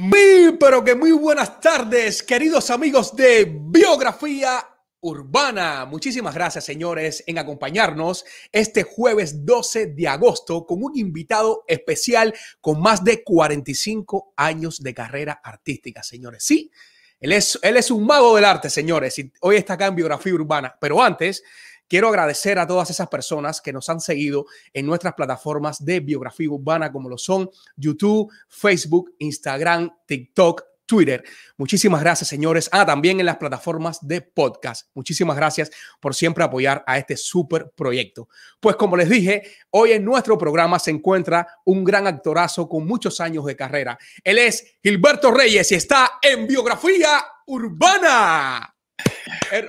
Muy, 0.00 0.56
pero 0.60 0.84
que 0.84 0.94
muy 0.94 1.10
buenas 1.10 1.58
tardes, 1.58 2.22
queridos 2.22 2.70
amigos 2.70 3.16
de 3.16 3.52
Biografía 3.52 4.64
Urbana. 5.00 5.86
Muchísimas 5.86 6.36
gracias, 6.36 6.66
señores, 6.66 7.24
en 7.26 7.36
acompañarnos 7.36 8.24
este 8.52 8.84
jueves 8.84 9.44
12 9.44 9.86
de 9.86 10.06
agosto 10.06 10.64
con 10.66 10.84
un 10.84 10.96
invitado 10.96 11.64
especial 11.66 12.32
con 12.60 12.80
más 12.80 13.02
de 13.02 13.24
45 13.24 14.34
años 14.36 14.80
de 14.80 14.94
carrera 14.94 15.40
artística, 15.42 16.04
señores. 16.04 16.44
Sí, 16.44 16.70
él 17.18 17.32
es, 17.32 17.58
él 17.60 17.76
es 17.76 17.90
un 17.90 18.06
mago 18.06 18.36
del 18.36 18.44
arte, 18.44 18.70
señores, 18.70 19.18
y 19.18 19.32
hoy 19.40 19.56
está 19.56 19.72
acá 19.72 19.86
en 19.86 19.96
Biografía 19.96 20.32
Urbana. 20.32 20.78
Pero 20.80 21.02
antes, 21.02 21.42
Quiero 21.88 22.08
agradecer 22.08 22.58
a 22.58 22.66
todas 22.66 22.90
esas 22.90 23.08
personas 23.08 23.60
que 23.60 23.72
nos 23.72 23.88
han 23.88 24.00
seguido 24.00 24.46
en 24.74 24.86
nuestras 24.86 25.14
plataformas 25.14 25.84
de 25.84 26.00
biografía 26.00 26.50
urbana, 26.50 26.92
como 26.92 27.08
lo 27.08 27.16
son 27.16 27.50
YouTube, 27.76 28.30
Facebook, 28.48 29.14
Instagram, 29.18 29.90
TikTok, 30.06 30.64
Twitter. 30.88 31.22
Muchísimas 31.56 32.00
gracias, 32.00 32.28
señores. 32.28 32.68
Ah, 32.72 32.84
también 32.84 33.20
en 33.20 33.26
las 33.26 33.36
plataformas 33.36 34.06
de 34.06 34.22
podcast. 34.22 34.88
Muchísimas 34.94 35.36
gracias 35.36 35.70
por 36.00 36.14
siempre 36.14 36.42
apoyar 36.42 36.82
a 36.86 36.98
este 36.98 37.16
súper 37.16 37.70
proyecto. 37.76 38.28
Pues 38.58 38.74
como 38.76 38.96
les 38.96 39.08
dije, 39.08 39.42
hoy 39.70 39.92
en 39.92 40.04
nuestro 40.04 40.36
programa 40.38 40.78
se 40.78 40.90
encuentra 40.90 41.46
un 41.64 41.84
gran 41.84 42.06
actorazo 42.06 42.68
con 42.68 42.86
muchos 42.86 43.20
años 43.20 43.44
de 43.44 43.54
carrera. 43.54 43.98
Él 44.24 44.38
es 44.38 44.78
Gilberto 44.82 45.30
Reyes 45.30 45.70
y 45.72 45.74
está 45.74 46.12
en 46.22 46.46
Biografía 46.46 47.22
Urbana. 47.46 48.74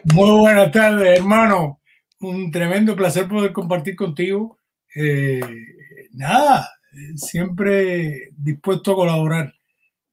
Muy 0.05 0.39
buenas 0.39 0.71
tardes, 0.71 1.19
hermano 1.19 1.79
un 2.21 2.51
tremendo 2.51 2.95
placer 2.95 3.27
poder 3.27 3.51
compartir 3.53 3.95
contigo. 3.95 4.57
Eh, 4.95 5.41
nada, 6.11 6.69
siempre 7.15 8.29
dispuesto 8.35 8.91
a 8.91 8.95
colaborar. 8.95 9.53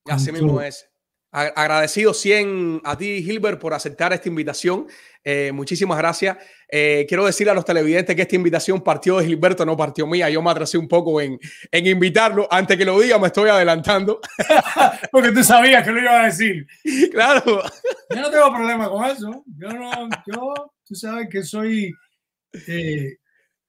Así 0.07 0.33
mismo 0.33 0.61
es. 0.61 0.89
Agradecido 1.33 2.15
100 2.15 2.81
a 2.85 2.97
ti, 2.97 3.23
Gilbert, 3.23 3.61
por 3.61 3.75
aceptar 3.75 4.13
esta 4.13 4.29
invitación. 4.29 4.87
Eh, 5.23 5.53
muchísimas 5.53 5.99
gracias. 5.99 6.39
Eh, 6.69 7.07
quiero 7.09 7.25
decirle 7.25 7.53
a 7.53 7.55
los 7.55 7.65
televidentes 7.65 8.17
que 8.17 8.23
esta 8.23 8.35
invitación 8.37 8.81
partió 8.81 9.19
de 9.19 9.27
Gilberto, 9.27 9.65
no 9.65 9.77
partió 9.77 10.07
mía. 10.07 10.29
Yo 10.31 10.43
me 10.43 10.51
atrasé 10.51 10.79
un 10.79 10.89
poco 10.89 11.21
en, 11.21 11.39
en 11.71 11.87
invitarlo. 11.87 12.49
Antes 12.51 12.77
que 12.77 12.85
lo 12.85 13.01
diga, 13.01 13.19
me 13.19 13.29
estoy 13.29 13.49
adelantando. 13.49 14.21
Porque 15.13 15.33
tú 15.33 15.45
sabías 15.45 15.85
que 15.85 15.93
lo 15.93 16.01
iba 16.01 16.23
a 16.23 16.27
decir. 16.27 16.67
Claro. 17.13 17.63
Yo 18.11 18.21
no 18.21 18.31
tengo 18.31 18.53
problema 18.55 18.91
con 18.91 19.05
eso. 19.05 19.45
Yo 19.57 19.69
no, 19.69 20.09
yo 20.27 20.73
tú 20.87 20.95
sabes 20.95 21.29
que 21.29 21.43
soy, 21.43 21.95
eh, 22.67 23.17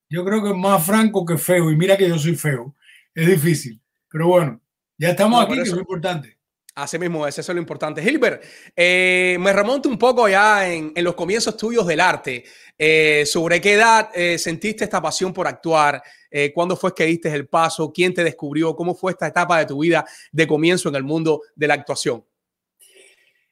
yo 0.09 0.23
creo 0.23 0.43
que 0.43 0.53
más 0.53 0.85
franco 0.85 1.25
que 1.25 1.37
feo, 1.37 1.71
y 1.71 1.75
mira 1.75 1.97
que 1.97 2.07
yo 2.07 2.17
soy 2.17 2.35
feo, 2.35 2.75
es 3.13 3.27
difícil, 3.27 3.81
pero 4.09 4.27
bueno, 4.27 4.61
ya 4.97 5.09
estamos 5.09 5.43
aquí, 5.43 5.55
que 5.55 5.61
es 5.61 5.69
importante. 5.69 6.36
Así 6.77 6.99
mismo 6.99 7.25
es, 7.25 7.37
eso 7.37 7.51
es 7.51 7.55
lo 7.55 7.61
importante. 7.61 8.01
Gilbert, 8.03 8.43
eh, 8.75 9.37
me 9.39 9.51
remonto 9.51 9.89
un 9.89 9.97
poco 9.97 10.29
ya 10.29 10.71
en, 10.71 10.93
los 10.97 11.15
comienzos 11.15 11.57
tuyos 11.57 11.87
del 11.87 11.99
arte. 11.99 12.43
Eh, 12.77 13.23
¿Sobre 13.25 13.59
qué 13.59 13.73
edad 13.73 14.11
sentiste 14.37 14.83
esta 14.83 15.01
pasión 15.01 15.33
por 15.33 15.47
actuar? 15.47 16.01
¿Cuándo 16.53 16.75
fue 16.75 16.93
que 16.93 17.05
diste 17.05 17.33
el 17.33 17.47
paso? 17.47 17.91
¿Quién 17.91 18.13
te 18.13 18.23
descubrió? 18.23 18.75
¿Cómo 18.75 18.93
fue 18.93 19.13
esta 19.13 19.27
etapa 19.27 19.57
de 19.57 19.65
tu 19.65 19.79
vida 19.79 20.05
de 20.31 20.45
comienzo 20.45 20.89
en 20.89 20.95
el 20.95 21.03
mundo 21.03 21.41
de 21.55 21.67
la 21.67 21.73
actuación? 21.73 22.23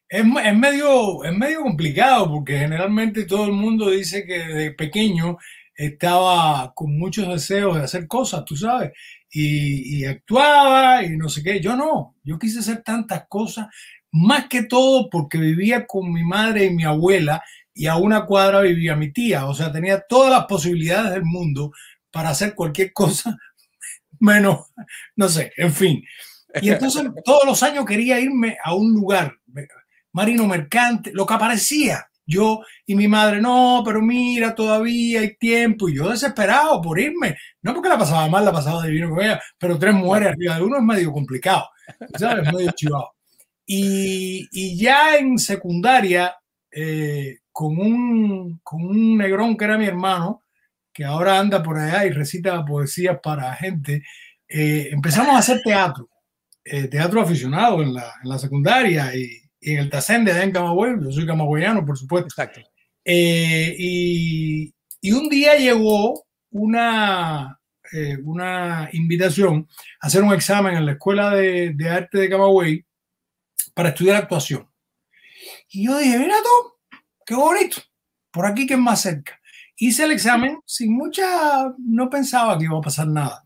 Es, 0.08 0.24
medio, 0.24 1.24
es 1.24 1.36
medio 1.36 1.62
complicado 1.62 2.32
porque 2.32 2.60
generalmente 2.60 3.26
todo 3.26 3.46
el 3.46 3.54
mundo 3.54 3.90
dice 3.90 4.24
que 4.26 4.38
de 4.38 4.72
pequeño 4.72 5.38
estaba 5.74 6.74
con 6.76 6.98
muchos 6.98 7.28
deseos 7.28 7.76
de 7.76 7.84
hacer 7.84 8.08
cosas, 8.08 8.46
tú 8.46 8.56
sabes, 8.56 8.92
y, 9.38 10.06
actuaba 10.06 11.04
y 11.04 11.18
no 11.18 11.28
sé 11.28 11.44
qué. 11.44 11.60
Yo 11.60 11.76
no, 11.76 12.16
yo 12.24 12.40
quise 12.40 12.60
hacer 12.60 12.84
tantas 12.84 13.26
cosas, 13.28 13.68
más 14.12 14.48
que 14.48 14.64
todo 14.64 15.10
porque 15.10 15.38
vivía 15.38 15.86
con 15.86 16.12
mi 16.12 16.24
madre 16.24 16.66
y 16.66 16.70
mi 16.74 16.86
abuela 16.86 17.44
y 17.74 17.88
a 17.88 17.98
una 17.98 18.26
cuadra 18.26 18.62
vivía 18.62 18.96
mi 18.96 19.12
tía, 19.12 19.46
o 19.48 19.54
sea, 19.54 19.72
tenía 19.72 20.02
todas 20.08 20.32
las 20.32 20.46
posibilidades 20.46 21.12
del 21.12 21.26
mundo 21.26 21.72
para 22.10 22.30
hacer 22.30 22.56
cualquier 22.56 22.94
cosa, 22.94 23.38
menos, 24.20 24.72
no 25.18 25.28
sé, 25.28 25.52
en 25.58 25.74
fin. 25.74 26.04
Y 26.62 26.70
entonces 26.70 27.04
todos 27.26 27.46
los 27.46 27.62
años 27.62 27.86
quería 27.86 28.20
irme 28.20 28.58
a 28.64 28.74
un 28.74 28.94
lugar 28.94 29.38
marino 30.14 30.48
mercante, 30.48 31.12
lo 31.14 31.26
que 31.26 31.34
aparecía. 31.34 32.08
Yo 32.26 32.62
y 32.86 32.96
mi 32.96 33.08
madre, 33.08 33.40
no, 33.40 33.84
pero 33.86 34.02
mira, 34.02 34.56
todavía 34.56 35.22
hay 35.22 35.36
tiempo. 35.38 35.88
Y 35.90 35.96
yo 35.96 36.10
desesperado 36.10 36.82
por 36.82 37.00
irme. 37.00 37.38
No 37.62 37.74
porque 37.74 37.90
la 37.90 37.98
pasaba 37.98 38.28
mal, 38.28 38.46
la 38.46 38.52
pasaba 38.52 38.84
de 38.84 38.92
vino 38.92 39.10
con 39.10 39.22
ella, 39.22 39.42
pero 39.58 39.78
tres 39.78 39.94
mujeres 39.94 40.30
arriba 40.30 40.56
de 40.56 40.64
uno 40.64 40.78
es 40.78 40.84
medio 40.84 41.12
complicado. 41.12 41.68
¿Sabes? 42.18 42.52
Medio 42.52 42.72
chivado. 42.72 43.12
Y, 43.66 44.48
y, 44.52 44.78
ya 44.78 45.18
en 45.18 45.40
secundaria, 45.40 46.36
eh, 46.72 47.40
con, 47.52 47.78
un, 47.80 48.60
con 48.64 48.84
un 48.84 49.18
negrón 49.18 49.58
que 49.58 49.66
era 49.66 49.78
mi 49.78 49.86
hermano, 49.86 50.44
que 50.94 51.04
ahora 51.04 51.40
anda 51.40 51.64
por 51.64 51.78
allá 51.78 52.06
y 52.06 52.12
recita 52.12 52.64
poesías 52.64 53.20
para 53.22 53.54
gente, 53.56 54.04
eh, 54.48 54.90
empezamos 54.92 55.36
a 55.36 55.40
hacer 55.40 55.62
teatro, 55.64 56.10
eh, 56.64 56.88
teatro 56.88 57.22
aficionado 57.22 57.82
en 57.82 57.94
la, 57.94 58.14
en 58.24 58.30
la 58.30 58.40
secundaria 58.40 59.16
y, 59.16 59.45
en 59.66 59.80
el 59.80 59.90
Tacén 59.90 60.24
de 60.24 60.32
en 60.32 60.52
Camagüey, 60.52 60.94
yo 61.02 61.12
soy 61.12 61.26
camagüeyano, 61.26 61.86
por 61.86 61.98
supuesto. 61.98 62.28
Exacto. 62.28 62.62
Eh, 63.04 63.76
y, 63.78 64.74
y, 65.02 65.12
un 65.12 65.28
día 65.30 65.56
llegó 65.56 66.26
una, 66.52 67.60
eh, 67.92 68.18
una 68.24 68.90
invitación 68.94 69.68
a 70.02 70.08
hacer 70.08 70.24
un 70.24 70.34
examen 70.34 70.76
en 70.76 70.86
la 70.86 70.94
Escuela 70.94 71.32
de, 71.32 71.74
de, 71.74 71.90
Arte 71.90 72.20
de 72.20 72.30
Camagüey 72.30 72.86
para 73.74 73.90
estudiar 73.90 74.18
actuación. 74.18 74.70
Y 75.70 75.86
yo 75.86 75.98
dije, 75.98 76.18
mira 76.18 76.36
tú, 76.44 76.98
qué 77.26 77.36
bonito, 77.36 77.78
por 78.32 78.46
aquí 78.46 78.68
que 78.68 78.76
es 78.76 78.80
más 78.80 79.02
cerca. 79.02 79.40
Hice 79.78 80.06
el 80.06 80.12
examen 80.12 80.60
sin 80.66 80.96
mucha, 80.96 81.74
no 81.80 82.10
pensaba 82.10 82.58
que 82.58 82.66
iba 82.66 82.78
a 82.78 82.82
pasar 82.82 83.08
nada. 83.08 83.44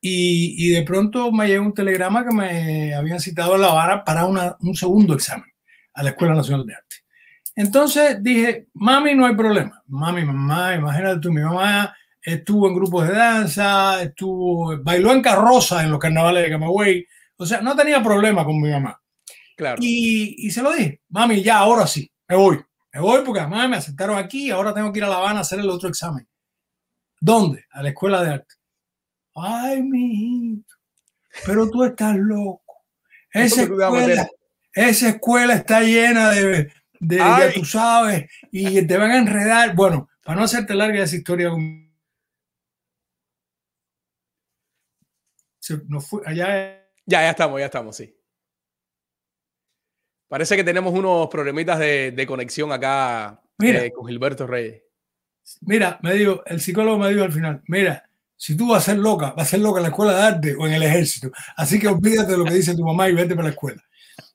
Y, 0.00 0.56
y, 0.58 0.70
de 0.70 0.82
pronto 0.82 1.30
me 1.30 1.46
llegó 1.46 1.64
un 1.64 1.74
telegrama 1.74 2.24
que 2.26 2.34
me 2.34 2.94
habían 2.94 3.20
citado 3.20 3.54
a 3.54 3.58
La 3.58 3.68
Habana 3.68 4.04
para 4.04 4.26
una, 4.26 4.56
un 4.60 4.74
segundo 4.74 5.14
examen 5.14 5.51
a 5.94 6.02
la 6.02 6.10
Escuela 6.10 6.34
Nacional 6.34 6.66
de 6.66 6.74
Arte. 6.74 6.96
Entonces 7.54 8.22
dije, 8.22 8.68
mami, 8.74 9.14
no 9.14 9.26
hay 9.26 9.36
problema. 9.36 9.82
Mami, 9.86 10.24
mamá, 10.24 10.74
imagínate 10.74 11.20
tú, 11.20 11.32
mi 11.32 11.42
mamá 11.42 11.94
estuvo 12.20 12.68
en 12.68 12.74
grupos 12.74 13.08
de 13.08 13.14
danza, 13.14 14.02
estuvo, 14.02 14.78
bailó 14.82 15.12
en 15.12 15.22
carroza 15.22 15.82
en 15.82 15.90
los 15.90 15.98
carnavales 15.98 16.44
de 16.44 16.50
Camagüey. 16.50 17.06
O 17.36 17.44
sea, 17.44 17.60
no 17.60 17.76
tenía 17.76 18.02
problema 18.02 18.44
con 18.44 18.60
mi 18.60 18.70
mamá. 18.70 18.98
Claro. 19.56 19.78
Y, 19.80 20.46
y 20.46 20.50
se 20.50 20.62
lo 20.62 20.72
dije, 20.72 21.02
mami, 21.08 21.42
ya, 21.42 21.58
ahora 21.58 21.86
sí, 21.86 22.10
me 22.28 22.36
voy. 22.36 22.60
Me 22.92 23.00
voy 23.00 23.22
porque 23.24 23.40
además 23.40 23.68
me 23.68 23.76
aceptaron 23.76 24.18
aquí 24.18 24.46
y 24.46 24.50
ahora 24.50 24.74
tengo 24.74 24.92
que 24.92 24.98
ir 24.98 25.04
a 25.04 25.08
La 25.08 25.16
Habana 25.16 25.38
a 25.38 25.42
hacer 25.42 25.60
el 25.60 25.70
otro 25.70 25.88
examen. 25.88 26.28
¿Dónde? 27.20 27.64
A 27.70 27.82
la 27.82 27.88
Escuela 27.88 28.22
de 28.22 28.34
Arte. 28.34 28.54
Ay, 29.34 29.82
mi 29.82 30.62
pero 31.46 31.70
tú 31.70 31.84
estás 31.84 32.16
loco. 32.16 32.84
Esa 33.32 33.62
escuela, 33.62 34.28
esa 34.72 35.10
escuela 35.10 35.54
está 35.54 35.80
llena 35.80 36.30
de, 36.30 36.72
de 37.00 37.16
ya 37.16 37.52
tú 37.54 37.64
sabes, 37.64 38.30
y 38.50 38.86
te 38.86 38.96
van 38.96 39.10
a 39.10 39.18
enredar. 39.18 39.74
Bueno, 39.74 40.08
para 40.24 40.38
no 40.38 40.44
hacerte 40.44 40.74
larga 40.74 41.02
esa 41.02 41.16
historia, 41.16 41.50
fue, 46.00 46.22
allá. 46.24 46.78
Ya, 47.04 47.22
ya 47.22 47.30
estamos, 47.30 47.58
ya 47.58 47.66
estamos, 47.66 47.96
sí. 47.96 48.16
Parece 50.28 50.56
que 50.56 50.64
tenemos 50.64 50.94
unos 50.94 51.28
problemitas 51.28 51.78
de, 51.78 52.12
de 52.12 52.26
conexión 52.26 52.72
acá 52.72 53.42
eh, 53.60 53.92
con 53.94 54.06
Gilberto 54.06 54.46
Reyes. 54.46 54.82
Mira, 55.60 55.98
me 56.02 56.14
dijo, 56.14 56.42
el 56.46 56.60
psicólogo 56.60 56.98
me 56.98 57.10
dijo 57.10 57.24
al 57.24 57.32
final, 57.32 57.62
mira, 57.66 58.08
si 58.34 58.56
tú 58.56 58.68
vas 58.68 58.82
a 58.82 58.92
ser 58.92 58.98
loca, 58.98 59.32
vas 59.36 59.46
a 59.46 59.50
ser 59.50 59.60
loca 59.60 59.80
en 59.80 59.82
la 59.82 59.88
escuela 59.90 60.14
de 60.14 60.22
arte 60.22 60.56
o 60.58 60.66
en 60.66 60.72
el 60.72 60.82
ejército. 60.84 61.30
Así 61.56 61.78
que 61.78 61.88
olvídate 61.88 62.32
de 62.32 62.38
lo 62.38 62.44
que 62.44 62.54
dice 62.54 62.74
tu 62.74 62.84
mamá 62.84 63.08
y 63.08 63.14
vete 63.14 63.34
para 63.34 63.48
la 63.48 63.50
escuela. 63.50 63.82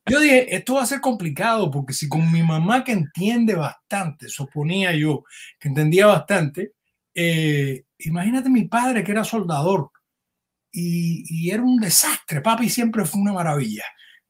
Yo 0.09 0.21
dije, 0.21 0.56
esto 0.56 0.75
va 0.75 0.83
a 0.83 0.86
ser 0.86 1.01
complicado 1.01 1.69
porque 1.69 1.94
si 1.94 2.07
con 2.07 2.31
mi 2.31 2.42
mamá 2.42 2.83
que 2.83 2.94
entiende 2.94 3.56
bastante, 3.56 4.30
suponía 4.30 4.95
yo 4.95 5.24
que 5.59 5.68
entendía 5.68 6.07
bastante, 6.07 6.74
eh, 7.13 7.83
imagínate 8.00 8.50
mi 8.50 8.65
padre 8.65 9.04
que 9.04 9.12
era 9.12 9.25
soldador 9.25 9.92
y, 10.71 11.50
era 11.51 11.63
un 11.63 11.77
desastre. 11.80 12.42
Papi 12.42 12.69
siempre 12.69 13.04
fue 13.06 13.21
una 13.21 13.33
maravilla. 13.33 13.83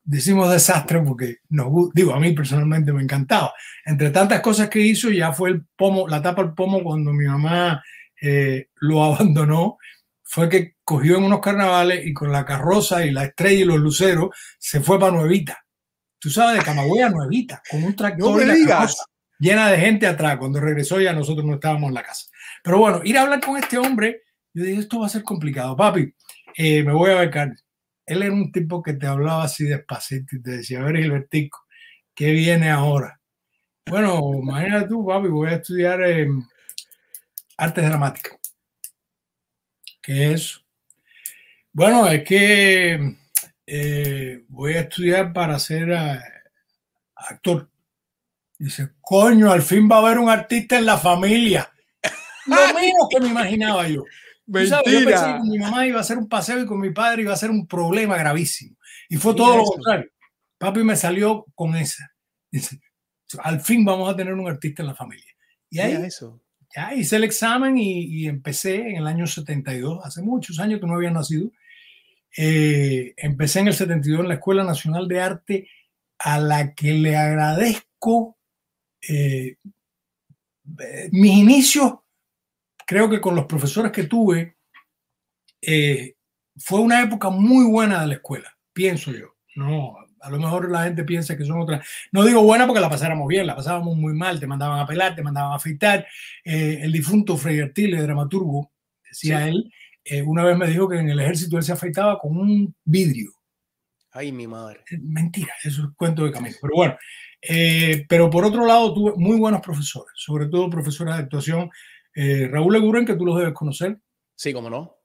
Decimos 0.03 0.51
desastre 0.51 1.01
porque 1.01 1.37
nos, 1.49 1.67
digo, 1.93 2.13
a 2.13 2.19
mí 2.19 2.31
personalmente 2.31 2.93
me 2.93 3.03
encantaba. 3.03 3.53
Entre 3.85 4.09
tantas 4.09 4.41
cosas 4.41 4.69
que 4.69 4.79
hizo, 4.79 5.09
ya 5.11 5.33
fue 5.33 5.49
el 5.49 5.65
pomo, 5.75 6.07
la 6.07 6.21
tapa 6.21 6.41
al 6.41 6.55
pomo 6.55 6.81
cuando 6.81 7.13
mi 7.13 7.25
mamá 7.25 7.83
eh, 8.21 8.69
lo 8.77 9.03
abandonó 9.03 9.77
fue 10.23 10.49
que 10.49 10.75
cogió 10.83 11.17
en 11.17 11.25
unos 11.25 11.41
carnavales 11.41 12.05
y 12.05 12.13
con 12.13 12.31
la 12.31 12.45
carroza 12.45 13.05
y 13.05 13.11
la 13.11 13.25
estrella 13.25 13.61
y 13.61 13.65
los 13.65 13.79
luceros 13.79 14.29
se 14.57 14.81
fue 14.81 14.99
para 14.99 15.11
Nuevita 15.11 15.66
tú 16.19 16.29
sabes, 16.29 16.59
de 16.59 16.65
Camagüey 16.65 17.01
a 17.01 17.09
Nuevita, 17.09 17.61
con 17.69 17.83
un 17.83 17.95
tractor 17.95 18.41
llena 19.39 19.69
de 19.69 19.77
gente 19.77 20.07
atrás. 20.07 20.37
Cuando 20.37 20.59
regresó 20.59 20.99
ya 20.99 21.13
nosotros 21.13 21.45
no 21.45 21.55
estábamos 21.55 21.89
en 21.89 21.95
la 21.95 22.03
casa. 22.03 22.27
Pero 22.63 22.79
bueno, 22.79 23.01
ir 23.03 23.17
a 23.17 23.21
hablar 23.23 23.41
con 23.41 23.57
este 23.57 23.77
hombre, 23.77 24.23
yo 24.53 24.63
dije, 24.63 24.81
esto 24.81 24.99
va 24.99 25.07
a 25.07 25.09
ser 25.09 25.23
complicado, 25.23 25.75
papi, 25.75 26.13
eh, 26.55 26.83
me 26.83 26.93
voy 26.93 27.11
a 27.11 27.19
becar. 27.19 27.53
él 28.05 28.23
era 28.23 28.33
un 28.33 28.51
tipo 28.51 28.81
que 28.81 28.93
te 28.93 29.05
hablaba 29.05 29.43
así 29.43 29.65
despacito 29.65 30.35
y 30.35 30.41
te 30.41 30.51
decía, 30.51 30.79
a 30.79 30.85
ver, 30.85 30.97
Gilbertico, 30.97 31.65
¿qué 32.15 32.31
viene 32.31 32.69
ahora? 32.69 33.19
Bueno, 33.85 34.31
imagínate 34.41 34.87
tú, 34.89 35.05
papi, 35.05 35.27
voy 35.27 35.49
a 35.49 35.55
estudiar 35.55 36.01
eh, 36.01 36.27
artes 37.57 37.85
dramáticas. 37.85 38.37
¿Qué 40.01 40.31
es 40.31 40.41
eso? 40.41 40.61
Bueno, 41.73 42.07
es 42.07 42.23
que 42.23 43.15
eh, 43.69 44.45
voy 44.47 44.75
a 44.75 44.81
estudiar 44.81 45.33
para 45.33 45.59
ser 45.59 45.89
uh, 45.89 46.19
actor. 47.15 47.69
Dice, 48.57 48.93
coño, 49.01 49.51
al 49.51 49.61
fin 49.61 49.89
va 49.91 49.97
a 49.97 49.99
haber 49.99 50.19
un 50.19 50.29
artista 50.29 50.77
en 50.77 50.85
la 50.85 50.97
familia. 50.97 51.69
Lo 52.47 52.55
menos 52.73 53.07
que 53.09 53.19
me 53.19 53.27
imaginaba 53.27 53.87
yo. 53.87 54.03
Mentira. 54.45 54.81
Yo 54.85 55.05
pensé 55.05 55.25
que 55.25 55.37
con 55.39 55.49
mi 55.49 55.59
mamá 55.59 55.85
iba 55.85 55.99
a 55.99 56.03
ser 56.03 56.17
un 56.17 56.29
paseo 56.29 56.61
y 56.61 56.65
con 56.65 56.79
mi 56.79 56.91
padre 56.91 57.23
iba 57.23 57.33
a 57.33 57.37
ser 57.37 57.51
un 57.51 57.67
problema 57.67 58.15
gravísimo. 58.17 58.77
Y 59.09 59.17
fue 59.17 59.35
todo 59.35 59.57
lo 59.57 59.63
contrario. 59.65 60.09
Papi 60.57 60.83
me 60.83 60.95
salió 60.95 61.45
con 61.53 61.75
esa. 61.75 62.09
Dice, 62.49 62.79
al 63.43 63.59
fin 63.59 63.83
vamos 63.83 64.11
a 64.11 64.15
tener 64.15 64.33
un 64.33 64.47
artista 64.47 64.81
en 64.81 64.87
la 64.87 64.95
familia. 64.95 65.33
Y 65.69 65.79
ahí 65.79 65.93
eso. 66.05 66.41
ya 66.73 66.93
hice 66.93 67.17
el 67.17 67.25
examen 67.25 67.77
y, 67.77 68.05
y, 68.05 68.27
empecé 68.27 68.77
en 68.77 68.95
el 68.95 69.07
año 69.07 69.27
72, 69.27 69.99
hace 70.05 70.21
muchos 70.21 70.59
años 70.59 70.79
que 70.79 70.87
no 70.87 70.95
había 70.95 71.11
nacido. 71.11 71.51
Eh, 72.37 73.13
empecé 73.17 73.59
en 73.59 73.67
el 73.67 73.73
72 73.73 74.21
en 74.21 74.27
la 74.27 74.35
Escuela 74.35 74.63
Nacional 74.63 75.07
de 75.07 75.19
Arte, 75.19 75.69
a 76.19 76.39
la 76.39 76.73
que 76.73 76.93
le 76.93 77.17
agradezco 77.17 78.37
eh, 79.07 79.57
mis 81.11 81.33
inicios, 81.33 81.93
creo 82.85 83.09
que 83.09 83.21
con 83.21 83.35
los 83.35 83.45
profesores 83.45 83.91
que 83.91 84.03
tuve, 84.03 84.57
eh, 85.61 86.15
fue 86.57 86.79
una 86.79 87.01
época 87.01 87.29
muy 87.29 87.65
buena 87.65 88.01
de 88.01 88.07
la 88.07 88.13
escuela, 88.15 88.57
pienso 88.73 89.11
yo. 89.11 89.35
No, 89.55 89.97
a 90.19 90.29
lo 90.29 90.37
mejor 90.39 90.69
la 90.69 90.83
gente 90.83 91.03
piensa 91.03 91.37
que 91.37 91.45
son 91.45 91.61
otras. 91.61 91.87
No 92.11 92.23
digo 92.23 92.43
buena 92.43 92.65
porque 92.65 92.81
la 92.81 92.89
pasáramos 92.89 93.27
bien, 93.27 93.47
la 93.47 93.55
pasábamos 93.55 93.95
muy 93.95 94.13
mal, 94.13 94.39
te 94.39 94.47
mandaban 94.47 94.79
a 94.79 94.87
pelar, 94.87 95.15
te 95.15 95.23
mandaban 95.23 95.53
a 95.53 95.55
afeitar. 95.55 96.05
Eh, 96.43 96.79
el 96.81 96.91
difunto 96.91 97.37
Frei 97.37 97.59
Artile, 97.59 98.01
dramaturgo, 98.01 98.71
decía 99.07 99.43
sí. 99.43 99.49
él, 99.49 99.73
eh, 100.09 100.21
una 100.21 100.43
vez 100.43 100.57
me 100.57 100.67
dijo 100.67 100.87
que 100.87 100.97
en 100.97 101.09
el 101.09 101.19
ejército 101.19 101.57
él 101.57 101.63
se 101.63 101.73
afeitaba 101.73 102.19
con 102.19 102.37
un 102.37 102.75
vidrio. 102.83 103.31
Ay, 104.11 104.31
mi 104.31 104.47
madre. 104.47 104.83
Mentira, 105.01 105.53
eso 105.63 105.83
es 105.83 105.89
cuento 105.95 106.23
de 106.25 106.31
camino. 106.31 106.55
Pero 106.61 106.73
bueno, 106.75 106.97
eh, 107.41 108.05
pero 108.09 108.29
por 108.29 108.45
otro 108.45 108.65
lado 108.65 108.93
tuve 108.93 109.13
muy 109.15 109.37
buenos 109.37 109.61
profesores, 109.61 110.11
sobre 110.15 110.47
todo 110.47 110.69
profesores 110.69 111.15
de 111.15 111.21
actuación. 111.21 111.69
Eh, 112.15 112.47
Raúl 112.51 112.75
Eguren, 112.75 113.05
que 113.05 113.15
tú 113.15 113.25
los 113.25 113.37
debes 113.37 113.53
conocer. 113.53 113.99
Sí, 114.35 114.53
cómo 114.53 114.69
no. 114.69 114.97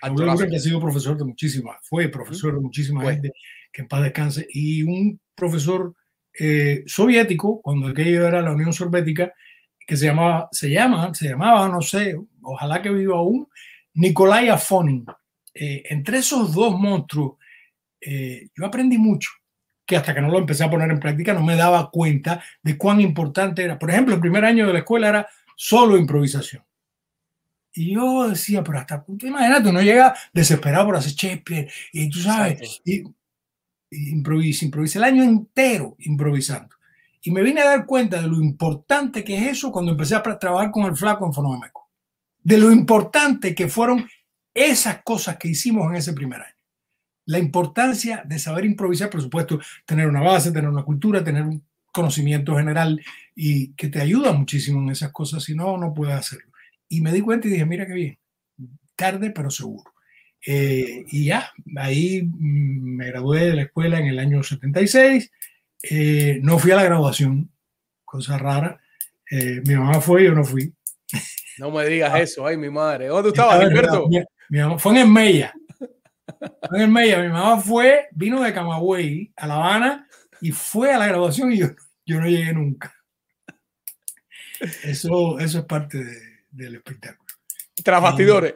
Raúl 0.00 0.22
Eguren, 0.22 0.50
que 0.50 0.56
ha 0.56 0.60
sido 0.60 0.80
profesor 0.80 1.16
de 1.18 1.24
muchísimas, 1.24 1.76
fue 1.82 2.08
profesor 2.08 2.54
de 2.54 2.60
muchísima 2.60 3.02
Fue. 3.02 3.12
gente, 3.12 3.32
que 3.70 3.82
en 3.82 3.88
paz 3.88 4.02
descanse, 4.02 4.46
y 4.48 4.82
un 4.82 5.20
profesor 5.34 5.94
eh, 6.38 6.84
soviético, 6.86 7.60
cuando 7.60 7.88
aquello 7.88 8.26
era 8.26 8.40
la 8.40 8.52
Unión 8.52 8.72
Soviética, 8.72 9.34
que 9.86 9.96
se 9.96 10.06
llamaba, 10.06 10.48
se 10.52 10.70
llama, 10.70 11.12
se 11.12 11.28
llamaba, 11.28 11.68
no 11.68 11.82
sé, 11.82 12.16
ojalá 12.40 12.80
que 12.80 12.90
viva 12.90 13.18
aún, 13.18 13.46
Nikolai 13.94 14.48
Afonin. 14.48 15.04
Eh, 15.54 15.84
entre 15.88 16.18
esos 16.18 16.52
dos 16.52 16.78
monstruos, 16.78 17.36
eh, 18.00 18.48
yo 18.54 18.66
aprendí 18.66 18.98
mucho, 18.98 19.30
que 19.86 19.96
hasta 19.96 20.14
que 20.14 20.20
no 20.20 20.28
lo 20.30 20.38
empecé 20.38 20.64
a 20.64 20.70
poner 20.70 20.90
en 20.90 20.98
práctica 20.98 21.32
no 21.34 21.42
me 21.42 21.56
daba 21.56 21.90
cuenta 21.90 22.42
de 22.62 22.76
cuán 22.76 23.00
importante 23.00 23.62
era. 23.62 23.78
Por 23.78 23.90
ejemplo, 23.90 24.14
el 24.14 24.20
primer 24.20 24.44
año 24.44 24.66
de 24.66 24.72
la 24.72 24.78
escuela 24.80 25.08
era 25.08 25.28
solo 25.56 25.96
improvisación. 25.96 26.64
Y 27.72 27.94
yo 27.94 28.28
decía, 28.28 28.62
pero 28.62 28.78
hasta, 28.78 29.04
imagínate, 29.22 29.68
uno 29.68 29.82
llega 29.82 30.14
desesperado 30.32 30.86
por 30.86 30.96
hacer 30.96 31.12
Shakespeare, 31.12 31.70
y 31.92 32.08
tú 32.08 32.20
sabes, 32.20 32.80
y, 32.84 33.02
y 33.90 34.10
improvisa, 34.10 34.64
improvisa 34.64 34.98
el 34.98 35.04
año 35.04 35.24
entero 35.24 35.96
improvisando. 35.98 36.74
Y 37.22 37.30
me 37.30 37.42
vine 37.42 37.62
a 37.62 37.66
dar 37.66 37.86
cuenta 37.86 38.20
de 38.20 38.28
lo 38.28 38.36
importante 38.40 39.24
que 39.24 39.36
es 39.36 39.58
eso 39.58 39.72
cuando 39.72 39.92
empecé 39.92 40.14
a 40.14 40.22
trabajar 40.22 40.70
con 40.70 40.84
el 40.84 40.96
flaco 40.96 41.26
en 41.26 41.32
Fonomeco. 41.32 41.83
De 42.44 42.58
lo 42.58 42.70
importante 42.70 43.54
que 43.54 43.66
fueron 43.68 44.08
esas 44.54 45.02
cosas 45.02 45.36
que 45.36 45.48
hicimos 45.48 45.90
en 45.90 45.96
ese 45.96 46.12
primer 46.12 46.42
año. 46.42 46.54
La 47.26 47.38
importancia 47.38 48.22
de 48.24 48.38
saber 48.38 48.64
improvisar, 48.64 49.10
por 49.10 49.20
supuesto, 49.20 49.58
tener 49.84 50.06
una 50.06 50.20
base, 50.20 50.52
tener 50.52 50.68
una 50.68 50.84
cultura, 50.84 51.24
tener 51.24 51.42
un 51.42 51.64
conocimiento 51.90 52.56
general 52.56 53.00
y 53.34 53.72
que 53.74 53.88
te 53.88 54.00
ayuda 54.00 54.32
muchísimo 54.32 54.82
en 54.82 54.90
esas 54.90 55.10
cosas, 55.10 55.42
si 55.42 55.54
no, 55.54 55.78
no 55.78 55.94
puedes 55.94 56.14
hacerlo. 56.14 56.52
Y 56.88 57.00
me 57.00 57.12
di 57.12 57.20
cuenta 57.20 57.48
y 57.48 57.52
dije, 57.52 57.64
mira 57.64 57.86
qué 57.86 57.94
bien, 57.94 58.18
tarde 58.94 59.30
pero 59.30 59.50
seguro. 59.50 59.94
Eh, 60.46 61.06
y 61.10 61.24
ya, 61.24 61.50
ahí 61.76 62.28
me 62.38 63.06
gradué 63.06 63.46
de 63.46 63.54
la 63.54 63.62
escuela 63.62 63.98
en 63.98 64.06
el 64.06 64.18
año 64.18 64.42
76, 64.42 65.30
eh, 65.90 66.40
no 66.42 66.58
fui 66.58 66.72
a 66.72 66.76
la 66.76 66.84
graduación, 66.84 67.50
cosa 68.04 68.36
rara, 68.36 68.80
eh, 69.30 69.62
mi 69.66 69.74
mamá 69.74 70.00
fue, 70.00 70.24
yo 70.24 70.34
no 70.34 70.44
fui. 70.44 70.74
No 71.58 71.70
me 71.70 71.86
digas 71.86 72.20
eso, 72.20 72.46
ay 72.46 72.56
mi 72.56 72.70
madre. 72.70 73.06
¿Dónde 73.06 73.30
tú 73.30 73.34
estabas, 73.34 73.60
Gilberto? 73.60 74.08
Mi, 74.08 74.22
mi 74.48 74.58
mamá 74.58 74.78
fue 74.78 75.00
en 75.00 75.12
Mella. 75.12 75.54
Fue 76.68 76.82
en 76.82 76.92
Mella. 76.92 77.22
Mi 77.22 77.28
mamá 77.28 77.60
fue, 77.60 78.08
vino 78.12 78.42
de 78.42 78.52
Camagüey 78.52 79.32
a 79.36 79.46
La 79.46 79.54
Habana 79.54 80.08
y 80.40 80.50
fue 80.50 80.92
a 80.92 80.98
la 80.98 81.06
graduación 81.06 81.52
y 81.52 81.58
yo, 81.58 81.68
yo 82.04 82.20
no 82.20 82.26
llegué 82.26 82.52
nunca. 82.52 82.94
Eso, 84.82 85.38
eso 85.38 85.58
es 85.58 85.64
parte 85.64 85.98
de, 86.02 86.16
del 86.50 86.76
espectáculo. 86.76 87.28
Tras 87.82 88.02
bastidores. 88.02 88.54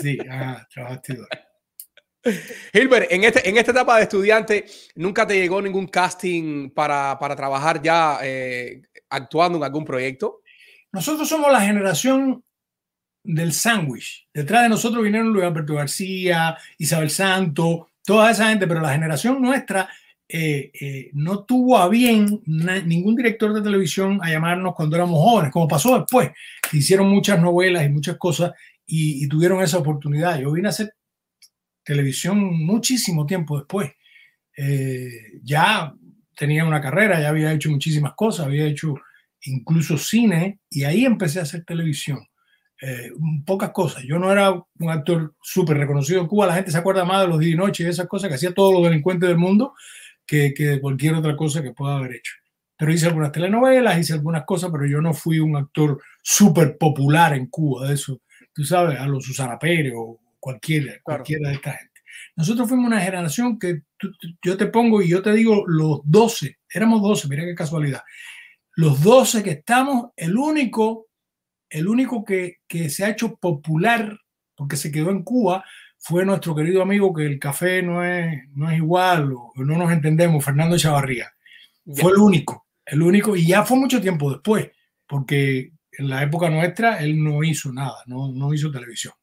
Sí, 0.00 0.18
ah, 0.30 0.66
tras 0.72 0.90
bastidores. 0.90 1.28
Gilbert, 2.72 3.10
en, 3.10 3.24
este, 3.24 3.48
en 3.48 3.56
esta 3.56 3.72
etapa 3.72 3.96
de 3.96 4.04
estudiante, 4.04 4.64
¿nunca 4.94 5.26
te 5.26 5.34
llegó 5.34 5.60
ningún 5.60 5.88
casting 5.88 6.70
para, 6.70 7.18
para 7.18 7.34
trabajar 7.34 7.82
ya 7.82 8.20
eh, 8.22 8.82
actuando 9.10 9.58
en 9.58 9.64
algún 9.64 9.84
proyecto? 9.84 10.41
Nosotros 10.92 11.28
somos 11.28 11.50
la 11.50 11.60
generación 11.60 12.42
del 13.24 13.52
sándwich. 13.52 14.28
Detrás 14.32 14.64
de 14.64 14.68
nosotros 14.68 15.02
vinieron 15.02 15.32
Luis 15.32 15.44
Alberto 15.44 15.74
García, 15.74 16.56
Isabel 16.78 17.10
Santo, 17.10 17.88
toda 18.04 18.30
esa 18.30 18.48
gente, 18.48 18.66
pero 18.66 18.80
la 18.80 18.92
generación 18.92 19.40
nuestra 19.40 19.88
eh, 20.28 20.70
eh, 20.80 21.10
no 21.12 21.44
tuvo 21.44 21.78
a 21.78 21.88
bien 21.88 22.42
ningún 22.46 23.14
director 23.14 23.52
de 23.52 23.62
televisión 23.62 24.18
a 24.22 24.30
llamarnos 24.30 24.74
cuando 24.74 24.96
éramos 24.96 25.20
jóvenes, 25.20 25.52
como 25.52 25.68
pasó 25.68 25.98
después. 25.98 26.30
Hicieron 26.72 27.08
muchas 27.08 27.40
novelas 27.40 27.84
y 27.84 27.88
muchas 27.88 28.16
cosas 28.16 28.52
y, 28.86 29.24
y 29.24 29.28
tuvieron 29.28 29.62
esa 29.62 29.78
oportunidad. 29.78 30.40
Yo 30.40 30.52
vine 30.52 30.68
a 30.68 30.70
hacer 30.70 30.94
televisión 31.84 32.38
muchísimo 32.64 33.26
tiempo 33.26 33.58
después. 33.58 33.92
Eh, 34.56 35.40
ya 35.42 35.94
tenía 36.36 36.64
una 36.64 36.80
carrera, 36.80 37.20
ya 37.20 37.28
había 37.28 37.52
hecho 37.52 37.70
muchísimas 37.70 38.14
cosas, 38.14 38.46
había 38.46 38.66
hecho 38.66 38.94
incluso 39.42 39.98
cine 39.98 40.60
y 40.70 40.84
ahí 40.84 41.04
empecé 41.04 41.40
a 41.40 41.42
hacer 41.42 41.64
televisión. 41.64 42.26
Eh, 42.80 43.12
pocas 43.46 43.70
cosas. 43.70 44.02
Yo 44.02 44.18
no 44.18 44.32
era 44.32 44.50
un 44.52 44.90
actor 44.90 45.34
súper 45.40 45.78
reconocido 45.78 46.20
en 46.20 46.26
Cuba. 46.26 46.46
La 46.46 46.54
gente 46.54 46.72
se 46.72 46.78
acuerda 46.78 47.04
más 47.04 47.22
de 47.22 47.28
los 47.28 47.38
días 47.38 47.52
y 47.52 47.56
noches 47.56 47.86
y 47.86 47.88
esas 47.88 48.08
cosas 48.08 48.28
que 48.28 48.34
hacía 48.34 48.52
todos 48.52 48.74
los 48.74 48.82
delincuentes 48.82 49.28
del 49.28 49.38
mundo 49.38 49.74
que, 50.26 50.52
que 50.52 50.66
de 50.66 50.80
cualquier 50.80 51.14
otra 51.14 51.36
cosa 51.36 51.62
que 51.62 51.72
pueda 51.72 51.96
haber 51.96 52.16
hecho. 52.16 52.32
Pero 52.76 52.92
hice 52.92 53.06
algunas 53.06 53.30
telenovelas, 53.30 53.98
hice 53.98 54.14
algunas 54.14 54.44
cosas, 54.44 54.70
pero 54.72 54.84
yo 54.86 55.00
no 55.00 55.14
fui 55.14 55.38
un 55.38 55.56
actor 55.56 56.02
súper 56.22 56.76
popular 56.76 57.34
en 57.34 57.46
Cuba. 57.46 57.86
De 57.86 57.94
eso, 57.94 58.20
tú 58.52 58.64
sabes, 58.64 58.98
a 58.98 59.06
los 59.06 59.24
Susana 59.24 59.58
Pérez 59.58 59.92
o 59.96 60.18
cualquiera, 60.40 60.86
claro. 60.86 61.02
cualquiera 61.04 61.50
de 61.50 61.54
esta 61.54 61.72
gente. 61.72 61.92
Nosotros 62.34 62.68
fuimos 62.68 62.86
una 62.86 63.00
generación 63.00 63.58
que 63.58 63.82
tú, 63.96 64.10
yo 64.42 64.56
te 64.56 64.66
pongo 64.66 65.02
y 65.02 65.08
yo 65.08 65.22
te 65.22 65.32
digo 65.32 65.64
los 65.68 66.00
12, 66.04 66.58
éramos 66.74 67.02
12, 67.02 67.28
mira 67.28 67.44
qué 67.44 67.54
casualidad. 67.54 68.02
Los 68.74 69.02
12 69.02 69.42
que 69.42 69.50
estamos, 69.50 70.10
el 70.16 70.36
único, 70.36 71.08
el 71.68 71.88
único 71.88 72.24
que, 72.24 72.58
que 72.66 72.88
se 72.88 73.04
ha 73.04 73.10
hecho 73.10 73.36
popular, 73.36 74.18
porque 74.54 74.76
se 74.76 74.90
quedó 74.90 75.10
en 75.10 75.22
Cuba, 75.22 75.64
fue 75.98 76.24
nuestro 76.24 76.54
querido 76.54 76.82
amigo 76.82 77.14
que 77.14 77.24
el 77.24 77.38
café 77.38 77.80
no 77.80 78.04
es, 78.04 78.48
no 78.54 78.68
es 78.68 78.78
igual 78.78 79.32
o 79.32 79.52
no 79.56 79.78
nos 79.78 79.92
entendemos, 79.92 80.44
Fernando 80.44 80.76
Chavarría. 80.76 81.32
Fue 81.94 82.10
el 82.12 82.18
único, 82.18 82.66
el 82.84 83.02
único, 83.02 83.36
y 83.36 83.46
ya 83.46 83.64
fue 83.64 83.76
mucho 83.76 84.00
tiempo 84.00 84.32
después, 84.32 84.70
porque 85.06 85.72
en 85.92 86.08
la 86.08 86.22
época 86.22 86.50
nuestra 86.50 86.98
él 86.98 87.22
no 87.22 87.44
hizo 87.44 87.72
nada, 87.72 88.02
no, 88.06 88.32
no 88.32 88.52
hizo 88.52 88.70
televisión. 88.70 89.14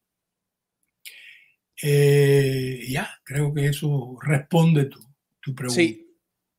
Eh, 1.82 2.86
ya, 2.90 3.10
creo 3.24 3.54
que 3.54 3.68
eso 3.68 4.18
responde 4.22 4.86
tu, 4.86 5.00
tu 5.42 5.56
pregunta. 5.56 5.82
Sí. 5.82 6.09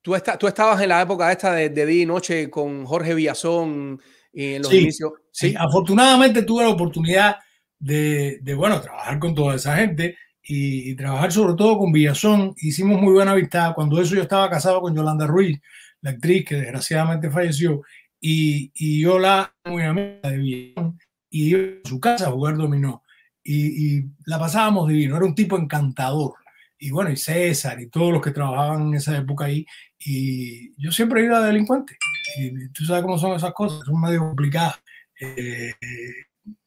Tú, 0.03 0.15
está, 0.15 0.39
tú 0.39 0.47
estabas 0.47 0.81
en 0.81 0.89
la 0.89 1.03
época 1.03 1.31
esta 1.31 1.53
de, 1.53 1.69
de 1.69 1.87
día 1.87 2.03
y 2.03 2.07
noche 2.07 2.49
con 2.51 2.85
Jorge 2.85 3.15
Villazón 3.15 4.01
y 4.33 4.55
en 4.55 4.63
los 4.63 4.71
sí, 4.71 4.79
inicios. 4.79 5.13
Sí. 5.31 5.51
sí. 5.51 5.57
afortunadamente 5.59 6.43
tuve 6.43 6.65
la 6.65 6.71
oportunidad 6.71 7.37
de, 7.79 8.39
de, 8.43 8.55
bueno, 8.55 8.81
trabajar 8.81 9.19
con 9.19 9.35
toda 9.35 9.57
esa 9.57 9.77
gente 9.77 10.17
y, 10.43 10.91
y, 10.91 10.97
trabajar 10.97 11.33
sobre 11.33 11.55
todo 11.55 11.79
con 11.79 11.93
Villazón. 11.93 12.55
Hicimos 12.57 13.01
muy 13.01 13.13
buena 13.13 13.33
amistad. 13.33 13.75
Cuando 13.75 14.01
eso 14.01 14.15
yo 14.15 14.23
estaba 14.23 14.49
casado 14.49 14.81
con 14.81 14.95
Yolanda 14.95 15.27
Ruiz, 15.27 15.61
la 16.01 16.11
actriz 16.11 16.45
que 16.47 16.57
desgraciadamente 16.57 17.31
falleció, 17.31 17.83
y, 18.19 18.71
y 18.75 19.01
yo 19.01 19.19
la 19.19 19.55
muy 19.65 19.83
amiga 19.83 20.31
de 20.31 20.39
Villazón, 20.39 20.99
y 21.31 21.51
iba 21.51 21.61
a 21.85 21.89
su 21.89 22.01
casa 22.01 22.29
a 22.29 22.33
jugar 22.33 22.57
dominó 22.57 23.03
y, 23.43 23.99
y, 23.99 24.05
la 24.27 24.39
pasábamos 24.39 24.89
divino. 24.89 25.17
Era 25.17 25.25
un 25.27 25.35
tipo 25.35 25.57
encantador. 25.57 26.35
Y 26.81 26.91
bueno, 26.91 27.11
y 27.11 27.17
César 27.17 27.81
y 27.81 27.89
todos 27.89 28.11
los 28.13 28.23
que 28.23 28.31
trabajaban 28.31 28.89
en 28.89 28.95
esa 28.95 29.17
época 29.17 29.45
ahí. 29.45 29.67
Y 29.99 30.73
yo 30.83 30.91
siempre 30.91 31.21
he 31.21 31.27
ido 31.27 31.37
a 31.37 31.47
delincuente. 31.47 31.97
Y 32.39 32.69
tú 32.71 32.85
sabes 32.85 33.03
cómo 33.03 33.19
son 33.19 33.33
esas 33.37 33.53
cosas, 33.53 33.81
son 33.85 34.01
medio 34.01 34.21
complicadas. 34.21 34.83
Eh, 35.21 35.75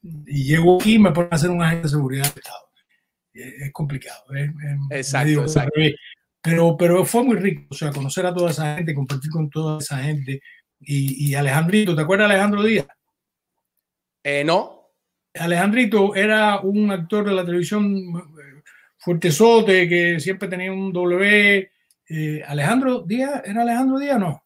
y 0.00 0.44
llego 0.44 0.76
aquí 0.76 0.94
y 0.94 0.98
me 1.00 1.10
ponen 1.10 1.32
a 1.32 1.34
hacer 1.34 1.50
un 1.50 1.62
agente 1.62 1.82
de 1.82 1.88
seguridad 1.88 2.22
del 2.22 2.38
Estado. 2.38 2.70
Es 3.34 3.72
complicado. 3.72 4.24
exacto, 4.90 5.42
exacto. 5.42 5.80
Pero, 6.40 6.76
pero 6.76 7.04
fue 7.04 7.24
muy 7.24 7.36
rico, 7.36 7.66
o 7.70 7.74
sea, 7.74 7.90
conocer 7.90 8.24
a 8.26 8.34
toda 8.34 8.50
esa 8.50 8.76
gente, 8.76 8.94
compartir 8.94 9.30
con 9.32 9.50
toda 9.50 9.78
esa 9.78 9.98
gente. 9.98 10.40
Y, 10.78 11.30
y 11.30 11.34
Alejandrito, 11.34 11.96
¿te 11.96 12.02
acuerdas 12.02 12.28
de 12.28 12.34
Alejandro 12.34 12.62
Díaz? 12.62 12.86
Eh, 14.22 14.44
no. 14.44 14.90
Alejandrito 15.34 16.14
era 16.14 16.60
un 16.60 16.92
actor 16.92 17.24
de 17.24 17.32
la 17.32 17.44
televisión 17.44 17.84
eh, 17.86 18.33
fuertezote 19.04 19.88
que 19.88 20.18
siempre 20.18 20.48
tenía 20.48 20.72
un 20.72 20.92
W. 20.92 21.70
Eh, 22.08 22.42
Alejandro 22.46 23.02
Díaz, 23.02 23.42
¿era 23.44 23.62
Alejandro 23.62 23.98
Díaz? 23.98 24.18
No. 24.18 24.42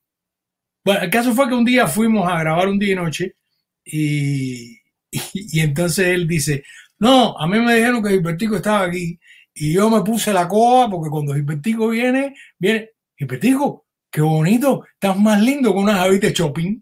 Bueno, 0.85 1.03
el 1.03 1.11
caso 1.11 1.33
fue 1.33 1.49
que 1.49 1.55
un 1.55 1.65
día 1.65 1.87
fuimos 1.87 2.31
a 2.31 2.41
grabar 2.41 2.69
un 2.69 2.79
día 2.79 2.93
y 2.93 2.97
noche 2.97 3.37
y, 3.85 4.79
y, 5.11 5.61
entonces 5.61 6.09
él 6.09 6.27
dice, 6.27 6.65
no, 6.99 7.39
a 7.39 7.47
mí 7.47 7.59
me 7.61 7.75
dijeron 7.75 8.03
que 8.03 8.11
Gilbertico 8.11 8.57
estaba 8.57 8.85
aquí 8.85 9.19
y 9.55 9.73
yo 9.75 9.91
me 9.91 10.03
puse 10.03 10.33
la 10.33 10.49
coa 10.49 10.89
porque 10.91 11.11
cuando 11.11 11.35
Gilbertico 11.35 11.89
viene, 11.89 12.35
viene, 12.59 12.91
Gilbertico, 13.17 13.87
qué 14.11 14.21
bonito, 14.21 14.85
estás 14.95 15.19
más 15.19 15.41
lindo 15.41 15.73
que 15.73 15.79
una 15.79 15.97
Javite 15.97 16.33
Shopping. 16.33 16.81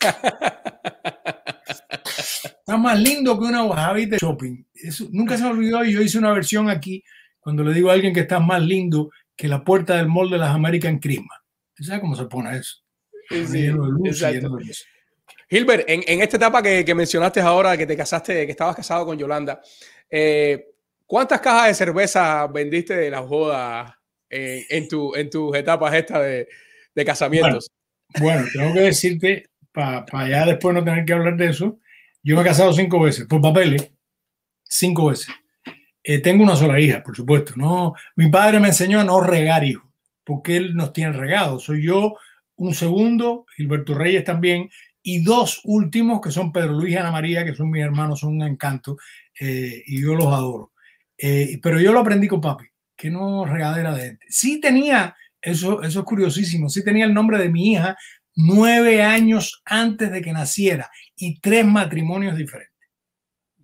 estás 2.68 2.80
más 2.82 3.00
lindo 3.00 3.38
que 3.38 3.46
una 3.46 3.66
Javite 3.66 4.18
Shopping. 4.18 4.62
Eso, 4.74 5.08
nunca 5.10 5.38
se 5.38 5.44
me 5.44 5.50
olvidó 5.50 5.82
y 5.86 5.92
yo 5.92 6.02
hice 6.02 6.18
una 6.18 6.32
versión 6.32 6.68
aquí 6.68 7.02
cuando 7.40 7.64
le 7.64 7.72
digo 7.72 7.88
a 7.88 7.94
alguien 7.94 8.12
que 8.12 8.20
estás 8.20 8.44
más 8.44 8.60
lindo 8.60 9.10
que 9.34 9.48
la 9.48 9.64
puerta 9.64 9.96
del 9.96 10.06
mall 10.06 10.28
de 10.28 10.36
las 10.36 10.50
American 10.50 10.98
Christmas. 10.98 11.38
¿Sabes 11.80 12.02
cómo 12.02 12.14
se 12.14 12.26
pone 12.26 12.58
eso? 12.58 12.76
Sí, 13.30 13.70
Gilbert, 15.50 15.88
en, 15.88 16.02
en, 16.06 16.20
esta 16.20 16.36
etapa 16.36 16.62
que, 16.62 16.84
que, 16.84 16.94
mencionaste 16.94 17.40
ahora, 17.40 17.74
que 17.74 17.86
te 17.86 17.96
casaste, 17.96 18.44
que 18.44 18.52
estabas 18.52 18.76
casado 18.76 19.06
con 19.06 19.16
Yolanda, 19.16 19.62
eh, 20.10 20.66
¿Cuántas 21.06 21.40
cajas 21.40 21.68
de 21.68 21.74
cerveza 21.74 22.46
vendiste 22.48 22.94
de 22.94 23.10
las 23.10 23.26
bodas 23.26 23.90
en, 24.28 24.62
en, 24.68 24.88
tu, 24.88 25.14
en 25.14 25.30
tus 25.30 25.56
etapas 25.56 25.94
estas 25.94 26.20
de, 26.20 26.48
de 26.94 27.04
casamientos? 27.06 27.70
Bueno, 28.20 28.44
tengo 28.52 28.74
que 28.74 28.80
decirte, 28.80 29.46
para 29.72 30.28
ya 30.28 30.44
después 30.44 30.74
no 30.74 30.84
tener 30.84 31.06
que 31.06 31.14
hablar 31.14 31.38
de 31.38 31.46
eso, 31.46 31.78
yo 32.28 32.36
me 32.36 32.42
he 32.42 32.44
casado 32.44 32.74
cinco 32.74 33.00
veces, 33.00 33.26
por 33.26 33.40
papeles, 33.40 33.90
cinco 34.62 35.06
veces. 35.06 35.28
Eh, 36.02 36.18
tengo 36.18 36.44
una 36.44 36.56
sola 36.56 36.78
hija, 36.78 37.02
por 37.02 37.16
supuesto. 37.16 37.54
No, 37.56 37.94
mi 38.16 38.28
padre 38.28 38.60
me 38.60 38.68
enseñó 38.68 39.00
a 39.00 39.04
no 39.04 39.22
regar 39.22 39.64
hijos, 39.64 39.90
porque 40.24 40.58
él 40.58 40.76
nos 40.76 40.92
tiene 40.92 41.12
regados. 41.12 41.64
Soy 41.64 41.82
yo, 41.82 42.16
un 42.56 42.74
segundo, 42.74 43.46
Gilberto 43.56 43.94
Reyes 43.94 44.24
también, 44.24 44.68
y 45.02 45.22
dos 45.22 45.62
últimos 45.64 46.20
que 46.20 46.30
son 46.30 46.52
Pedro 46.52 46.74
Luis 46.74 46.92
y 46.92 46.96
Ana 46.98 47.10
María, 47.10 47.46
que 47.46 47.54
son 47.54 47.70
mis 47.70 47.82
hermanos, 47.82 48.20
son 48.20 48.34
un 48.34 48.42
encanto, 48.42 48.98
eh, 49.40 49.82
y 49.86 50.02
yo 50.02 50.14
los 50.14 50.26
adoro. 50.26 50.72
Eh, 51.16 51.58
pero 51.62 51.80
yo 51.80 51.94
lo 51.94 52.00
aprendí 52.00 52.28
con 52.28 52.42
papi, 52.42 52.66
que 52.94 53.08
no 53.08 53.46
regadera 53.46 53.94
de 53.94 54.02
gente. 54.02 54.26
Sí 54.28 54.60
tenía, 54.60 55.16
eso, 55.40 55.82
eso 55.82 56.00
es 56.00 56.04
curiosísimo, 56.04 56.68
sí 56.68 56.84
tenía 56.84 57.06
el 57.06 57.14
nombre 57.14 57.38
de 57.38 57.48
mi 57.48 57.72
hija 57.72 57.96
nueve 58.38 59.02
años 59.02 59.62
antes 59.64 60.10
de 60.12 60.22
que 60.22 60.32
naciera 60.32 60.90
y 61.16 61.40
tres 61.40 61.66
matrimonios 61.66 62.36
diferentes. 62.36 62.72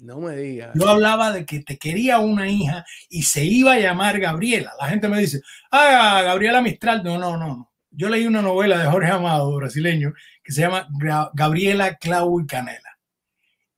No 0.00 0.18
me 0.18 0.36
digas. 0.36 0.72
Yo 0.74 0.88
hablaba 0.88 1.32
de 1.32 1.46
que 1.46 1.60
te 1.60 1.78
quería 1.78 2.18
una 2.18 2.48
hija 2.48 2.84
y 3.08 3.22
se 3.22 3.44
iba 3.44 3.72
a 3.72 3.78
llamar 3.78 4.20
Gabriela. 4.20 4.72
La 4.78 4.88
gente 4.88 5.08
me 5.08 5.18
dice, 5.18 5.40
ah, 5.70 6.20
Gabriela 6.22 6.60
Mistral. 6.60 7.02
No, 7.02 7.16
no, 7.18 7.38
no. 7.38 7.72
Yo 7.90 8.10
leí 8.10 8.26
una 8.26 8.42
novela 8.42 8.78
de 8.78 8.90
Jorge 8.90 9.10
Amado, 9.10 9.54
brasileño, 9.56 10.12
que 10.42 10.52
se 10.52 10.62
llama 10.62 10.88
Gabriela, 11.32 11.94
Clau 11.96 12.40
y 12.40 12.46
Canela. 12.46 12.98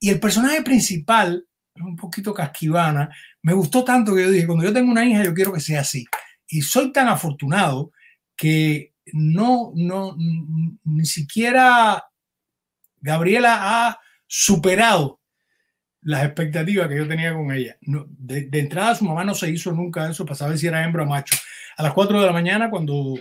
Y 0.01 0.09
el 0.11 0.19
personaje 0.19 0.63
principal 0.63 1.47
un 1.83 1.97
poquito 1.97 2.33
casquivana, 2.33 3.11
me 3.43 3.53
gustó 3.53 3.85
tanto 3.85 4.15
que 4.15 4.23
yo 4.23 4.31
dije, 4.31 4.47
cuando 4.47 4.65
yo 4.65 4.73
tengo 4.73 4.91
una 4.91 5.05
hija, 5.05 5.23
yo 5.23 5.35
quiero 5.35 5.53
que 5.53 5.61
sea 5.61 5.81
así. 5.81 6.07
Y 6.49 6.63
soy 6.63 6.93
tan 6.93 7.09
afortunado 7.09 7.93
que 8.37 8.93
no, 9.13 9.73
no, 9.75 10.17
ni 10.17 11.07
siquiera 11.07 12.05
Gabriela 13.01 13.59
ha 13.61 14.01
superado 14.27 15.21
las 16.03 16.25
expectativas 16.25 16.89
que 16.89 16.97
yo 16.97 17.09
tenía 17.09 17.35
con 17.35 17.51
ella. 17.53 17.77
de, 17.81 18.49
entrada, 18.53 18.95
su 18.95 19.05
mamá 19.05 19.25
no 19.25 19.35
se 19.35 19.51
hizo 19.51 19.73
nunca 19.73 20.09
eso 20.09 20.25
para 20.25 20.37
saber 20.37 20.59
si 20.59 20.67
era 20.67 20.85
hembra 20.85 21.03
o 21.03 21.07
macho. 21.07 21.37
A 21.77 21.83
las 21.83 21.93
4 21.93 22.21
de 22.21 22.27
la 22.27 22.33
mañana, 22.33 22.71
cuando 22.71 23.15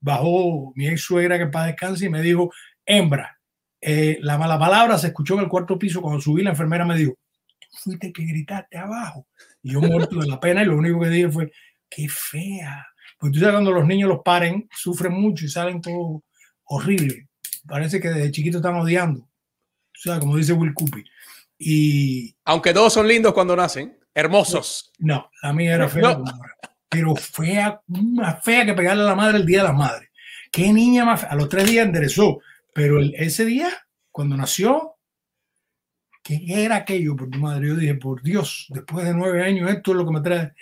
bajó 0.00 0.72
mi 0.76 0.88
ex 0.88 1.02
suegra 1.02 1.38
que 1.38 1.46
para 1.46 1.66
descanse 1.66 2.06
y 2.06 2.10
me 2.10 2.22
dijo, 2.22 2.52
hembra. 2.84 3.38
Eh, 3.80 4.18
la 4.22 4.36
mala 4.36 4.58
palabra 4.58 4.98
se 4.98 5.08
escuchó 5.08 5.34
en 5.34 5.40
el 5.40 5.48
cuarto 5.48 5.78
piso. 5.78 6.02
Cuando 6.02 6.20
subí, 6.20 6.42
la 6.42 6.50
enfermera 6.50 6.84
me 6.84 6.96
dijo, 6.96 7.14
fuiste 7.70 8.12
que 8.12 8.24
gritaste 8.24 8.76
abajo. 8.76 9.26
Y 9.62 9.72
yo 9.72 9.80
muerto 9.80 10.18
de 10.18 10.26
la 10.26 10.38
pena 10.38 10.62
y 10.62 10.66
lo 10.66 10.76
único 10.76 11.00
que 11.00 11.08
dije 11.08 11.30
fue, 11.30 11.52
qué 11.88 12.08
fea. 12.08 12.86
Pues 13.18 13.32
tú 13.32 13.40
sabes, 13.40 13.54
cuando 13.54 13.72
los 13.72 13.86
niños 13.86 14.08
los 14.08 14.20
paren, 14.24 14.68
sufren 14.72 15.12
mucho 15.12 15.44
y 15.44 15.48
salen 15.48 15.80
todo 15.80 16.22
horrible. 16.64 17.28
Parece 17.66 18.00
que 18.00 18.08
desde 18.08 18.30
chiquito 18.30 18.58
están 18.58 18.76
odiando. 18.76 19.22
O 19.22 20.00
sea, 20.00 20.20
como 20.20 20.36
dice 20.36 20.52
Will 20.52 20.74
Cooper. 20.74 21.04
Y... 21.58 22.34
Aunque 22.44 22.72
todos 22.72 22.92
son 22.92 23.08
lindos 23.08 23.34
cuando 23.34 23.56
nacen, 23.56 23.98
hermosos. 24.14 24.92
No, 24.98 25.30
la 25.42 25.52
mía 25.52 25.74
era 25.74 25.88
fea. 25.88 26.18
Pero 26.88 27.16
fea, 27.16 27.80
más 27.88 28.42
fea 28.44 28.64
que 28.64 28.74
pegarle 28.74 29.02
a 29.02 29.06
la 29.06 29.14
madre 29.14 29.38
el 29.38 29.46
día 29.46 29.58
de 29.58 29.68
las 29.68 29.76
madres. 29.76 30.08
Qué 30.52 30.72
niña 30.72 31.04
más 31.04 31.22
fea. 31.22 31.30
A 31.30 31.34
los 31.34 31.48
tres 31.48 31.68
días 31.68 31.86
enderezó. 31.86 32.38
Pero 32.72 33.00
ese 33.00 33.44
día, 33.44 33.70
cuando 34.12 34.36
nació, 34.36 34.98
¿Qué 36.28 36.44
era 36.46 36.76
aquello 36.76 37.16
por 37.16 37.30
tu 37.30 37.38
madre? 37.38 37.68
Yo 37.68 37.76
dije, 37.76 37.94
por 37.94 38.22
Dios, 38.22 38.66
después 38.68 39.06
de 39.06 39.14
nueve 39.14 39.42
años, 39.42 39.70
esto 39.70 39.92
es 39.92 39.96
lo 39.96 40.04
que 40.04 40.12
me 40.12 40.20
trae 40.20 40.52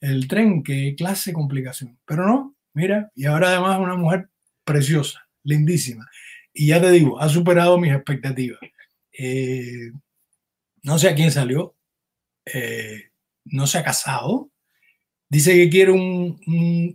el 0.00 0.28
tren, 0.28 0.62
qué 0.62 0.94
clase 0.96 1.32
complicación. 1.32 1.98
Pero 2.04 2.26
no, 2.26 2.56
mira, 2.74 3.10
y 3.14 3.26
ahora 3.26 3.48
además 3.48 3.78
una 3.78 3.96
mujer 3.96 4.28
preciosa, 4.64 5.28
lindísima. 5.42 6.08
Y 6.52 6.68
ya 6.68 6.80
te 6.80 6.90
digo, 6.90 7.20
ha 7.20 7.28
superado 7.28 7.78
mis 7.78 7.92
expectativas. 7.92 8.60
Eh, 9.12 9.92
no 10.82 10.98
sé 10.98 11.08
a 11.08 11.14
quién 11.14 11.30
salió, 11.30 11.76
eh, 12.44 13.10
no 13.44 13.66
se 13.66 13.78
ha 13.78 13.84
casado. 13.84 14.50
Dice 15.28 15.54
que 15.54 15.68
quiere 15.68 15.90
un, 15.90 16.40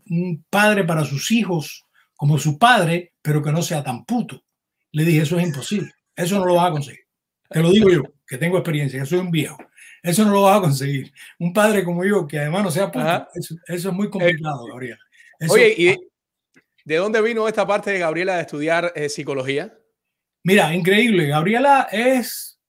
un 0.10 0.46
padre 0.50 0.84
para 0.84 1.04
sus 1.04 1.32
hijos 1.32 1.86
como 2.16 2.38
su 2.38 2.58
padre, 2.58 3.14
pero 3.22 3.42
que 3.42 3.52
no 3.52 3.62
sea 3.62 3.84
tan 3.84 4.06
puto. 4.06 4.44
Le 4.92 5.06
dije, 5.06 5.24
eso 5.24 5.40
es 5.40 5.48
imposible, 5.48 5.92
eso 6.16 6.38
no 6.38 6.46
lo 6.46 6.56
vas 6.56 6.70
a 6.70 6.72
conseguir. 6.72 7.02
Te 7.50 7.62
lo 7.62 7.72
digo 7.72 7.90
yo, 7.90 8.04
que 8.26 8.38
tengo 8.38 8.58
experiencia, 8.58 9.00
que 9.00 9.06
soy 9.06 9.20
un 9.20 9.32
viejo. 9.32 9.58
Eso 10.04 10.26
no 10.26 10.32
lo 10.32 10.44
vas 10.44 10.58
a 10.58 10.62
conseguir. 10.62 11.14
Un 11.40 11.54
padre 11.54 11.84
como 11.84 12.04
yo, 12.04 12.28
que 12.28 12.40
además 12.40 12.64
no 12.64 12.72
sea 12.72 12.92
puto, 12.92 13.28
eso, 13.36 13.56
es 13.68 13.86
muy 13.94 14.10
complicado, 14.10 14.66
Gabriela. 14.66 15.00
Oye, 15.50 15.76
¿y 15.78 15.96
de 16.86 16.96
dónde 16.96 17.22
vino 17.22 17.48
esta 17.48 17.68
parte 17.68 17.92
de 17.92 18.00
Gabriela 18.00 18.36
de 18.36 18.42
estudiar 18.42 18.92
eh, 18.96 19.10
psicología? 19.10 19.74
Mira, 20.44 20.74
increíble. 20.74 21.28
Gabriela 21.28 21.88
es, 21.92 22.60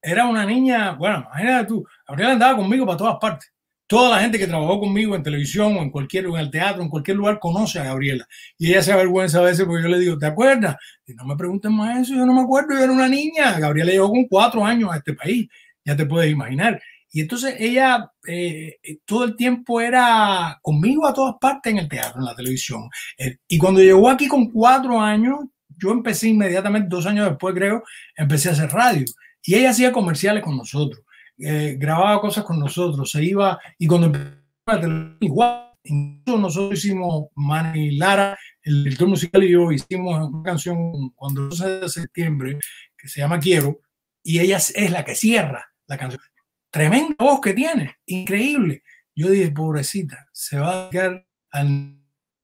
era 0.00 0.26
una 0.26 0.44
niña, 0.44 0.92
bueno, 0.92 1.26
imagínate 1.26 1.66
tú, 1.66 1.86
Gabriela 2.06 2.32
andaba 2.32 2.56
conmigo 2.56 2.86
para 2.86 2.98
todas 2.98 3.16
partes. 3.20 3.52
Toda 3.88 4.16
la 4.16 4.20
gente 4.20 4.36
que 4.36 4.48
trabajó 4.48 4.80
conmigo 4.80 5.14
en 5.14 5.22
televisión 5.22 5.76
o 5.76 5.82
en 5.82 5.90
cualquier 5.90 6.24
en 6.24 6.36
el 6.36 6.50
teatro, 6.50 6.82
en 6.82 6.88
cualquier 6.88 7.16
lugar, 7.16 7.38
conoce 7.38 7.78
a 7.78 7.84
Gabriela. 7.84 8.26
Y 8.58 8.70
ella 8.70 8.82
se 8.82 8.92
avergüenza 8.92 9.38
a 9.38 9.42
veces 9.42 9.64
porque 9.64 9.84
yo 9.84 9.88
le 9.88 10.00
digo, 10.00 10.18
¿te 10.18 10.26
acuerdas? 10.26 10.76
Y 11.06 11.14
no 11.14 11.24
me 11.24 11.36
pregunten 11.36 11.72
más 11.72 12.00
eso, 12.00 12.14
yo 12.14 12.26
no 12.26 12.34
me 12.34 12.40
acuerdo, 12.40 12.74
yo 12.74 12.82
era 12.82 12.92
una 12.92 13.08
niña. 13.08 13.56
Gabriela 13.60 13.92
llegó 13.92 14.10
con 14.10 14.26
cuatro 14.26 14.64
años 14.64 14.90
a 14.92 14.96
este 14.96 15.14
país, 15.14 15.48
ya 15.86 15.96
te 15.96 16.04
puedes 16.04 16.30
imaginar. 16.30 16.82
Y 17.10 17.20
entonces 17.20 17.54
ella 17.58 18.10
eh, 18.26 18.76
todo 19.06 19.24
el 19.24 19.36
tiempo 19.36 19.80
era 19.80 20.58
conmigo 20.60 21.06
a 21.06 21.14
todas 21.14 21.36
partes 21.40 21.72
en 21.72 21.78
el 21.78 21.88
teatro, 21.88 22.20
en 22.20 22.26
la 22.26 22.34
televisión. 22.34 22.90
Eh, 23.16 23.38
y 23.48 23.56
cuando 23.56 23.80
llegó 23.80 24.10
aquí 24.10 24.28
con 24.28 24.50
cuatro 24.50 25.00
años, 25.00 25.38
yo 25.78 25.92
empecé 25.92 26.28
inmediatamente, 26.28 26.88
dos 26.90 27.06
años 27.06 27.28
después 27.28 27.54
creo, 27.54 27.82
empecé 28.16 28.48
a 28.48 28.52
hacer 28.52 28.70
radio. 28.70 29.04
Y 29.42 29.54
ella 29.54 29.70
hacía 29.70 29.92
comerciales 29.92 30.42
con 30.42 30.56
nosotros. 30.56 31.02
Eh, 31.38 31.76
grababa 31.78 32.20
cosas 32.20 32.44
con 32.44 32.58
nosotros, 32.58 33.10
se 33.10 33.22
iba 33.22 33.58
y 33.78 33.86
cuando 33.86 34.06
empezó 34.06 35.16
igual, 35.20 35.72
incluso 35.84 36.40
nosotros 36.40 36.78
hicimos, 36.78 37.26
Manny 37.34 37.96
Lara, 37.96 38.38
el 38.62 38.84
director 38.84 39.08
musical 39.08 39.44
y 39.44 39.50
yo 39.50 39.70
hicimos 39.70 40.28
una 40.28 40.42
canción 40.42 41.10
cuando 41.14 41.42
el 41.42 41.50
12 41.50 41.80
de 41.80 41.88
septiembre 41.90 42.58
que 42.96 43.08
se 43.08 43.20
llama 43.20 43.38
Quiero 43.38 43.80
y 44.22 44.40
ella 44.40 44.56
es 44.56 44.90
la 44.90 45.04
que 45.04 45.14
cierra 45.14 45.75
la 45.86 45.98
canción. 45.98 46.22
Tremenda 46.70 47.14
voz 47.18 47.40
que 47.40 47.54
tiene, 47.54 47.96
increíble. 48.06 48.82
Yo 49.14 49.30
dije, 49.30 49.50
pobrecita, 49.50 50.28
se 50.32 50.58
va 50.58 50.86
a 50.86 50.90
quedar 50.90 51.26
a 51.50 51.64
la 51.64 51.94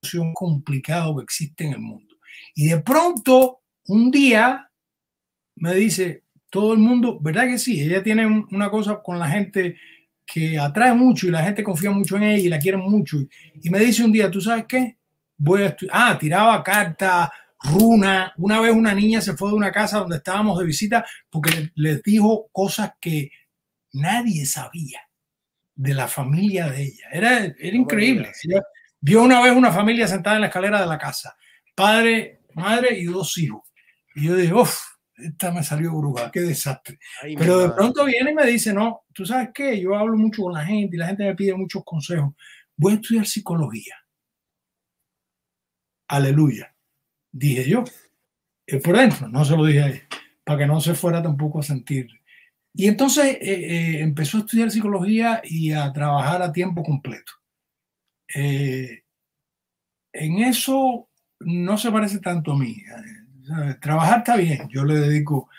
situación 0.01 0.33
complicado 0.33 1.15
que 1.17 1.23
existe 1.23 1.65
en 1.65 1.73
el 1.73 1.79
mundo. 1.79 2.15
Y 2.55 2.69
de 2.69 2.79
pronto, 2.79 3.61
un 3.87 4.09
día, 4.09 4.69
me 5.55 5.75
dice, 5.75 6.23
todo 6.49 6.73
el 6.73 6.79
mundo, 6.79 7.19
¿verdad 7.19 7.47
que 7.47 7.57
sí? 7.57 7.81
Ella 7.81 8.01
tiene 8.01 8.25
una 8.51 8.69
cosa 8.69 9.01
con 9.01 9.19
la 9.19 9.27
gente 9.27 9.75
que 10.25 10.57
atrae 10.57 10.93
mucho 10.93 11.27
y 11.27 11.31
la 11.31 11.43
gente 11.43 11.63
confía 11.63 11.91
mucho 11.91 12.15
en 12.17 12.23
ella 12.23 12.43
y 12.43 12.49
la 12.49 12.59
quiere 12.59 12.77
mucho. 12.77 13.17
Y 13.61 13.69
me 13.69 13.79
dice 13.79 14.03
un 14.03 14.11
día, 14.11 14.31
¿tú 14.31 14.41
sabes 14.41 14.65
qué? 14.67 14.97
Voy 15.37 15.63
a 15.63 15.75
Ah, 15.91 16.17
tiraba 16.19 16.63
cartas, 16.63 17.29
runa. 17.63 18.33
Una 18.37 18.59
vez 18.59 18.73
una 18.73 18.93
niña 18.93 19.21
se 19.21 19.33
fue 19.33 19.49
de 19.49 19.55
una 19.55 19.71
casa 19.71 19.99
donde 19.99 20.17
estábamos 20.17 20.59
de 20.59 20.65
visita 20.65 21.05
porque 21.29 21.71
les 21.75 22.03
dijo 22.03 22.49
cosas 22.51 22.93
que 22.99 23.31
nadie 23.93 24.45
sabía 24.45 25.01
de 25.75 25.93
la 25.93 26.07
familia 26.07 26.69
de 26.69 26.83
ella. 26.83 27.05
Era, 27.11 27.43
era 27.45 27.77
increíble. 27.77 28.31
vio 28.99 29.23
una 29.23 29.41
vez 29.41 29.53
una 29.53 29.71
familia 29.71 30.07
sentada 30.07 30.35
en 30.35 30.41
la 30.41 30.47
escalera 30.47 30.81
de 30.81 30.87
la 30.87 30.97
casa, 30.97 31.35
padre, 31.75 32.41
madre 32.53 32.97
y 32.99 33.05
dos 33.05 33.37
hijos. 33.37 33.63
Y 34.15 34.27
yo 34.27 34.35
dije, 34.35 34.53
uff, 34.53 34.77
esta 35.15 35.51
me 35.51 35.63
salió 35.63 35.91
bruja, 35.95 36.31
qué 36.31 36.41
desastre. 36.41 36.99
Pero 37.37 37.59
de 37.59 37.69
pronto 37.69 38.05
viene 38.05 38.31
y 38.31 38.35
me 38.35 38.45
dice, 38.45 38.73
no, 38.73 39.05
tú 39.13 39.25
sabes 39.25 39.49
qué, 39.53 39.79
yo 39.79 39.95
hablo 39.95 40.17
mucho 40.17 40.43
con 40.43 40.53
la 40.53 40.65
gente 40.65 40.95
y 40.95 40.99
la 40.99 41.07
gente 41.07 41.23
me 41.23 41.35
pide 41.35 41.55
muchos 41.55 41.83
consejos. 41.83 42.33
Voy 42.75 42.93
a 42.93 42.95
estudiar 42.95 43.25
psicología. 43.25 43.95
Aleluya. 46.07 46.72
Dije 47.33 47.69
yo. 47.69 47.83
Es 48.65 48.81
por 48.81 48.97
dentro, 48.97 49.27
no 49.27 49.43
se 49.43 49.57
lo 49.57 49.65
dije 49.65 49.81
a 49.83 49.87
ella, 49.89 50.07
para 50.45 50.59
que 50.59 50.67
no 50.67 50.79
se 50.79 50.93
fuera 50.93 51.21
tampoco 51.21 51.59
a 51.59 51.63
sentir. 51.63 52.07
Y 52.73 52.87
entonces 52.87 53.25
eh, 53.25 53.39
eh, 53.41 53.99
empezó 53.99 54.37
a 54.37 54.39
estudiar 54.41 54.71
psicología 54.71 55.41
y 55.43 55.73
a 55.73 55.91
trabajar 55.91 56.41
a 56.41 56.53
tiempo 56.53 56.81
completo. 56.81 57.33
Eh, 58.33 59.03
en 60.13 60.39
eso 60.39 61.09
no 61.41 61.77
se 61.77 61.91
parece 61.91 62.19
tanto 62.19 62.53
a 62.53 62.57
mí 62.57 62.81
trabajar 63.81 64.19
está 64.19 64.37
bien, 64.37 64.69
yo 64.69 64.85
le 64.85 64.95
dedico 64.95 65.49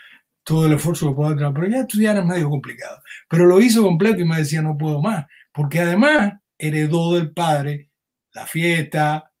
todo 0.43 0.65
el 0.65 0.73
esfuerzo 0.73 1.09
que 1.09 1.15
puedo 1.15 1.35
trabajar, 1.35 1.61
pero 1.61 1.71
ya 1.71 1.81
estudiar 1.81 2.17
es 2.17 2.25
medio 2.25 2.49
complicado. 2.49 3.01
Pero 3.29 3.45
lo 3.45 3.61
hizo 3.61 3.83
completo 3.83 4.21
y 4.21 4.25
me 4.25 4.37
decía, 4.37 4.61
no 4.61 4.77
puedo 4.77 5.01
más, 5.01 5.25
porque 5.51 5.79
además 5.79 6.33
heredó 6.57 7.15
del 7.15 7.31
padre 7.31 7.89
la 8.33 8.45
fiesta, 8.45 9.31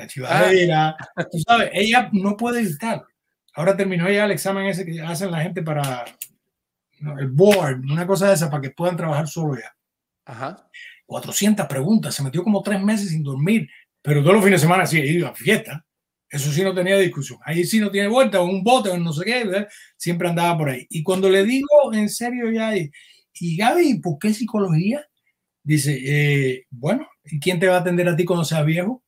la 0.00 0.06
chivadera, 0.06 0.96
tú 1.30 1.38
sabes, 1.46 1.70
ella 1.72 2.10
no 2.12 2.36
puede 2.36 2.60
evitarlo. 2.60 3.06
Ahora 3.54 3.76
terminó 3.76 4.08
ya 4.10 4.24
el 4.24 4.30
examen 4.30 4.66
ese 4.66 4.86
que 4.86 5.00
hacen 5.00 5.30
la 5.30 5.42
gente 5.42 5.62
para 5.62 6.04
el 7.18 7.28
board, 7.28 7.80
una 7.90 8.06
cosa 8.06 8.28
de 8.28 8.34
esa, 8.34 8.50
para 8.50 8.62
que 8.62 8.70
puedan 8.70 8.96
trabajar 8.96 9.26
solo 9.28 9.56
ya. 9.56 9.74
Ajá. 10.24 10.68
400 11.06 11.66
preguntas, 11.66 12.14
se 12.14 12.22
metió 12.22 12.44
como 12.44 12.62
tres 12.62 12.80
meses 12.80 13.10
sin 13.10 13.22
dormir, 13.22 13.68
pero 14.00 14.22
todos 14.22 14.34
los 14.34 14.44
fines 14.44 14.60
de 14.60 14.66
semana 14.66 14.86
sí, 14.86 14.98
iba 15.00 15.30
a 15.30 15.34
fiesta. 15.34 15.84
Eso 16.28 16.52
sí 16.52 16.62
no 16.62 16.72
tenía 16.72 16.96
discusión. 16.96 17.40
Ahí 17.44 17.64
sí 17.64 17.80
no 17.80 17.90
tiene 17.90 18.06
vuelta, 18.06 18.40
un 18.40 18.62
bote, 18.62 18.90
o 18.90 18.96
no 18.96 19.12
sé 19.12 19.24
qué, 19.24 19.66
siempre 19.96 20.28
andaba 20.28 20.56
por 20.56 20.70
ahí. 20.70 20.86
Y 20.88 21.02
cuando 21.02 21.28
le 21.28 21.42
digo 21.42 21.92
en 21.92 22.08
serio 22.08 22.50
ya, 22.52 22.76
y, 22.76 23.56
Gaby, 23.56 24.00
¿por 24.00 24.18
qué 24.18 24.32
psicología? 24.32 25.04
Dice, 25.64 25.98
eh, 26.00 26.66
bueno, 26.70 27.08
¿y 27.24 27.40
quién 27.40 27.58
te 27.58 27.66
va 27.66 27.76
a 27.76 27.80
atender 27.80 28.08
a 28.08 28.14
ti 28.14 28.24
cuando 28.24 28.44
seas 28.44 28.64
viejo? 28.64 29.02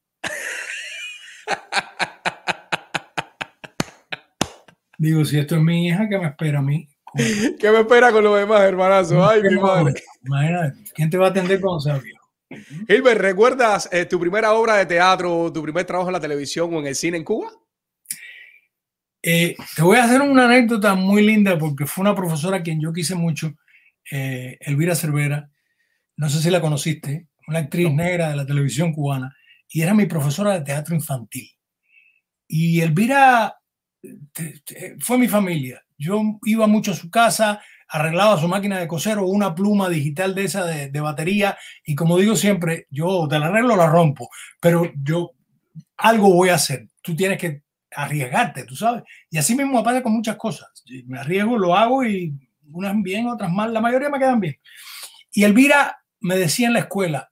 Digo, 5.03 5.25
si 5.25 5.37
esto 5.37 5.57
es 5.57 5.61
mi 5.61 5.89
hija, 5.89 6.09
¿qué 6.09 6.17
me 6.17 6.29
espera 6.29 6.61
a 6.61 6.63
mí? 6.63 6.89
¿Qué 7.59 7.71
me 7.73 7.81
espera 7.81 8.13
con 8.13 8.23
los 8.23 8.39
demás, 8.39 8.61
hermanazo? 8.61 9.29
Ay, 9.29 9.43
mi 9.43 9.57
madre. 9.57 9.95
Imagínate, 10.25 10.79
¿quién 10.95 11.11
te 11.11 11.19
va 11.19 11.27
a 11.27 11.31
atender 11.31 11.61
cuando 11.61 11.81
seas 11.81 12.01
viejo? 12.01 12.31
Gilbert, 12.87 13.21
¿recuerdas 13.21 13.89
eh, 13.91 14.05
tu 14.05 14.21
primera 14.21 14.53
obra 14.53 14.77
de 14.77 14.87
teatro, 14.87 15.53
tu 15.53 15.61
primer 15.61 15.85
trabajo 15.87 16.09
en 16.09 16.13
la 16.13 16.21
televisión 16.21 16.73
o 16.73 16.79
en 16.79 16.87
el 16.87 16.95
cine 16.95 17.17
en 17.17 17.25
Cuba? 17.25 17.51
Eh, 19.21 19.57
te 19.75 19.83
voy 19.83 19.97
a 19.97 20.05
hacer 20.05 20.21
una 20.21 20.45
anécdota 20.45 20.95
muy 20.95 21.27
linda 21.27 21.59
porque 21.59 21.85
fue 21.85 22.03
una 22.03 22.15
profesora 22.15 22.59
a 22.59 22.63
quien 22.63 22.81
yo 22.81 22.93
quise 22.93 23.17
mucho, 23.17 23.57
eh, 24.09 24.57
Elvira 24.61 24.95
Cervera. 24.95 25.51
No 26.17 26.29
sé 26.29 26.41
si 26.41 26.49
la 26.49 26.61
conociste, 26.61 27.27
una 27.49 27.59
actriz 27.59 27.93
negra 27.93 28.29
de 28.29 28.37
la 28.37 28.47
televisión 28.47 28.93
cubana, 28.93 29.35
y 29.69 29.83
era 29.83 29.95
mi 29.95 30.07
profesora 30.07 30.53
de 30.53 30.61
teatro 30.61 30.95
infantil. 30.95 31.51
Y 32.47 32.83
Elvira 32.83 33.57
fue 34.99 35.19
mi 35.19 35.29
familia. 35.29 35.85
Yo 35.97 36.21
iba 36.45 36.67
mucho 36.67 36.93
a 36.93 36.97
su 36.97 37.11
casa, 37.11 37.61
arreglaba 37.89 38.41
su 38.41 38.49
máquina 38.49 38.79
de 38.79 38.89
coser 38.89 39.19
o 39.19 39.27
una 39.27 39.55
pluma 39.55 39.89
digital 39.89 40.35
de 40.35 40.45
esa 40.45 40.65
de, 40.65 41.01
batería. 41.01 41.57
Y 41.85 41.95
como 41.95 42.19
digo 42.19 42.35
siempre, 42.37 42.87
yo 42.91 43.27
te 43.29 43.39
la 43.39 43.47
arreglo, 43.47 43.77
la 43.77 43.87
rompo, 43.87 44.31
pero 44.61 44.91
yo 45.03 45.33
algo 45.99 46.33
voy 46.33 46.49
a 46.49 46.55
hacer. 46.55 46.89
Tú 47.03 47.15
tienes 47.15 47.39
que 47.39 47.63
arriesgarte, 47.95 48.65
tú 48.65 48.75
sabes. 48.75 49.05
Y 49.31 49.39
así 49.39 49.55
mismo 49.55 49.83
pasa 49.85 50.03
con 50.03 50.13
muchas 50.13 50.37
cosas. 50.37 50.69
Me 51.07 51.19
arriesgo, 51.19 51.59
lo 51.59 51.77
hago 51.77 52.05
y 52.05 52.35
unas 52.73 52.95
bien, 53.03 53.27
otras 53.27 53.53
mal. 53.53 53.73
La 53.73 53.81
mayoría 53.81 54.09
me 54.09 54.19
quedan 54.19 54.41
bien. 54.41 54.57
Y 55.31 55.45
Elvira 55.45 56.03
me 56.21 56.37
decía 56.37 56.69
en 56.69 56.75
la 56.75 56.81
escuela, 56.81 57.31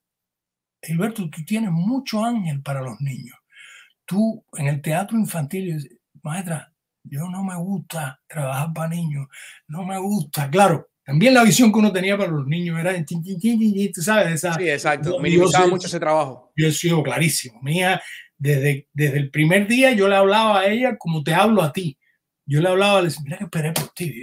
Alberto, 0.88 1.28
tú 1.28 1.44
tienes 1.44 1.70
mucho 1.70 2.24
ángel 2.24 2.62
para 2.62 2.80
los 2.80 3.00
niños. 3.00 3.36
Tú 4.04 4.44
en 4.56 4.66
el 4.66 4.80
teatro 4.80 5.18
infantil, 5.18 5.99
maestra, 6.22 6.72
yo 7.04 7.28
no 7.28 7.42
me 7.42 7.56
gusta 7.56 8.20
trabajar 8.26 8.72
para 8.72 8.88
niños, 8.88 9.26
no 9.68 9.84
me 9.84 9.98
gusta, 9.98 10.50
claro. 10.50 10.88
También 11.04 11.34
la 11.34 11.42
visión 11.42 11.72
que 11.72 11.78
uno 11.78 11.92
tenía 11.92 12.16
para 12.16 12.30
los 12.30 12.46
niños 12.46 12.78
era, 12.78 12.94
tú 13.04 14.02
sabes, 14.02 14.34
esa, 14.34 14.54
sí, 14.54 14.68
exacto, 14.68 15.18
minimizaba 15.18 15.66
mucho 15.66 15.88
ese 15.88 15.98
trabajo. 15.98 16.52
Yo 16.54 16.68
he 16.68 16.72
sido 16.72 17.02
clarísimo, 17.02 17.60
mía, 17.62 18.00
desde, 18.38 18.88
desde 18.92 19.18
el 19.18 19.30
primer 19.30 19.66
día 19.66 19.92
yo 19.92 20.08
le 20.08 20.16
hablaba 20.16 20.60
a 20.60 20.66
ella 20.66 20.96
como 20.96 21.22
te 21.22 21.34
hablo 21.34 21.62
a 21.62 21.72
ti. 21.72 21.98
Yo 22.46 22.60
le 22.60 22.68
hablaba, 22.68 23.00
le 23.00 23.08
decía, 23.08 23.22
mira 23.24 23.38
que 23.38 23.44
esperé 23.44 23.72
por 23.72 23.88
ti, 23.90 24.22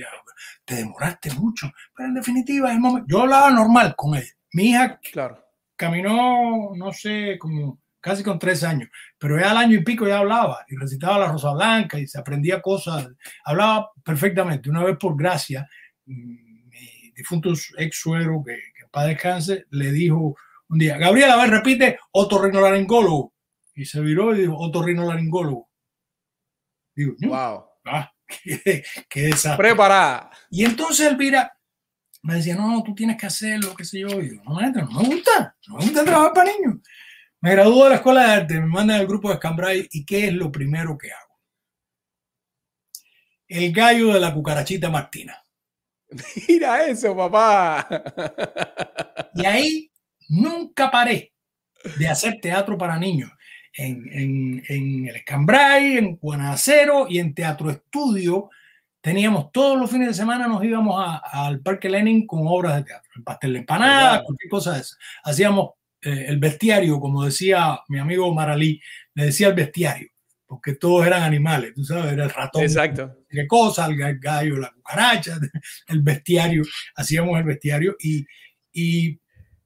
te 0.66 0.76
demoraste 0.76 1.32
mucho, 1.34 1.72
pero 1.96 2.10
en 2.10 2.16
definitiva, 2.16 2.72
el 2.72 2.80
momento, 2.80 3.08
yo 3.10 3.22
hablaba 3.22 3.50
normal 3.52 3.94
con 3.96 4.16
ella. 4.16 4.34
Mi 4.54 4.70
hija 4.70 5.00
claro. 5.12 5.44
caminó, 5.76 6.72
no 6.76 6.92
sé, 6.94 7.38
como 7.40 7.80
casi 8.08 8.24
con 8.24 8.40
tres 8.40 8.64
años, 8.64 8.90
pero 9.18 9.38
ya 9.38 9.52
al 9.52 9.58
año 9.58 9.76
y 9.78 9.84
pico 9.84 10.08
ya 10.08 10.20
hablaba 10.20 10.66
y 10.70 10.78
recitaba 10.78 11.20
la 11.20 11.32
Rosa 11.32 11.52
Blanca 11.52 12.00
y 12.00 12.08
se 12.08 12.18
aprendía 12.18 12.62
cosas, 12.62 13.10
hablaba 13.44 13.92
perfectamente. 14.04 14.70
Una 14.70 14.84
vez 14.84 14.98
por 14.98 15.18
gracia, 15.18 15.68
mm, 16.06 16.70
mi 16.70 17.12
difunto 17.16 17.52
ex 17.78 18.00
suegro, 18.00 18.42
que, 18.46 18.54
que 18.54 18.88
para 18.90 19.08
descanse, 19.08 19.66
le 19.72 19.92
dijo 19.92 20.38
un 20.70 20.80
día, 20.80 20.98
Gabriela, 20.98 21.34
a 21.34 21.42
ver, 21.44 21.50
repite, 21.50 22.00
otorrinolaringólogo. 22.12 23.34
Y 23.76 23.86
se 23.86 24.00
viró 24.02 24.34
y 24.34 24.42
dijo, 24.42 24.58
otorrinolaringólogo. 24.58 25.70
Digo, 26.96 27.14
wow. 27.22 27.66
Ah, 27.86 28.12
qué, 28.44 28.84
qué 29.10 29.32
Preparada. 29.58 30.32
Y 30.50 30.66
entonces 30.66 31.08
Elvira 31.08 31.54
me 32.24 32.36
decía, 32.36 32.56
no, 32.56 32.82
tú 32.84 32.96
tienes 32.96 33.18
que 33.18 33.26
hacerlo, 33.26 33.76
qué 33.76 33.86
sé 33.86 34.00
yo. 34.00 34.22
Y 34.22 34.36
yo, 34.36 34.44
no, 34.44 34.60
no 34.60 35.02
me 35.02 35.08
gusta, 35.08 35.56
no 35.68 35.78
me 35.78 35.84
gusta 35.84 36.04
trabajar 36.04 36.34
para 36.34 36.52
niños. 36.52 36.78
Me 37.42 37.52
graduó 37.52 37.84
de 37.84 37.92
la 37.92 37.96
escuela 37.98 38.24
de 38.24 38.32
arte, 38.32 38.60
me 38.60 38.68
mandan 38.68 39.00
al 39.00 39.08
grupo 39.08 39.30
de 39.30 39.36
Scambray 39.36 39.88
y 39.92 40.06
¿qué 40.06 40.28
es 40.28 40.34
lo 40.34 40.52
primero 40.52 40.98
que 40.98 41.12
hago? 41.12 41.40
El 43.48 43.72
gallo 43.72 44.14
de 44.14 44.20
la 44.20 44.34
cucarachita 44.34 44.90
Martina. 44.90 45.42
Mira 46.48 46.86
eso, 46.86 47.16
papá. 47.16 47.88
Y 49.36 49.46
ahí 49.46 49.92
nunca 50.30 50.90
paré 50.90 51.34
de 51.98 52.08
hacer 52.08 52.40
teatro 52.42 52.78
para 52.78 52.98
niños. 52.98 53.32
En, 53.74 54.64
el 54.68 55.16
Escambray, 55.16 55.98
en 55.98 56.16
Guanacero 56.16 57.06
y 57.08 57.20
en 57.20 57.36
Teatro 57.36 57.70
Estudio. 57.70 58.50
Teníamos 59.00 59.52
todos 59.52 59.80
los 59.80 59.92
fines 59.92 60.08
de 60.08 60.14
semana, 60.16 60.48
nos 60.48 60.64
íbamos 60.64 61.22
al 61.32 61.62
Parque 61.62 61.88
Lenin 61.88 62.26
con 62.26 62.42
obras 62.48 62.76
de 62.76 62.84
teatro, 62.84 63.10
el 63.16 63.24
pastel 63.24 63.54
de 63.54 63.60
empanada, 63.60 64.24
cualquier 64.24 64.50
cosa 64.50 64.74
de 64.74 64.82
eso. 64.82 64.98
Hacíamos 65.24 65.77
eh, 66.02 66.26
el 66.28 66.38
bestiario, 66.38 67.00
como 67.00 67.26
decía 67.26 67.80
mi 67.88 68.00
amigo 68.00 68.34
Maralí, 68.34 68.80
le 69.16 69.26
decía 69.26 69.48
el 69.48 69.56
bestiario, 69.56 70.10
porque 70.46 70.76
todos 70.76 71.06
eran 71.08 71.24
animales, 71.24 71.74
tú 71.74 71.84
sabes, 71.84 72.14
era 72.14 72.26
el 72.26 72.30
ratón, 72.30 72.64
Exacto. 72.64 73.18
qué 73.30 73.48
cosa, 73.48 73.88
el 73.88 74.20
gallo, 74.20 74.58
la 74.58 74.72
cucaracha, 74.72 75.40
el 75.88 76.02
bestiario, 76.02 76.64
hacíamos 76.96 77.38
el 77.40 77.46
bestiario 77.46 77.96
y, 78.00 78.26
y 78.72 79.20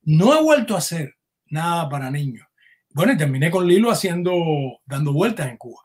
no 0.04 0.38
he 0.38 0.42
vuelto 0.42 0.76
a 0.76 0.80
hacer 0.80 1.16
nada 1.48 1.90
para 1.90 2.10
niños. 2.10 2.48
Bueno, 2.94 3.14
y 3.14 3.18
terminé 3.18 3.52
con 3.52 3.68
Lilo 3.68 3.92
haciendo, 3.92 4.34
dando 4.86 5.14
vueltas 5.14 5.50
en 5.50 5.58
Cuba, 5.58 5.82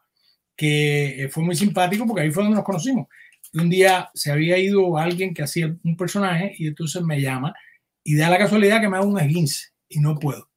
que 0.57 1.29
fue 1.31 1.45
muy 1.45 1.57
simpático 1.57 2.07
porque 2.07 2.23
ahí 2.23 2.31
fue 2.31 2.45
donde 2.45 2.57
nos 2.57 2.65
conocimos. 2.65 3.09
Un 3.53 3.69
día 3.69 4.11
se 4.15 4.33
había 4.33 4.59
ido 4.59 4.97
alguien 4.97 5.35
que 5.35 5.43
hacía 5.43 5.75
un 5.85 5.97
personaje 5.97 6.55
y 6.59 6.67
entonces 6.67 7.03
me 7.03 7.21
llama 7.21 7.55
y 8.03 8.17
da 8.17 8.31
la 8.31 8.39
casualidad 8.39 8.81
que 8.81 8.89
me 8.89 8.97
haga 8.97 9.07
un 9.07 9.21
esguince 9.21 9.76
y 9.89 10.01
no 10.01 10.19
puedo. 10.19 10.49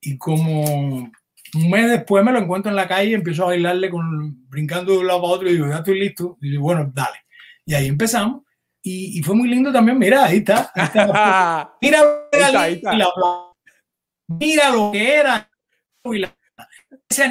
Y 0.00 0.16
como 0.18 1.10
un 1.54 1.70
mes 1.70 1.90
después 1.90 2.24
me 2.24 2.32
lo 2.32 2.38
encuentro 2.38 2.70
en 2.70 2.76
la 2.76 2.88
calle 2.88 3.10
y 3.10 3.14
empiezo 3.14 3.44
a 3.44 3.48
bailarle 3.48 3.90
con, 3.90 4.48
brincando 4.48 4.92
de 4.92 4.98
un 4.98 5.06
lado 5.06 5.20
a 5.20 5.30
otro 5.30 5.48
y 5.48 5.54
digo, 5.54 5.68
ya 5.68 5.78
estoy 5.78 5.98
listo. 5.98 6.38
Y 6.40 6.50
digo, 6.50 6.62
bueno, 6.62 6.90
dale. 6.94 7.18
Y 7.64 7.74
ahí 7.74 7.86
empezamos. 7.86 8.42
Y, 8.82 9.18
y 9.18 9.22
fue 9.22 9.34
muy 9.34 9.48
lindo 9.48 9.72
también. 9.72 9.98
Mira, 9.98 10.24
ahí 10.24 10.38
está. 10.38 10.72
Mira, 11.80 12.02
mira 14.28 14.70
lo 14.70 14.92
que 14.92 15.14
era. 15.14 15.50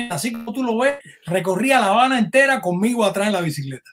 Así 0.10 0.34
como 0.34 0.52
tú 0.54 0.64
lo 0.64 0.78
ves, 0.80 0.98
recorría 1.26 1.80
La 1.80 1.88
Habana 1.88 2.20
entera 2.20 2.60
conmigo 2.60 3.06
atrás 3.06 3.28
en 3.28 3.34
la 3.34 3.42
bicicleta. 3.42 3.90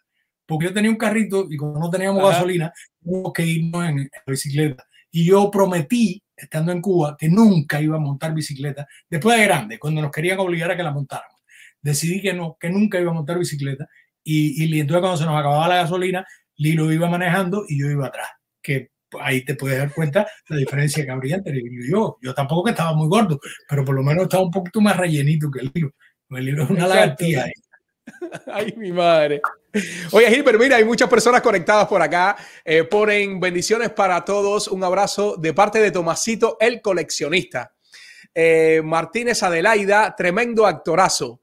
Porque 0.47 0.67
yo 0.67 0.75
tenía 0.75 0.91
un 0.91 0.97
carrito 0.97 1.47
y 1.51 1.57
como 1.57 1.79
no 1.79 1.91
teníamos 1.91 2.23
gasolina, 2.23 2.73
tuvimos 3.03 3.33
que 3.33 3.47
irnos 3.47 3.85
en, 3.89 3.99
la 3.99 4.23
bicicleta 4.27 4.85
Y 5.11 5.27
yo 5.27 5.51
prometí, 5.51 6.23
estando 6.37 6.73
en 6.73 6.81
Cuba, 6.81 7.17
que 7.19 7.29
nunca 7.29 7.81
iba 7.81 7.97
a 7.97 8.01
montar 8.01 8.35
bicicleta. 8.35 8.87
Después 9.09 9.39
de 9.39 9.45
grande, 9.45 9.79
cuando 9.79 10.03
nos 10.03 10.11
querían 10.11 10.39
obligar 10.39 10.71
a 10.71 10.77
que 10.77 10.83
la 10.83 10.91
montáramos, 10.91 11.41
decidí 11.81 12.21
que 12.21 12.33
no, 12.33 12.57
que 12.59 12.71
nunca 12.71 13.01
iba 13.01 13.11
a 13.11 13.15
montar 13.15 13.39
bicicleta. 13.39 13.87
Y, 14.23 14.65
y 14.65 14.81
entonces 14.81 15.01
cuando 15.01 15.19
se 15.19 15.27
nos 15.27 15.39
acababa 15.39 15.69
la 15.69 15.77
gasolina, 15.77 16.27
Lilo 16.57 16.93
iba 16.93 17.09
manejando 17.09 17.65
y 17.69 17.81
yo 17.81 17.91
iba 17.91 18.07
atrás. 18.07 18.29
Que 18.63 18.91
ahí 19.21 19.45
te 19.45 19.55
puedes 19.55 19.79
dar 19.79 19.93
cuenta 19.93 20.27
la 20.49 20.57
diferencia 20.57 21.05
que 21.05 21.11
habría 21.11 21.37
entre 21.37 21.55
Lilo 21.55 21.85
y 21.85 21.91
yo. 21.91 22.19
Yo 22.23 22.35
tampoco 22.35 22.65
que 22.65 22.71
estaba 22.71 22.95
muy 22.95 23.09
gordo, 23.09 23.39
pero 23.69 23.85
por 23.85 23.95
lo 23.95 24.03
menos 24.03 24.25
estaba 24.25 24.45
un 24.45 24.51
poquito 24.51 24.81
más 24.81 24.97
rellenito 24.97 25.51
que 25.51 25.61
el 25.61 25.71
Lilo. 25.75 25.91
El 26.31 26.45
Lilo 26.47 26.65
es 26.65 26.71
una 26.71 26.89
lagartija. 26.89 27.47
Ay, 28.53 28.75
mi 28.77 28.93
madre. 28.93 29.41
Oye, 30.13 30.31
Gilbert, 30.31 30.59
mira, 30.59 30.77
hay 30.77 30.85
muchas 30.85 31.09
personas 31.09 31.43
conectadas 31.43 31.87
por 31.89 32.01
acá. 32.01 32.37
Eh, 32.65 32.85
ponen 32.85 33.41
bendiciones 33.41 33.91
para 33.91 34.25
todos. 34.25 34.69
Un 34.69 34.85
abrazo 34.85 35.37
de 35.37 35.53
parte 35.53 35.81
de 35.81 35.91
Tomasito, 35.91 36.57
el 36.61 36.81
coleccionista. 36.81 37.73
Eh, 38.35 38.83
Martínez 38.85 39.43
Adelaida, 39.43 40.15
tremendo 40.17 40.67
actorazo. 40.67 41.41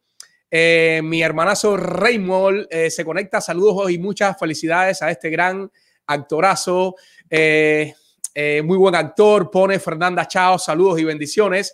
Eh, 0.50 1.02
mi 1.04 1.22
hermanazo 1.22 1.78
Raymond 1.78 2.68
se 2.90 3.06
conecta. 3.06 3.40
Saludos 3.40 3.90
y 3.92 3.98
muchas 3.98 4.38
felicidades 4.38 5.02
a 5.02 5.10
este 5.10 5.30
gran 5.30 5.70
actorazo. 6.08 6.96
muy 7.30 8.78
buen 8.78 8.96
actor. 8.96 9.50
Pone 9.50 9.80
Fernanda 9.80 10.28
Chao. 10.28 10.60
Saludos 10.60 11.00
y 11.00 11.04
bendiciones. 11.06 11.74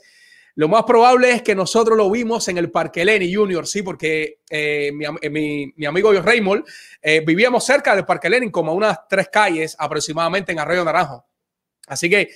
Lo 0.57 0.67
más 0.67 0.85
probable 0.85 1.29
es 1.29 1.43
que 1.43 1.53
nosotros 1.53 1.95
lo 1.95 2.09
vimos 2.09 2.47
en 2.47 2.57
el 2.57 2.71
Parque 2.71 3.05
Lenny 3.05 3.31
Junior, 3.31 3.67
sí, 3.67 3.83
porque 3.83 4.39
eh, 4.49 4.91
eh, 5.21 5.29
mi, 5.29 5.71
mi, 5.75 5.85
amigo 5.85 6.11
Raymond 6.11 6.65
eh, 6.99 7.21
vivíamos 7.23 7.63
cerca 7.63 7.95
del 7.95 8.05
Parque 8.05 8.27
Lenny, 8.27 8.49
como 8.49 8.71
a 8.71 8.73
unas 8.73 9.07
tres 9.07 9.29
calles 9.31 9.75
aproximadamente 9.77 10.51
en 10.51 10.57
Arroyo 10.57 10.83
Naranjo. 10.83 11.23
Así 11.85 12.09
que, 12.09 12.31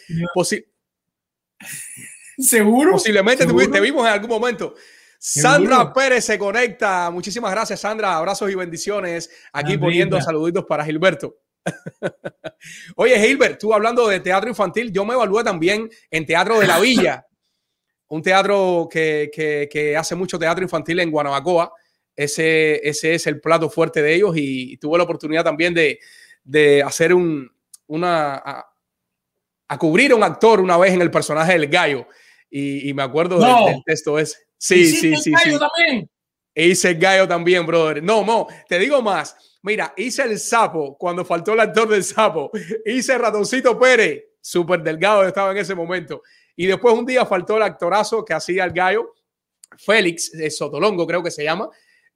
seguro. 2.37 2.91
Posiblemente 2.91 3.47
Te, 3.47 3.79
vimos 3.81 4.05
en 4.05 4.13
algún 4.13 4.29
momento. 4.29 4.75
Sandra 5.17 5.91
Pérez 5.91 6.23
se 6.23 6.37
conecta. 6.37 7.09
Muchísimas 7.09 7.49
gracias, 7.49 7.79
Sandra. 7.79 8.15
Abrazos 8.15 8.51
y 8.51 8.53
bendiciones. 8.53 9.31
Aquí 9.51 9.79
poniendo 9.79 10.21
saluditos 10.21 10.65
para 10.65 10.85
Gilberto. 10.85 11.37
Oye, 12.97 13.19
Gilbert, 13.19 13.59
tú 13.59 13.73
hablando 13.73 14.07
de 14.07 14.19
teatro 14.19 14.47
infantil, 14.47 14.91
yo 14.91 15.05
me 15.05 15.15
evalué 15.15 15.43
también 15.43 15.89
en 16.11 16.25
Teatro 16.27 16.59
de 16.59 16.67
la 16.67 16.79
Villa 16.79 17.25
un 18.11 18.21
teatro 18.21 18.89
que, 18.91 19.95
hace 19.97 20.15
mucho 20.15 20.37
teatro 20.37 20.63
infantil 20.63 20.99
en 20.99 21.11
Guanabacoa. 21.11 21.71
Ese, 22.13 22.85
ese 22.87 23.15
es 23.15 23.25
el 23.25 23.39
plato 23.39 23.69
fuerte 23.69 24.01
de 24.01 24.13
ellos 24.13 24.33
y, 24.35 24.75
tuve 24.77 24.97
la 24.97 25.05
oportunidad 25.05 25.45
también 25.45 25.73
de, 25.73 26.83
hacer 26.83 27.13
un, 27.13 27.49
una... 27.87 28.65
A, 29.67 29.77
cubrir 29.77 30.11
a 30.11 30.15
un 30.15 30.23
actor 30.23 30.59
una 30.59 30.77
vez 30.77 30.91
en 30.91 31.01
el 31.01 31.09
personaje 31.09 31.53
del 31.53 31.67
gallo 31.67 32.05
y, 32.49 32.93
me 32.93 33.01
acuerdo 33.01 33.39
del, 33.39 33.81
texto 33.85 34.19
ese. 34.19 34.39
Sí, 34.57 34.87
sí, 34.87 35.15
sí. 35.15 35.29
El 35.29 35.35
gallo 35.37 35.59
también. 35.59 36.09
hice 36.53 36.89
el 36.89 36.99
gallo 36.99 37.25
también, 37.29 37.65
brother. 37.65 38.03
No, 38.03 38.23
Mo, 38.23 38.49
te 38.67 38.77
digo 38.77 39.01
más. 39.01 39.57
Mira, 39.61 39.93
hice 39.95 40.23
el 40.23 40.37
sapo 40.37 40.97
cuando 40.97 41.23
faltó 41.23 41.53
el 41.53 41.61
actor 41.61 41.87
del 41.87 42.03
sapo. 42.03 42.51
Hice 42.85 43.17
Ratoncito 43.17 43.79
Pérez, 43.79 44.25
súper 44.41 44.83
delgado 44.83 45.25
estaba 45.25 45.51
en 45.51 45.59
ese 45.59 45.73
momento. 45.73 46.21
Y 46.55 46.65
después 46.65 46.93
un 46.93 47.05
día 47.05 47.25
faltó 47.25 47.57
el 47.57 47.63
actorazo 47.63 48.23
que 48.23 48.33
hacía 48.33 48.63
el 48.63 48.71
gallo, 48.71 49.13
Félix 49.77 50.31
de 50.31 50.49
Sotolongo, 50.51 51.07
creo 51.07 51.23
que 51.23 51.31
se 51.31 51.43
llama, 51.43 51.69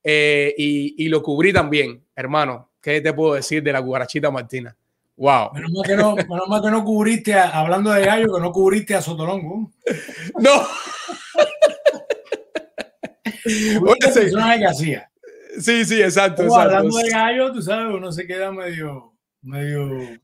eh, 0.03 0.53
y, 0.57 1.07
lo 1.09 1.21
cubrí 1.23 1.51
también, 1.51 2.03
hermano. 2.15 2.71
¿Qué 2.81 3.01
te 3.01 3.13
puedo 3.13 3.33
decir 3.33 3.63
de 3.63 3.73
la 3.73 3.81
cucarachita 3.81 4.29
Martina? 4.29 4.75
Wow. 5.17 5.53
Menos 5.53 5.71
mal 5.71 5.83
que 5.83 5.95
no, 5.95 6.15
menos 6.29 6.47
mal 6.47 6.61
que 6.61 6.69
no 6.69 6.83
cubriste, 6.83 7.33
hablando 7.33 7.91
de 7.91 8.05
gallo, 8.05 8.33
que 8.33 8.41
no 8.41 8.51
cubriste 8.51 8.93
a 8.93 9.01
Sotolongo. 9.01 9.71
No. 10.39 10.67
personaje 14.13 14.59
que 14.59 14.65
hacía. 14.65 15.09
Sí, 15.59 15.85
sí, 15.85 16.01
exacto, 16.01 16.43
exacto. 16.43 16.75
Hablando 16.75 16.97
de 16.97 17.09
gallo, 17.09 17.51
tú 17.51 17.61
sabes, 17.61 17.93
uno 17.95 18.11
se 18.11 18.27
queda 18.27 18.51
medio, 18.51 19.13
medio 19.41 20.19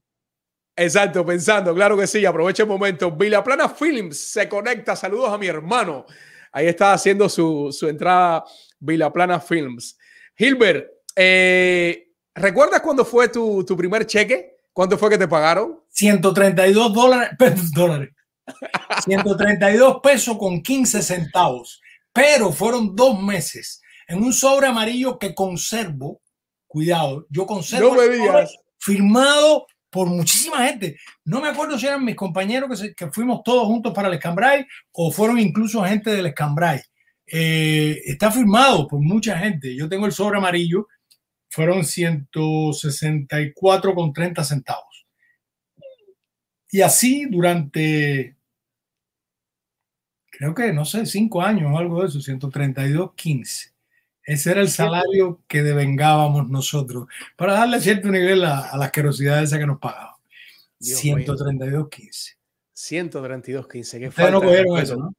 Exacto, 0.81 1.23
pensando, 1.23 1.75
claro 1.75 1.95
que 1.95 2.07
sí, 2.07 2.25
aprovecha 2.25 2.63
el 2.63 2.69
momento. 2.69 3.15
Plana 3.15 3.69
Films 3.69 4.17
se 4.17 4.49
conecta, 4.49 4.95
saludos 4.95 5.31
a 5.31 5.37
mi 5.37 5.45
hermano. 5.45 6.07
Ahí 6.51 6.65
está 6.65 6.93
haciendo 6.93 7.29
su, 7.29 7.69
su 7.71 7.87
entrada 7.87 8.43
Plana 9.13 9.39
Films. 9.39 9.95
Hilbert, 10.35 10.87
eh, 11.15 12.07
¿recuerdas 12.33 12.81
cuándo 12.81 13.05
fue 13.05 13.29
tu, 13.29 13.63
tu, 13.63 13.77
primer 13.77 14.07
cheque? 14.07 14.55
¿Cuánto 14.73 14.97
fue 14.97 15.11
que 15.11 15.19
te 15.19 15.27
pagaron? 15.27 15.83
132 15.89 16.93
dólares, 16.93 17.29
dólares. 17.75 18.09
132 19.03 19.99
pesos 20.01 20.35
con 20.39 20.63
15 20.63 21.03
centavos. 21.03 21.79
Pero 22.11 22.51
fueron 22.51 22.95
dos 22.95 23.21
meses 23.21 23.83
en 24.07 24.23
un 24.23 24.33
sobre 24.33 24.65
amarillo 24.65 25.19
que 25.19 25.35
conservo. 25.35 26.21
Cuidado, 26.65 27.27
yo 27.29 27.45
conservo. 27.45 27.95
No. 27.95 28.47
Firmado 28.79 29.67
por 29.91 30.07
muchísima 30.07 30.65
gente. 30.65 30.97
No 31.25 31.41
me 31.41 31.49
acuerdo 31.49 31.77
si 31.77 31.85
eran 31.85 32.03
mis 32.03 32.15
compañeros 32.15 32.81
que, 32.95 33.11
fuimos 33.11 33.43
todos 33.43 33.67
juntos 33.67 33.93
para 33.93 34.07
el 34.07 34.15
Escambray 34.15 34.65
o 34.93 35.11
fueron 35.11 35.37
incluso 35.39 35.83
gente 35.83 36.09
del 36.11 36.25
Escambray. 36.27 36.79
Eh, 37.27 38.01
está 38.05 38.31
firmado 38.31 38.87
por 38.87 39.01
mucha 39.01 39.37
gente. 39.37 39.75
Yo 39.75 39.89
tengo 39.89 40.05
el 40.05 40.13
sobre 40.13 40.37
amarillo, 40.37 40.87
fueron 41.49 41.83
164 41.83 43.93
con 43.93 44.13
30 44.13 44.43
centavos. 44.43 45.05
Y 46.71 46.81
así 46.81 47.25
durante, 47.25 48.37
creo 50.31 50.55
que, 50.55 50.71
no 50.71 50.85
sé, 50.85 51.05
cinco 51.05 51.41
años 51.41 51.69
o 51.73 51.77
algo 51.77 52.01
de 52.01 52.07
eso, 52.07 52.19
132.15. 52.19 53.70
Ese 54.23 54.51
era 54.51 54.61
el 54.61 54.69
salario 54.69 55.41
que 55.47 55.63
devengábamos 55.63 56.49
nosotros 56.49 57.07
para 57.35 57.53
darle 57.53 57.81
cierto 57.81 58.09
nivel 58.09 58.45
a, 58.45 58.69
a 58.69 58.77
la 58.77 58.85
asquerosidad 58.85 59.41
esa 59.41 59.57
que 59.57 59.65
nos 59.65 59.79
pagaban. 59.79 60.15
132.15. 60.81 62.35
132.15. 62.75 63.99
¿Qué 63.99 64.07
Ustedes 64.07 64.31
no 64.31 64.41
cogieron 64.41 64.77
eso, 64.77 64.95
¿no? 64.95 65.13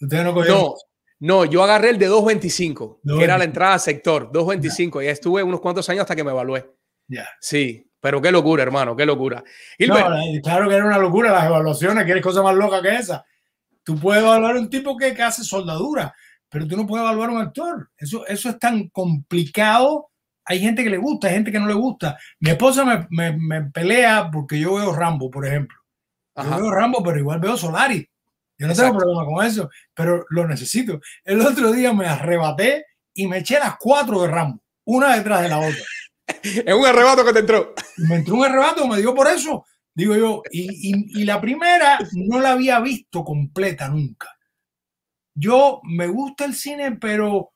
Ustedes 0.00 0.24
no 0.24 0.34
cogieron 0.34 0.60
No, 0.60 0.74
no, 1.20 1.44
yo 1.44 1.62
agarré 1.62 1.90
el 1.90 1.98
de 1.98 2.06
225, 2.06 3.00
que 3.18 3.24
era 3.24 3.38
la 3.38 3.44
entrada 3.44 3.74
al 3.74 3.80
sector, 3.80 4.30
225. 4.32 5.02
Y 5.02 5.06
estuve 5.06 5.42
unos 5.42 5.60
cuantos 5.60 5.88
años 5.88 6.02
hasta 6.02 6.16
que 6.16 6.24
me 6.24 6.30
evalué. 6.30 6.68
Ya. 7.06 7.28
Sí, 7.40 7.90
pero 8.00 8.20
qué 8.20 8.32
locura, 8.32 8.62
hermano, 8.62 8.96
qué 8.96 9.06
locura. 9.06 9.42
claro 10.42 10.68
que 10.68 10.74
era 10.74 10.86
una 10.86 10.98
locura 10.98 11.32
las 11.32 11.46
evaluaciones, 11.46 12.04
¿quieres 12.04 12.22
cosa 12.22 12.42
más 12.42 12.54
loca 12.54 12.82
que 12.82 12.96
esa? 12.96 13.24
Tú 13.82 13.98
puedes 13.98 14.22
evaluar 14.22 14.56
un 14.56 14.68
tipo 14.68 14.96
que, 14.96 15.14
que 15.14 15.22
hace 15.22 15.44
soldadura 15.44 16.14
pero 16.54 16.68
tú 16.68 16.76
no 16.76 16.86
puedes 16.86 17.02
evaluar 17.02 17.30
a 17.30 17.32
un 17.32 17.40
actor. 17.40 17.90
Eso, 17.98 18.24
eso 18.28 18.48
es 18.48 18.60
tan 18.60 18.88
complicado. 18.90 20.12
Hay 20.44 20.60
gente 20.60 20.84
que 20.84 20.90
le 20.90 20.98
gusta, 20.98 21.26
hay 21.26 21.34
gente 21.34 21.50
que 21.50 21.58
no 21.58 21.66
le 21.66 21.74
gusta. 21.74 22.16
Mi 22.38 22.50
esposa 22.50 22.84
me, 23.10 23.32
me, 23.32 23.62
pelea 23.72 24.30
porque 24.32 24.60
yo 24.60 24.74
veo 24.74 24.92
Rambo, 24.92 25.28
por 25.32 25.44
ejemplo. 25.44 25.76
Yo 26.36 26.44
veo 26.44 26.70
Rambo, 26.70 27.02
pero 27.02 27.18
igual 27.18 27.40
veo 27.40 27.56
Solari. 27.56 28.08
Yo 28.56 28.68
no 28.68 28.72
tengo 28.72 28.96
problema 28.96 29.24
con 29.24 29.44
eso, 29.44 29.68
pero 29.94 30.24
lo 30.30 30.46
necesito. 30.46 31.00
El 31.24 31.40
otro 31.40 31.72
día 31.72 31.92
me 31.92 32.06
arrebaté 32.06 32.86
y 33.12 33.26
me 33.26 33.38
eché 33.38 33.58
las 33.58 33.74
cuatro 33.76 34.22
de 34.22 34.28
Rambo, 34.28 34.62
una 34.84 35.16
detrás 35.16 35.42
de 35.42 35.48
la 35.48 35.58
otra. 35.58 35.82
es 36.44 36.72
un 36.72 36.86
arrebato 36.86 37.24
que 37.24 37.32
te 37.32 37.40
entró. 37.40 37.74
Me 37.96 38.14
entró 38.14 38.36
un 38.36 38.44
arrebato, 38.44 38.86
me 38.86 38.98
dio 38.98 39.12
por 39.12 39.26
eso. 39.26 39.66
Digo 39.92 40.14
yo, 40.14 40.42
y, 40.52 40.92
y, 40.92 41.20
y 41.20 41.24
la 41.24 41.40
primera 41.40 41.98
no 42.12 42.38
la 42.38 42.52
había 42.52 42.78
visto 42.78 43.24
completa 43.24 43.88
nunca 43.88 44.33
yo 45.34 45.80
me 45.84 46.06
gusta 46.06 46.44
el 46.44 46.54
cine, 46.54 46.92
pero 46.92 47.52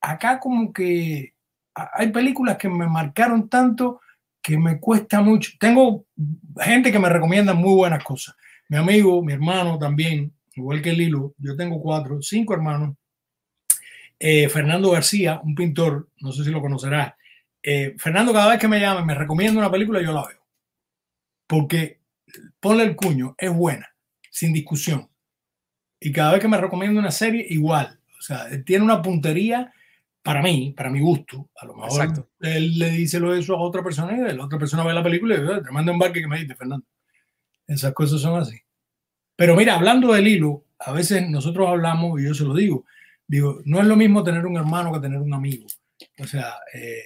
acá 0.00 0.38
como 0.38 0.72
que 0.72 1.34
hay 1.74 2.10
películas 2.12 2.58
que 2.58 2.68
me 2.68 2.86
marcaron 2.86 3.48
tanto 3.48 4.00
que 4.42 4.58
me 4.58 4.78
cuesta 4.80 5.20
mucho. 5.22 5.52
Tengo 5.58 6.04
gente 6.60 6.90
que 6.90 6.98
me 6.98 7.08
recomienda 7.08 7.54
muy 7.54 7.74
buenas 7.74 8.02
cosas. 8.04 8.34
Mi 8.68 8.76
amigo, 8.76 9.22
mi 9.22 9.32
hermano 9.32 9.78
también, 9.78 10.32
igual 10.54 10.82
que 10.82 10.92
Lilo, 10.92 11.34
yo 11.38 11.56
tengo 11.56 11.80
cuatro, 11.80 12.20
cinco 12.20 12.52
hermanos. 12.52 12.96
Eh, 14.18 14.48
Fernando 14.48 14.90
García, 14.90 15.40
un 15.42 15.54
pintor, 15.54 16.08
no 16.20 16.32
sé 16.32 16.44
si 16.44 16.50
lo 16.50 16.60
conocerás. 16.60 17.14
Eh, 17.62 17.94
Fernando 17.98 18.32
cada 18.32 18.50
vez 18.50 18.58
que 18.58 18.68
me 18.68 18.80
llama 18.80 19.04
me 19.04 19.14
recomienda 19.14 19.60
una 19.60 19.70
película, 19.70 20.02
yo 20.02 20.12
la 20.12 20.26
veo. 20.26 20.40
Porque 21.46 22.00
ponle 22.60 22.84
el 22.84 22.96
cuño, 22.96 23.34
es 23.38 23.52
buena, 23.52 23.94
sin 24.30 24.52
discusión. 24.52 25.08
Y 26.04 26.12
cada 26.12 26.32
vez 26.32 26.40
que 26.40 26.48
me 26.48 26.58
recomiendo 26.58 26.98
una 26.98 27.10
serie, 27.10 27.46
igual. 27.48 27.98
O 28.18 28.22
sea, 28.22 28.48
tiene 28.64 28.84
una 28.84 29.00
puntería 29.00 29.72
para 30.22 30.42
mí, 30.42 30.74
para 30.76 30.90
mi 30.90 31.00
gusto. 31.00 31.50
A 31.56 31.66
lo 31.66 31.74
mejor 31.74 32.26
él 32.40 32.78
le 32.78 32.90
dice 32.90 33.20
lo 33.20 33.34
eso 33.34 33.56
a 33.56 33.60
otra 33.60 33.82
persona 33.82 34.16
y 34.16 34.36
la 34.36 34.44
otra 34.44 34.58
persona 34.58 34.84
ve 34.84 34.94
la 34.94 35.02
película 35.02 35.34
y 35.34 35.40
dice, 35.40 35.60
te 35.62 35.70
manda 35.70 35.92
un 35.92 35.98
barque 35.98 36.20
que 36.20 36.26
me 36.26 36.40
dice, 36.40 36.54
Fernando. 36.54 36.86
Esas 37.66 37.92
cosas 37.92 38.20
son 38.20 38.40
así. 38.40 38.60
Pero 39.36 39.56
mira, 39.56 39.76
hablando 39.76 40.12
del 40.12 40.26
hilo, 40.28 40.64
a 40.78 40.92
veces 40.92 41.28
nosotros 41.28 41.68
hablamos, 41.68 42.20
y 42.20 42.24
yo 42.24 42.34
se 42.34 42.44
lo 42.44 42.54
digo, 42.54 42.84
digo, 43.26 43.60
no 43.64 43.80
es 43.80 43.86
lo 43.86 43.96
mismo 43.96 44.24
tener 44.24 44.44
un 44.44 44.56
hermano 44.56 44.92
que 44.92 45.00
tener 45.00 45.18
un 45.18 45.32
amigo. 45.32 45.66
O 46.18 46.26
sea, 46.26 46.56
eh, 46.74 47.02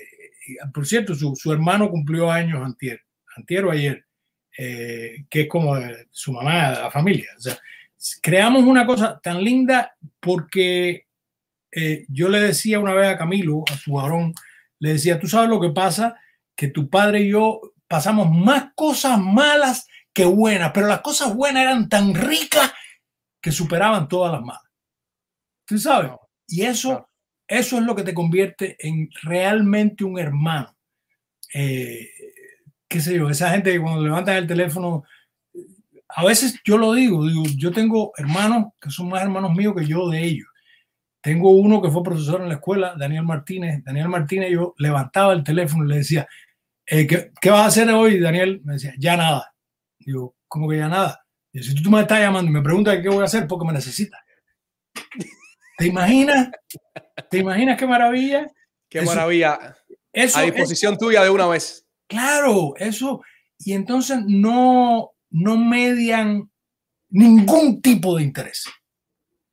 por 0.72 0.86
cierto, 0.86 1.14
su, 1.14 1.36
su, 1.36 1.52
hermano 1.52 1.90
cumplió 1.90 2.30
años 2.30 2.62
antier, 2.62 3.02
antier 3.36 3.64
o 3.64 3.70
ayer. 3.70 4.04
que 4.56 5.26
es 5.30 5.48
como 5.48 5.76
su 6.10 6.32
mamá, 6.32 6.70
la 6.70 6.90
familia. 6.90 7.28
O 7.36 7.40
sea, 7.40 7.58
creamos 8.22 8.64
una 8.64 8.86
cosa 8.86 9.20
tan 9.22 9.42
linda 9.42 9.94
porque 10.20 11.06
yo 12.08 12.30
le 12.30 12.40
decía 12.40 12.80
una 12.80 12.94
vez 12.94 13.08
a 13.08 13.18
Camilo, 13.18 13.62
a 13.70 13.76
su 13.76 13.92
varón, 13.92 14.32
le 14.78 14.94
decía, 14.94 15.20
tú 15.20 15.26
sabes 15.28 15.50
lo 15.50 15.60
que 15.60 15.70
pasa, 15.70 16.18
que 16.54 16.68
tu 16.68 16.88
padre 16.88 17.20
y 17.20 17.30
yo 17.30 17.60
pasamos 17.86 18.30
más 18.30 18.72
cosas 18.74 19.18
malas 19.20 19.86
que 20.12 20.24
buenas, 20.24 20.72
pero 20.72 20.86
las 20.86 21.02
cosas 21.02 21.34
buenas 21.34 21.64
eran 21.64 21.88
tan 21.88 22.14
ricas 22.14 22.72
que 23.42 23.52
superaban 23.52 24.08
todas 24.08 24.32
las 24.32 24.40
malas. 24.40 24.62
¿Tú 25.66 25.78
sabes? 25.78 26.12
Y 26.48 26.62
eso, 26.62 27.10
eso 27.46 27.76
es 27.76 27.82
lo 27.84 27.94
que 27.94 28.02
te 28.02 28.14
convierte 28.14 28.76
en 28.78 29.10
realmente 29.22 30.04
un 30.04 30.18
hermano. 30.18 30.74
Eh, 31.52 32.08
qué 32.88 33.00
sé 33.00 33.16
yo, 33.16 33.28
esa 33.28 33.50
gente 33.50 33.72
que 33.72 33.80
cuando 33.80 34.02
levantan 34.02 34.36
el 34.36 34.46
teléfono, 34.46 35.04
a 36.18 36.24
veces 36.24 36.58
yo 36.64 36.78
lo 36.78 36.94
digo, 36.94 37.26
digo, 37.26 37.42
yo 37.56 37.70
tengo 37.70 38.12
hermanos 38.16 38.72
que 38.80 38.90
son 38.90 39.10
más 39.10 39.22
hermanos 39.22 39.52
míos 39.54 39.74
que 39.76 39.84
yo 39.84 40.08
de 40.08 40.24
ellos. 40.24 40.48
Tengo 41.20 41.50
uno 41.50 41.82
que 41.82 41.90
fue 41.90 42.02
profesor 42.02 42.40
en 42.40 42.48
la 42.48 42.54
escuela, 42.54 42.94
Daniel 42.98 43.24
Martínez. 43.24 43.84
Daniel 43.84 44.08
Martínez, 44.08 44.50
yo 44.50 44.74
levantaba 44.78 45.34
el 45.34 45.44
teléfono 45.44 45.84
y 45.84 45.88
le 45.88 45.96
decía, 45.96 46.26
eh, 46.86 47.06
¿qué, 47.06 47.32
¿qué, 47.38 47.50
vas 47.50 47.60
a 47.60 47.66
hacer 47.66 47.90
hoy, 47.90 48.18
Daniel? 48.18 48.62
Me 48.64 48.74
decía, 48.74 48.94
ya 48.96 49.14
nada. 49.18 49.54
Digo, 49.98 50.36
¿cómo 50.48 50.70
que 50.70 50.78
ya 50.78 50.88
nada? 50.88 51.22
Y 51.52 51.62
si 51.62 51.74
tú 51.82 51.90
me 51.90 52.00
estás 52.00 52.20
llamando 52.20 52.50
y 52.50 52.54
me 52.54 52.62
preguntas 52.62 52.98
qué 53.02 53.10
voy 53.10 53.20
a 53.20 53.24
hacer, 53.24 53.46
porque 53.46 53.66
me 53.66 53.74
necesitas. 53.74 54.20
¿Te 55.76 55.86
imaginas? 55.86 56.48
¿Te 57.30 57.38
imaginas 57.38 57.76
qué 57.76 57.86
maravilla? 57.86 58.50
Qué 58.88 59.02
maravilla. 59.02 59.76
Eso, 60.14 60.38
a 60.38 60.42
disposición 60.42 60.96
tuya 60.96 61.22
de 61.22 61.28
una 61.28 61.46
vez. 61.46 61.86
Claro, 62.06 62.72
eso. 62.78 63.20
Y 63.58 63.74
entonces 63.74 64.20
no, 64.26 65.12
no 65.30 65.56
median 65.56 66.50
ningún 67.08 67.80
tipo 67.80 68.16
de 68.16 68.24
interés. 68.24 68.66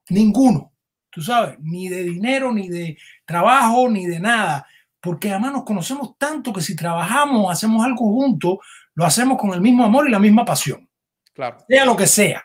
Ninguno. 0.09 0.73
Tú 1.09 1.21
sabes, 1.21 1.57
ni 1.59 1.89
de 1.89 2.03
dinero, 2.03 2.51
ni 2.51 2.69
de 2.69 2.97
trabajo, 3.25 3.89
ni 3.89 4.05
de 4.05 4.19
nada. 4.19 4.65
Porque 4.99 5.29
además 5.29 5.53
nos 5.53 5.63
conocemos 5.63 6.17
tanto 6.17 6.51
que 6.51 6.61
si 6.61 6.75
trabajamos, 6.75 7.51
hacemos 7.51 7.85
algo 7.85 8.11
juntos, 8.11 8.57
lo 8.95 9.05
hacemos 9.05 9.37
con 9.37 9.53
el 9.53 9.61
mismo 9.61 9.83
amor 9.83 10.07
y 10.07 10.11
la 10.11 10.19
misma 10.19 10.43
pasión. 10.45 10.89
Claro. 11.33 11.57
Sea 11.67 11.85
lo 11.85 11.95
que 11.95 12.07
sea. 12.07 12.43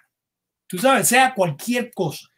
Tú 0.66 0.78
sabes, 0.78 1.08
sea 1.08 1.34
cualquier 1.34 1.90
cosa. 1.94 2.28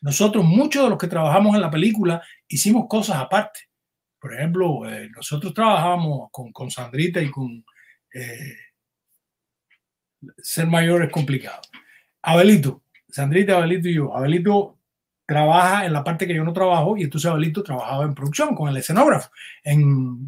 Nosotros, 0.00 0.44
muchos 0.44 0.84
de 0.84 0.90
los 0.90 0.98
que 0.98 1.06
trabajamos 1.06 1.54
en 1.54 1.60
la 1.60 1.70
película, 1.70 2.22
hicimos 2.48 2.86
cosas 2.88 3.16
aparte. 3.16 3.60
Por 4.20 4.34
ejemplo, 4.34 4.88
eh, 4.88 5.08
nosotros 5.14 5.52
trabajamos 5.52 6.28
con, 6.30 6.52
con, 6.52 6.70
Sandrita 6.70 7.20
y 7.20 7.30
con 7.30 7.64
eh, 8.14 8.56
ser 10.38 10.66
mayor 10.66 11.04
es 11.04 11.10
complicado. 11.10 11.60
Abelito, 12.22 12.82
Sandrita, 13.08 13.56
Abelito 13.56 13.88
y 13.88 13.94
yo. 13.94 14.16
Abelito 14.16 14.78
trabaja 15.26 15.86
en 15.86 15.92
la 15.92 16.04
parte 16.04 16.26
que 16.26 16.34
yo 16.34 16.44
no 16.44 16.52
trabajo 16.52 16.96
y 16.96 17.02
entonces 17.02 17.30
Abelito 17.30 17.62
trabajaba 17.62 18.04
en 18.04 18.14
producción 18.14 18.54
con 18.54 18.68
el 18.68 18.76
escenógrafo, 18.76 19.30
en 19.62 20.26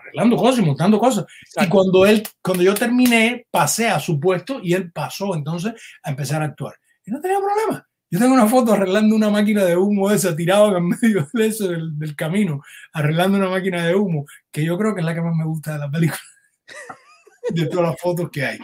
arreglando 0.00 0.36
cosas 0.36 0.60
y 0.60 0.66
montando 0.66 0.98
cosas. 0.98 1.26
Y 1.56 1.68
cuando 1.68 2.04
él, 2.06 2.26
cuando 2.42 2.62
yo 2.62 2.74
terminé, 2.74 3.46
pasé 3.50 3.88
a 3.88 4.00
su 4.00 4.18
puesto 4.18 4.60
y 4.62 4.74
él 4.74 4.90
pasó 4.90 5.34
entonces 5.34 5.74
a 6.02 6.10
empezar 6.10 6.42
a 6.42 6.46
actuar. 6.46 6.74
Y 7.04 7.10
no 7.10 7.20
tenía 7.20 7.38
problema. 7.38 7.86
Yo 8.12 8.18
tengo 8.18 8.34
una 8.34 8.48
foto 8.48 8.72
arreglando 8.72 9.14
una 9.14 9.30
máquina 9.30 9.64
de 9.64 9.76
humo 9.76 10.10
esa, 10.10 10.34
tirado 10.34 10.76
en 10.76 10.88
medio 10.88 11.28
de 11.32 11.46
eso, 11.46 11.68
del, 11.68 11.96
del, 11.96 12.16
camino, 12.16 12.60
arreglando 12.92 13.38
una 13.38 13.48
máquina 13.48 13.86
de 13.86 13.94
humo, 13.94 14.26
que 14.50 14.64
yo 14.64 14.76
creo 14.76 14.94
que 14.94 15.00
es 15.00 15.06
la 15.06 15.14
que 15.14 15.20
más 15.20 15.36
me 15.36 15.44
gusta 15.44 15.74
de 15.74 15.78
la 15.78 15.90
película, 15.90 16.18
de 17.50 17.66
todas 17.66 17.90
las 17.90 18.00
fotos 18.00 18.28
que 18.30 18.44
hay. 18.44 18.58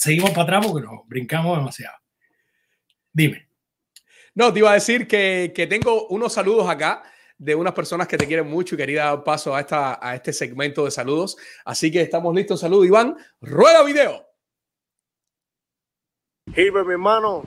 Seguimos 0.00 0.30
para 0.30 0.44
atrás 0.44 0.66
porque 0.66 0.86
nos 0.86 1.06
brincamos 1.06 1.58
demasiado. 1.58 1.94
Dime. 3.12 3.50
No, 4.34 4.50
te 4.50 4.60
iba 4.60 4.70
a 4.70 4.74
decir 4.74 5.06
que, 5.06 5.52
que 5.54 5.66
tengo 5.66 6.06
unos 6.08 6.32
saludos 6.32 6.70
acá 6.70 7.02
de 7.36 7.54
unas 7.54 7.74
personas 7.74 8.08
que 8.08 8.16
te 8.16 8.26
quieren 8.26 8.48
mucho 8.48 8.74
y 8.74 8.78
quería 8.78 9.04
dar 9.04 9.24
paso 9.24 9.54
a, 9.54 9.60
esta, 9.60 9.98
a 10.00 10.14
este 10.14 10.32
segmento 10.32 10.86
de 10.86 10.90
saludos. 10.90 11.36
Así 11.66 11.90
que 11.90 12.00
estamos 12.00 12.34
listos. 12.34 12.60
Saludos, 12.60 12.86
Iván. 12.86 13.14
Rueda 13.42 13.84
video. 13.84 14.26
Gilbert, 16.54 16.86
mi 16.86 16.92
hermano, 16.94 17.46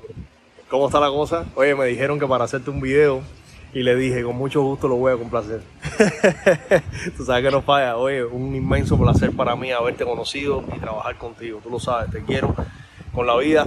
¿Cómo 0.70 0.86
está 0.86 1.00
la 1.00 1.10
cosa? 1.10 1.48
Oye, 1.56 1.74
me 1.74 1.88
dijeron 1.88 2.20
que 2.20 2.28
para 2.28 2.44
hacerte 2.44 2.70
un 2.70 2.80
video 2.80 3.24
y 3.74 3.82
le 3.82 3.96
dije, 3.96 4.24
con 4.24 4.36
mucho 4.36 4.62
gusto 4.62 4.88
lo 4.88 4.96
voy 4.96 5.14
a 5.14 5.18
complacer. 5.18 5.62
Tú 7.18 7.26
sabes 7.26 7.44
que 7.44 7.52
no 7.52 7.62
falla. 7.64 7.98
Oye, 7.98 8.24
un 8.24 8.56
inmenso 8.56 8.98
placer 8.98 9.32
para 9.36 9.56
mí 9.56 9.72
haberte 9.72 10.06
conocido 10.06 10.64
y 10.76 10.80
trabajar 10.80 11.18
contigo. 11.18 11.60
Tú 11.64 11.72
lo 11.72 11.80
sabes, 11.80 12.12
te 12.12 12.24
quiero 12.24 12.54
con 13.14 13.26
la 13.26 13.36
vida. 13.38 13.66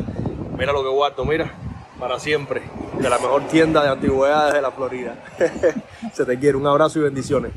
Mira 0.57 0.73
lo 0.73 0.83
que 0.83 0.91
guardo, 0.91 1.25
mira, 1.25 1.53
para 1.99 2.21
siempre. 2.21 2.63
De 3.01 3.11
la 3.11 3.19
mejor 3.19 3.49
tienda 3.49 3.83
de 3.83 3.91
antigüedades 3.91 4.55
de 4.55 4.63
la 4.63 4.71
Florida. 4.71 5.17
Se 6.15 6.25
te 6.25 6.39
quiere. 6.39 6.57
Un 6.57 6.67
abrazo 6.67 7.01
y 7.01 7.03
bendiciones. 7.03 7.53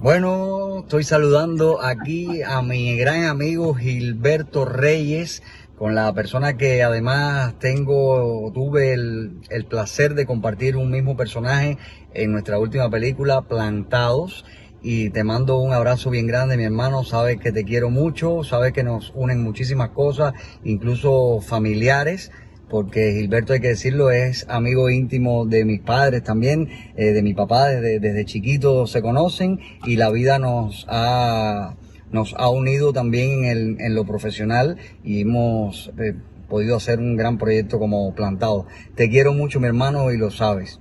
Bueno, 0.00 0.80
estoy 0.80 1.04
saludando 1.04 1.80
aquí 1.82 2.42
a 2.42 2.60
mi 2.60 2.96
gran 2.96 3.24
amigo 3.24 3.74
Gilberto 3.74 4.64
Reyes 4.64 5.42
con 5.76 5.94
la 5.94 6.12
persona 6.14 6.56
que 6.56 6.82
además 6.82 7.58
tengo, 7.58 8.50
tuve 8.54 8.92
el, 8.92 9.40
el, 9.50 9.66
placer 9.66 10.14
de 10.14 10.24
compartir 10.24 10.76
un 10.76 10.90
mismo 10.90 11.16
personaje 11.16 11.76
en 12.14 12.32
nuestra 12.32 12.58
última 12.58 12.88
película, 12.90 13.42
Plantados. 13.42 14.44
Y 14.82 15.10
te 15.10 15.24
mando 15.24 15.58
un 15.58 15.72
abrazo 15.72 16.10
bien 16.10 16.26
grande, 16.26 16.56
mi 16.56 16.64
hermano. 16.64 17.02
Sabes 17.02 17.38
que 17.40 17.50
te 17.50 17.64
quiero 17.64 17.90
mucho, 17.90 18.44
sabes 18.44 18.72
que 18.72 18.84
nos 18.84 19.12
unen 19.14 19.42
muchísimas 19.42 19.90
cosas, 19.90 20.34
incluso 20.64 21.40
familiares 21.40 22.30
porque 22.68 23.12
Gilberto, 23.12 23.52
hay 23.52 23.60
que 23.60 23.68
decirlo, 23.68 24.10
es 24.10 24.44
amigo 24.48 24.90
íntimo 24.90 25.46
de 25.46 25.64
mis 25.64 25.80
padres 25.80 26.24
también, 26.24 26.68
eh, 26.96 27.12
de 27.12 27.22
mi 27.22 27.32
papá, 27.32 27.68
desde, 27.68 28.00
desde 28.00 28.24
chiquito 28.24 28.86
se 28.88 29.02
conocen 29.02 29.60
y 29.84 29.96
la 29.96 30.10
vida 30.10 30.38
nos 30.38 30.84
ha 30.88 31.76
nos 32.10 32.34
ha 32.34 32.48
unido 32.48 32.92
también 32.92 33.44
en, 33.44 33.94
lo 33.94 34.04
profesional 34.04 34.78
y 35.02 35.22
hemos 35.22 35.92
eh, 35.98 36.14
podido 36.48 36.76
hacer 36.76 36.98
un 36.98 37.16
gran 37.16 37.38
proyecto 37.38 37.78
como 37.78 38.14
plantado. 38.14 38.66
Te 38.94 39.10
quiero 39.10 39.32
mucho, 39.32 39.60
mi 39.60 39.66
hermano, 39.66 40.12
y 40.12 40.16
lo 40.16 40.30
sabes. 40.30 40.80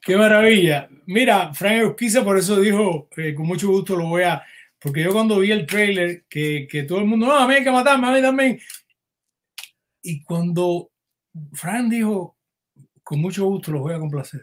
Qué 0.00 0.16
maravilla. 0.16 0.88
Mira, 1.06 1.52
Frank 1.54 1.78
Euskiza 1.80 2.22
por 2.24 2.38
eso 2.38 2.60
dijo, 2.60 3.08
eh, 3.16 3.34
con 3.34 3.46
mucho 3.46 3.68
gusto 3.68 3.96
lo 3.96 4.06
voy 4.06 4.22
a, 4.22 4.42
porque 4.78 5.02
yo 5.02 5.12
cuando 5.12 5.38
vi 5.38 5.50
el 5.50 5.66
trailer, 5.66 6.24
que, 6.28 6.66
que 6.70 6.82
todo 6.82 6.98
el 6.98 7.06
mundo, 7.06 7.26
no, 7.26 7.36
a 7.36 7.48
mí 7.48 7.54
hay 7.54 7.64
que 7.64 7.70
matarme, 7.70 8.08
a 8.08 8.12
mí 8.12 8.20
también. 8.20 8.60
Y 10.02 10.22
cuando 10.22 10.90
Frank 11.54 11.90
dijo, 11.90 12.36
con 13.02 13.20
mucho 13.20 13.46
gusto 13.46 13.72
lo 13.72 13.80
voy 13.80 13.94
a 13.94 13.98
complacer, 13.98 14.42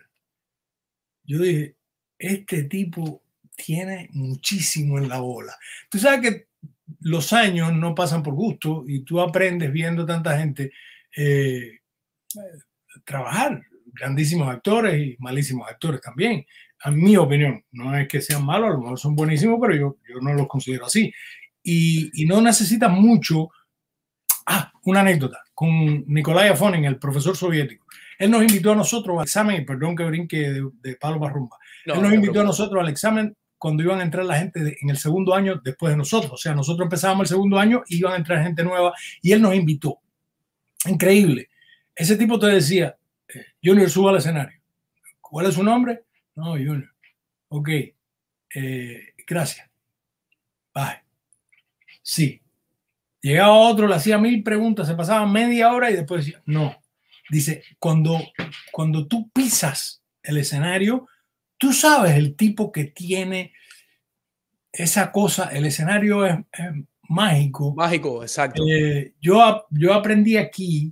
yo 1.24 1.40
dije, 1.40 1.76
este 2.22 2.64
tipo 2.64 3.24
tiene 3.56 4.10
muchísimo 4.14 4.98
en 4.98 5.10
la 5.10 5.20
bola. 5.20 5.58
Tú 5.90 5.98
sabes 5.98 6.22
que 6.22 6.48
los 7.02 7.34
años 7.34 7.74
no 7.74 7.96
pasan 7.96 8.22
por 8.22 8.34
gusto 8.34 8.84
y 8.88 9.02
tú 9.02 9.20
aprendes 9.20 9.72
viendo 9.72 10.06
tanta 10.06 10.38
gente 10.38 10.72
eh, 11.16 11.80
trabajar, 13.04 13.62
grandísimos 13.86 14.50
actores 14.50 14.96
y 15.00 15.16
malísimos 15.20 15.68
actores 15.70 16.02
también. 16.02 16.46
A 16.84 16.92
mi 16.92 17.18
opinión, 17.18 17.64
no 17.72 17.96
es 17.98 18.08
que 18.08 18.22
sean 18.22 18.46
malos, 18.46 18.70
a 18.70 18.74
lo 18.74 18.82
mejor 18.82 19.00
son 19.00 19.16
buenísimos, 19.16 19.60
pero 19.62 19.76
yo, 19.76 19.98
yo 20.08 20.20
no 20.22 20.34
los 20.34 20.48
considero 20.48 20.86
así. 20.86 21.14
Y, 21.64 22.26
no 22.26 22.42
necesitas 22.42 22.92
mucho. 22.92 23.50
Ah, 24.48 24.72
una 24.86 25.02
anécdota 25.02 25.44
con 25.54 26.04
Nikolai 26.08 26.50
Afonin, 26.50 26.86
el 26.86 26.98
profesor 26.98 27.38
soviético. 27.38 27.86
Él 28.18 28.32
nos 28.32 28.42
invitó 28.42 28.72
a 28.72 28.76
nosotros 28.76 29.18
al 29.18 29.24
examen, 29.26 29.66
perdón 29.66 29.96
que 29.96 30.04
brinque 30.04 30.38
de, 30.38 30.70
de 30.82 30.96
palo 30.96 31.20
él 31.86 32.02
nos 32.02 32.14
invitó 32.14 32.42
a 32.42 32.44
nosotros 32.44 32.82
al 32.82 32.90
examen 32.90 33.36
cuando 33.58 33.84
iban 33.84 34.00
a 34.00 34.04
entrar 34.04 34.26
la 34.26 34.40
gente 34.40 34.78
en 34.82 34.90
el 34.90 34.98
segundo 34.98 35.36
año 35.36 35.62
después 35.64 35.94
de 35.94 35.98
nosotros. 35.98 36.32
O 36.34 36.38
sea, 36.38 36.56
nosotros 36.56 36.86
empezábamos 36.86 37.26
el 37.26 37.36
segundo 37.36 37.60
año 37.60 37.84
y 37.88 37.98
iban 37.98 38.14
a 38.14 38.18
entrar 38.18 38.44
gente 38.44 38.64
nueva 38.64 38.94
y 39.22 39.32
él 39.32 39.42
nos 39.42 39.54
invitó. 39.54 40.00
Increíble. 40.88 41.50
Ese 41.96 42.18
tipo 42.18 42.40
te 42.40 42.48
decía, 42.48 42.98
eh, 43.28 43.46
Junior, 43.64 43.90
suba 43.90 44.10
al 44.10 44.18
escenario. 44.18 44.60
¿Cuál 45.20 45.46
es 45.46 45.54
su 45.54 45.64
nombre? 45.64 46.04
No, 46.36 46.54
Junior. 46.54 46.92
Ok. 47.50 47.70
Eh, 48.56 49.14
gracias. 49.28 49.70
Bye. 50.74 51.04
Sí. 52.02 52.42
Llegaba 53.22 53.54
otro, 53.54 53.88
le 53.88 53.94
hacía 53.94 54.18
mil 54.18 54.42
preguntas, 54.42 54.88
se 54.88 54.96
pasaba 54.96 55.28
media 55.28 55.72
hora 55.72 55.92
y 55.92 55.96
después 55.96 56.26
decía, 56.26 56.42
no. 56.46 56.76
Dice, 57.30 57.64
cuando, 57.78 58.20
cuando 58.72 59.08
tú 59.08 59.30
pisas 59.30 60.02
el 60.24 60.38
escenario, 60.38 61.08
Tú 61.62 61.74
sabes 61.74 62.16
el 62.16 62.36
tipo 62.36 62.72
que 62.72 62.86
tiene 62.86 63.54
esa 64.72 65.12
cosa, 65.12 65.50
el 65.50 65.68
escenario 65.68 66.26
es, 66.26 66.40
mágico. 67.08 67.76
Mágico, 67.76 68.24
exacto. 68.24 68.64
Eh, 68.68 69.14
yo, 69.22 69.68
yo 69.70 69.94
aprendí 69.94 70.38
aquí 70.38 70.92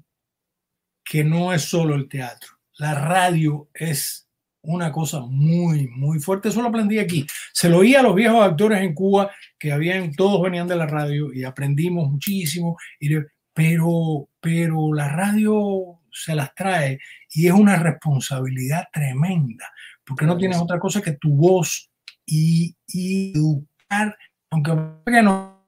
que 1.04 1.24
no 1.24 1.52
es 1.54 1.64
solo 1.64 1.96
el 1.96 2.08
teatro. 2.08 2.50
La 2.78 2.94
radio 2.94 3.72
es 3.74 4.30
una 4.62 4.92
cosa 4.92 5.22
muy, 5.22 5.88
muy 5.88 6.20
fuerte. 6.20 6.50
Eso 6.50 6.62
lo 6.62 6.68
aprendí 6.68 7.00
aquí. 7.00 7.26
Se 7.52 7.68
lo 7.68 7.80
oía 7.80 8.02
a 8.02 8.04
los 8.04 8.14
viejos 8.14 8.46
actores 8.46 8.80
en 8.84 8.94
Cuba, 8.94 9.32
que 9.58 9.72
habían, 9.72 10.14
todos 10.14 10.40
venían 10.40 10.68
de 10.68 10.76
la 10.76 10.86
radio 10.86 11.34
y 11.34 11.46
aprendimos 11.46 12.12
muchísimo. 12.12 12.78
pero, 13.56 14.30
pero 14.40 14.94
la 14.94 15.10
radio 15.10 16.00
se 16.12 16.36
las 16.36 16.54
trae 16.54 17.00
y 17.34 17.48
es 17.48 17.54
una 17.54 17.78
responsabilidad 17.78 18.88
tremenda, 18.94 19.72
porque 20.10 20.26
no 20.26 20.36
tienes 20.36 20.58
otra 20.58 20.80
cosa 20.80 21.04
que 21.04 21.14
tu 21.14 21.30
voz 21.30 21.92
y, 22.26 22.76
y 22.88 23.32
educar, 23.32 24.18
aunque 24.50 25.22
no 25.22 25.66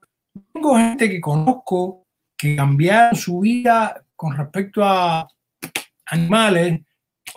tengo 0.52 0.76
gente 0.76 1.08
que 1.08 1.20
conozco 1.20 2.08
que 2.36 2.56
cambiaron 2.56 3.14
su 3.14 3.38
vida 3.38 4.04
con 4.16 4.36
respecto 4.36 4.84
a 4.84 5.28
animales 6.06 6.80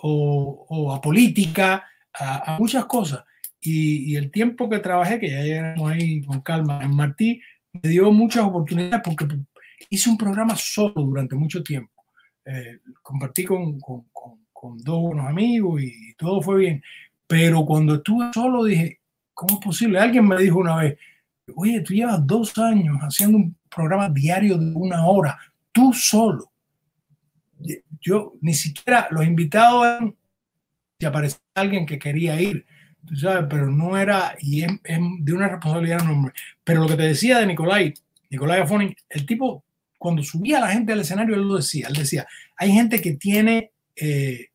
o, 0.02 0.92
a 0.92 1.00
política, 1.00 1.86
a, 2.12 2.58
muchas 2.60 2.86
cosas. 2.86 3.24
Y, 3.62 4.16
el 4.16 4.32
tiempo 4.32 4.68
que 4.68 4.80
trabajé, 4.80 5.20
que 5.20 5.30
ya 5.30 5.42
llegamos 5.42 5.92
ahí 5.92 6.24
con 6.24 6.42
calma 6.42 6.84
en 6.84 6.96
Martí, 6.96 7.40
me 7.72 7.90
dio 7.90 8.12
muchas 8.12 8.46
oportunidades 8.46 9.02
porque 9.04 9.28
hice 9.92 10.10
un 10.10 10.18
programa 10.18 10.56
solo 10.56 10.94
durante 10.96 11.36
mucho 11.36 11.62
tiempo. 11.62 12.04
Eh, 12.44 12.80
compartí 13.02 13.44
con, 13.44 13.80
con, 13.80 14.06
con, 14.68 14.78
dos 14.80 15.02
buenos 15.02 15.28
amigos 15.28 15.82
y 15.82 16.14
todo 16.18 16.42
fue 16.42 16.58
bien. 16.58 16.84
Pero 17.28 17.66
cuando 17.66 17.96
estuve 17.96 18.32
solo 18.34 18.64
dije, 18.64 19.00
¿cómo 19.34 19.60
es 19.60 19.66
posible? 19.66 20.00
Alguien 20.00 20.28
me 20.28 20.38
dijo 20.38 20.60
una 20.60 20.78
vez, 20.78 20.98
oye, 21.56 21.82
tú 21.82 21.94
llevas 21.94 22.26
dos 22.26 22.58
años 22.58 22.98
haciendo 23.02 23.38
un 23.38 23.56
programa 23.70 24.10
diario 24.10 24.58
de 24.58 24.72
una 24.74 25.06
hora, 25.06 25.38
tú 25.72 25.94
solo 25.94 26.52
yo 28.02 28.34
ni 28.42 28.54
siquiera 28.54 29.08
los 29.12 29.26
invitados 29.26 29.86
eran 29.86 30.16
si 31.00 31.06
aparecía 31.06 31.40
alguien 31.56 31.86
que 31.86 32.00
quería 32.00 32.40
ir, 32.40 32.66
tú 33.06 33.16
sabes, 33.18 33.48
pero 33.50 33.70
no 33.70 33.98
era, 33.98 34.36
y 34.40 34.64
es, 34.64 34.72
de 35.20 35.34
una 35.34 35.50
responsabilidad 35.50 36.02
enorme. 36.02 36.32
Pero 36.64 36.82
lo 36.82 36.88
que 36.88 36.96
te 36.96 37.04
decía 37.04 37.40
de 37.40 37.48
Nicolai, 37.48 37.94
Nicolai 38.30 38.62
Afonin, 38.62 38.96
el 39.10 39.26
tipo, 39.26 39.66
cuando 39.98 40.24
subía 40.24 40.60
a 40.60 40.62
la 40.62 40.70
gente 40.70 40.94
al 40.94 41.02
escenario, 41.02 41.36
él 41.36 41.42
lo 41.42 41.58
decía, 41.58 41.88
él 41.90 41.96
decía, 41.96 42.26
hay 42.56 42.72
gente 42.72 43.02
que 43.02 43.16
tiene 43.16 43.72
eh, 43.98 44.48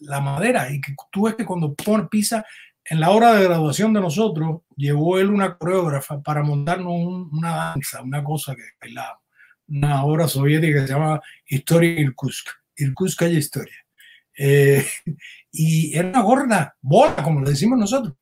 la 0.00 0.20
madera 0.20 0.72
y 0.72 0.80
que 0.80 0.94
tú 1.10 1.24
ves 1.24 1.34
que 1.34 1.44
cuando 1.44 1.74
pone, 1.74 2.08
pisa 2.08 2.44
en 2.84 3.00
la 3.00 3.10
hora 3.10 3.34
de 3.34 3.44
graduación 3.44 3.92
de 3.92 4.00
nosotros, 4.00 4.62
llevó 4.76 5.18
él 5.18 5.30
una 5.30 5.56
coreógrafa 5.58 6.22
para 6.22 6.42
montarnos 6.42 6.92
una 6.94 7.54
danza, 7.54 8.02
una 8.02 8.24
cosa 8.24 8.54
que 8.54 8.62
bailábamos 8.80 9.28
una 9.68 10.04
obra 10.04 10.26
soviética 10.28 10.80
que 10.80 10.86
se 10.86 10.92
llama 10.92 11.20
Historia 11.46 12.00
Irkutsk. 12.00 12.48
Irkutsk 12.76 13.22
hay 13.22 13.36
historia. 13.36 13.76
Eh, 14.36 14.84
y 15.52 15.96
era 15.96 16.08
una 16.08 16.22
gorda 16.22 16.76
bola, 16.80 17.16
como 17.16 17.40
lo 17.40 17.50
decimos 17.50 17.78
nosotros. 17.78 18.14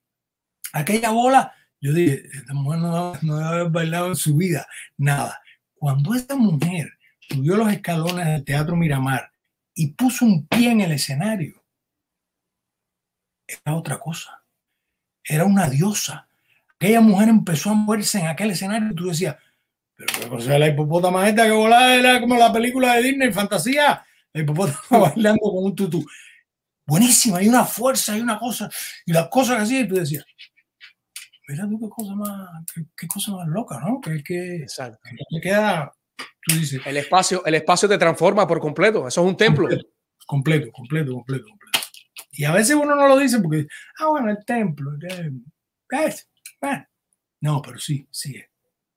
Aquella 0.73 1.11
bola, 1.11 1.53
yo 1.79 1.93
dije, 1.93 2.23
esta 2.33 2.53
mujer 2.53 2.79
no, 2.79 3.13
no 3.21 3.37
debe 3.37 3.47
haber 3.47 3.69
bailado 3.69 4.07
en 4.07 4.15
su 4.15 4.35
vida, 4.35 4.67
nada. 4.97 5.41
Cuando 5.75 6.13
esta 6.13 6.35
mujer 6.35 6.91
subió 7.19 7.55
los 7.55 7.71
escalones 7.71 8.25
del 8.25 8.43
Teatro 8.43 8.75
Miramar 8.75 9.31
y 9.73 9.93
puso 9.93 10.25
un 10.25 10.47
pie 10.47 10.71
en 10.71 10.81
el 10.81 10.91
escenario, 10.91 11.63
era 13.47 13.75
otra 13.75 13.97
cosa. 13.97 14.43
Era 15.23 15.45
una 15.45 15.69
diosa. 15.69 16.27
Aquella 16.75 17.01
mujer 17.01 17.29
empezó 17.29 17.71
a 17.71 17.73
moverse 17.73 18.19
en 18.19 18.27
aquel 18.27 18.51
escenario 18.51 18.91
y 18.91 18.95
tú 18.95 19.07
decías, 19.07 19.35
pero 19.95 20.35
o 20.35 20.39
sea, 20.39 20.59
la 20.59 20.67
hipopótama 20.67 21.27
esta 21.27 21.45
que 21.45 21.51
volaba 21.51 21.95
era 21.95 22.21
como 22.21 22.35
la 22.35 22.53
película 22.53 22.95
de 22.95 23.03
Disney, 23.03 23.31
fantasía. 23.31 24.05
La 24.31 24.41
hipopótama 24.41 24.79
bailando 25.15 25.41
con 25.41 25.65
un 25.65 25.75
tutú. 25.75 26.05
Buenísima, 26.85 27.39
hay 27.39 27.49
una 27.49 27.65
fuerza, 27.65 28.13
hay 28.13 28.21
una 28.21 28.37
cosa. 28.37 28.69
Y 29.05 29.11
las 29.11 29.27
cosas 29.27 29.61
así, 29.61 29.79
y 29.79 29.87
tú 29.87 29.95
decías, 29.95 30.23
mira 31.47 31.67
tú 31.67 31.79
qué 31.79 31.89
cosa 31.89 32.15
más, 32.15 32.49
qué, 32.95 33.07
cosa 33.07 33.31
más 33.31 33.47
loca, 33.47 33.79
¿no? 33.79 33.99
Que, 33.99 34.23
que, 34.23 34.57
Exacto. 34.57 34.99
que 35.03 35.41
queda, 35.41 35.91
tú 36.45 36.55
dices. 36.55 36.79
El 36.85 36.97
espacio, 36.97 37.43
el 37.45 37.55
espacio 37.55 37.89
te 37.89 37.97
transforma 37.97 38.47
por 38.47 38.59
completo. 38.59 39.07
Eso 39.07 39.21
es 39.21 39.27
un 39.27 39.35
templo. 39.35 39.67
Completo, 40.25 40.71
completo, 40.71 41.13
completo, 41.13 41.45
completo. 41.47 41.66
Y 42.37 42.45
a 42.45 42.51
veces 42.51 42.75
uno 42.75 42.95
no 42.95 43.07
lo 43.07 43.17
dice 43.17 43.39
porque, 43.39 43.67
ah, 43.99 44.09
bueno, 44.09 44.29
el 44.29 44.45
templo. 44.45 44.91
no, 47.41 47.61
pero 47.63 47.79
sí, 47.79 48.07
sí 48.11 48.35
es. 48.37 48.45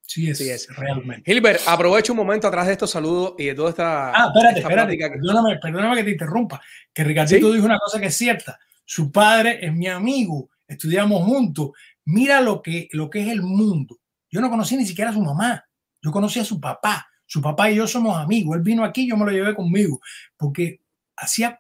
Sí 0.03 0.29
es, 0.29 0.67
realmente. 0.77 1.23
Gilbert, 1.25 1.61
aprovecho 1.67 2.13
un 2.13 2.17
momento 2.17 2.49
atrás 2.49 2.67
de 2.67 2.73
estos 2.73 2.91
saludos 2.91 3.35
y 3.39 3.47
de 3.47 3.55
toda 3.55 3.71
esta. 3.71 4.11
Ah, 4.11 4.33
espérate, 4.35 4.61
espérate. 4.61 4.99
Perdóname, 4.99 5.59
perdóname 5.59 5.97
que 5.97 6.05
te 6.05 6.11
interrumpa. 6.11 6.61
Que 6.93 7.05
Ricardito 7.05 7.53
dijo 7.53 7.65
una 7.65 7.79
cosa 7.79 8.01
que 8.01 8.07
es 8.07 8.17
cierta. 8.17 8.59
Su 8.85 9.13
padre 9.13 9.65
es 9.65 9.73
mi 9.73 9.87
amigo, 9.87 10.51
estudiamos 10.67 11.25
juntos. 11.25 11.71
Mira 12.07 12.41
lo 12.41 12.61
que, 12.61 12.89
lo 12.91 13.09
que 13.09 13.21
es 13.21 13.29
el 13.29 13.41
mundo. 13.41 14.01
Yo 14.29 14.41
no 14.41 14.51
conocí 14.51 14.77
ni 14.77 14.85
siquiera 14.85 15.11
a 15.11 15.15
su 15.15 15.23
mamá. 15.23 15.65
Yo 16.03 16.11
conocí 16.11 16.41
a 16.41 16.45
su 16.45 16.61
papá. 16.61 17.09
Su 17.25 17.41
papá 17.41 17.71
y 17.71 17.77
yo 17.77 17.87
somos 17.87 18.19
amigos. 18.19 18.57
Él 18.57 18.63
vino 18.63 18.85
aquí, 18.85 19.09
yo 19.09 19.17
me 19.17 19.25
lo 19.25 19.31
llevé 19.31 19.55
conmigo. 19.55 20.01
Porque 20.37 20.81
hacía 21.17 21.60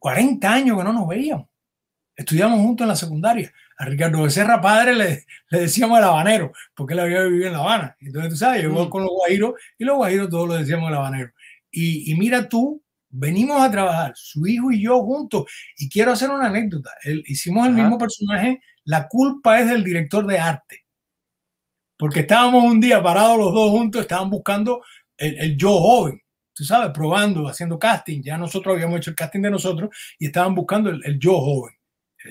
40 0.00 0.52
años 0.52 0.76
que 0.76 0.84
no 0.84 0.92
nos 0.92 1.06
veíamos. 1.06 1.46
Estudiamos 2.16 2.58
juntos 2.60 2.84
en 2.84 2.88
la 2.88 2.96
secundaria 2.96 3.52
a 3.80 3.86
Ricardo 3.86 4.22
Becerra 4.22 4.60
padre 4.60 4.94
le, 4.94 5.24
le, 5.48 5.60
decíamos 5.60 5.96
el 5.96 6.04
habanero, 6.04 6.52
porque 6.74 6.92
él 6.92 7.00
había 7.00 7.22
vivido 7.22 7.46
en 7.46 7.54
La 7.54 7.60
Habana. 7.60 7.96
Entonces, 7.98 8.30
tú 8.30 8.36
sabes, 8.36 8.60
llegó 8.60 8.84
mm. 8.84 8.90
con 8.90 9.02
los 9.04 9.10
guajiros 9.10 9.54
y 9.78 9.84
los 9.84 9.96
guajiros 9.96 10.28
todos 10.28 10.48
lo 10.48 10.54
decíamos 10.56 10.90
el 10.90 10.96
habanero. 10.96 11.30
Y, 11.70 12.12
y, 12.12 12.14
mira 12.14 12.46
tú, 12.46 12.82
venimos 13.08 13.58
a 13.62 13.70
trabajar, 13.70 14.12
su 14.16 14.46
hijo 14.46 14.70
y 14.70 14.82
yo 14.82 15.00
juntos. 15.02 15.46
Y 15.78 15.88
quiero 15.88 16.12
hacer 16.12 16.28
una 16.28 16.48
anécdota. 16.48 16.90
hicimos 17.24 17.66
el 17.68 17.72
mismo 17.72 17.96
personaje, 17.96 18.60
la 18.84 19.08
culpa 19.08 19.58
es 19.60 19.70
del 19.70 19.82
director 19.82 20.26
de 20.26 20.38
arte. 20.38 20.84
Porque 21.96 22.20
estábamos 22.20 22.62
un 22.64 22.80
día 22.80 23.02
parados 23.02 23.38
los 23.38 23.54
dos 23.54 23.70
juntos, 23.70 24.02
estaban 24.02 24.28
buscando 24.28 24.82
el, 25.16 25.38
el 25.38 25.56
yo 25.56 25.70
joven 25.70 26.20
sabes, 26.64 26.90
probando, 26.92 27.48
haciendo 27.48 27.78
casting. 27.78 28.22
Ya 28.22 28.38
nosotros 28.38 28.74
habíamos 28.74 28.98
hecho 28.98 29.10
el 29.10 29.16
casting 29.16 29.40
de 29.40 29.50
nosotros 29.50 29.90
y 30.18 30.26
estaban 30.26 30.54
buscando 30.54 30.90
el, 30.90 31.00
el 31.04 31.18
yo 31.18 31.38
joven 31.40 31.74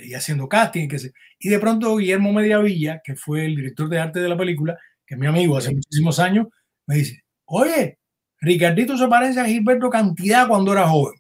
y 0.04 0.14
haciendo 0.14 0.48
casting. 0.48 0.88
Que 0.88 1.00
se, 1.00 1.14
y 1.40 1.50
de 1.50 1.60
pronto 1.60 1.96
Guillermo 1.98 2.34
Mediavilla, 2.34 3.02
que 3.04 3.16
fue 3.16 3.46
el 3.46 3.56
director 3.56 3.90
de 3.90 4.00
arte 4.00 4.20
de 4.20 4.30
la 4.30 4.38
película, 4.38 4.78
que 5.06 5.16
es 5.16 5.20
mi 5.20 5.28
amigo 5.28 5.58
hace 5.58 5.74
muchísimos 5.74 6.20
años, 6.20 6.48
me 6.86 6.96
dice, 6.96 7.24
oye, 7.46 7.98
Ricardito 8.42 8.98
se 8.98 9.08
parece 9.08 9.40
a 9.40 9.46
Gilberto 9.46 9.90
Cantidad 9.90 10.48
cuando 10.48 10.72
era 10.72 10.88
joven, 10.88 11.20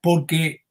porque 0.00 0.62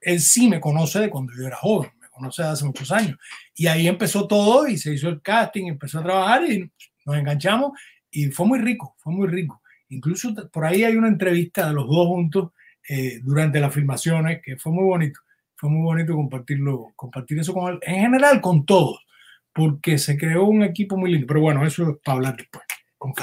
él 0.00 0.20
sí 0.20 0.48
me 0.48 0.60
conoce 0.60 1.00
de 1.00 1.10
cuando 1.10 1.32
yo 1.36 1.46
era 1.46 1.56
joven, 1.56 1.90
me 2.00 2.08
conoce 2.08 2.42
de 2.42 2.48
hace 2.48 2.64
muchos 2.64 2.90
años. 2.92 3.18
Y 3.54 3.66
ahí 3.66 3.88
empezó 3.88 4.26
todo 4.26 4.66
y 4.68 4.78
se 4.78 4.92
hizo 4.94 5.08
el 5.08 5.20
casting, 5.22 5.66
empezó 5.66 5.98
a 5.98 6.04
trabajar 6.04 6.50
y 6.50 6.70
nos 7.04 7.16
enganchamos 7.16 7.72
y 8.10 8.30
fue 8.30 8.46
muy 8.46 8.58
rico, 8.58 8.94
fue 8.98 9.12
muy 9.12 9.26
rico. 9.28 9.60
Incluso 9.88 10.34
por 10.50 10.64
ahí 10.64 10.84
hay 10.84 10.96
una 10.96 11.08
entrevista 11.08 11.68
de 11.68 11.74
los 11.74 11.86
dos 11.86 12.06
juntos 12.06 12.50
eh, 12.88 13.20
durante 13.22 13.60
las 13.60 13.72
filmaciones 13.72 14.40
que 14.42 14.56
fue 14.56 14.72
muy 14.72 14.84
bonito 14.84 15.20
fue 15.56 15.70
muy 15.70 15.82
bonito 15.82 16.14
compartirlo, 16.14 16.92
compartir 16.96 17.38
eso 17.38 17.54
con 17.54 17.72
él, 17.72 17.78
en 17.82 18.02
general 18.02 18.40
con 18.40 18.66
todos, 18.66 19.04
porque 19.52 19.96
se 19.98 20.18
creó 20.18 20.44
un 20.44 20.62
equipo 20.62 20.96
muy 20.96 21.10
lindo. 21.10 21.26
Pero 21.26 21.40
bueno, 21.40 21.66
eso 21.66 21.90
es 21.90 21.96
para 22.04 22.16
hablar 22.16 22.36
después. 22.36 22.64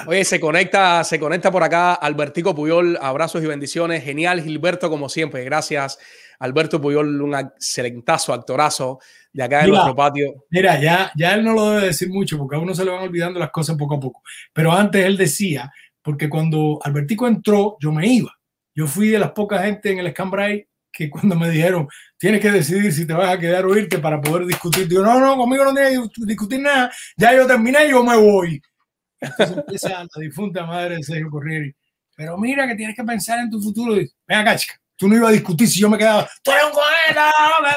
Oye, 0.06 0.24
se 0.26 0.40
conecta, 0.40 1.04
se 1.04 1.20
conecta 1.20 1.52
por 1.52 1.64
acá 1.64 1.94
Albertico 1.94 2.54
Puyol, 2.54 2.98
abrazos 3.02 3.44
y 3.44 3.48
bendiciones. 3.48 4.04
Genial, 4.04 4.42
Gilberto, 4.42 4.90
como 4.90 5.10
siempre. 5.10 5.44
Gracias, 5.44 5.98
Alberto 6.40 6.80
Puyol, 6.80 7.22
un 7.22 7.36
excelentazo, 7.36 8.34
actorazo 8.34 9.00
de 9.34 9.44
acá 9.44 9.64
en 9.64 9.72
nuestro 9.72 9.96
patio. 9.96 10.46
Mira, 10.52 10.80
ya, 10.80 11.12
ya 11.16 11.34
él 11.34 11.44
no 11.44 11.54
lo 11.54 11.72
debe 11.72 11.88
decir 11.88 12.10
mucho 12.10 12.38
porque 12.38 12.56
a 12.56 12.60
uno 12.60 12.76
se 12.76 12.86
le 12.86 12.92
van 12.92 13.04
olvidando 13.04 13.40
las 13.40 13.50
cosas 13.50 13.76
poco 13.76 13.96
a 13.96 14.00
poco. 14.00 14.22
Pero 14.54 14.72
antes 14.72 15.04
él 15.04 15.18
decía, 15.18 15.72
porque 16.02 16.30
cuando 16.30 16.80
Albertico 16.84 17.28
entró, 17.28 17.78
yo 17.80 17.92
me 17.92 18.08
iba. 18.08 18.32
Yo 18.74 18.88
fui 18.88 19.10
de 19.10 19.20
las 19.20 19.32
pocas 19.32 19.64
gente 19.64 19.92
en 19.92 20.00
el 20.00 20.12
Scambray 20.12 20.68
que 20.92 21.10
cuando 21.10 21.36
me 21.36 21.50
dijeron, 21.50 21.88
tienes 22.18 22.42
que 22.42 22.52
decidir 22.52 22.92
si 22.92 23.08
te 23.08 23.14
vas 23.14 23.34
a 23.34 23.40
quedar 23.40 23.66
o 23.66 23.78
irte 23.78 24.00
para 24.00 24.20
poder 24.20 24.46
discutir, 24.46 24.88
digo, 24.88 25.04
no, 25.04 25.20
no, 25.20 25.38
conmigo 25.38 25.64
no 25.64 25.74
tienes 25.74 26.10
que 26.10 26.26
discutir 26.26 26.60
nada, 26.60 26.92
ya 27.16 27.34
yo 27.34 27.48
terminé, 27.48 27.90
yo 27.90 28.04
me 28.04 28.18
voy. 28.18 28.62
Entonces 29.22 29.58
empieza 29.58 29.90
la 29.90 30.08
difunta 30.20 30.66
madre 30.66 30.96
de 30.98 31.04
Sergio 31.04 31.30
Corrieri. 31.30 31.74
Pero 32.16 32.38
mira 32.38 32.68
que 32.68 32.76
tienes 32.76 32.96
que 32.96 33.04
pensar 33.04 33.40
en 33.40 33.50
tu 33.50 33.62
futuro. 33.62 33.94
Ven 33.94 34.38
acá, 34.38 34.56
chica. 34.58 34.81
Tú 35.02 35.08
no 35.08 35.16
ibas 35.16 35.30
a 35.30 35.34
discutir 35.34 35.68
si 35.68 35.80
yo 35.80 35.90
me 35.90 35.98
quedaba. 35.98 36.30
¡Tú 36.44 36.52
eres 36.52 36.64
un 36.66 36.74
coheta! 36.74 37.32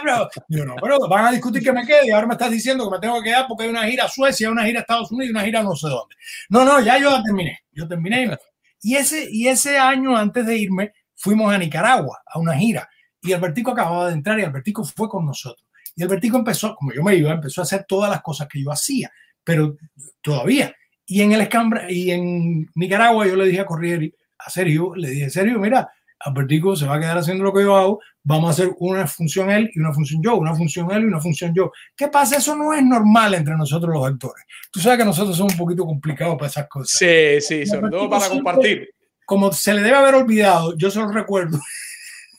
No, 0.05 0.29
Digo, 0.47 0.66
no, 0.66 0.75
pero 0.79 0.99
van 1.09 1.25
a 1.25 1.31
discutir 1.31 1.62
que 1.62 1.72
me 1.72 1.87
quede 1.87 2.09
y 2.09 2.11
ahora 2.11 2.27
me 2.27 2.35
estás 2.35 2.51
diciendo 2.51 2.85
que 2.85 2.97
me 2.97 3.01
tengo 3.01 3.22
que 3.22 3.31
quedar 3.31 3.47
porque 3.49 3.64
hay 3.64 3.70
una 3.70 3.87
gira 3.87 4.05
a 4.05 4.09
Suecia, 4.11 4.51
una 4.51 4.66
gira 4.66 4.81
a 4.81 4.83
Estados 4.83 5.11
Unidos 5.11 5.29
y 5.29 5.31
una 5.31 5.43
gira 5.43 5.62
no 5.62 5.75
sé 5.75 5.89
dónde. 5.89 6.14
No, 6.51 6.66
no, 6.66 6.83
ya 6.83 6.99
yo 6.99 7.22
terminé. 7.22 7.61
Yo 7.72 7.89
terminé. 7.89 8.37
Y 8.83 8.97
ese, 8.97 9.27
y 9.31 9.49
ese 9.49 9.79
año 9.79 10.14
antes 10.14 10.45
de 10.45 10.55
irme 10.55 10.93
fuimos 11.14 11.51
a 11.51 11.57
Nicaragua 11.57 12.20
a 12.27 12.39
una 12.39 12.59
gira 12.59 12.87
y 13.22 13.33
Albertico 13.33 13.70
acababa 13.70 14.09
de 14.09 14.12
entrar 14.12 14.39
y 14.39 14.43
Albertico 14.43 14.85
fue 14.85 15.09
con 15.09 15.25
nosotros. 15.25 15.66
Y 15.97 16.03
Albertico 16.03 16.37
empezó, 16.37 16.75
como 16.75 16.93
yo 16.93 17.03
me 17.03 17.16
iba, 17.16 17.33
empezó 17.33 17.62
a 17.62 17.64
hacer 17.64 17.87
todas 17.89 18.11
las 18.11 18.20
cosas 18.20 18.49
que 18.49 18.62
yo 18.62 18.70
hacía, 18.70 19.11
pero 19.43 19.79
todavía. 20.20 20.75
Y 21.07 21.22
en 21.22 21.33
el 21.33 21.41
Escambra, 21.41 21.91
y 21.91 22.11
en 22.11 22.70
Nicaragua 22.75 23.27
yo 23.27 23.35
le 23.35 23.47
dije 23.47 23.61
a 23.61 23.66
Corrieri, 23.66 24.14
a 24.41 24.51
Sergio, 24.51 24.95
le 24.95 25.09
dije, 25.09 25.31
Sergio, 25.31 25.59
mira, 25.59 25.91
Albertico 26.25 26.75
se 26.75 26.87
va 26.87 26.97
a 26.97 27.01
quedar 27.01 27.18
haciendo 27.18 27.45
lo 27.45 27.53
que 27.53 27.62
yo 27.62 27.77
hago, 27.77 28.01
vamos 28.22 28.49
a 28.49 28.51
hacer 28.53 28.75
una 28.79 29.07
función 29.07 29.51
él 29.51 29.70
y 29.75 29.79
una 29.79 29.93
función 29.93 30.22
yo, 30.22 30.37
una 30.37 30.55
función 30.55 30.91
él 30.91 31.03
y 31.03 31.07
una 31.07 31.20
función 31.20 31.53
yo. 31.55 31.70
¿Qué 31.95 32.09
pasa? 32.09 32.39
Eso 32.39 32.57
no 32.57 32.72
es 32.72 32.83
normal 32.83 33.35
entre 33.35 33.55
nosotros 33.57 33.95
los 33.95 34.07
actores. 34.07 34.45
Tú 34.72 34.81
sabes 34.81 34.99
que 34.99 35.05
nosotros 35.05 35.37
somos 35.37 35.53
un 35.53 35.59
poquito 35.59 35.85
complicados 35.85 36.37
para 36.37 36.49
esas 36.49 36.66
cosas. 36.66 36.99
Sí, 36.99 37.41
sí, 37.41 37.66
sobre 37.66 37.91
todo 37.91 38.09
para 38.09 38.29
compartir. 38.29 38.89
Como 39.27 39.53
se 39.53 39.75
le 39.75 39.83
debe 39.83 39.97
haber 39.97 40.14
olvidado, 40.14 40.77
yo 40.77 40.91
se 40.91 40.99
lo 40.99 41.09
recuerdo. 41.09 41.59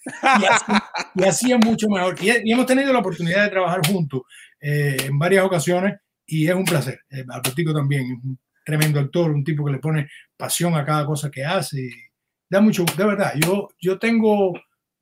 y, 1.15 1.23
así, 1.23 1.51
es 1.51 1.63
mucho 1.63 1.87
mejor. 1.87 2.15
Y, 2.21 2.51
hemos 2.51 2.65
tenido 2.65 2.91
la 2.91 2.99
oportunidad 2.99 3.43
de 3.43 3.49
trabajar 3.49 3.85
juntos 3.85 4.23
eh, 4.59 4.97
en 5.05 5.17
varias 5.19 5.45
ocasiones 5.45 5.99
y 6.25 6.47
es 6.47 6.55
un 6.55 6.65
placer. 6.65 7.01
Eh, 7.11 7.23
Albertico 7.29 7.73
también, 7.73 8.03
es 8.03 8.23
un 8.23 8.39
tremendo 8.65 8.99
actor, 8.99 9.29
un 9.29 9.43
tipo 9.43 9.63
que 9.63 9.73
le 9.73 9.79
pone 9.79 10.09
pasión 10.35 10.75
a 10.75 10.83
cada 10.83 11.05
cosa 11.05 11.29
que 11.29 11.45
hace 11.45 11.87
da 12.49 12.61
mucho, 12.61 12.85
de 12.85 13.05
verdad, 13.05 13.33
yo, 13.43 13.69
yo 13.79 13.97
tengo 13.99 14.53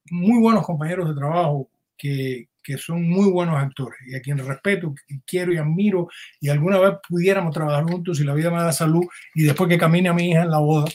muy 0.10 0.40
buenos 0.40 0.66
compañeros 0.66 1.08
de 1.10 1.16
trabajo 1.16 1.70
que, 1.98 2.50
que 2.64 2.78
son 2.78 3.08
muy 3.08 3.30
buenos 3.30 3.56
actores 3.62 4.00
y 4.08 4.16
a 4.16 4.22
quienes 4.22 4.46
respeto, 4.46 4.94
y 5.08 5.20
quiero 5.22 5.54
y 5.54 5.58
admiro 5.58 6.08
y 6.40 6.50
alguna 6.50 6.80
vez 6.80 6.94
pudiéramos 7.08 7.54
trabajar 7.54 7.84
juntos 7.84 8.18
si 8.18 8.24
la 8.24 8.34
vida 8.34 8.50
me 8.50 8.62
da 8.62 8.72
salud 8.72 9.04
y 9.36 9.44
después 9.44 9.70
que 9.70 9.78
camine 9.78 10.10
a 10.10 10.14
mi 10.14 10.30
hija 10.30 10.44
en 10.44 10.52
la 10.52 10.60
boda, 10.60 10.90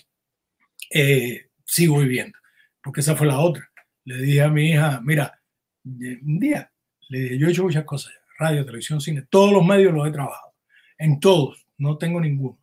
eh, 0.92 1.48
sigo 1.64 1.98
viviendo, 1.98 2.38
porque 2.82 3.00
esa 3.00 3.14
fue 3.14 3.26
la 3.26 3.38
otra. 3.38 3.68
Le 4.04 4.22
dije 4.22 4.42
a 4.42 4.48
mi 4.48 4.70
hija, 4.70 5.00
mira, 5.04 5.38
un 5.84 6.38
día, 6.38 6.70
le 7.10 7.38
yo 7.38 7.46
he 7.46 7.50
hecho 7.50 7.64
muchas 7.64 7.84
cosas, 7.84 8.12
radio, 8.38 8.64
televisión, 8.64 9.00
cine, 9.00 9.26
todos 9.28 9.52
los 9.52 9.64
medios 9.64 9.92
los 9.92 10.08
he 10.08 10.10
trabajado, 10.10 10.54
en 10.96 11.20
todos, 11.20 11.66
no 11.76 11.98
tengo 11.98 12.20
ninguno 12.20 12.58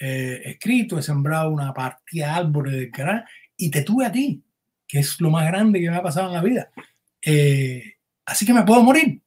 eh, 0.00 0.42
escrito, 0.44 0.98
he 0.98 1.02
sembrado 1.02 1.50
una 1.50 1.72
partida 1.72 2.26
de 2.26 2.32
árboles 2.32 2.72
del 2.74 2.90
canal 2.90 3.24
y 3.56 3.70
te 3.70 3.82
tuve 3.82 4.06
a 4.06 4.12
ti, 4.12 4.42
que 4.86 4.98
es 5.00 5.20
lo 5.20 5.30
más 5.30 5.46
grande 5.46 5.80
que 5.80 5.90
me 5.90 5.96
ha 5.96 6.02
pasado 6.02 6.28
en 6.28 6.34
la 6.34 6.42
vida. 6.42 6.70
Eh, 7.22 7.94
así 8.24 8.44
que 8.44 8.52
me 8.52 8.64
puedo 8.64 8.82
morir. 8.82 9.20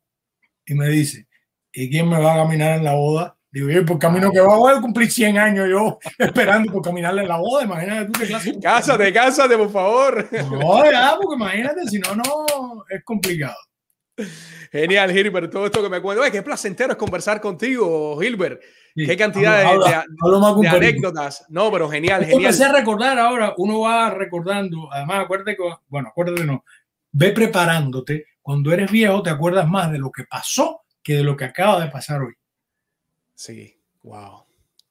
Y 0.65 0.73
me 0.75 0.87
dice, 0.87 1.27
¿y 1.73 1.89
quién 1.89 2.07
me 2.07 2.19
va 2.19 2.35
a 2.35 2.43
caminar 2.43 2.77
en 2.77 2.83
la 2.83 2.93
boda? 2.93 3.35
Digo, 3.51 3.69
yo 3.69 3.83
por 3.83 3.97
camino 3.97 4.31
que 4.31 4.39
va, 4.39 4.55
voy 4.57 4.77
a 4.77 4.81
cumplir 4.81 5.09
100 5.09 5.39
años 5.39 5.67
yo 5.67 5.97
esperando 6.19 6.71
por 6.71 6.83
caminarle 6.83 7.23
en 7.23 7.27
la 7.27 7.37
boda. 7.37 7.63
Imagínate 7.63 8.05
tú 8.05 8.19
qué 8.19 8.27
clase. 8.27 8.59
Cásate, 8.61 9.11
cásate, 9.11 9.57
por 9.57 9.71
favor. 9.71 10.29
No, 10.31 10.91
ya, 10.91 11.17
porque 11.19 11.35
imagínate, 11.35 11.87
si 11.87 11.97
no, 11.97 12.15
no, 12.15 12.83
es 12.89 13.03
complicado. 13.03 13.57
Genial, 14.71 15.11
Gilbert, 15.11 15.51
todo 15.51 15.65
esto 15.65 15.81
que 15.81 15.89
me 15.89 16.01
cuento. 16.01 16.23
qué 16.31 16.41
placentero 16.41 16.91
es 16.91 16.97
conversar 16.97 17.41
contigo, 17.41 18.19
Gilbert. 18.19 18.61
Qué 18.95 19.15
cantidad 19.17 19.61
de, 19.61 20.67
anécdotas. 20.67 21.45
No, 21.49 21.71
pero 21.71 21.89
genial, 21.89 22.21
genial. 22.21 22.41
Empecé 22.41 22.65
a 22.65 22.73
recordar 22.73 23.17
ahora, 23.17 23.53
uno 23.57 23.81
va 23.81 24.09
recordando, 24.09 24.91
además 24.91 25.21
acuérdate 25.21 25.55
que, 25.55 25.63
bueno, 25.87 26.09
acuérdate 26.09 26.43
no, 26.45 26.63
ve 27.11 27.31
preparándote. 27.31 28.25
Cuando 28.41 28.71
eres 28.71 28.91
viejo 28.91 29.21
te 29.21 29.29
acuerdas 29.29 29.67
más 29.67 29.91
de 29.91 29.99
lo 29.99 30.11
que 30.11 30.23
pasó 30.23 30.81
que 31.03 31.15
de 31.15 31.23
lo 31.23 31.35
que 31.35 31.45
acaba 31.45 31.83
de 31.83 31.89
pasar 31.89 32.21
hoy. 32.21 32.33
Sí, 33.33 33.79
wow. 34.03 34.43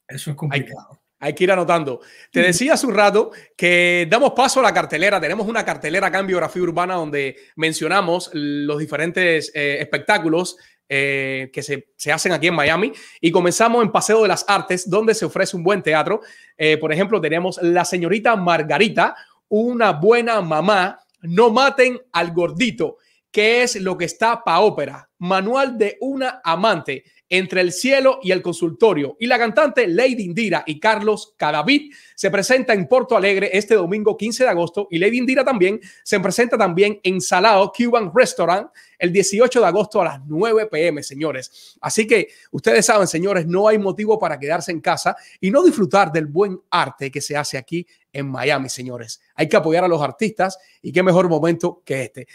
Eso 0.06 0.30
es 0.30 0.36
complicado. 0.36 0.88
Hay, 0.92 0.97
que 1.20 1.44
ir 1.44 1.52
anotando. 1.52 2.00
Te 2.30 2.42
decía 2.42 2.74
hace 2.74 2.86
un 2.86 2.94
rato 2.94 3.32
que 3.56 4.06
damos 4.10 4.32
paso 4.32 4.60
a 4.60 4.62
la 4.62 4.72
cartelera. 4.72 5.20
Tenemos 5.20 5.46
una 5.46 5.64
cartelera 5.64 6.06
acá 6.06 6.20
en 6.20 6.28
Biografía 6.28 6.62
Urbana 6.62 6.94
donde 6.94 7.36
mencionamos 7.56 8.30
los 8.32 8.78
diferentes 8.78 9.50
eh, 9.54 9.78
espectáculos 9.80 10.56
eh, 10.88 11.50
que 11.52 11.62
se, 11.62 11.88
se, 11.96 12.12
hacen 12.12 12.32
aquí 12.32 12.46
en 12.46 12.54
Miami. 12.54 12.92
Y 13.20 13.30
comenzamos 13.30 13.84
en 13.84 13.92
Paseo 13.92 14.22
de 14.22 14.28
las 14.28 14.44
Artes, 14.48 14.88
donde 14.88 15.14
se 15.14 15.24
ofrece 15.24 15.56
un 15.56 15.62
buen 15.62 15.82
teatro. 15.82 16.20
Eh, 16.56 16.78
por 16.78 16.92
ejemplo, 16.92 17.20
tenemos 17.20 17.60
La 17.60 17.84
Señorita 17.84 18.36
Margarita, 18.36 19.14
una 19.48 19.92
buena 19.92 20.40
mamá, 20.40 21.00
No 21.20 21.50
maten 21.50 22.00
al 22.12 22.32
gordito, 22.32 22.98
que 23.30 23.62
es 23.62 23.76
lo 23.76 23.98
que 23.98 24.04
está 24.04 24.44
para 24.44 24.60
ópera, 24.60 25.10
manual 25.18 25.76
de 25.76 25.98
una 26.00 26.40
amante 26.44 27.04
entre 27.30 27.60
el 27.60 27.72
cielo 27.72 28.18
y 28.22 28.32
el 28.32 28.42
consultorio. 28.42 29.16
Y 29.20 29.26
la 29.26 29.38
cantante 29.38 29.86
Lady 29.86 30.22
Indira 30.22 30.64
y 30.66 30.80
Carlos 30.80 31.34
Cadavid 31.36 31.92
se 32.14 32.30
presenta 32.30 32.72
en 32.72 32.86
Porto 32.88 33.16
Alegre 33.16 33.50
este 33.52 33.74
domingo 33.74 34.16
15 34.16 34.44
de 34.44 34.50
agosto 34.50 34.88
y 34.90 34.98
Lady 34.98 35.18
Indira 35.18 35.44
también 35.44 35.80
se 36.02 36.18
presenta 36.20 36.56
también 36.56 37.00
en 37.02 37.20
Salado 37.20 37.72
Cuban 37.76 38.10
Restaurant 38.14 38.68
el 38.98 39.12
18 39.12 39.60
de 39.60 39.66
agosto 39.66 40.00
a 40.00 40.04
las 40.04 40.20
9 40.26 40.66
pm, 40.66 41.02
señores. 41.02 41.76
Así 41.80 42.06
que 42.06 42.28
ustedes 42.50 42.86
saben, 42.86 43.06
señores, 43.06 43.46
no 43.46 43.68
hay 43.68 43.78
motivo 43.78 44.18
para 44.18 44.38
quedarse 44.38 44.72
en 44.72 44.80
casa 44.80 45.16
y 45.40 45.50
no 45.50 45.62
disfrutar 45.62 46.10
del 46.10 46.26
buen 46.26 46.60
arte 46.70 47.10
que 47.10 47.20
se 47.20 47.36
hace 47.36 47.58
aquí 47.58 47.86
en 48.12 48.28
Miami, 48.28 48.68
señores. 48.68 49.20
Hay 49.34 49.48
que 49.48 49.56
apoyar 49.56 49.84
a 49.84 49.88
los 49.88 50.02
artistas 50.02 50.58
y 50.82 50.92
qué 50.92 51.02
mejor 51.02 51.28
momento 51.28 51.82
que 51.84 52.02
este. 52.02 52.26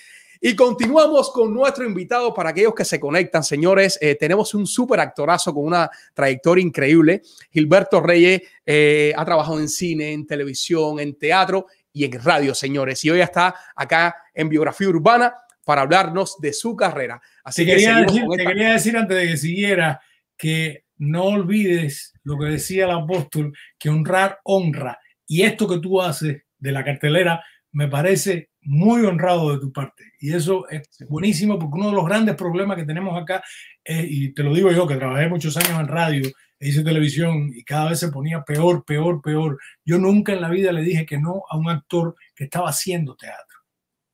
Y 0.46 0.58
continuamos 0.58 1.32
con 1.32 1.54
nuestro 1.54 1.86
invitado 1.86 2.34
para 2.34 2.50
aquellos 2.50 2.76
que 2.76 2.84
se 2.84 3.00
conectan, 3.00 3.46
señores. 3.46 3.98
Eh, 4.02 4.16
tenemos 4.16 4.54
un 4.54 4.68
súper 4.68 5.00
actorazo 5.00 5.54
con 5.54 5.64
una 5.64 5.90
trayectoria 6.14 6.62
increíble. 6.62 7.22
Gilberto 7.50 8.02
Reyes 8.02 8.42
eh, 8.66 9.14
ha 9.16 9.24
trabajado 9.24 9.62
en 9.62 9.70
cine, 9.70 10.12
en 10.12 10.28
televisión, 10.28 11.00
en 11.00 11.18
teatro 11.18 11.68
y 11.94 12.04
en 12.04 12.22
radio, 12.22 12.54
señores. 12.54 13.06
Y 13.06 13.12
hoy 13.12 13.22
está 13.22 13.56
acá 13.74 14.18
en 14.34 14.50
Biografía 14.50 14.90
Urbana 14.90 15.34
para 15.64 15.84
hablarnos 15.84 16.36
de 16.42 16.52
su 16.52 16.76
carrera. 16.76 17.22
Así 17.46 17.64
te 17.64 17.72
que 17.72 17.78
quería 17.78 17.96
decir, 18.02 18.24
te 18.36 18.46
quería 18.46 18.74
decir 18.74 18.98
antes 18.98 19.18
de 19.18 19.28
que 19.28 19.38
siguiera 19.38 20.02
que 20.36 20.84
no 20.98 21.24
olvides 21.24 22.16
lo 22.24 22.38
que 22.38 22.48
decía 22.48 22.84
el 22.84 22.92
apóstol, 22.92 23.54
que 23.80 23.90
honrar 23.90 24.40
honra. 24.44 25.00
Y 25.26 25.44
esto 25.44 25.70
que 25.70 25.80
tú 25.80 26.02
haces 26.02 26.44
de 26.58 26.72
la 26.74 26.84
cartelera 26.84 27.42
me 27.72 27.88
parece 27.88 28.50
muy 28.66 29.06
honrado 29.06 29.54
de 29.54 29.60
tu 29.60 29.72
parte. 29.72 30.04
Y 30.20 30.34
eso 30.34 30.68
es 30.70 30.88
buenísimo 31.08 31.60
porque 31.60 31.78
uno 31.78 31.90
de 31.90 31.96
los 31.96 32.06
grandes 32.06 32.36
problemas 32.36 32.78
que 32.78 32.86
tenemos 32.86 33.22
acá, 33.22 33.44
y 33.86 34.34
te 34.34 34.44
lo 34.44 34.54
digo 34.54 34.72
yo 34.72 34.88
que 34.88 34.96
trabajé 34.96 35.28
muchos 35.28 35.58
años 35.58 35.80
en 35.80 35.88
radio, 35.88 36.30
e 36.60 36.70
hice 36.70 36.84
televisión 36.84 37.52
y 37.54 37.64
cada 37.64 37.90
vez 37.90 38.00
se 38.00 38.10
ponía 38.10 38.44
peor, 38.44 38.86
peor, 38.86 39.22
peor. 39.22 39.60
Yo 39.84 39.98
nunca 39.98 40.32
en 40.32 40.42
la 40.42 40.50
vida 40.50 40.72
le 40.72 40.82
dije 40.82 41.06
que 41.06 41.18
no 41.18 41.44
a 41.50 41.58
un 41.58 41.70
actor 41.70 42.16
que 42.36 42.46
estaba 42.46 42.70
haciendo 42.70 43.16
teatro. 43.16 43.60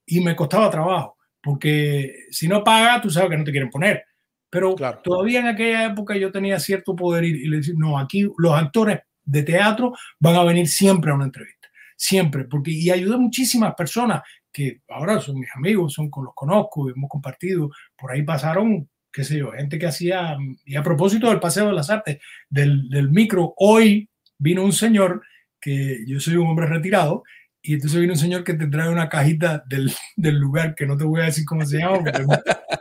Y 0.05 0.21
me 0.21 0.35
costaba 0.35 0.71
trabajo, 0.71 1.17
porque 1.41 2.25
si 2.31 2.47
no 2.47 2.63
paga, 2.63 2.99
tú 3.01 3.11
sabes 3.11 3.29
que 3.29 3.37
no 3.37 3.43
te 3.43 3.51
quieren 3.51 3.69
poner. 3.69 4.03
Pero 4.49 4.73
todavía 5.03 5.41
en 5.41 5.47
aquella 5.47 5.85
época 5.85 6.17
yo 6.17 6.31
tenía 6.31 6.59
cierto 6.59 6.95
poder 6.95 7.23
y, 7.23 7.29
y 7.29 7.47
le 7.47 7.57
decía, 7.57 7.75
no, 7.77 7.99
aquí 7.99 8.27
los 8.39 8.53
actores 8.53 9.01
de 9.23 9.43
teatro 9.43 9.93
van 10.19 10.35
a 10.35 10.43
venir 10.43 10.67
siempre 10.67 11.11
a 11.11 11.13
una 11.13 11.25
entrevista 11.25 11.59
siempre, 11.99 12.45
porque 12.45 12.71
y 12.71 12.89
ayudé 12.89 13.15
a 13.15 13.17
muchísimas 13.17 13.75
personas 13.75 14.21
que 14.51 14.81
ahora 14.89 15.19
son 15.21 15.39
mis 15.39 15.49
amigos, 15.55 15.93
son 15.93 16.09
con 16.09 16.25
los 16.25 16.33
conozco, 16.33 16.89
hemos 16.89 17.09
compartido, 17.09 17.69
por 17.97 18.11
ahí 18.11 18.23
pasaron, 18.23 18.89
qué 19.11 19.23
sé 19.23 19.37
yo, 19.37 19.51
gente 19.51 19.79
que 19.79 19.87
hacía, 19.87 20.37
y 20.65 20.75
a 20.75 20.83
propósito 20.83 21.29
del 21.29 21.39
Paseo 21.39 21.67
de 21.67 21.73
las 21.73 21.89
Artes, 21.89 22.19
del, 22.49 22.89
del 22.89 23.09
micro, 23.09 23.53
hoy 23.57 24.09
vino 24.37 24.63
un 24.63 24.73
señor 24.73 25.21
que 25.59 26.03
yo 26.07 26.19
soy 26.19 26.35
un 26.35 26.47
hombre 26.47 26.67
retirado, 26.67 27.23
y 27.61 27.73
entonces 27.73 27.99
vino 27.99 28.13
un 28.13 28.19
señor 28.19 28.43
que 28.43 28.53
te 28.53 28.67
trae 28.67 28.89
una 28.89 29.09
cajita 29.09 29.63
del, 29.67 29.91
del, 30.15 30.35
lugar 30.35 30.75
que 30.75 30.85
no 30.85 30.97
te 30.97 31.03
voy 31.03 31.21
a 31.21 31.25
decir 31.25 31.45
cómo 31.45 31.65
se 31.65 31.79
llama, 31.79 31.99
porque 31.99 32.25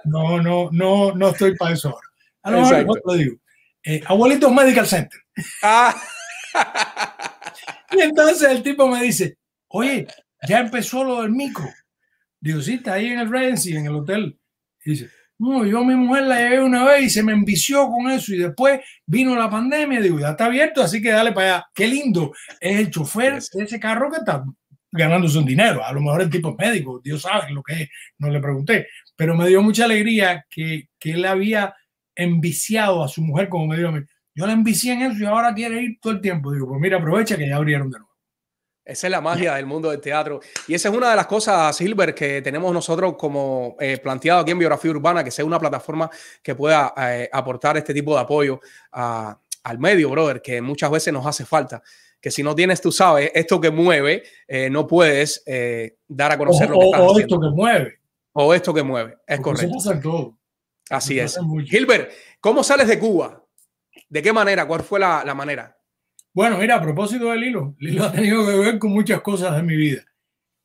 no, 0.05 0.41
no, 0.41 0.69
no, 0.71 1.15
no 1.15 1.29
estoy 1.29 1.57
para 1.57 1.75
eso 1.75 1.91
ahora. 1.91 2.09
A 2.43 2.51
lo 2.51 2.63
mejor 2.63 3.03
lo 3.05 3.15
digo. 3.15 3.37
Eh, 3.83 4.03
Abuelitos 4.07 4.53
Medical 4.53 4.87
Center. 4.87 5.21
Ah. 5.63 5.95
Y 7.91 8.01
entonces 8.01 8.51
el 8.51 8.63
tipo 8.63 8.87
me 8.89 9.03
dice, 9.03 9.39
oye, 9.69 10.07
ya 10.47 10.61
empezó 10.61 11.05
lo 11.05 11.23
del 11.23 11.31
micro. 11.31 11.69
Digo, 12.41 12.61
sí, 12.61 12.75
está 12.75 12.95
ahí 12.95 13.07
en 13.07 13.19
el 13.19 13.31
Regency, 13.31 13.77
en 13.77 13.87
el 13.87 13.95
hotel. 13.95 14.39
Y 14.85 14.91
dice, 14.91 15.11
no, 15.39 15.65
yo 15.65 15.81
a 15.81 15.85
mi 15.85 15.95
mujer 15.95 16.25
la 16.25 16.41
llevé 16.41 16.61
una 16.61 16.85
vez 16.85 17.05
y 17.05 17.11
se 17.11 17.23
me 17.23 17.33
envició 17.33 17.89
con 17.89 18.11
eso 18.11 18.35
y 18.35 18.39
después 18.39 18.81
vino 19.07 19.35
la 19.37 19.49
pandemia. 19.49 20.01
Digo, 20.01 20.19
ya 20.19 20.31
está 20.31 20.47
abierto, 20.47 20.83
así 20.83 21.01
que 21.01 21.11
dale 21.11 21.33
para 21.33 21.57
allá. 21.57 21.67
Qué 21.75 21.87
lindo 21.87 22.33
es 22.61 22.79
el 22.79 22.91
chofer 22.91 23.41
de 23.41 23.65
ese 23.65 23.79
carro 23.79 24.11
que 24.11 24.19
está 24.19 24.45
ganándose 24.91 25.39
un 25.39 25.47
dinero. 25.47 25.85
A 25.85 25.93
lo 25.93 26.01
mejor 26.01 26.23
el 26.23 26.31
tipo 26.31 26.51
es 26.51 26.67
médico, 26.67 27.01
Dios 27.03 27.23
sabe 27.23 27.53
lo 27.53 27.63
que 27.63 27.83
es, 27.83 27.89
no 28.19 28.31
le 28.31 28.41
pregunté. 28.41 28.89
Pero 29.17 29.37
me 29.37 29.49
dio 29.49 29.63
mucha 29.63 29.85
alegría 29.85 30.45
que, 30.51 30.89
que 30.99 31.13
él 31.13 31.25
había 31.25 31.75
enviciado 32.15 33.05
a 33.05 33.09
su 33.09 33.23
mujer, 33.23 33.49
como 33.49 33.67
me 33.69 33.77
dio 33.77 33.89
a 33.89 33.93
mí. 33.93 34.01
Yo 34.35 34.47
la 34.47 34.53
envicié 34.53 34.93
en 34.93 35.03
eso 35.03 35.23
y 35.23 35.27
ahora 35.27 35.55
quiere 35.55 35.83
ir 35.83 35.99
todo 36.01 36.13
el 36.13 36.21
tiempo. 36.21 36.53
Digo, 36.53 36.69
pues 36.69 36.81
mira, 36.81 36.99
aprovecha 36.99 37.37
que 37.37 37.49
ya 37.49 37.57
abrieron 37.57 37.91
de 37.91 37.99
nuevo. 37.99 38.08
Esa 38.89 39.07
es 39.07 39.11
la 39.11 39.21
magia 39.21 39.55
del 39.55 39.67
mundo 39.67 39.91
del 39.91 40.01
teatro. 40.01 40.41
Y 40.67 40.73
esa 40.73 40.89
es 40.89 40.95
una 40.95 41.11
de 41.11 41.17
las 41.17 41.27
cosas, 41.27 41.77
Silver, 41.77 42.15
que 42.15 42.41
tenemos 42.41 42.73
nosotros 42.73 43.17
como 43.19 43.77
eh, 43.79 43.99
planteado 43.99 44.41
aquí 44.41 44.51
en 44.51 44.59
Biografía 44.59 44.91
Urbana, 44.91 45.23
que 45.23 45.31
sea 45.31 45.45
una 45.45 45.59
plataforma 45.59 46.09
que 46.43 46.55
pueda 46.55 46.95
eh, 46.97 47.29
aportar 47.31 47.77
este 47.77 47.93
tipo 47.93 48.15
de 48.15 48.23
apoyo 48.23 48.61
al 48.93 49.79
medio, 49.79 50.09
brother, 50.09 50.41
que 50.41 50.63
muchas 50.63 50.91
veces 50.91 51.13
nos 51.13 51.27
hace 51.27 51.45
falta. 51.45 51.83
Que 52.19 52.31
si 52.31 52.43
no 52.43 52.55
tienes, 52.55 52.81
tú 52.81 52.91
sabes, 52.91 53.31
esto 53.35 53.61
que 53.61 53.71
mueve, 53.71 54.23
eh, 54.47 54.71
no 54.71 54.87
puedes 54.87 55.45
dar 56.09 56.33
a 56.33 56.39
conocer 56.39 56.71
o, 56.73 56.75
lo 56.75 56.79
que 56.81 56.87
estás 56.87 57.01
O 57.03 57.19
esto 57.19 57.41
que 57.41 57.51
mueve. 57.51 57.99
O 58.33 58.55
esto 58.55 58.73
que 58.73 58.83
mueve, 58.83 59.19
es 59.27 59.41
correcto. 59.41 60.39
Así 60.89 61.21
es. 61.21 61.39
Gilbert, 61.67 62.11
¿cómo 62.41 62.65
sales 62.65 62.89
de 62.89 62.99
Cuba? 62.99 63.45
¿De 64.09 64.23
qué 64.23 64.33
manera? 64.33 64.67
¿Cuál 64.67 64.81
fue 64.81 64.99
la, 64.99 65.23
la 65.27 65.35
manera? 65.35 65.78
Bueno, 66.39 66.59
mira, 66.59 66.77
a 66.77 66.81
propósito 66.81 67.33
del 67.33 67.43
hilo, 67.43 67.75
Lilo 67.81 68.05
ha 68.05 68.13
tenido 68.13 68.47
que 68.47 68.57
ver 68.57 68.79
con 68.79 68.93
muchas 68.93 69.23
cosas 69.23 69.57
de 69.57 69.63
mi 69.65 69.75
vida. 69.75 70.03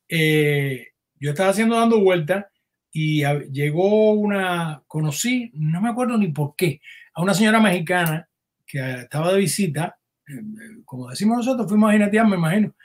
eh, 0.08 0.86
yo 1.18 1.30
estaba 1.30 1.50
haciendo 1.50 1.74
dando 1.74 1.98
vueltas 1.98 2.46
y 2.92 3.24
llegó 3.50 4.12
una, 4.12 4.84
conocí, 4.86 5.50
no 5.54 5.82
me 5.82 5.88
acuerdo 5.88 6.16
ni 6.16 6.28
por 6.28 6.54
qué, 6.54 6.80
a 7.12 7.22
una 7.22 7.34
señora 7.34 7.58
mexicana 7.58 8.28
que 8.64 9.00
estaba 9.00 9.32
de 9.32 9.38
visita, 9.40 9.98
eh, 10.28 10.42
como 10.84 11.10
decimos 11.10 11.38
nosotros, 11.38 11.68
fuimos 11.68 11.90
a 11.90 11.94
Jinetear, 11.94 12.28
me 12.28 12.36
imagino, 12.36 12.76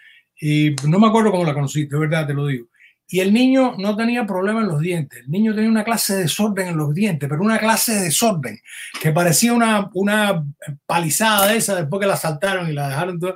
y 0.41 0.75
no 0.87 0.97
me 0.97 1.09
acuerdo 1.09 1.29
cómo 1.29 1.45
la 1.45 1.53
conocí, 1.53 1.85
de 1.85 1.99
verdad 1.99 2.25
te 2.25 2.33
lo 2.33 2.47
digo. 2.47 2.69
Y 3.12 3.22
el 3.22 3.34
niño 3.34 3.74
no 3.80 3.95
tenía 3.95 4.28
problema 4.28 4.62
en 4.62 4.68
los 4.68 4.80
dientes. 4.80 5.22
El 5.22 5.32
niño 5.32 5.55
tenía 5.55 5.70
una 5.70 5.84
clase 5.84 6.14
de 6.14 6.22
desorden 6.22 6.68
en 6.68 6.78
los 6.78 6.93
dientes, 6.93 7.28
pero 7.28 7.41
una 7.41 7.57
clase 7.57 7.95
de 7.95 8.01
desorden 8.03 8.60
que 9.01 9.12
parecía 9.12 9.51
una, 9.51 9.89
una 9.95 10.45
palizada 10.86 11.47
de 11.47 11.57
esa 11.57 11.74
después 11.76 11.99
que 11.99 12.05
la 12.05 12.16
saltaron 12.16 12.70
y 12.70 12.74
la 12.74 12.88
dejaron 12.88 13.20
todo. 13.20 13.36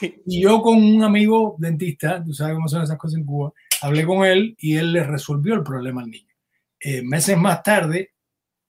Y 0.26 0.42
yo 0.42 0.60
con 0.60 0.76
un 0.76 1.02
amigo 1.02 1.56
dentista, 1.58 2.22
tú 2.22 2.34
sabes 2.34 2.54
cómo 2.54 2.68
son 2.68 2.82
esas 2.82 2.98
cosas 2.98 3.18
en 3.18 3.24
Cuba, 3.24 3.52
hablé 3.80 4.04
con 4.04 4.26
él 4.26 4.54
y 4.58 4.76
él 4.76 4.92
le 4.92 5.04
resolvió 5.04 5.54
el 5.54 5.62
problema 5.62 6.02
al 6.02 6.10
niño. 6.10 6.34
Eh, 6.78 7.00
meses 7.02 7.38
más 7.38 7.62
tarde 7.62 8.12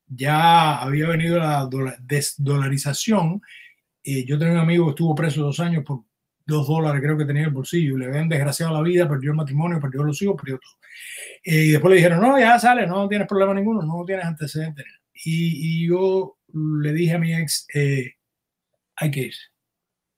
ya 0.07 0.77
había 0.77 1.07
venido 1.07 1.37
la 1.37 1.67
desdolarización. 1.99 3.41
Eh, 4.03 4.23
yo 4.25 4.37
tenía 4.39 4.53
un 4.53 4.59
amigo 4.59 4.85
que 4.85 4.91
estuvo 4.91 5.15
preso 5.15 5.41
dos 5.41 5.59
años 5.59 5.83
por 5.85 6.04
dos 6.45 6.67
dólares 6.67 7.01
creo 7.01 7.17
que 7.17 7.25
tenía 7.25 7.43
en 7.43 7.49
el 7.49 7.53
bolsillo, 7.53 7.97
le 7.97 8.05
habían 8.05 8.29
desgraciado 8.29 8.73
la 8.73 8.81
vida, 8.81 9.09
perdió 9.09 9.31
el 9.31 9.37
matrimonio, 9.37 9.79
perdió 9.79 10.03
los 10.03 10.21
hijos, 10.21 10.35
perdió 10.37 10.59
todo. 10.59 10.73
Eh, 11.43 11.65
y 11.65 11.71
después 11.71 11.89
le 11.89 11.97
dijeron, 11.97 12.21
no, 12.21 12.39
ya 12.39 12.59
sale, 12.59 12.85
no 12.87 13.07
tienes 13.07 13.27
problema 13.27 13.53
ninguno, 13.53 13.81
no 13.81 14.05
tienes 14.05 14.25
antecedentes. 14.25 14.85
Y, 15.13 15.83
y 15.83 15.87
yo 15.87 16.37
le 16.53 16.93
dije 16.93 17.13
a 17.13 17.19
mi 17.19 17.33
ex, 17.33 17.65
eh, 17.73 18.13
hay 18.95 19.11
que 19.11 19.19
ir. 19.21 19.33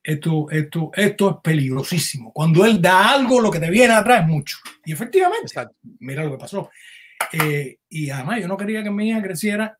Esto, 0.02 0.48
esto, 0.50 0.90
esto 0.94 1.30
es 1.30 1.36
peligrosísimo. 1.42 2.32
Cuando 2.32 2.64
él 2.64 2.80
da 2.80 3.12
algo, 3.12 3.40
lo 3.40 3.50
que 3.50 3.60
te 3.60 3.70
viene 3.70 3.92
atrás 3.94 4.22
es 4.22 4.26
mucho. 4.26 4.56
Y 4.84 4.92
efectivamente, 4.92 5.52
mira 6.00 6.24
lo 6.24 6.32
que 6.32 6.38
pasó. 6.38 6.70
Eh, 7.32 7.78
y 7.88 8.10
además 8.10 8.40
yo 8.40 8.48
no 8.48 8.56
quería 8.56 8.82
que 8.82 8.90
mi 8.90 9.10
hija 9.10 9.22
creciera, 9.22 9.78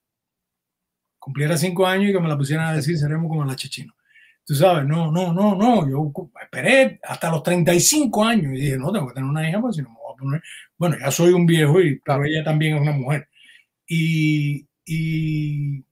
cumpliera 1.18 1.56
cinco 1.56 1.86
años 1.86 2.10
y 2.10 2.12
que 2.12 2.20
me 2.20 2.28
la 2.28 2.36
pusieran 2.36 2.66
a 2.66 2.74
decir, 2.74 2.98
seremos 2.98 3.28
como 3.28 3.44
la 3.44 3.56
chechino. 3.56 3.94
Tú 4.48 4.54
sabes, 4.54 4.86
no, 4.86 5.12
no, 5.12 5.30
no, 5.30 5.54
no. 5.54 5.86
Yo 5.86 6.10
esperé 6.40 6.98
hasta 7.02 7.30
los 7.30 7.42
35 7.42 8.24
años 8.24 8.54
y 8.54 8.60
dije, 8.62 8.78
no, 8.78 8.90
tengo 8.90 9.08
que 9.08 9.12
tener 9.12 9.28
una 9.28 9.46
hija 9.46 9.60
porque 9.60 9.74
si 9.74 9.82
no 9.82 9.90
me 9.90 9.96
voy 9.96 10.14
a 10.14 10.16
poner. 10.16 10.42
Bueno, 10.78 10.96
ya 10.98 11.10
soy 11.10 11.34
un 11.34 11.44
viejo 11.44 11.78
y 11.82 12.00
claro, 12.00 12.24
ella 12.24 12.42
también 12.42 12.76
es 12.76 12.80
una 12.80 12.92
mujer. 12.92 13.28
Y, 13.86 14.66
y, 14.86 15.84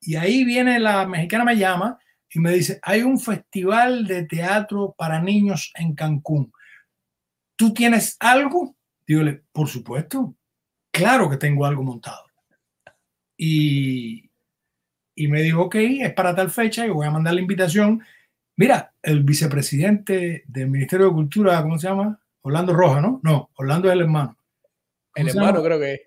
y 0.00 0.14
ahí 0.14 0.44
viene 0.44 0.78
la 0.78 1.04
mexicana, 1.04 1.44
me 1.44 1.56
llama 1.56 1.98
y 2.30 2.38
me 2.38 2.52
dice, 2.52 2.78
hay 2.80 3.02
un 3.02 3.18
festival 3.18 4.06
de 4.06 4.24
teatro 4.24 4.94
para 4.96 5.20
niños 5.20 5.72
en 5.74 5.96
Cancún. 5.96 6.52
¿Tú 7.56 7.74
tienes 7.74 8.16
algo? 8.20 8.76
Dígole, 9.04 9.42
por 9.50 9.66
supuesto, 9.66 10.36
claro 10.92 11.28
que 11.28 11.38
tengo 11.38 11.66
algo 11.66 11.82
montado. 11.82 12.24
Y, 13.36 14.25
y 15.16 15.26
me 15.26 15.42
dijo, 15.42 15.62
ok, 15.62 15.74
es 15.74 16.12
para 16.12 16.36
tal 16.36 16.50
fecha 16.50 16.86
y 16.86 16.90
voy 16.90 17.06
a 17.06 17.10
mandar 17.10 17.34
la 17.34 17.40
invitación. 17.40 18.04
Mira, 18.56 18.92
el 19.02 19.24
vicepresidente 19.24 20.44
del 20.46 20.70
Ministerio 20.70 21.06
de 21.06 21.12
Cultura, 21.12 21.60
¿cómo 21.62 21.78
se 21.78 21.88
llama? 21.88 22.20
Orlando 22.42 22.72
Roja, 22.72 23.00
¿no? 23.00 23.20
No, 23.24 23.50
Orlando 23.56 23.88
es 23.88 23.94
el 23.94 24.02
hermano. 24.02 24.38
El 25.14 25.30
hermano 25.30 25.62
creo 25.62 25.80
que 25.80 26.02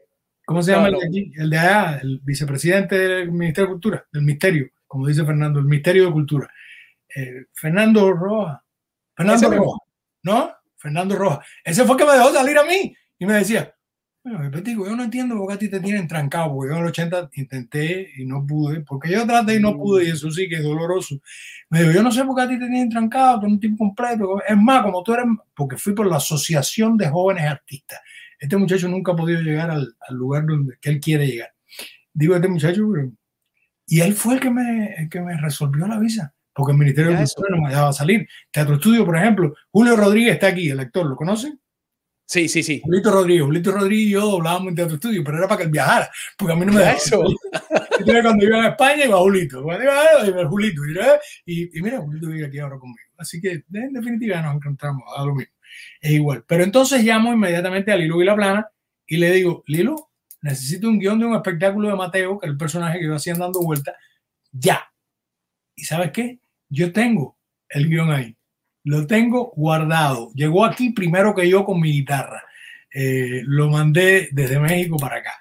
¿Cómo 0.49 0.63
se 0.63 0.71
llama 0.71 0.87
el 0.87 0.95
de 0.95 1.05
aquí? 1.05 1.31
El 1.35 1.49
de 1.51 1.59
allá, 1.59 1.99
el 2.01 2.21
vicepresidente 2.23 2.97
del 2.97 3.31
Ministerio 3.31 3.67
de 3.67 3.73
Cultura, 3.73 4.07
del 4.11 4.23
Ministerio, 4.23 4.71
como 4.87 5.05
dice 5.05 5.23
Fernando, 5.23 5.59
el 5.59 5.65
Ministerio 5.65 6.07
de 6.07 6.11
Cultura. 6.11 6.49
Eh, 7.15 7.45
Fernando 7.53 8.11
Roja. 8.13 8.63
Fernando 9.15 9.51
Roja. 9.51 9.77
¿No? 10.23 10.51
Fernando 10.75 11.15
Roja. 11.15 11.45
Ese 11.63 11.85
fue 11.85 11.95
que 11.97 12.05
me 12.05 12.13
dejó 12.13 12.33
salir 12.33 12.57
a 12.57 12.63
mí 12.63 12.95
y 13.19 13.25
me 13.27 13.33
decía, 13.33 13.75
bueno, 14.37 14.61
digo, 14.61 14.85
yo 14.85 14.95
no 14.95 15.03
entiendo 15.03 15.35
por 15.37 15.47
qué 15.47 15.53
a 15.53 15.59
ti 15.59 15.69
te 15.69 15.79
tienen 15.79 16.07
trancado, 16.07 16.53
porque 16.53 16.71
yo 16.71 16.77
en 16.77 16.83
el 16.83 16.89
80 16.89 17.29
intenté 17.35 18.11
y 18.17 18.25
no 18.25 18.45
pude, 18.45 18.81
porque 18.81 19.09
yo 19.11 19.25
traté 19.25 19.55
y 19.55 19.59
no 19.59 19.75
pude, 19.77 20.05
y 20.05 20.11
eso 20.11 20.29
sí 20.31 20.47
que 20.47 20.55
es 20.55 20.63
doloroso. 20.63 21.19
Me 21.69 21.79
digo, 21.79 21.91
yo 21.91 22.03
no 22.03 22.11
sé 22.11 22.23
por 22.23 22.35
qué 22.35 22.41
a 22.41 22.47
ti 22.47 22.59
te 22.59 22.67
tienen 22.67 22.89
trancado, 22.89 23.41
tú 23.41 23.47
un 23.47 23.59
tiempo 23.59 23.85
completo. 23.85 24.41
Es 24.47 24.57
más, 24.57 24.83
como 24.83 25.03
tú 25.03 25.13
eres, 25.13 25.25
porque 25.55 25.77
fui 25.77 25.93
por 25.93 26.07
la 26.07 26.17
Asociación 26.17 26.97
de 26.97 27.09
Jóvenes 27.09 27.45
Artistas. 27.45 27.99
Este 28.39 28.57
muchacho 28.57 28.87
nunca 28.87 29.11
ha 29.11 29.15
podido 29.15 29.41
llegar 29.41 29.69
al, 29.69 29.95
al 30.07 30.15
lugar 30.15 30.45
donde 30.45 30.77
que 30.79 30.89
él 30.89 30.99
quiere 30.99 31.27
llegar. 31.27 31.53
Digo, 32.13 32.35
este 32.35 32.47
muchacho, 32.47 32.81
y 33.85 34.01
él 34.01 34.13
fue 34.13 34.35
el 34.35 34.39
que 34.39 34.51
me, 34.51 34.93
el 34.93 35.09
que 35.09 35.19
me 35.19 35.35
resolvió 35.37 35.87
la 35.87 35.97
visa, 35.97 36.33
porque 36.53 36.73
el 36.73 36.77
Ministerio 36.77 37.11
de 37.11 37.17
Cultura 37.17 37.55
no 37.55 37.61
me 37.63 37.69
dejaba 37.69 37.91
salir. 37.91 38.27
Teatro 38.51 38.75
Estudio, 38.75 39.03
por 39.05 39.17
ejemplo, 39.17 39.55
Julio 39.71 39.95
Rodríguez 39.95 40.33
está 40.33 40.47
aquí, 40.47 40.69
el 40.69 40.79
actor, 40.79 41.07
¿lo 41.07 41.15
conocen? 41.15 41.59
Sí, 42.29 42.47
sí, 42.47 42.61
sí. 42.61 42.79
Julito 42.83 43.09
Rodríguez, 43.09 43.43
Julito 43.43 43.71
Rodríguez 43.71 44.05
y 44.05 44.11
yo 44.11 44.21
doblábamos 44.21 44.67
en 44.67 44.75
teatro 44.75 44.95
estudio, 44.97 45.23
pero 45.23 45.39
era 45.39 45.47
para 45.47 45.57
que 45.57 45.63
él 45.63 45.71
viajara, 45.71 46.11
porque 46.37 46.53
a 46.53 46.55
mí 46.55 46.63
no 46.63 46.73
me 46.73 46.81
da 46.81 46.91
eso. 46.91 47.23
Entonces, 47.97 48.21
cuando 48.21 48.45
iba 48.45 48.63
a 48.63 48.67
España 48.67 49.05
iba 49.05 49.17
Julito, 49.17 49.63
cuando 49.63 49.83
iba 49.83 50.43
a 50.43 50.47
Julito, 50.47 50.81
y, 51.47 51.75
y, 51.75 51.81
mira, 51.81 51.99
Julito 51.99 52.27
vive 52.27 52.45
aquí 52.45 52.59
ahora 52.59 52.77
conmigo. 52.77 53.09
Así 53.17 53.41
que 53.41 53.63
en 53.73 53.93
definitiva 53.93 54.43
nos 54.43 54.57
encontramos 54.57 55.01
a 55.17 55.25
lo 55.25 55.33
mismo. 55.33 55.55
Es 55.99 56.11
igual. 56.11 56.45
Pero 56.47 56.63
entonces 56.63 57.03
llamo 57.03 57.33
inmediatamente 57.33 57.91
a 57.91 57.95
Lilo 57.95 58.21
y 58.21 58.25
la 58.25 58.35
Plana 58.35 58.69
y 59.07 59.17
le 59.17 59.31
digo, 59.31 59.63
Lilo, 59.65 60.11
necesito 60.43 60.87
un 60.87 60.99
guion 60.99 61.17
de 61.17 61.25
un 61.25 61.35
espectáculo 61.35 61.89
de 61.89 61.95
Mateo, 61.95 62.37
que 62.37 62.45
es 62.45 62.51
el 62.51 62.57
personaje 62.59 62.99
que 62.99 63.07
yo 63.07 63.15
hacía 63.15 63.33
dando 63.33 63.59
vueltas, 63.59 63.95
ya. 64.51 64.83
¿Y 65.73 65.83
sabes 65.83 66.11
qué? 66.11 66.39
Yo 66.69 66.93
tengo 66.93 67.39
el 67.69 67.89
guion 67.89 68.11
ahí 68.11 68.38
lo 68.89 69.05
tengo 69.05 69.53
guardado. 69.55 70.31
Llegó 70.33 70.65
aquí 70.65 70.89
primero 70.89 71.35
que 71.35 71.47
yo 71.47 71.63
con 71.63 71.79
mi 71.79 71.91
guitarra. 71.91 72.43
Eh, 72.91 73.43
lo 73.45 73.69
mandé 73.69 74.29
desde 74.31 74.59
México 74.59 74.97
para 74.97 75.17
acá. 75.17 75.33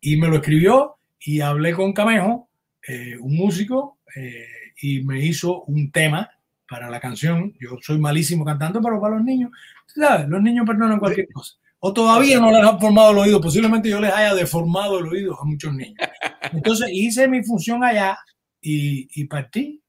Y 0.00 0.16
me 0.16 0.26
lo 0.26 0.36
escribió 0.36 0.96
y 1.20 1.40
hablé 1.40 1.72
con 1.72 1.92
Camejo, 1.92 2.50
eh, 2.86 3.16
un 3.20 3.36
músico, 3.36 4.00
eh, 4.16 4.44
y 4.82 5.04
me 5.04 5.24
hizo 5.24 5.62
un 5.66 5.92
tema 5.92 6.28
para 6.68 6.90
la 6.90 6.98
canción. 6.98 7.54
Yo 7.60 7.78
soy 7.80 7.98
malísimo 7.98 8.44
cantando, 8.44 8.82
pero 8.82 9.00
para 9.00 9.14
los 9.14 9.24
niños, 9.24 9.52
¿sabes? 9.86 10.28
Los 10.28 10.42
niños 10.42 10.66
perdonan 10.66 10.98
cualquier 10.98 11.28
cosa. 11.32 11.54
O 11.78 11.92
todavía 11.92 12.40
no 12.40 12.50
les 12.50 12.64
han 12.64 12.80
formado 12.80 13.12
el 13.12 13.18
oído. 13.18 13.40
Posiblemente 13.40 13.88
yo 13.88 14.00
les 14.00 14.12
haya 14.12 14.34
deformado 14.34 14.98
el 14.98 15.06
oído 15.06 15.40
a 15.40 15.44
muchos 15.44 15.72
niños. 15.72 16.08
Entonces 16.52 16.88
hice 16.90 17.28
mi 17.28 17.44
función 17.44 17.84
allá 17.84 18.18
y, 18.60 19.08
y 19.14 19.26
partí 19.26 19.80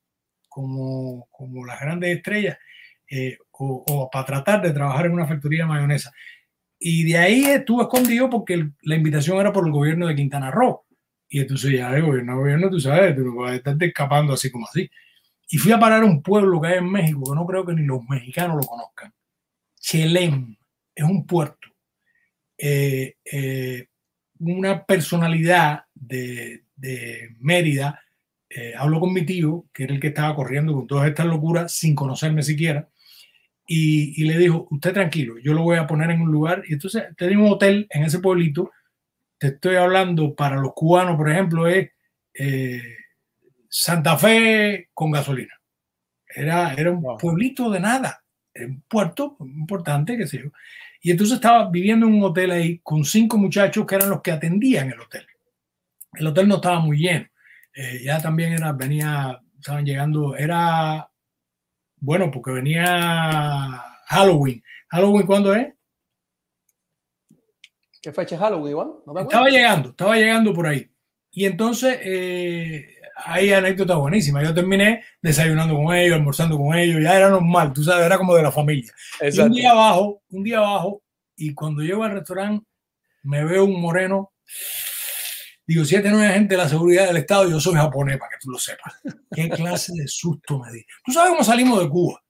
como, 0.47 1.27
como 1.31 1.65
las 1.65 1.79
grandes 1.79 2.15
estrellas 2.15 2.57
eh, 3.09 3.37
o, 3.51 4.09
para 4.11 4.25
tratar 4.25 4.61
de 4.61 4.71
trabajar 4.71 5.05
en 5.05 5.13
una 5.13 5.27
factoría 5.27 5.63
de 5.63 5.69
mayonesa. 5.69 6.11
Y 6.79 7.05
de 7.05 7.17
ahí 7.17 7.45
estuve 7.45 7.83
escondido 7.83 8.29
porque 8.29 8.69
la 8.81 8.95
invitación 8.95 9.39
era 9.39 9.51
por 9.51 9.65
el 9.65 9.71
gobierno 9.71 10.07
de 10.07 10.15
Quintana 10.15 10.51
Roo. 10.51 10.85
Y 11.29 11.39
entonces 11.39 11.71
ya 11.71 11.95
el 11.95 12.03
gobierno, 12.03 12.37
gobierno, 12.37 12.69
tú 12.69 12.79
sabes, 12.79 13.15
tú 13.15 13.23
no 13.23 13.35
puedes 13.35 13.57
estar 13.57 13.75
escapando 13.79 14.33
así 14.33 14.51
como 14.51 14.65
así. 14.67 14.89
Y 15.49 15.57
fui 15.57 15.71
a 15.71 15.79
parar 15.79 16.03
a 16.03 16.05
un 16.05 16.21
pueblo 16.21 16.61
que 16.61 16.67
hay 16.67 16.77
en 16.77 16.91
México, 16.91 17.23
que 17.31 17.35
no 17.35 17.45
creo 17.45 17.65
que 17.65 17.73
ni 17.73 17.83
los 17.83 18.03
mexicanos 18.07 18.57
lo 18.57 18.63
conozcan. 18.63 19.13
Chelem, 19.79 20.55
es 20.93 21.03
un 21.03 21.25
puerto. 21.25 21.69
Eh, 22.57 23.15
eh, 23.25 23.87
una 24.39 24.85
personalidad 24.85 25.85
de, 25.93 26.65
de 26.75 27.35
Mérida 27.39 28.01
habló 28.77 28.99
con 28.99 29.13
mi 29.13 29.23
tío, 29.25 29.65
que 29.73 29.83
era 29.83 29.93
el 29.93 29.99
que 29.99 30.07
estaba 30.07 30.35
corriendo 30.35 30.73
con 30.73 30.87
todas 30.87 31.07
estas 31.07 31.27
locuras 31.27 31.71
sin 31.71 31.93
conocerme 31.93 32.41
siquiera, 32.41 32.89
y, 33.69 34.23
le 34.23 34.37
dijo, 34.37 34.65
usted 34.71 34.93
tranquilo, 34.93 35.37
yo 35.39 35.53
lo 35.53 35.61
voy 35.61 35.77
a 35.77 35.85
poner 35.85 36.09
en 36.11 36.21
un 36.21 36.31
lugar. 36.31 36.63
Y 36.67 36.73
entonces 36.73 37.03
tenía 37.17 37.37
un 37.37 37.51
hotel 37.51 37.85
en 37.89 38.03
ese 38.03 38.19
pueblito. 38.19 38.71
Te 39.37 39.47
estoy 39.47 39.75
hablando 39.75 40.33
para 40.33 40.55
los 40.55 40.71
cubanos, 40.73 41.17
por 41.17 41.29
ejemplo, 41.29 41.67
es 41.67 41.89
eh, 42.33 42.81
Santa 43.69 44.17
Fe 44.17 44.89
con 44.93 45.11
gasolina. 45.11 45.53
Era, 46.27 46.73
era 46.75 46.91
un 46.91 47.17
pueblito 47.17 47.69
de 47.69 47.81
nada, 47.81 48.23
un 48.55 48.83
puerto 48.87 49.35
importante, 49.41 50.17
qué 50.17 50.27
sé 50.27 50.43
yo. 50.43 50.49
Y 51.01 51.11
entonces 51.11 51.35
estaba 51.35 51.69
viviendo 51.69 52.07
en 52.07 52.13
un 52.13 52.23
hotel 52.23 52.51
ahí 52.51 52.79
con 52.79 53.03
cinco 53.03 53.37
muchachos 53.37 53.85
que 53.85 53.95
eran 53.95 54.09
los 54.09 54.21
que 54.21 54.31
atendían 54.31 54.91
el 54.91 54.99
hotel. 54.99 55.27
El 56.13 56.27
hotel 56.27 56.47
no 56.47 56.55
estaba 56.55 56.79
muy 56.79 56.99
lleno. 56.99 57.27
Eh, 57.73 58.01
ya 58.03 58.21
también 58.21 58.53
era, 58.53 58.71
venía, 58.71 59.39
estaban 59.59 59.85
llegando, 59.85 60.37
era 60.37 61.06
bueno, 61.99 62.31
porque 62.31 62.51
venía 62.51 63.83
Halloween. 64.07 64.63
¿Halloween 64.89 65.25
cuándo 65.25 65.53
es? 65.53 65.73
¿Qué 68.01 68.13
fecha 68.13 68.35
es 68.35 68.41
Halloween, 68.41 68.71
Iván? 68.71 68.91
estaba 69.21 69.49
llegando, 69.49 69.89
estaba 69.89 70.15
llegando 70.15 70.53
por 70.53 70.67
ahí. 70.67 70.89
Y 71.31 71.45
entonces 71.45 71.99
eh, 72.03 72.95
hay 73.25 73.51
anécdotas 73.51 73.97
buenísimas. 73.97 74.43
Yo 74.43 74.53
terminé 74.53 75.03
desayunando 75.21 75.75
con 75.75 75.93
ellos, 75.95 76.15
almorzando 76.15 76.57
con 76.57 76.75
ellos, 76.77 77.01
ya 77.01 77.17
era 77.17 77.29
normal, 77.29 77.73
tú 77.73 77.83
sabes, 77.83 78.05
era 78.05 78.17
como 78.17 78.35
de 78.35 78.43
la 78.43 78.51
familia. 78.51 78.91
un 79.43 79.51
día 79.51 79.71
abajo, 79.71 80.21
un 80.29 80.43
día 80.43 80.59
abajo, 80.59 81.03
y 81.35 81.53
cuando 81.53 81.81
llego 81.81 82.03
al 82.03 82.13
restaurante, 82.13 82.65
me 83.23 83.43
veo 83.43 83.65
un 83.65 83.81
moreno 83.81 84.31
Digo, 85.67 85.83
si 85.83 85.95
este 85.95 86.09
no 86.09 86.23
es 86.23 86.29
agente 86.29 86.55
de 86.55 86.63
la 86.63 86.69
seguridad 86.69 87.07
del 87.07 87.17
Estado, 87.17 87.49
yo 87.49 87.59
soy 87.59 87.75
japonés, 87.75 88.17
para 88.17 88.31
que 88.31 88.37
tú 88.39 88.49
lo 88.49 88.57
sepas. 88.57 89.01
¿Qué 89.29 89.49
clase 89.49 89.91
de 89.93 90.07
susto 90.07 90.59
me 90.59 90.71
di? 90.71 90.85
Tú 91.03 91.11
sabes 91.11 91.31
cómo 91.31 91.43
salimos 91.43 91.81
de 91.81 91.89
Cuba. 91.89 92.23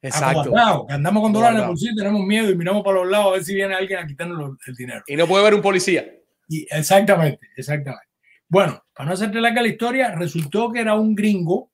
Exacto. 0.00 0.52
que 0.86 0.94
andamos 0.94 1.22
con 1.22 1.32
dólares 1.32 1.56
en 1.56 1.62
el 1.62 1.68
bolsillo, 1.68 1.92
tenemos 1.96 2.24
miedo 2.24 2.50
y 2.50 2.56
miramos 2.56 2.84
para 2.84 2.98
los 2.98 3.08
lados 3.08 3.26
a 3.26 3.30
ver 3.32 3.44
si 3.44 3.54
viene 3.54 3.74
alguien 3.74 3.98
a 3.98 4.06
quitarnos 4.06 4.56
el 4.66 4.74
dinero. 4.74 5.02
Y 5.06 5.16
no 5.16 5.26
puede 5.26 5.44
ver 5.44 5.54
un 5.54 5.60
policía. 5.60 6.06
Y 6.48 6.66
exactamente, 6.70 7.48
exactamente. 7.56 8.06
Bueno, 8.48 8.82
para 8.94 9.08
no 9.08 9.14
hacerte 9.14 9.40
larga 9.40 9.60
la 9.60 9.68
historia, 9.68 10.14
resultó 10.14 10.72
que 10.72 10.80
era 10.80 10.94
un 10.94 11.14
gringo 11.14 11.70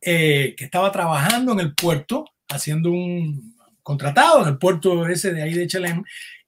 eh, 0.00 0.54
que 0.56 0.64
estaba 0.66 0.92
trabajando 0.92 1.52
en 1.52 1.60
el 1.60 1.74
puerto, 1.74 2.26
haciendo 2.48 2.90
un 2.90 3.56
contratado 3.82 4.42
en 4.42 4.48
el 4.48 4.58
puerto 4.58 5.08
ese 5.08 5.32
de 5.32 5.42
ahí 5.42 5.54
de 5.54 5.66
Chelem, 5.66 6.04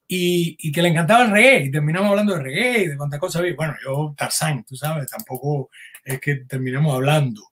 y, 0.06 0.56
y 0.58 0.72
que 0.72 0.82
le 0.82 0.88
encantaba 0.88 1.24
el 1.24 1.30
reggae. 1.30 1.64
Y 1.64 1.70
terminamos 1.70 2.10
hablando 2.10 2.34
de 2.34 2.42
reggae 2.42 2.82
y 2.82 2.86
de 2.88 2.96
cuántas 2.96 3.20
cosas 3.20 3.40
había. 3.40 3.54
Bueno, 3.54 3.74
yo, 3.84 4.14
Tarzán, 4.16 4.64
tú 4.64 4.76
sabes, 4.76 5.08
tampoco 5.10 5.70
es 6.04 6.20
que 6.20 6.36
terminemos 6.36 6.94
hablando. 6.94 7.42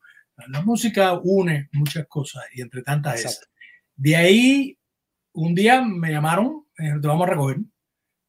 La 0.49 0.63
música 0.63 1.13
une 1.23 1.69
muchas 1.73 2.07
cosas 2.07 2.43
y 2.55 2.63
entre 2.63 2.83
tantas 2.83 3.21
esas. 3.21 3.33
Exacto. 3.35 3.53
De 3.97 4.17
ahí, 4.17 4.79
un 5.33 5.55
día 5.55 5.83
me 5.83 6.11
llamaron, 6.11 6.67
eh, 6.79 6.95
te 7.01 7.07
vamos 7.07 7.27
a 7.27 7.31
recoger, 7.31 7.59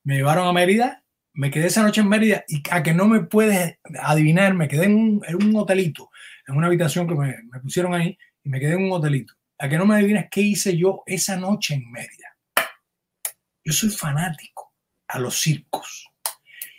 me 0.03 0.15
llevaron 0.15 0.47
a 0.47 0.53
Mérida, 0.53 1.03
me 1.33 1.49
quedé 1.49 1.67
esa 1.67 1.81
noche 1.81 2.01
en 2.01 2.09
Mérida 2.09 2.43
y 2.47 2.61
a 2.69 2.83
que 2.83 2.93
no 2.93 3.07
me 3.07 3.21
puedes 3.21 3.79
adivinar, 4.01 4.53
me 4.53 4.67
quedé 4.67 4.85
en 4.85 4.95
un, 4.95 5.21
en 5.27 5.35
un 5.35 5.55
hotelito, 5.55 6.11
en 6.47 6.55
una 6.55 6.67
habitación 6.67 7.07
que 7.07 7.15
me, 7.15 7.35
me 7.51 7.59
pusieron 7.59 7.93
ahí 7.93 8.17
y 8.43 8.49
me 8.49 8.59
quedé 8.59 8.73
en 8.73 8.83
un 8.83 8.91
hotelito. 8.91 9.33
A 9.57 9.69
que 9.69 9.77
no 9.77 9.85
me 9.85 9.95
adivinas 9.95 10.27
qué 10.29 10.41
hice 10.41 10.77
yo 10.77 11.03
esa 11.05 11.37
noche 11.37 11.75
en 11.75 11.89
Mérida. 11.91 12.22
Yo 13.63 13.73
soy 13.73 13.89
fanático 13.89 14.73
a 15.07 15.19
los 15.19 15.39
circos. 15.39 16.09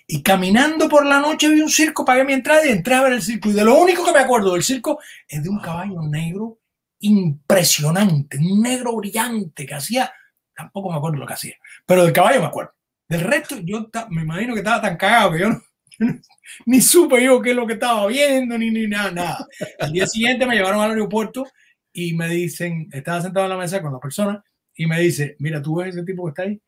Y 0.06 0.22
caminando 0.22 0.88
por 0.88 1.06
la 1.06 1.20
noche 1.20 1.48
vi 1.48 1.60
un 1.60 1.70
circo, 1.70 2.04
pagué 2.04 2.24
mi 2.24 2.34
entrada 2.34 2.66
y 2.66 2.70
entré 2.70 2.94
a 2.94 3.02
ver 3.02 3.14
el 3.14 3.22
circo. 3.22 3.48
Y 3.48 3.52
de 3.52 3.64
lo 3.64 3.78
único 3.78 4.04
que 4.04 4.12
me 4.12 4.18
acuerdo 4.18 4.52
del 4.52 4.62
circo 4.62 4.98
es 5.26 5.42
de 5.42 5.48
un 5.48 5.60
caballo 5.60 6.02
negro 6.02 6.58
impresionante, 7.00 8.38
un 8.38 8.62
negro 8.62 8.96
brillante 8.96 9.66
que 9.66 9.74
hacía, 9.74 10.12
tampoco 10.54 10.90
me 10.90 10.96
acuerdo 10.96 11.18
lo 11.18 11.26
que 11.26 11.34
hacía, 11.34 11.54
pero 11.86 12.04
del 12.04 12.12
caballo 12.12 12.40
me 12.40 12.46
acuerdo. 12.46 12.72
Del 13.08 13.20
resto, 13.20 13.56
yo 13.60 13.90
me 14.10 14.22
imagino 14.22 14.54
que 14.54 14.60
estaba 14.60 14.80
tan 14.80 14.96
cagado 14.96 15.32
que 15.32 15.40
yo, 15.40 15.48
ni 16.66 16.80
supe 16.80 17.22
yo 17.22 17.40
qué 17.42 17.50
es 17.50 17.56
lo 17.56 17.66
que 17.66 17.74
estaba 17.74 18.06
viendo, 18.06 18.56
ni, 18.56 18.70
ni 18.70 18.86
nada, 18.86 19.10
nada. 19.10 19.46
Al 19.78 19.92
día 19.92 20.06
siguiente 20.06 20.46
me 20.46 20.54
llevaron 20.54 20.80
al 20.80 20.90
aeropuerto 20.90 21.46
y 21.92 22.14
me 22.14 22.28
dicen, 22.28 22.88
estaba 22.92 23.20
sentado 23.20 23.46
en 23.46 23.52
la 23.52 23.58
mesa 23.58 23.82
con 23.82 23.92
la 23.92 24.00
persona 24.00 24.42
y 24.74 24.86
me 24.86 24.98
dice, 25.00 25.36
mira, 25.38 25.60
tú 25.60 25.76
ves 25.76 25.94
ese 25.94 26.04
tipo 26.04 26.24
que 26.24 26.30
está 26.30 26.42
ahí, 26.42 26.60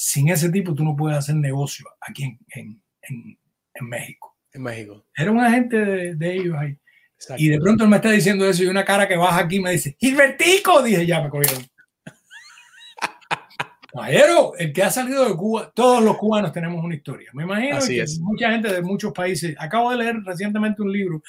sin 0.00 0.28
ese 0.28 0.48
tipo 0.50 0.74
tú 0.74 0.84
no 0.84 0.94
puedes 0.94 1.18
hacer 1.18 1.34
negocio 1.34 1.84
aquí 2.00 2.22
en, 2.22 2.38
en, 2.54 2.82
en- 3.02 3.38
en 3.74 3.88
México. 3.88 4.36
En 4.52 4.62
México. 4.62 5.04
Era 5.16 5.32
un 5.32 5.40
agente 5.40 5.76
de, 5.76 6.14
de 6.14 6.34
ellos 6.36 6.56
ahí. 6.56 6.78
Exacto. 7.16 7.42
Y 7.42 7.48
de 7.48 7.58
pronto 7.58 7.82
él 7.82 7.90
me 7.90 7.96
está 7.96 8.10
diciendo 8.12 8.48
eso 8.48 8.62
y 8.62 8.66
una 8.68 8.84
cara 8.84 9.08
que 9.08 9.16
baja 9.16 9.40
aquí 9.40 9.58
me 9.60 9.72
dice, 9.72 9.96
Gilbertico, 9.98 10.82
dije, 10.82 11.04
ya 11.04 11.20
me 11.20 11.30
cogieron. 11.30 11.64
Caballero, 13.92 14.52
el 14.56 14.72
que 14.72 14.82
ha 14.84 14.90
salido 14.90 15.28
de 15.28 15.34
Cuba, 15.34 15.72
todos 15.74 16.02
los 16.02 16.16
cubanos 16.16 16.52
tenemos 16.52 16.84
una 16.84 16.94
historia. 16.94 17.30
Me 17.32 17.42
imagino 17.44 17.78
Así 17.78 17.96
que 17.96 18.02
es. 18.02 18.20
mucha 18.20 18.50
gente 18.52 18.72
de 18.72 18.82
muchos 18.82 19.12
países. 19.12 19.56
Acabo 19.58 19.90
de 19.90 19.96
leer 19.96 20.16
recientemente 20.24 20.82
un 20.82 20.92
libro 20.92 21.22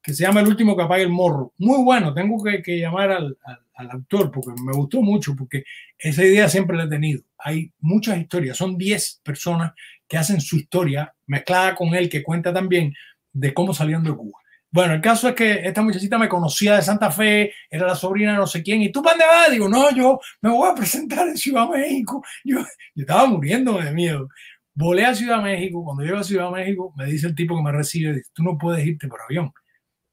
que 0.00 0.14
se 0.14 0.22
llama 0.22 0.40
El 0.40 0.48
último 0.48 0.76
que 0.76 0.82
apaga 0.82 1.02
el 1.02 1.08
morro. 1.10 1.52
Muy 1.58 1.82
bueno, 1.82 2.14
tengo 2.14 2.42
que, 2.42 2.62
que 2.62 2.78
llamar 2.78 3.10
al, 3.10 3.36
al- 3.44 3.60
al 3.76 3.90
autor 3.90 4.30
porque 4.30 4.52
me 4.62 4.72
gustó 4.72 5.02
mucho, 5.02 5.34
porque 5.34 5.64
esa 5.98 6.22
idea 6.24 6.48
siempre 6.48 6.76
la 6.76 6.84
he 6.84 6.88
tenido. 6.88 7.22
Hay 7.44 7.70
muchas 7.78 8.18
historias, 8.18 8.56
son 8.56 8.76
10 8.78 9.20
personas 9.22 9.72
que 10.08 10.16
hacen 10.16 10.40
su 10.40 10.56
historia 10.56 11.14
mezclada 11.26 11.74
con 11.74 11.94
él, 11.94 12.08
que 12.08 12.22
cuenta 12.22 12.52
también 12.52 12.94
de 13.32 13.52
cómo 13.52 13.74
salieron 13.74 14.02
de 14.02 14.16
Cuba. 14.16 14.38
Bueno, 14.70 14.94
el 14.94 15.00
caso 15.00 15.28
es 15.28 15.34
que 15.34 15.52
esta 15.68 15.82
muchachita 15.82 16.18
me 16.18 16.28
conocía 16.28 16.74
de 16.74 16.82
Santa 16.82 17.10
Fe, 17.10 17.52
era 17.70 17.86
la 17.86 17.94
sobrina 17.94 18.32
de 18.32 18.38
no 18.38 18.46
sé 18.46 18.62
quién, 18.62 18.82
¿y 18.82 18.90
tú 18.90 19.02
para 19.02 19.12
dónde 19.12 19.26
vas? 19.26 19.50
Digo, 19.52 19.68
no, 19.68 19.94
yo 19.94 20.18
me 20.40 20.50
voy 20.50 20.68
a 20.68 20.74
presentar 20.74 21.28
en 21.28 21.36
Ciudad 21.36 21.68
México. 21.68 22.24
Yo, 22.44 22.58
yo 22.94 23.02
estaba 23.02 23.26
muriéndome 23.26 23.84
de 23.84 23.92
miedo. 23.92 24.28
Volé 24.74 25.04
a 25.04 25.14
Ciudad 25.14 25.40
México, 25.40 25.84
cuando 25.84 26.02
llego 26.02 26.16
a 26.16 26.24
Ciudad 26.24 26.50
México, 26.50 26.92
me 26.96 27.06
dice 27.06 27.28
el 27.28 27.34
tipo 27.36 27.54
que 27.54 27.62
me 27.62 27.70
recibe, 27.70 28.22
tú 28.32 28.42
no 28.42 28.58
puedes 28.58 28.84
irte 28.84 29.06
por 29.06 29.20
avión, 29.22 29.52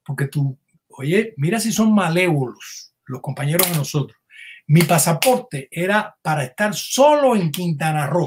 porque 0.04 0.28
tú, 0.28 0.56
oye, 0.90 1.34
mira 1.38 1.58
si 1.58 1.72
son 1.72 1.92
malévolos 1.92 2.94
los 3.06 3.20
compañeros 3.20 3.68
de 3.68 3.76
nosotros. 3.76 4.16
Mi 4.72 4.84
pasaporte 4.84 5.68
era 5.70 6.16
para 6.22 6.44
estar 6.44 6.72
solo 6.74 7.36
en 7.36 7.50
Quintana 7.50 8.06
Roo. 8.06 8.26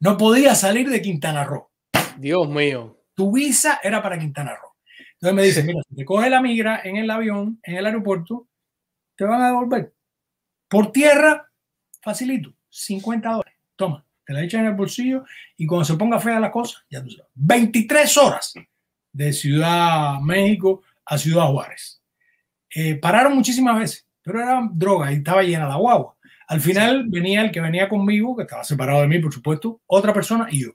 No 0.00 0.16
podía 0.16 0.54
salir 0.54 0.88
de 0.88 1.02
Quintana 1.02 1.44
Roo 1.44 1.70
Dios 2.16 2.48
mío. 2.48 2.98
tu 3.14 3.30
visa 3.30 3.78
era 3.82 4.02
para 4.02 4.18
Quintana 4.18 4.56
Roo. 4.56 4.70
Entonces 5.12 5.34
me 5.34 5.42
dice, 5.42 5.64
mira, 5.64 5.82
si 5.86 5.96
te 5.96 6.06
coge 6.06 6.30
la 6.30 6.40
migra 6.40 6.80
en 6.82 6.96
el 6.96 7.10
avión, 7.10 7.60
en 7.62 7.76
el 7.76 7.84
aeropuerto, 7.84 8.48
te 9.14 9.24
van 9.24 9.42
a 9.42 9.48
devolver. 9.48 9.92
Por 10.66 10.90
tierra, 10.92 11.46
facilito, 12.00 12.54
50 12.70 13.28
dólares. 13.28 13.54
Toma, 13.76 14.06
te 14.24 14.32
la 14.32 14.42
echan 14.42 14.62
en 14.62 14.68
el 14.68 14.76
bolsillo 14.76 15.26
y 15.58 15.66
cuando 15.66 15.84
se 15.84 15.96
ponga 15.96 16.20
fea 16.20 16.40
la 16.40 16.50
cosa, 16.50 16.86
ya 16.88 17.04
tú 17.04 17.10
sabes. 17.10 17.30
23 17.34 18.16
horas 18.16 18.54
de 19.12 19.32
Ciudad 19.34 20.20
México 20.20 20.80
a 21.04 21.18
Ciudad 21.18 21.48
Juárez. 21.48 22.02
Eh, 22.74 22.94
pararon 22.94 23.34
muchísimas 23.34 23.78
veces, 23.78 24.08
pero 24.22 24.40
era 24.40 24.68
droga 24.72 25.12
y 25.12 25.16
estaba 25.16 25.42
llena 25.42 25.68
la 25.68 25.76
guagua. 25.76 26.16
Al 26.48 26.60
final 26.60 27.06
venía 27.08 27.42
el 27.42 27.50
que 27.50 27.60
venía 27.60 27.88
conmigo, 27.88 28.36
que 28.36 28.42
estaba 28.42 28.64
separado 28.64 29.00
de 29.00 29.08
mí, 29.08 29.18
por 29.18 29.32
supuesto, 29.32 29.80
otra 29.86 30.12
persona 30.12 30.46
y 30.50 30.64
yo. 30.64 30.70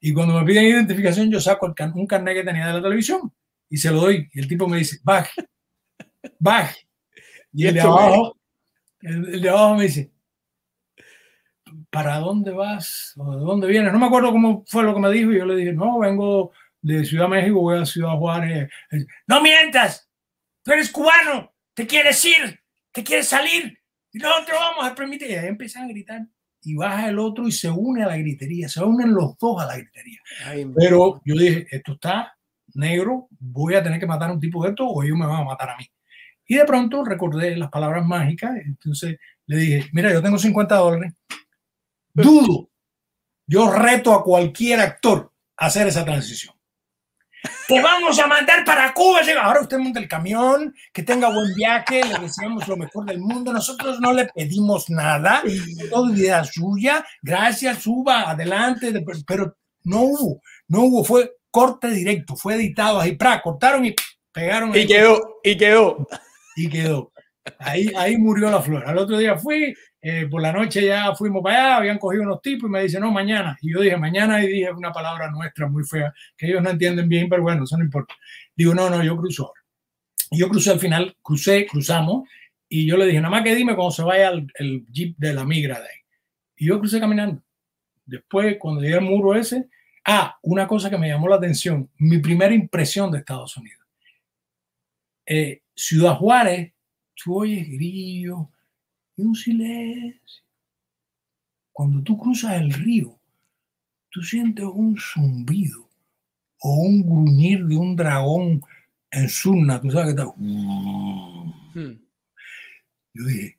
Y 0.00 0.12
cuando 0.12 0.38
me 0.38 0.44
piden 0.46 0.64
identificación, 0.64 1.30
yo 1.30 1.40
saco 1.40 1.72
can- 1.74 1.92
un 1.94 2.06
carnet 2.06 2.34
que 2.36 2.44
tenía 2.44 2.66
de 2.66 2.72
la 2.74 2.82
televisión 2.82 3.32
y 3.68 3.76
se 3.76 3.90
lo 3.90 4.00
doy. 4.00 4.28
Y 4.32 4.40
el 4.40 4.48
tipo 4.48 4.66
me 4.66 4.78
dice, 4.78 4.98
baje, 5.04 5.42
baje. 6.38 6.88
Y 7.52 7.66
el 7.66 7.74
de 7.74 7.80
abajo, 7.82 8.36
el, 9.02 9.34
el 9.34 9.40
de 9.42 9.48
abajo 9.48 9.74
me 9.76 9.82
dice, 9.84 10.10
¿para 11.90 12.18
dónde 12.18 12.50
vas? 12.52 13.14
¿O 13.16 13.30
de 13.36 13.40
dónde 13.40 13.66
vienes? 13.66 13.92
No 13.92 13.98
me 13.98 14.06
acuerdo 14.06 14.32
cómo 14.32 14.64
fue 14.66 14.82
lo 14.84 14.94
que 14.94 15.00
me 15.00 15.10
dijo. 15.10 15.32
Y 15.32 15.38
yo 15.38 15.44
le 15.46 15.56
dije, 15.56 15.72
no, 15.72 15.98
vengo 15.98 16.52
de 16.80 17.04
Ciudad 17.04 17.28
México, 17.28 17.60
voy 17.60 17.78
a 17.78 17.86
Ciudad 17.86 18.16
Juárez. 18.16 18.70
No 19.26 19.40
mientas, 19.42 20.08
tú 20.62 20.72
eres 20.72 20.90
cubano, 20.90 21.52
te 21.74 21.86
quieres 21.86 22.24
ir, 22.24 22.59
te 22.92 23.04
quieres 23.04 23.28
salir. 23.28 23.78
Y 24.12 24.18
no 24.18 24.28
te 24.44 24.52
lo 24.52 24.58
vamos 24.58 24.84
a 24.84 24.94
permitir. 24.94 25.30
Y 25.30 25.34
ahí 25.34 25.48
empiezan 25.48 25.84
a 25.84 25.88
gritar. 25.88 26.26
Y 26.62 26.74
baja 26.74 27.08
el 27.08 27.18
otro 27.18 27.48
y 27.48 27.52
se 27.52 27.70
une 27.70 28.02
a 28.02 28.08
la 28.08 28.16
gritería. 28.16 28.68
Se 28.68 28.82
unen 28.82 29.14
los 29.14 29.38
dos 29.38 29.62
a 29.62 29.66
la 29.66 29.76
gritería. 29.76 30.20
Ay, 30.44 30.66
Pero 30.76 31.22
yo 31.24 31.34
dije, 31.34 31.66
esto 31.70 31.92
está 31.92 32.36
negro, 32.74 33.28
voy 33.38 33.74
a 33.74 33.82
tener 33.82 33.98
que 33.98 34.06
matar 34.06 34.30
a 34.30 34.32
un 34.32 34.40
tipo 34.40 34.62
de 34.62 34.70
esto 34.70 34.86
o 34.86 35.02
ellos 35.02 35.16
me 35.16 35.26
van 35.26 35.40
a 35.40 35.44
matar 35.44 35.70
a 35.70 35.76
mí. 35.76 35.84
Y 36.46 36.56
de 36.56 36.64
pronto 36.64 37.04
recordé 37.04 37.56
las 37.56 37.70
palabras 37.70 38.04
mágicas, 38.04 38.52
entonces 38.64 39.18
le 39.46 39.56
dije, 39.56 39.88
mira, 39.92 40.12
yo 40.12 40.22
tengo 40.22 40.38
50 40.38 40.74
dólares, 40.76 41.14
dudo, 42.12 42.70
yo 43.46 43.70
reto 43.70 44.12
a 44.12 44.24
cualquier 44.24 44.80
actor 44.80 45.32
a 45.56 45.66
hacer 45.66 45.86
esa 45.86 46.04
transición. 46.04 46.54
Te 47.66 47.80
vamos 47.80 48.18
a 48.18 48.26
mandar 48.26 48.64
para 48.64 48.92
Cuba. 48.92 49.20
Ahora 49.42 49.60
usted 49.62 49.78
monta 49.78 50.00
el 50.00 50.08
camión, 50.08 50.74
que 50.92 51.02
tenga 51.02 51.28
buen 51.30 51.54
viaje, 51.54 52.02
le 52.04 52.18
deseamos 52.18 52.66
lo 52.68 52.76
mejor 52.76 53.06
del 53.06 53.18
mundo. 53.20 53.52
Nosotros 53.52 54.00
no 54.00 54.12
le 54.12 54.26
pedimos 54.26 54.90
nada, 54.90 55.42
todo 55.90 56.12
idea 56.14 56.44
suya. 56.44 57.04
Gracias, 57.22 57.82
suba, 57.82 58.30
adelante. 58.30 58.92
de- 58.92 59.04
Pero 59.26 59.56
no 59.84 60.00
hubo, 60.02 60.42
no 60.68 60.80
hubo, 60.82 61.04
fue 61.04 61.32
corte 61.50 61.88
directo, 61.90 62.36
fue 62.36 62.54
editado 62.54 63.00
ahí, 63.00 63.16
pra, 63.16 63.40
cortaron 63.40 63.84
y 63.86 63.94
pegaron. 64.32 64.76
Y 64.76 64.86
quedó, 64.86 65.38
y 65.42 65.56
quedó. 65.56 66.06
y 66.56 66.68
quedó. 66.68 67.12
Ahí, 67.58 67.90
ahí 67.96 68.16
murió 68.18 68.50
la 68.50 68.60
flor. 68.60 68.86
Al 68.86 68.98
otro 68.98 69.16
día 69.16 69.36
fui, 69.38 69.74
eh, 70.02 70.26
por 70.30 70.40
la 70.40 70.52
noche 70.52 70.86
ya 70.86 71.14
fuimos 71.14 71.42
para 71.42 71.56
allá, 71.56 71.76
habían 71.76 71.98
cogido 71.98 72.22
unos 72.22 72.40
tipos 72.40 72.68
y 72.68 72.72
me 72.72 72.82
dicen, 72.82 73.02
no, 73.02 73.10
mañana. 73.10 73.58
Y 73.60 73.72
yo 73.72 73.80
dije, 73.80 73.96
mañana, 73.96 74.42
y 74.42 74.46
dije 74.46 74.70
una 74.72 74.92
palabra 74.92 75.30
nuestra 75.30 75.68
muy 75.68 75.84
fea, 75.84 76.12
que 76.36 76.46
ellos 76.46 76.62
no 76.62 76.70
entienden 76.70 77.08
bien, 77.08 77.28
pero 77.28 77.42
bueno, 77.42 77.64
eso 77.64 77.76
no 77.76 77.84
importa. 77.84 78.14
Digo, 78.56 78.74
no, 78.74 78.88
no, 78.88 79.02
yo 79.04 79.16
cruzo 79.16 79.46
ahora. 79.46 79.60
Y 80.30 80.38
yo 80.38 80.48
crucé 80.48 80.70
al 80.70 80.80
final, 80.80 81.16
crucé, 81.22 81.66
cruzamos, 81.66 82.28
y 82.68 82.86
yo 82.86 82.96
le 82.96 83.06
dije, 83.06 83.20
nada 83.20 83.30
más 83.30 83.42
que 83.42 83.54
dime 83.54 83.74
cuando 83.74 83.90
se 83.90 84.02
vaya 84.02 84.30
el, 84.30 84.86
jeep 84.90 85.16
de 85.18 85.34
la 85.34 85.44
migra 85.44 85.80
de 85.80 85.86
ahí. 85.86 85.98
Y 86.56 86.66
yo 86.66 86.78
crucé 86.78 87.00
caminando. 87.00 87.42
Después, 88.06 88.56
cuando 88.58 88.80
llegué 88.80 88.94
al 88.94 89.02
muro 89.02 89.34
ese, 89.34 89.68
ah, 90.06 90.38
una 90.42 90.66
cosa 90.66 90.88
que 90.88 90.96
me 90.96 91.08
llamó 91.08 91.28
la 91.28 91.36
atención, 91.36 91.90
mi 91.98 92.18
primera 92.18 92.54
impresión 92.54 93.10
de 93.10 93.18
Estados 93.18 93.56
Unidos. 93.56 93.86
Eh, 95.26 95.62
Ciudad 95.74 96.14
Juárez, 96.16 96.72
tú 97.14 97.40
oyes 97.40 97.68
grillo 97.68 98.50
y 99.16 99.22
un 99.22 99.34
silencio. 99.34 100.44
Cuando 101.72 102.02
tú 102.02 102.18
cruzas 102.18 102.60
el 102.60 102.72
río, 102.72 103.18
tú 104.10 104.22
sientes 104.22 104.64
un 104.64 104.96
zumbido 104.98 105.88
o 106.60 106.74
un 106.74 107.02
gruñir 107.02 107.64
de 107.66 107.76
un 107.76 107.96
dragón 107.96 108.62
en 109.10 109.28
Surna, 109.28 109.80
tú 109.80 109.90
sabes 109.90 110.14
que 110.14 110.20
está. 110.20 110.32
Hmm. 110.36 111.98
Yo 113.14 113.24
dije, 113.24 113.58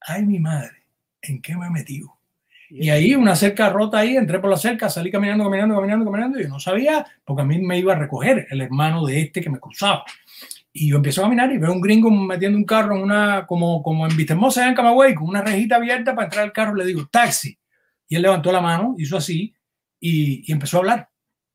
ay 0.00 0.24
mi 0.24 0.38
madre, 0.38 0.84
¿en 1.22 1.40
qué 1.40 1.56
me 1.56 1.66
he 1.66 1.70
metido? 1.70 2.18
Y 2.74 2.88
ahí 2.88 3.14
una 3.14 3.36
cerca 3.36 3.68
rota 3.68 3.98
ahí, 3.98 4.16
entré 4.16 4.38
por 4.38 4.48
la 4.48 4.56
cerca, 4.56 4.88
salí 4.88 5.10
caminando, 5.10 5.44
caminando, 5.44 5.74
caminando, 5.74 6.06
caminando, 6.06 6.40
y 6.40 6.44
yo 6.44 6.48
no 6.48 6.58
sabía, 6.58 7.04
porque 7.22 7.42
a 7.42 7.44
mí 7.44 7.58
me 7.60 7.78
iba 7.78 7.92
a 7.92 7.98
recoger 7.98 8.46
el 8.48 8.62
hermano 8.62 9.04
de 9.04 9.20
este 9.20 9.42
que 9.42 9.50
me 9.50 9.60
cruzaba. 9.60 10.04
Y 10.72 10.88
yo 10.88 10.96
empiezo 10.96 11.20
a 11.20 11.24
caminar 11.24 11.52
y 11.52 11.58
veo 11.58 11.72
un 11.72 11.80
gringo 11.80 12.10
metiendo 12.10 12.56
un 12.56 12.64
carro 12.64 12.96
en 12.96 13.02
una, 13.02 13.46
como, 13.46 13.82
como 13.82 14.06
en 14.06 14.16
Vistemosa, 14.16 14.66
en 14.66 14.74
Camagüey, 14.74 15.14
con 15.14 15.28
una 15.28 15.42
rejita 15.42 15.76
abierta 15.76 16.14
para 16.14 16.26
entrar 16.26 16.44
al 16.44 16.52
carro. 16.52 16.74
Le 16.74 16.86
digo, 16.86 17.06
taxi. 17.10 17.58
Y 18.08 18.16
él 18.16 18.22
levantó 18.22 18.50
la 18.52 18.60
mano, 18.60 18.94
hizo 18.98 19.16
así 19.16 19.54
y, 20.00 20.42
y 20.48 20.52
empezó 20.52 20.78
a 20.78 20.80
hablar. 20.80 21.08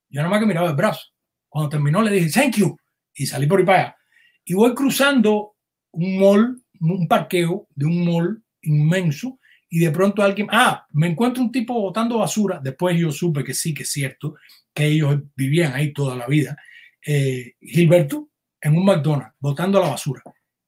Yo 0.10 0.22
nada 0.22 0.30
más 0.30 0.40
que 0.40 0.46
miraba 0.46 0.70
el 0.70 0.76
brazo. 0.76 1.02
Cuando 1.50 1.70
terminó 1.70 2.02
le 2.02 2.12
dije, 2.12 2.30
thank 2.30 2.58
you. 2.58 2.78
Y 3.14 3.26
salí 3.26 3.48
por 3.48 3.60
ahí 3.60 3.66
para 3.66 3.80
allá. 3.80 3.98
Y 4.46 4.54
voy 4.54 4.74
cruzando 4.76 5.56
un 5.92 6.20
mall, 6.20 6.62
un 6.80 7.08
parqueo 7.08 7.68
de 7.76 7.86
un 7.86 8.06
mall 8.06 8.44
inmenso. 8.62 9.40
Y 9.70 9.80
de 9.80 9.92
pronto 9.92 10.22
alguien, 10.24 10.48
ah, 10.52 10.86
me 10.92 11.08
encuentro 11.08 11.44
un 11.44 11.52
tipo 11.52 11.74
botando 11.74 12.20
basura. 12.20 12.60
Después 12.64 12.98
yo 12.98 13.12
supe 13.12 13.44
que 13.44 13.54
sí, 13.54 13.74
que 13.74 13.84
es 13.84 13.92
cierto, 13.92 14.36
que 14.74 14.86
ellos 14.86 15.20
vivían 15.36 15.74
ahí 15.74 15.92
toda 15.92 16.16
la 16.16 16.28
vida. 16.28 16.58
Eh, 17.06 17.56
Gilberto, 17.60 18.27
en 18.62 18.78
un 18.78 18.86
McDonald's, 18.86 19.36
botando 19.40 19.80
la 19.80 19.90
basura. 19.90 20.22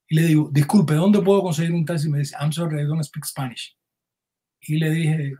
Y 0.07 0.15
le 0.15 0.21
digo, 0.23 0.49
disculpe, 0.51 0.93
¿dónde 0.93 1.21
puedo 1.21 1.41
conseguir 1.41 1.73
un 1.73 1.85
taxi? 1.85 2.07
Y 2.07 2.11
me 2.11 2.19
dice, 2.19 2.35
I'm 2.39 2.51
sorry, 2.51 2.81
I 2.81 2.85
don't 2.85 3.03
speak 3.03 3.25
Spanish. 3.25 3.77
Y 4.61 4.77
le 4.77 4.89
dije, 4.89 5.33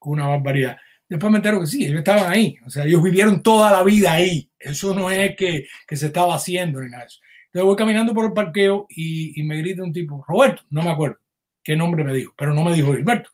una 0.00 0.28
barbaridad. 0.28 0.76
Después 1.08 1.30
me 1.30 1.38
entero 1.38 1.60
que 1.60 1.66
sí, 1.66 1.84
ellos 1.84 1.98
estaban 1.98 2.30
ahí. 2.30 2.56
O 2.64 2.70
sea, 2.70 2.84
ellos 2.84 3.02
vivieron 3.02 3.42
toda 3.42 3.70
la 3.70 3.82
vida 3.82 4.12
ahí. 4.12 4.50
Eso 4.58 4.94
no 4.94 5.10
es 5.10 5.36
que, 5.36 5.66
que 5.86 5.96
se 5.96 6.06
estaba 6.06 6.34
haciendo 6.34 6.80
ni 6.80 6.88
nada 6.88 7.02
de 7.02 7.08
eso. 7.08 7.20
Entonces 7.46 7.66
voy 7.66 7.76
caminando 7.76 8.14
por 8.14 8.24
el 8.24 8.32
parqueo 8.32 8.86
y, 8.88 9.40
y, 9.40 9.44
me 9.44 9.58
grita 9.58 9.82
un 9.82 9.92
tipo, 9.92 10.24
Roberto, 10.26 10.62
no 10.70 10.82
me 10.82 10.90
acuerdo 10.90 11.18
qué 11.64 11.74
nombre 11.74 12.04
me 12.04 12.12
dijo, 12.12 12.34
pero 12.36 12.52
no 12.52 12.62
me 12.62 12.74
dijo 12.74 12.92
Gilberto. 12.92 13.30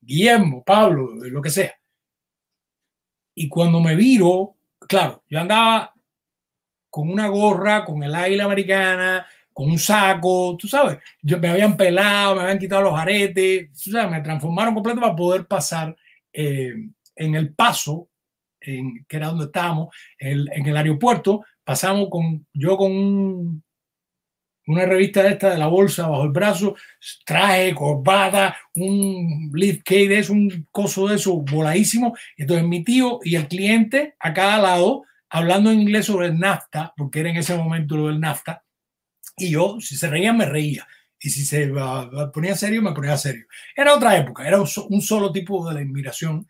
Guillermo, 0.00 0.62
Pablo, 0.64 1.14
lo 1.16 1.42
que 1.42 1.50
sea. 1.50 1.74
Y 3.34 3.48
cuando 3.48 3.80
me 3.80 3.96
viro, 3.96 4.56
claro, 4.88 5.24
yo 5.28 5.40
andaba 5.40 5.92
con 6.90 7.08
una 7.08 7.28
gorra, 7.28 7.84
con 7.84 8.02
el 8.02 8.14
águila 8.14 8.44
americana, 8.44 9.26
con 9.52 9.70
un 9.70 9.78
saco, 9.78 10.56
tú 10.58 10.68
sabes, 10.68 10.98
yo, 11.22 11.38
me 11.38 11.48
habían 11.48 11.76
pelado, 11.76 12.36
me 12.36 12.42
habían 12.42 12.58
quitado 12.58 12.82
los 12.82 12.98
aretes, 12.98 13.70
tú 13.82 13.90
sabes, 13.90 14.10
me 14.10 14.20
transformaron 14.20 14.74
completo 14.74 15.00
para 15.00 15.16
poder 15.16 15.46
pasar 15.46 15.96
eh, 16.32 16.74
en 17.16 17.34
el 17.34 17.54
paso, 17.54 18.08
en, 18.60 19.04
que 19.08 19.16
era 19.16 19.28
donde 19.28 19.46
estábamos, 19.46 19.94
el, 20.18 20.50
en 20.52 20.66
el 20.66 20.76
aeropuerto, 20.76 21.44
pasamos 21.64 22.08
con, 22.10 22.46
yo 22.52 22.76
con 22.76 22.92
un, 22.92 23.62
una 24.66 24.86
revista 24.86 25.22
de 25.22 25.30
esta 25.30 25.50
de 25.50 25.58
la 25.58 25.66
bolsa 25.66 26.08
bajo 26.08 26.24
el 26.24 26.30
brazo, 26.30 26.76
traje, 27.24 27.74
corbata, 27.74 28.56
un 28.74 29.50
lift 29.52 29.82
case, 29.82 30.18
es 30.18 30.30
un 30.30 30.66
coso 30.70 31.08
de 31.08 31.16
eso 31.16 31.36
voladísimo. 31.38 32.16
Entonces 32.36 32.66
mi 32.66 32.84
tío 32.84 33.18
y 33.24 33.34
el 33.34 33.48
cliente 33.48 34.14
a 34.20 34.32
cada 34.32 34.58
lado 34.58 35.04
hablando 35.30 35.70
en 35.70 35.80
inglés 35.80 36.06
sobre 36.06 36.26
el 36.26 36.38
NAFTA, 36.38 36.92
porque 36.96 37.20
era 37.20 37.30
en 37.30 37.36
ese 37.36 37.56
momento 37.56 37.96
lo 37.96 38.08
del 38.08 38.20
NAFTA, 38.20 38.62
y 39.36 39.50
yo, 39.50 39.78
si 39.80 39.96
se 39.96 40.10
reían, 40.10 40.36
me 40.36 40.46
reía. 40.46 40.86
Y 41.18 41.30
si 41.30 41.44
se 41.44 41.70
uh, 41.70 42.30
ponía 42.32 42.54
serio, 42.54 42.82
me 42.82 42.92
ponía 42.92 43.16
serio. 43.16 43.46
Era 43.76 43.94
otra 43.94 44.16
época, 44.16 44.46
era 44.46 44.60
un, 44.60 44.68
un 44.88 45.00
solo 45.00 45.32
tipo 45.32 45.66
de 45.68 45.74
la 45.74 45.82
inmigración. 45.82 46.46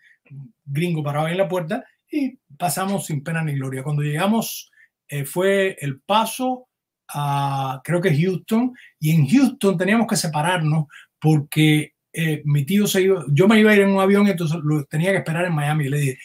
Gringo 0.64 1.02
parado 1.02 1.28
en 1.28 1.36
la 1.36 1.48
puerta 1.48 1.84
y 2.10 2.38
pasamos 2.56 3.06
sin 3.06 3.22
pena 3.22 3.42
ni 3.42 3.54
gloria. 3.54 3.82
Cuando 3.82 4.02
llegamos, 4.02 4.70
eh, 5.08 5.24
fue 5.24 5.76
el 5.80 6.00
paso 6.00 6.68
a, 7.08 7.80
creo 7.82 8.00
que 8.00 8.16
Houston, 8.16 8.72
y 9.00 9.10
en 9.10 9.28
Houston 9.28 9.76
teníamos 9.76 10.06
que 10.06 10.16
separarnos 10.16 10.86
porque 11.20 11.94
eh, 12.12 12.42
mi 12.44 12.64
tío 12.64 12.86
se 12.86 13.02
iba, 13.02 13.24
yo 13.28 13.48
me 13.48 13.58
iba 13.58 13.72
a 13.72 13.74
ir 13.74 13.82
en 13.82 13.90
un 13.90 14.00
avión, 14.00 14.28
entonces 14.28 14.58
lo 14.62 14.84
tenía 14.84 15.10
que 15.10 15.18
esperar 15.18 15.44
en 15.44 15.54
Miami. 15.54 15.86
Y 15.86 15.88
le 15.88 15.98
dije, 15.98 16.18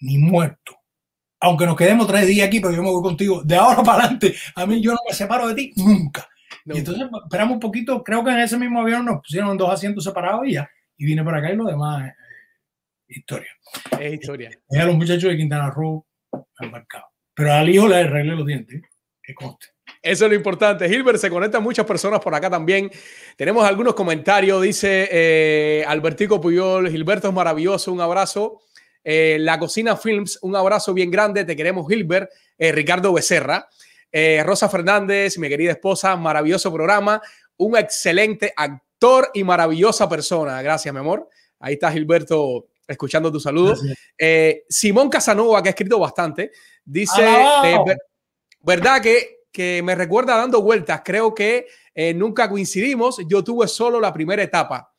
ni 0.00 0.18
muerto. 0.18 0.77
Aunque 1.40 1.66
nos 1.66 1.76
quedemos 1.76 2.06
tres 2.06 2.26
días 2.26 2.48
aquí, 2.48 2.60
pero 2.60 2.74
yo 2.74 2.82
me 2.82 2.90
voy 2.90 3.02
contigo 3.02 3.42
de 3.44 3.56
ahora 3.56 3.82
para 3.84 4.04
adelante. 4.04 4.34
A 4.54 4.66
mí 4.66 4.80
yo 4.82 4.92
no 4.92 4.98
me 5.08 5.14
separo 5.14 5.48
de 5.48 5.54
ti 5.54 5.72
nunca. 5.76 6.28
No. 6.64 6.74
Y 6.74 6.78
entonces 6.78 7.08
esperamos 7.24 7.54
un 7.54 7.60
poquito, 7.60 8.02
creo 8.02 8.24
que 8.24 8.30
en 8.30 8.40
ese 8.40 8.58
mismo 8.58 8.80
avión 8.80 9.04
nos 9.04 9.20
pusieron 9.20 9.56
dos 9.56 9.70
asientos 9.70 10.04
separados 10.04 10.46
y 10.46 10.54
ya. 10.54 10.68
Y 10.96 11.06
vine 11.06 11.24
para 11.24 11.38
acá 11.38 11.52
y 11.52 11.56
lo 11.56 11.64
demás 11.64 12.12
es 13.06 13.16
historia. 13.16 13.48
Es 13.98 14.14
historia. 14.14 14.50
Es 14.68 14.80
a 14.80 14.84
los 14.84 14.96
muchachos 14.96 15.30
de 15.30 15.36
Quintana 15.36 15.70
Roo 15.70 16.06
embarcado. 16.60 17.04
Pero 17.34 17.52
al 17.52 17.68
hijo 17.68 17.88
le 17.88 17.96
arreglé 17.96 18.34
los 18.34 18.46
dientes, 18.46 18.82
que 19.22 19.34
conste. 19.34 19.66
Eso 20.02 20.24
es 20.24 20.30
lo 20.30 20.36
importante. 20.36 20.88
Gilbert, 20.88 21.18
se 21.18 21.30
conectan 21.30 21.62
muchas 21.62 21.86
personas 21.86 22.20
por 22.20 22.34
acá 22.34 22.50
también. 22.50 22.90
Tenemos 23.36 23.64
algunos 23.64 23.94
comentarios. 23.94 24.62
Dice 24.62 25.08
eh, 25.10 25.84
Albertico 25.86 26.40
Puyol, 26.40 26.88
Gilberto 26.90 27.28
es 27.28 27.34
maravilloso, 27.34 27.92
un 27.92 28.00
abrazo. 28.00 28.60
Eh, 29.10 29.38
la 29.40 29.58
Cocina 29.58 29.96
Films, 29.96 30.38
un 30.42 30.54
abrazo 30.54 30.92
bien 30.92 31.10
grande. 31.10 31.42
Te 31.42 31.56
queremos, 31.56 31.88
Gilbert. 31.88 32.30
Eh, 32.58 32.72
Ricardo 32.72 33.10
Becerra. 33.10 33.66
Eh, 34.12 34.42
Rosa 34.44 34.68
Fernández, 34.68 35.38
mi 35.38 35.48
querida 35.48 35.70
esposa, 35.72 36.14
maravilloso 36.14 36.70
programa. 36.70 37.18
Un 37.56 37.78
excelente 37.78 38.52
actor 38.54 39.30
y 39.32 39.44
maravillosa 39.44 40.06
persona. 40.10 40.60
Gracias, 40.60 40.92
mi 40.92 41.00
amor. 41.00 41.26
Ahí 41.58 41.72
está 41.72 41.90
Gilberto 41.90 42.66
escuchando 42.86 43.32
tu 43.32 43.40
saludo. 43.40 43.76
Simón 44.68 45.08
Casanova, 45.08 45.62
que 45.62 45.70
ha 45.70 45.72
escrito 45.72 45.98
bastante, 45.98 46.50
dice. 46.84 47.26
¿verdad 48.60 49.00
que 49.00 49.38
que 49.50 49.82
me 49.82 49.94
recuerda 49.94 50.36
dando 50.36 50.60
vueltas. 50.60 51.00
Creo 51.02 51.34
que 51.34 51.66
nunca 52.14 52.48
coincidimos. 52.48 53.20
Yo 53.26 53.42
tuve 53.42 53.66
solo 53.68 54.00
la 54.00 54.12
primera 54.12 54.42
etapa. 54.42 54.92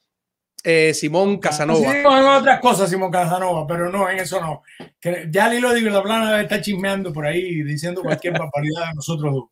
Eh, 0.64 0.94
Simón 0.94 1.38
Casanova. 1.38 1.92
Sí, 1.92 1.98
en 1.98 2.06
otras 2.06 2.60
cosas, 2.60 2.90
Simón 2.90 3.12
Casanova, 3.12 3.66
pero 3.66 3.90
no, 3.90 4.10
en 4.10 4.20
eso 4.20 4.42
no. 4.42 4.64
Que 5.00 5.28
ya 5.30 5.48
Lilo 5.50 5.74
Digo 5.74 5.90
la 5.90 6.04
plana 6.04 6.42
está 6.42 6.60
chismeando 6.62 7.14
por 7.14 7.26
ahí 7.26 7.64
diciendo 7.64 8.02
cualquier 8.02 8.34
barbaridad 8.40 8.90
de 8.90 8.96
nosotros 8.96 9.34
dos. 9.34 9.46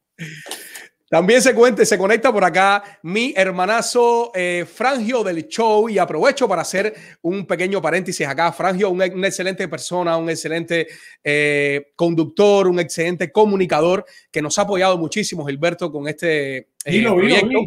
También 1.10 1.41
se, 1.41 1.55
cuente, 1.55 1.86
se 1.86 1.97
conecta 1.97 2.34
por 2.34 2.43
acá 2.43 2.99
mi 3.03 3.34
hermanazo 3.38 4.30
eh, 4.36 4.66
Frangio 4.70 5.24
del 5.24 5.47
show 5.47 5.88
y 5.88 5.97
aprovecho 5.97 6.49
para 6.49 6.64
hacer 6.64 6.93
un 7.22 7.45
pequeño 7.45 7.82
paréntesis 7.82 8.28
acá. 8.28 8.51
Frangio, 8.51 8.89
una, 8.89 9.05
una 9.05 9.28
excelente 9.28 9.70
persona, 9.70 10.18
un 10.18 10.30
excelente 10.30 10.88
eh, 11.24 11.93
conductor, 11.95 12.68
un 12.68 12.82
excelente 12.82 13.32
comunicador 13.32 14.05
que 14.30 14.41
nos 14.41 14.60
ha 14.60 14.64
apoyado 14.64 14.97
muchísimo, 14.97 15.45
Gilberto, 15.45 15.89
con 15.93 16.10
este 16.10 16.58
eh, 16.58 16.68
Sí, 16.86 16.99
lo 16.99 17.16
vi, 17.16 17.30
lo 17.30 17.36
proyecto. 17.36 17.47
vi, 17.47 17.53
lo 17.53 17.62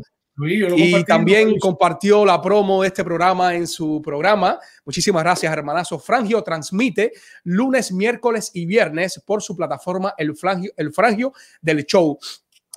Y 0.48 1.04
también 1.04 1.58
compartió 1.58 2.24
la 2.24 2.40
promo 2.40 2.82
de 2.82 2.88
este 2.88 3.04
programa 3.04 3.54
en 3.54 3.66
su 3.66 4.00
programa. 4.02 4.58
Muchísimas 4.84 5.22
gracias, 5.22 5.52
hermanazo. 5.52 5.98
Frangio 5.98 6.42
transmite 6.42 7.12
lunes, 7.44 7.92
miércoles 7.92 8.50
y 8.54 8.66
viernes 8.66 9.20
por 9.24 9.42
su 9.42 9.56
plataforma 9.56 10.14
El 10.16 10.36
Frangio, 10.36 10.72
el 10.76 10.92
Frangio 10.92 11.32
del 11.60 11.84
Show. 11.84 12.18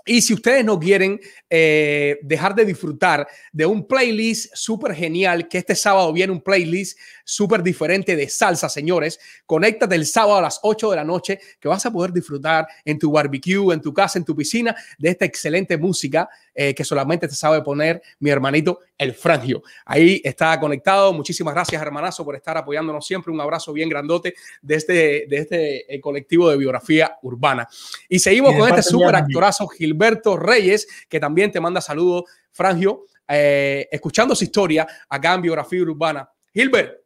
Y 0.06 0.22
si 0.22 0.34
ustedes 0.34 0.66
no 0.66 0.78
quieren 0.80 1.20
eh, 1.50 2.20
dejar 2.24 2.54
de 2.56 2.66
disfrutar 2.66 3.26
de 3.54 3.66
un 3.66 3.88
playlist 3.88 4.54
súper 4.54 4.94
genial, 4.94 5.48
que 5.48 5.60
este 5.60 5.76
sábado 5.76 6.12
viene 6.12 6.34
un 6.34 6.42
playlist 6.42 7.00
súper 7.24 7.64
diferente 7.64 8.16
de 8.16 8.30
salsa, 8.30 8.70
señores, 8.70 9.20
conéctate 9.46 9.96
el 9.96 10.06
sábado 10.06 10.38
a 10.38 10.42
las 10.42 10.60
8 10.64 10.90
de 10.92 10.96
la 10.96 11.04
noche, 11.04 11.40
que 11.60 11.68
vas 11.68 11.86
a 11.86 11.92
poder 11.92 12.12
disfrutar 12.12 12.68
en 12.86 13.00
tu 13.00 13.12
barbecue, 13.12 13.74
en 13.74 13.82
tu 13.82 13.94
casa, 13.94 14.20
en 14.20 14.26
tu 14.26 14.36
piscina, 14.36 14.76
de 14.98 15.10
esta 15.10 15.26
excelente 15.26 15.78
música 15.78 16.30
eh, 16.56 16.76
que 16.76 16.84
solamente 16.84 17.28
te 17.28 17.36
sabe 17.36 17.62
poner 17.62 18.02
mi 18.20 18.30
hermanito, 18.30 18.80
el 18.98 19.14
Frangio. 19.14 19.64
Ahí 19.86 20.22
está 20.24 20.60
conectado. 20.60 21.12
Muchísimas 21.14 21.54
gracias, 21.54 21.82
hermanazo, 21.82 22.24
por 22.24 22.36
estar 22.36 22.58
apoyándonos 22.58 23.06
siempre. 23.06 23.34
Un 23.34 23.42
abrazo 23.42 23.74
bien 23.74 23.90
grandote 23.90 24.36
de 24.62 24.76
este, 24.76 24.94
de 25.28 25.38
este 25.38 25.96
eh, 25.96 26.00
colectivo 26.00 26.50
de 26.50 26.58
biografía 26.58 27.18
urbana. 27.24 27.68
Y 28.08 28.20
seguimos 28.20 28.54
Y 28.54 28.60
con 28.60 28.70
este 28.70 28.84
súper 28.84 29.16
actorazo 29.16 29.68
Gilberto 29.68 30.38
Reyes, 30.38 30.88
que 31.10 31.20
también 31.20 31.52
te 31.52 31.60
manda 31.60 31.82
saludos, 31.82 32.26
Frangio, 32.52 33.06
eh, 33.28 33.88
escuchando 33.92 34.36
su 34.36 34.44
historia 34.44 34.88
acá 35.10 35.34
en 35.34 35.42
Biografía 35.42 35.82
Urbana. 35.82 36.30
Gilbert, 36.54 37.03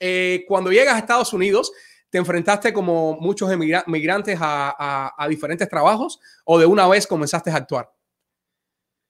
eh, 0.00 0.44
cuando 0.48 0.70
llegas 0.72 0.94
a 0.94 0.98
Estados 0.98 1.32
Unidos, 1.32 1.72
¿te 2.10 2.18
enfrentaste 2.18 2.72
como 2.72 3.18
muchos 3.20 3.50
migrantes 3.86 4.38
a, 4.40 5.12
a- 5.18 5.28
diferentes 5.28 5.68
trabajos 5.68 6.20
o 6.44 6.58
de 6.58 6.66
una 6.66 6.86
vez 6.88 7.06
comenzaste 7.06 7.50
a 7.50 7.56
actuar? 7.56 7.90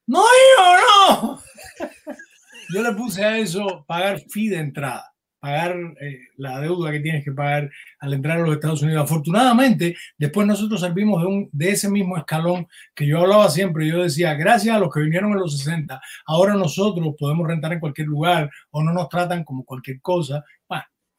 No, 0.07 0.22
hijo, 0.22 1.20
no. 1.22 1.43
Yo 2.74 2.82
le 2.82 2.93
puse 2.93 3.24
a 3.24 3.39
eso 3.39 3.84
pagar 3.87 4.20
fee 4.28 4.49
de 4.49 4.59
entrada, 4.59 5.12
pagar 5.39 5.76
eh, 6.01 6.18
la 6.37 6.61
deuda 6.61 6.91
que 6.91 6.99
tienes 7.01 7.24
que 7.24 7.30
pagar 7.30 7.70
al 8.01 8.14
entrar 8.14 8.39
a 8.39 8.43
los 8.43 8.55
Estados 8.55 8.82
Unidos. 8.82 9.05
Afortunadamente, 9.05 9.97
después 10.18 10.47
nosotros 10.47 10.80
servimos 10.80 11.22
de, 11.22 11.49
de 11.53 11.70
ese 11.72 11.89
mismo 11.89 12.16
escalón 12.16 12.66
que 12.95 13.07
yo 13.07 13.20
hablaba 13.20 13.49
siempre. 13.51 13.87
Yo 13.89 14.03
decía, 14.03 14.34
gracias 14.34 14.74
a 14.74 14.80
los 14.80 14.93
que 14.93 15.01
vinieron 15.01 15.30
en 15.32 15.39
los 15.39 15.57
60, 15.59 16.01
ahora 16.26 16.55
nosotros 16.55 17.14
podemos 17.18 17.47
rentar 17.47 17.72
en 17.72 17.80
cualquier 17.80 18.09
lugar 18.09 18.51
o 18.70 18.82
no 18.82 18.93
nos 18.93 19.09
tratan 19.09 19.45
como 19.45 19.64
cualquier 19.64 20.01
cosa. 20.01 20.43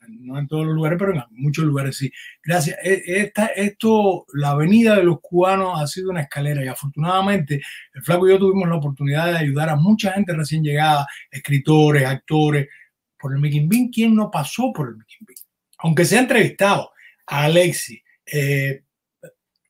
No 0.08 0.38
en 0.40 0.48
todos 0.48 0.66
los 0.66 0.76
lugares, 0.76 0.98
pero 1.00 1.14
en 1.14 1.24
muchos 1.32 1.66
lugares 1.66 1.98
sí. 1.98 2.12
Gracias. 2.44 2.78
E- 2.84 3.04
Esta, 3.06 3.48
esto, 3.48 4.26
la 4.34 4.56
venida 4.56 4.96
de 4.96 5.04
los 5.04 5.20
cubanos 5.22 5.82
ha 5.82 5.88
sido 5.88 6.12
una 6.12 6.22
escalera 6.22 6.64
y 6.64 6.68
afortunadamente 6.68 7.62
el 7.94 8.04
Flaco 8.04 8.28
y 8.28 8.32
yo 8.32 8.40
tuvimos 8.40 8.70
la 8.70 8.76
oportunidad 8.76 9.28
de 9.28 9.38
ayudar 9.38 9.70
a 9.70 9.76
mucha 9.76 10.14
gente 10.14 10.34
recién 10.34 10.64
llegada, 10.64 11.08
escritores, 11.32 12.06
actores, 12.06 12.68
por 13.20 13.34
el 13.36 13.42
Bean. 13.42 13.90
¿Quién 13.90 14.16
no 14.16 14.30
pasó 14.32 14.72
por 14.74 14.90
el 14.90 14.96
Bean? 14.96 15.08
Aunque 15.80 16.06
se 16.06 16.18
ha 16.18 16.22
entrevistado 16.22 16.92
a 17.28 17.44
Alexi, 17.44 18.02
eh, 18.26 18.84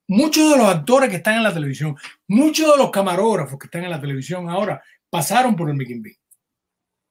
muchos 0.08 0.52
de 0.52 0.58
los 0.58 0.68
actores 0.68 1.10
que 1.10 1.18
están 1.18 1.36
en 1.36 1.44
la 1.44 1.54
televisión, 1.54 1.96
muchos 2.28 2.72
de 2.72 2.78
los 2.78 2.92
camarógrafos 2.92 3.60
que 3.60 3.68
están 3.68 3.84
en 3.84 3.92
la 3.92 4.02
televisión 4.02 4.50
ahora 4.50 4.82
pasaron 5.10 5.56
por 5.56 5.70
el 5.70 5.78
B. 5.78 6.18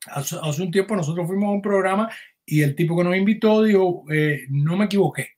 Hace, 0.07 0.37
hace, 0.41 0.62
un 0.62 0.70
tiempo 0.70 0.95
nosotros 0.95 1.27
fuimos 1.27 1.49
a 1.49 1.53
un 1.53 1.62
programa 1.62 2.09
y 2.47 2.63
el 2.63 2.77
tipo 2.77 2.97
que 2.97 3.05
nos 3.05 3.17
invitó 3.17 3.63
dijo, 3.63 4.05
eh, 4.11 4.47
no 4.51 4.77
me 4.77 4.85
equivoqué, 4.85 5.31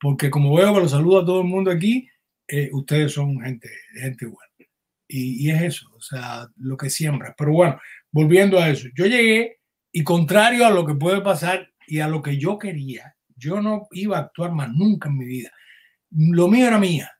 porque 0.00 0.28
como 0.28 0.54
veo 0.54 0.74
que 0.74 0.80
lo 0.80 0.88
saludo 0.88 1.20
a 1.20 1.24
todo 1.24 1.40
el 1.40 1.46
mundo 1.46 1.70
aquí, 1.70 2.08
eh, 2.48 2.68
ustedes 2.72 3.12
son 3.12 3.40
gente, 3.40 3.70
gente 3.94 4.26
buena. 4.26 4.50
Y, 5.08 5.46
y, 5.46 5.50
es 5.50 5.62
eso, 5.62 5.90
o 5.94 6.00
sea, 6.00 6.48
lo 6.56 6.76
que 6.76 6.88
siembra. 6.88 7.34
Pero 7.36 7.52
bueno, 7.52 7.78
volviendo 8.10 8.58
a 8.58 8.70
eso, 8.70 8.88
yo 8.94 9.06
llegué 9.06 9.58
y 9.92 10.02
contrario 10.02 10.66
a 10.66 10.70
lo 10.70 10.86
que 10.86 10.94
puede 10.94 11.20
pasar 11.20 11.68
y 11.86 12.00
a 12.00 12.08
lo 12.08 12.22
que 12.22 12.38
yo 12.38 12.58
quería, 12.58 13.14
yo 13.36 13.60
no 13.60 13.88
iba 13.92 14.16
a 14.16 14.20
actuar 14.22 14.52
más 14.52 14.70
nunca 14.70 15.08
en 15.08 15.18
mi 15.18 15.26
vida. 15.26 15.50
Lo 16.10 16.48
mío 16.48 16.66
era 16.66 16.78
mía. 16.78 17.10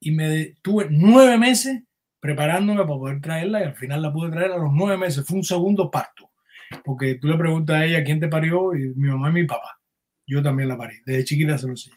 Y 0.00 0.10
me 0.12 0.54
tuve 0.62 0.88
nueve 0.90 1.38
meses 1.38 1.82
preparándome 2.20 2.82
para 2.82 2.98
poder 2.98 3.20
traerla 3.20 3.60
y 3.60 3.64
al 3.64 3.74
final 3.74 4.02
la 4.02 4.12
pude 4.12 4.30
traer 4.30 4.52
a 4.52 4.58
los 4.58 4.72
nueve 4.72 4.98
meses. 4.98 5.24
Fue 5.26 5.38
un 5.38 5.44
segundo 5.44 5.90
parto. 5.90 6.29
Porque 6.84 7.16
tú 7.16 7.28
le 7.28 7.36
preguntas 7.36 7.76
a 7.76 7.84
ella 7.84 8.04
quién 8.04 8.20
te 8.20 8.28
parió 8.28 8.74
y 8.74 8.94
mi 8.94 9.08
mamá 9.08 9.30
y 9.30 9.32
mi 9.32 9.44
papá. 9.44 9.80
Yo 10.26 10.42
también 10.42 10.68
la 10.68 10.78
parí. 10.78 10.96
Desde 11.04 11.24
chiquita 11.24 11.58
se 11.58 11.66
lo 11.66 11.76
sé. 11.76 11.90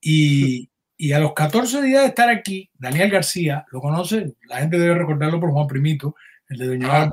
Y, 0.00 0.68
y 0.96 1.12
a 1.12 1.20
los 1.20 1.32
14 1.32 1.82
días 1.82 2.02
de 2.02 2.08
estar 2.08 2.28
aquí, 2.28 2.70
Daniel 2.74 3.10
García, 3.10 3.64
lo 3.70 3.80
conoce, 3.80 4.34
la 4.48 4.58
gente 4.58 4.78
debe 4.78 4.94
recordarlo 4.94 5.40
por 5.40 5.52
Juan 5.52 5.66
Primito, 5.66 6.16
el 6.48 6.58
de 6.58 6.66
Doña 6.66 7.02
ah, 7.02 7.10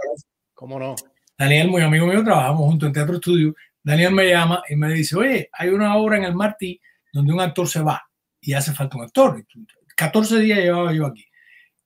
¿Cómo 0.53 0.79
no? 0.79 0.95
Daniel, 1.37 1.69
muy 1.69 1.81
amigo 1.81 2.05
mío, 2.05 2.23
trabajamos 2.23 2.61
juntos 2.61 2.87
en 2.87 2.93
Teatro 2.93 3.15
Estudio. 3.15 3.55
Daniel 3.81 4.13
me 4.13 4.27
llama 4.27 4.61
y 4.67 4.75
me 4.75 4.93
dice, 4.93 5.15
oye, 5.15 5.49
hay 5.53 5.69
una 5.69 5.95
obra 5.95 6.17
en 6.17 6.25
el 6.25 6.35
Martí 6.35 6.81
donde 7.13 7.31
un 7.31 7.39
actor 7.39 7.67
se 7.67 7.81
va 7.81 8.01
y 8.41 8.53
hace 8.53 8.73
falta 8.73 8.97
un 8.97 9.03
actor. 9.03 9.45
14 9.95 10.39
días 10.39 10.59
llevaba 10.59 10.93
yo 10.93 11.05
aquí. 11.05 11.25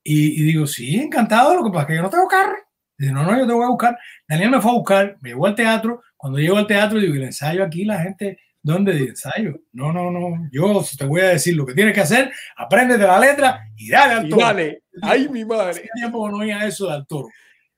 Y, 0.04 0.42
y, 0.42 0.44
digo, 0.44 0.68
sí, 0.68 0.96
encantado, 0.96 1.56
lo 1.56 1.64
que 1.64 1.70
pasa 1.70 1.82
es 1.82 1.88
que 1.88 1.96
yo 1.96 2.02
no 2.02 2.10
tengo 2.10 2.28
carro. 2.28 2.58
Dice, 3.04 3.14
no, 3.14 3.24
no, 3.24 3.38
yo 3.38 3.46
te 3.46 3.52
voy 3.52 3.66
a 3.66 3.70
buscar. 3.70 4.00
Daniel 4.30 4.52
me 4.52 4.62
fue 4.62 4.72
a 4.72 4.76
buscar, 4.76 5.18
me 5.20 5.30
llevó 5.30 5.46
al 5.46 5.56
teatro. 5.56 6.02
Cuando 6.16 6.40
llego 6.40 6.58
al 6.58 6.68
teatro, 6.68 7.00
digo, 7.00 7.14
el 7.16 7.24
ensayo 7.24 7.62
aquí, 7.62 7.84
la 7.84 8.00
gente, 8.00 8.40
¿dónde 8.62 8.94
de 8.94 9.06
ensayo? 9.08 9.60
No, 9.74 9.92
no, 9.92 10.10
no, 10.10 10.50
yo 10.54 10.82
te 10.98 11.06
voy 11.06 11.20
a 11.20 11.30
decir 11.30 11.54
lo 11.58 11.66
que 11.66 11.74
tienes 11.74 11.94
que 11.94 12.00
hacer, 12.00 12.32
apréndete 12.56 13.04
la 13.04 13.20
letra 13.20 13.68
y 13.76 13.90
dale 13.90 14.14
al 14.14 14.30
toro. 14.30 14.42
Dale, 14.42 14.84
ay 15.02 15.28
mi 15.28 15.44
madre. 15.44 15.72
Hace 15.72 15.90
tiempo 15.94 16.30
no 16.30 16.38
oía 16.38 16.66
eso 16.66 16.90
del 16.90 17.06
toro. 17.06 17.28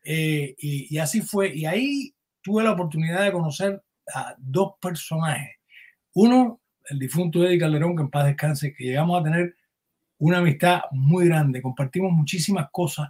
Eh, 0.04 0.54
y, 0.60 0.96
y 0.96 1.00
así 1.00 1.22
fue. 1.22 1.56
Y 1.56 1.66
ahí 1.66 2.14
tuve 2.44 2.64
la 2.64 2.74
oportunidad 2.74 3.24
de 3.24 3.32
conocer 3.32 3.82
a 4.14 4.36
dos 4.38 4.74
personajes. 4.80 5.56
Uno, 6.14 6.62
el 6.88 7.00
difunto 7.00 7.44
Eddie 7.44 7.58
Calderón, 7.58 7.96
que 7.96 8.04
en 8.04 8.12
paz 8.12 8.28
descanse, 8.28 8.76
que 8.76 8.84
llegamos 8.84 9.20
a 9.20 9.24
tener 9.24 9.56
una 10.20 10.38
amistad 10.38 10.82
muy 10.92 11.28
grande, 11.28 11.64
compartimos 11.64 12.12
muchísimas 12.12 12.68
cosas 12.72 13.10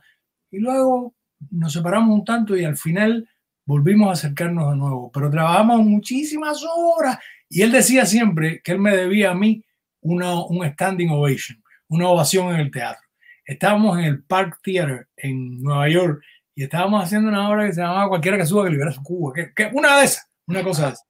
y 0.50 0.60
luego 0.60 1.15
nos 1.52 1.74
separamos 1.74 2.14
un 2.14 2.26
tanto 2.26 2.56
y 2.56 2.64
al 2.64 2.78
final 2.78 3.28
volvimos 3.66 4.10
a 4.10 4.14
acercarnos 4.14 4.72
de 4.72 4.78
nuevo, 4.78 5.12
pero 5.12 5.30
trabajamos 5.30 5.84
muchísimas 5.86 6.64
horas 6.64 7.18
y 7.50 7.62
él 7.62 7.72
decía 7.72 8.06
siempre 8.06 8.62
que 8.64 8.72
él 8.72 8.80
me 8.80 8.96
debía 8.96 9.32
a 9.32 9.36
mí 9.36 9.64
una, 10.02 10.40
un 10.40 10.66
standing 10.68 11.10
ovation, 11.10 11.62
una 11.88 12.10
ovación 12.10 12.54
en 12.54 12.62
el 12.62 12.72
teatro. 12.72 13.02
Estábamos 13.44 13.98
en 14.00 14.06
el 14.06 14.24
Park 14.24 14.60
Theater 14.64 15.08
en 15.18 15.62
Nueva 15.62 15.90
York 15.90 16.24
y 16.56 16.64
estábamos 16.64 17.04
haciendo 17.04 17.30
una 17.30 17.50
obra 17.50 17.66
que 17.66 17.74
se 17.74 17.82
llamaba 17.82 18.10
Cualquiera 18.10 18.38
que 18.38 18.46
suba 18.46 18.66
que 18.66 18.72
libera 18.72 18.92
su 18.92 19.04
Cuba, 19.04 19.34
que, 19.34 19.54
que 19.54 19.70
una 19.74 20.00
de 20.00 20.06
esas, 20.06 20.30
una 20.48 20.64
cosa 20.64 20.90
así. 20.90 21.04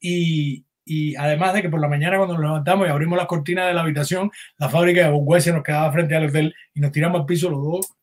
Y, 0.00 0.64
y 0.84 1.14
además 1.16 1.52
de 1.54 1.62
que 1.62 1.68
por 1.68 1.80
la 1.80 1.88
mañana 1.88 2.16
cuando 2.16 2.34
nos 2.34 2.42
levantamos 2.42 2.86
y 2.86 2.90
abrimos 2.90 3.18
las 3.18 3.26
cortinas 3.26 3.66
de 3.66 3.74
la 3.74 3.82
habitación, 3.82 4.30
la 4.56 4.70
fábrica 4.70 5.02
de 5.02 5.10
Bogüesia 5.10 5.52
nos 5.52 5.62
quedaba 5.62 5.92
frente 5.92 6.16
al 6.16 6.26
hotel 6.28 6.54
y 6.74 6.80
nos 6.80 6.92
tiramos 6.92 7.20
al 7.20 7.26
piso 7.26 7.50
los 7.50 7.62
dos 7.62 7.94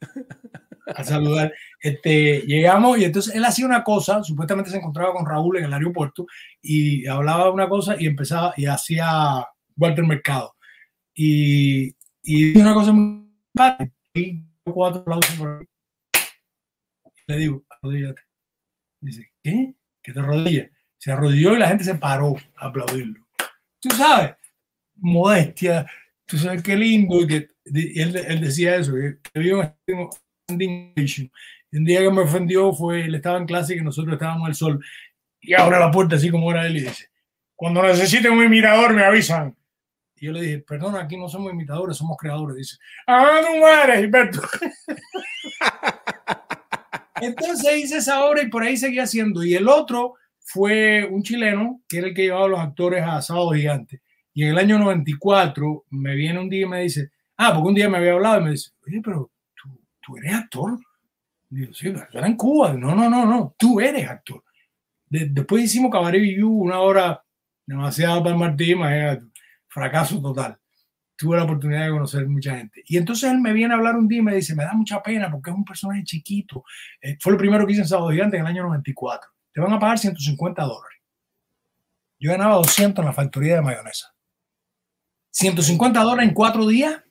a 0.86 1.04
saludar. 1.04 1.52
Este, 1.80 2.40
llegamos 2.40 2.98
y 2.98 3.04
entonces 3.04 3.34
él 3.34 3.44
hacía 3.44 3.66
una 3.66 3.84
cosa, 3.84 4.22
supuestamente 4.22 4.70
se 4.70 4.78
encontraba 4.78 5.12
con 5.12 5.26
Raúl 5.26 5.58
en 5.58 5.64
el 5.64 5.72
aeropuerto 5.72 6.26
y 6.60 7.06
hablaba 7.06 7.50
una 7.50 7.68
cosa 7.68 7.96
y 7.98 8.06
empezaba 8.06 8.54
y 8.56 8.66
hacía 8.66 9.46
Walter 9.76 10.04
Mercado. 10.04 10.54
Y, 11.14 11.94
y 12.22 12.58
una 12.58 12.74
cosa 12.74 12.92
muy 12.92 13.28
padre. 13.52 13.92
Cuatro 14.64 15.00
aplausos 15.00 15.34
por. 15.36 15.66
Le 17.26 17.36
digo, 17.36 17.64
arrodíllate. 17.68 18.22
Dice, 19.00 19.32
¿qué? 19.42 19.74
¿Que 20.02 20.12
te 20.12 20.20
arrodillas? 20.20 20.70
Se 20.98 21.10
arrodilló 21.10 21.54
y 21.54 21.58
la 21.58 21.68
gente 21.68 21.84
se 21.84 21.96
paró 21.96 22.36
a 22.56 22.66
aplaudirlo. 22.66 23.26
Tú 23.80 23.90
sabes, 23.90 24.36
modestia, 24.94 25.86
tú 26.26 26.38
sabes 26.38 26.62
qué 26.62 26.76
lindo. 26.76 27.20
Y 27.20 27.26
que, 27.26 27.48
y 27.64 28.00
él, 28.00 28.16
él, 28.16 28.40
decía 28.40 28.76
eso, 28.76 28.92
que, 28.94 29.18
que 29.32 30.08
un 30.48 31.84
día 31.84 32.00
que 32.00 32.10
me 32.10 32.22
ofendió 32.22 32.72
fue, 32.72 33.04
él 33.04 33.14
estaba 33.14 33.38
en 33.38 33.46
clase 33.46 33.74
y 33.74 33.78
que 33.78 33.84
nosotros 33.84 34.14
estábamos 34.14 34.48
al 34.48 34.54
sol 34.54 34.84
y 35.40 35.54
abre 35.54 35.78
la 35.78 35.90
puerta 35.90 36.16
así 36.16 36.30
como 36.30 36.50
era 36.50 36.66
él 36.66 36.76
y 36.76 36.80
dice, 36.82 37.08
cuando 37.56 37.82
necesiten 37.82 38.32
un 38.32 38.44
imitador 38.44 38.94
me 38.94 39.04
avisan. 39.04 39.56
Y 40.16 40.26
yo 40.26 40.32
le 40.32 40.42
dije, 40.42 40.58
perdón, 40.60 40.96
aquí 40.96 41.16
no 41.16 41.28
somos 41.28 41.52
imitadores, 41.52 41.96
somos 41.96 42.16
creadores. 42.16 42.56
Dice, 42.56 42.76
ah, 43.08 43.40
no 43.42 43.68
eres, 43.68 44.00
Gilberto. 44.00 44.40
Entonces 47.20 47.76
hice 47.76 47.96
esa 47.96 48.24
obra 48.24 48.42
y 48.42 48.48
por 48.48 48.62
ahí 48.62 48.76
seguía 48.76 49.02
haciendo. 49.02 49.42
Y 49.42 49.54
el 49.54 49.68
otro 49.68 50.14
fue 50.38 51.08
un 51.10 51.24
chileno, 51.24 51.82
que 51.88 51.98
era 51.98 52.06
el 52.08 52.14
que 52.14 52.22
llevaba 52.22 52.44
a 52.44 52.48
los 52.48 52.60
actores 52.60 53.02
a 53.04 53.20
Sábado 53.20 53.50
Gigante. 53.50 54.00
Y 54.32 54.44
en 54.44 54.50
el 54.50 54.58
año 54.58 54.78
94 54.78 55.86
me 55.90 56.14
viene 56.14 56.38
un 56.38 56.48
día 56.48 56.62
y 56.62 56.68
me 56.68 56.80
dice, 56.82 57.10
ah, 57.36 57.52
porque 57.52 57.68
un 57.68 57.74
día 57.74 57.88
me 57.88 57.98
había 57.98 58.12
hablado 58.12 58.40
y 58.40 58.44
me 58.44 58.50
dice, 58.52 58.70
oye, 58.86 59.00
pero 59.02 59.31
tú, 60.04 60.16
eres 60.16 60.34
actor. 60.34 60.78
Digo, 61.48 61.72
sí, 61.72 61.90
pero 61.90 62.06
era 62.12 62.26
en 62.26 62.36
Cuba. 62.36 62.72
No, 62.74 62.94
no, 62.94 63.08
no, 63.08 63.24
no, 63.24 63.54
tú 63.58 63.80
eres 63.80 64.08
actor. 64.08 64.42
De, 65.06 65.26
después 65.26 65.64
hicimos 65.64 65.90
Cabaret 65.90 66.22
You, 66.22 66.50
una 66.50 66.80
hora 66.80 67.22
demasiado 67.66 68.22
para 68.22 68.36
Martín, 68.36 68.78
fracaso 69.68 70.20
total. 70.20 70.58
Tuve 71.16 71.36
la 71.36 71.44
oportunidad 71.44 71.84
de 71.84 71.92
conocer 71.92 72.26
mucha 72.26 72.56
gente. 72.56 72.82
Y 72.86 72.96
entonces 72.96 73.30
él 73.30 73.40
me 73.40 73.52
viene 73.52 73.74
a 73.74 73.76
hablar 73.76 73.96
un 73.96 74.08
día 74.08 74.18
y 74.18 74.22
me 74.22 74.34
dice, 74.34 74.54
me 74.54 74.64
da 74.64 74.72
mucha 74.72 75.02
pena 75.02 75.30
porque 75.30 75.50
es 75.50 75.56
un 75.56 75.64
personaje 75.64 76.02
chiquito. 76.04 76.64
Eh, 77.00 77.16
fue 77.20 77.32
lo 77.32 77.38
primero 77.38 77.66
que 77.66 77.72
hice 77.72 77.82
en 77.82 77.88
Sábado 77.88 78.10
Gigante 78.10 78.36
en 78.36 78.42
el 78.42 78.48
año 78.48 78.64
94 78.64 79.32
te 79.52 79.60
van 79.60 79.72
a 79.72 79.78
pagar 79.78 79.98
150 79.98 80.62
dólares. 80.62 80.98
Yo 82.18 82.30
ganaba 82.30 82.56
200 82.56 83.02
en 83.02 83.06
la 83.06 83.12
factoría 83.12 83.56
de 83.56 83.62
mayonesa. 83.62 84.14
150 85.30 86.00
dólares 86.00 86.28
en 86.28 86.34
cuatro 86.34 86.66
días. 86.66 87.02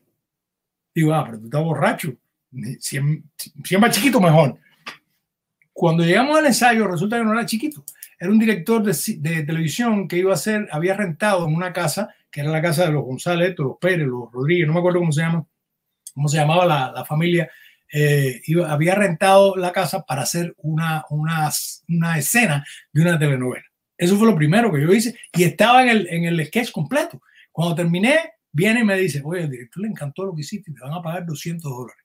Digo, 0.94 1.14
ah, 1.14 1.24
pero 1.26 1.40
tú 1.40 1.46
estás 1.46 1.64
borracho. 1.64 2.14
100, 2.52 3.24
100 3.64 3.82
más 3.82 3.96
chiquito, 3.96 4.20
mejor. 4.20 4.58
Cuando 5.74 6.04
llegamos 6.04 6.38
al 6.38 6.46
ensayo, 6.46 6.88
resulta 6.88 7.18
que 7.18 7.24
no 7.24 7.34
era 7.34 7.46
chiquito. 7.46 7.84
Era 8.20 8.30
un 8.30 8.40
director 8.40 8.84
de, 8.84 8.96
de 9.18 9.44
televisión 9.44 10.08
que 10.08 10.18
iba 10.18 10.34
a 10.34 10.38
ser, 10.38 10.68
había 10.72 10.96
rentado 10.96 11.48
en 11.48 11.56
una 11.56 11.74
casa, 11.74 12.14
que 12.30 12.42
era 12.42 12.52
la 12.52 12.62
casa 12.62 12.86
de 12.86 12.92
los 12.92 13.04
González, 13.04 13.56
los 13.58 13.78
Pérez, 13.80 14.08
los 14.08 14.32
Rodríguez, 14.32 14.68
no 14.68 14.74
me 14.74 14.80
acuerdo 14.80 15.00
cómo 15.00 15.12
se 15.12 15.22
llama, 15.22 15.46
cómo 16.14 16.28
se 16.28 16.38
llamaba 16.38 16.66
la, 16.66 16.92
la 16.92 17.06
familia 17.06 17.50
eh, 17.94 18.42
iba, 18.46 18.72
había 18.72 18.96
rentado 18.96 19.58
la 19.58 19.74
casa 19.74 20.04
para 20.04 20.22
hacer 20.22 20.54
una, 20.60 21.04
una, 21.10 21.50
una, 21.90 22.18
escena 22.18 22.66
de 22.94 23.02
una 23.02 23.20
telenovela. 23.20 23.66
Eso 23.98 24.18
fue 24.18 24.28
lo 24.28 24.36
primero 24.36 24.72
que 24.72 24.82
yo 24.82 24.92
hice 24.94 25.18
y 25.34 25.44
estaba 25.44 25.84
en 25.84 25.90
el, 25.90 26.08
en 26.08 26.26
el 26.26 26.46
sketch 26.46 26.72
completo. 26.72 27.22
Cuando 27.52 27.76
terminé, 27.76 28.18
viene 28.52 28.80
y 28.80 28.84
me 28.86 28.98
dice, 28.98 29.22
oye, 29.26 29.42
el 29.44 29.52
director 29.52 29.84
le 29.84 29.90
encantó 29.90 30.26
lo 30.26 30.34
que 30.34 30.42
hiciste 30.42 30.72
y 30.72 30.74
te 30.74 30.82
van 30.82 30.94
a 30.94 31.02
pagar 31.02 31.26
200 31.26 31.70
dólares. 31.70 32.01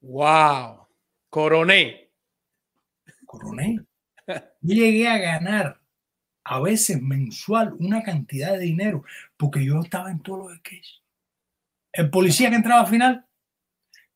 ¡Wow! 0.00 0.86
Coroné. 1.30 2.10
Coroné. 3.24 3.80
Yo 4.26 4.74
llegué 4.74 5.08
a 5.08 5.18
ganar 5.18 5.80
a 6.44 6.60
veces 6.60 7.00
mensual 7.02 7.74
una 7.78 8.02
cantidad 8.02 8.52
de 8.52 8.60
dinero 8.60 9.04
porque 9.36 9.64
yo 9.64 9.80
estaba 9.80 10.10
en 10.10 10.20
todos 10.20 10.38
los 10.38 10.58
sketches. 10.58 11.02
El 11.92 12.10
policía 12.10 12.50
que 12.50 12.56
entraba 12.56 12.82
al 12.82 12.86
final 12.86 13.26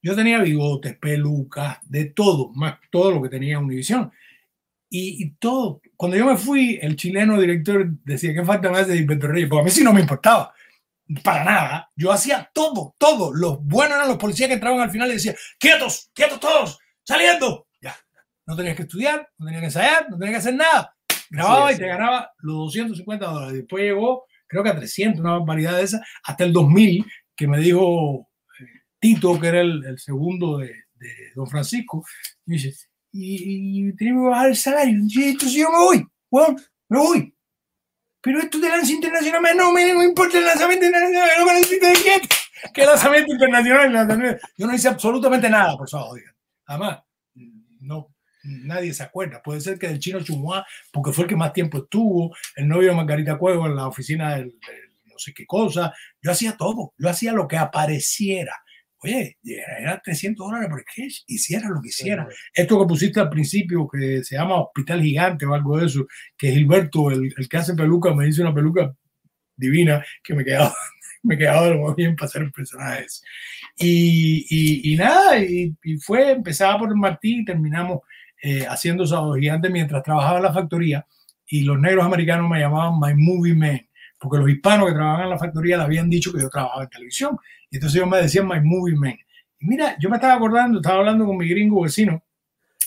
yo 0.02 0.16
tenía 0.16 0.40
bigotes, 0.40 0.96
pelucas, 0.96 1.78
de 1.88 2.06
todo, 2.06 2.50
más 2.54 2.78
todo 2.90 3.12
lo 3.12 3.22
que 3.22 3.28
tenía 3.28 3.58
Univision. 3.58 4.10
Y, 4.88 5.22
y, 5.22 5.30
todo, 5.32 5.80
cuando 5.96 6.16
yo 6.16 6.26
me 6.26 6.36
fui, 6.36 6.78
el 6.80 6.96
chileno 6.96 7.40
director 7.40 7.88
decía 8.04 8.34
que 8.34 8.44
falta 8.44 8.70
más 8.70 8.88
de 8.88 8.96
Gilberto 8.96 9.28
Reyes, 9.28 9.48
porque 9.48 9.60
a 9.60 9.64
mí 9.64 9.70
sí 9.70 9.84
no 9.84 9.92
me 9.92 10.00
importaba, 10.00 10.52
para 11.22 11.44
nada. 11.44 11.90
Yo 11.96 12.12
hacía 12.12 12.50
todo, 12.54 12.94
todo. 12.98 13.32
Los 13.32 13.62
buenos 13.62 13.96
eran 13.96 14.08
los 14.08 14.18
policías 14.18 14.48
que 14.48 14.54
entraban 14.54 14.80
al 14.80 14.90
final 14.90 15.10
y 15.10 15.14
decían, 15.14 15.36
quietos, 15.58 16.10
quietos 16.14 16.40
todos, 16.40 16.78
saliendo. 17.04 17.66
Ya, 17.80 17.96
no 18.46 18.56
tenías 18.56 18.76
que 18.76 18.82
estudiar, 18.82 19.28
no 19.38 19.46
tenías 19.46 19.60
que 19.60 19.66
ensayar, 19.66 20.10
no 20.10 20.18
tenías 20.18 20.34
que 20.34 20.48
hacer 20.48 20.54
nada. 20.54 20.94
Grababa 21.30 21.68
sí, 21.68 21.76
y 21.76 21.78
te 21.78 21.86
ganaba 21.86 22.30
los 22.38 22.56
250 22.56 23.26
dólares. 23.26 23.54
Después 23.54 23.84
llegó, 23.84 24.26
creo 24.46 24.62
que 24.62 24.70
a 24.70 24.76
300, 24.76 25.20
una 25.20 25.38
barbaridad 25.38 25.76
de 25.76 25.82
esa, 25.82 26.04
hasta 26.24 26.44
el 26.44 26.52
2000, 26.52 27.04
que 27.36 27.46
me 27.46 27.58
dijo 27.58 28.28
Tito, 28.98 29.40
que 29.40 29.46
era 29.46 29.60
el, 29.60 29.84
el 29.84 29.98
segundo 29.98 30.58
de, 30.58 30.74
de, 30.94 31.32
don 31.34 31.46
Francisco, 31.46 32.04
me 32.46 32.56
dice, 32.56 32.74
y, 33.12 33.88
y 33.88 33.96
tenemos 33.96 34.24
que 34.24 34.30
bajar 34.30 34.48
el 34.48 34.56
salario. 34.56 35.00
Y 35.08 35.22
entonces 35.22 35.52
yo 35.52 35.70
me 35.70 35.78
voy, 35.78 36.06
bueno, 36.30 36.56
me 36.88 36.98
voy. 36.98 37.34
Pero 38.20 38.40
esto 38.40 38.58
de 38.58 38.68
lanza 38.68 38.92
internacional, 38.92 39.56
no 39.56 39.72
me 39.72 40.04
importa 40.04 40.38
el 40.38 40.44
lanzamiento 40.44 40.86
internacional, 40.86 41.30
no 41.38 41.46
me 41.46 41.52
necesito 41.54 41.86
de. 41.86 42.28
¿Qué 42.74 42.84
lanzamiento 42.84 43.32
internacional? 43.32 44.40
Yo 44.56 44.66
no 44.66 44.74
hice 44.74 44.88
absolutamente 44.88 45.48
nada 45.48 45.76
por 45.76 45.88
eso, 45.88 46.12
Además, 46.66 47.00
no, 47.80 48.14
nadie 48.44 48.92
se 48.92 49.02
acuerda. 49.02 49.42
Puede 49.42 49.60
ser 49.60 49.78
que 49.78 49.88
del 49.88 49.98
chino 49.98 50.20
Chumua, 50.20 50.66
porque 50.92 51.12
fue 51.12 51.24
el 51.24 51.30
que 51.30 51.36
más 51.36 51.52
tiempo 51.52 51.78
estuvo, 51.78 52.34
el 52.56 52.68
novio 52.68 52.90
de 52.90 52.96
Margarita 52.96 53.38
Cuevo 53.38 53.66
en 53.66 53.76
la 53.76 53.86
oficina 53.88 54.36
del, 54.36 54.58
no 55.06 55.18
sé 55.18 55.32
qué 55.34 55.46
cosa. 55.46 55.92
Yo 56.22 56.30
hacía 56.30 56.56
todo, 56.56 56.94
yo 56.98 57.08
hacía 57.08 57.32
lo 57.32 57.48
que 57.48 57.56
apareciera. 57.56 58.54
Oye, 59.02 59.38
era 59.42 60.00
300 60.00 60.46
dólares 60.46 60.68
por 60.68 60.80
sketch, 60.82 61.22
hiciera 61.26 61.68
lo 61.68 61.80
que 61.80 61.88
hiciera. 61.88 62.28
Esto 62.52 62.78
que 62.78 62.86
pusiste 62.86 63.18
al 63.18 63.30
principio, 63.30 63.88
que 63.88 64.22
se 64.22 64.36
llama 64.36 64.60
Hospital 64.60 65.02
Gigante 65.02 65.46
o 65.46 65.54
algo 65.54 65.78
de 65.78 65.86
eso, 65.86 66.06
que 66.36 66.52
Gilberto, 66.52 67.10
el, 67.10 67.32
el 67.36 67.48
que 67.48 67.56
hace 67.56 67.74
peluca, 67.74 68.14
me 68.14 68.28
hizo 68.28 68.42
una 68.42 68.54
peluca 68.54 68.94
divina 69.56 70.04
que 70.22 70.34
me 70.34 70.44
quedaba, 70.44 70.74
me 71.22 71.38
quedaba 71.38 71.74
muy 71.74 71.94
bien 71.94 72.14
para 72.14 72.26
hacer 72.26 72.50
personajes. 72.52 73.22
Y, 73.78 74.46
y, 74.50 74.92
y 74.92 74.96
nada, 74.96 75.38
y, 75.38 75.74
y, 75.82 75.96
fue, 75.98 76.32
empezaba 76.32 76.78
por 76.78 76.94
Martí 76.94 77.40
y 77.40 77.44
terminamos 77.44 78.00
eh, 78.42 78.66
haciendo 78.66 79.06
Sábado 79.06 79.34
Gigante 79.34 79.70
mientras 79.70 80.02
trabajaba 80.02 80.38
en 80.38 80.44
la 80.44 80.52
factoría 80.52 81.06
y 81.46 81.62
los 81.62 81.78
negros 81.78 82.04
americanos 82.04 82.48
me 82.48 82.60
llamaban 82.60 83.00
My 83.00 83.14
Movie 83.14 83.54
Man, 83.54 83.80
porque 84.18 84.38
los 84.38 84.48
hispanos 84.48 84.88
que 84.88 84.94
trabajaban 84.94 85.24
en 85.24 85.30
la 85.30 85.38
factoría 85.38 85.76
le 85.76 85.82
habían 85.82 86.08
dicho 86.08 86.32
que 86.32 86.40
yo 86.40 86.48
trabajaba 86.48 86.84
en 86.84 86.90
televisión. 86.90 87.36
Y 87.70 87.76
entonces 87.76 87.96
ellos 87.96 88.10
me 88.10 88.18
decían 88.18 88.48
My 88.48 88.60
Movie 88.60 88.96
Man. 88.96 89.16
Y 89.58 89.66
mira, 89.66 89.96
yo 90.00 90.08
me 90.10 90.16
estaba 90.16 90.34
acordando, 90.34 90.78
estaba 90.80 90.98
hablando 90.98 91.26
con 91.26 91.36
mi 91.36 91.48
gringo 91.48 91.82
vecino, 91.82 92.22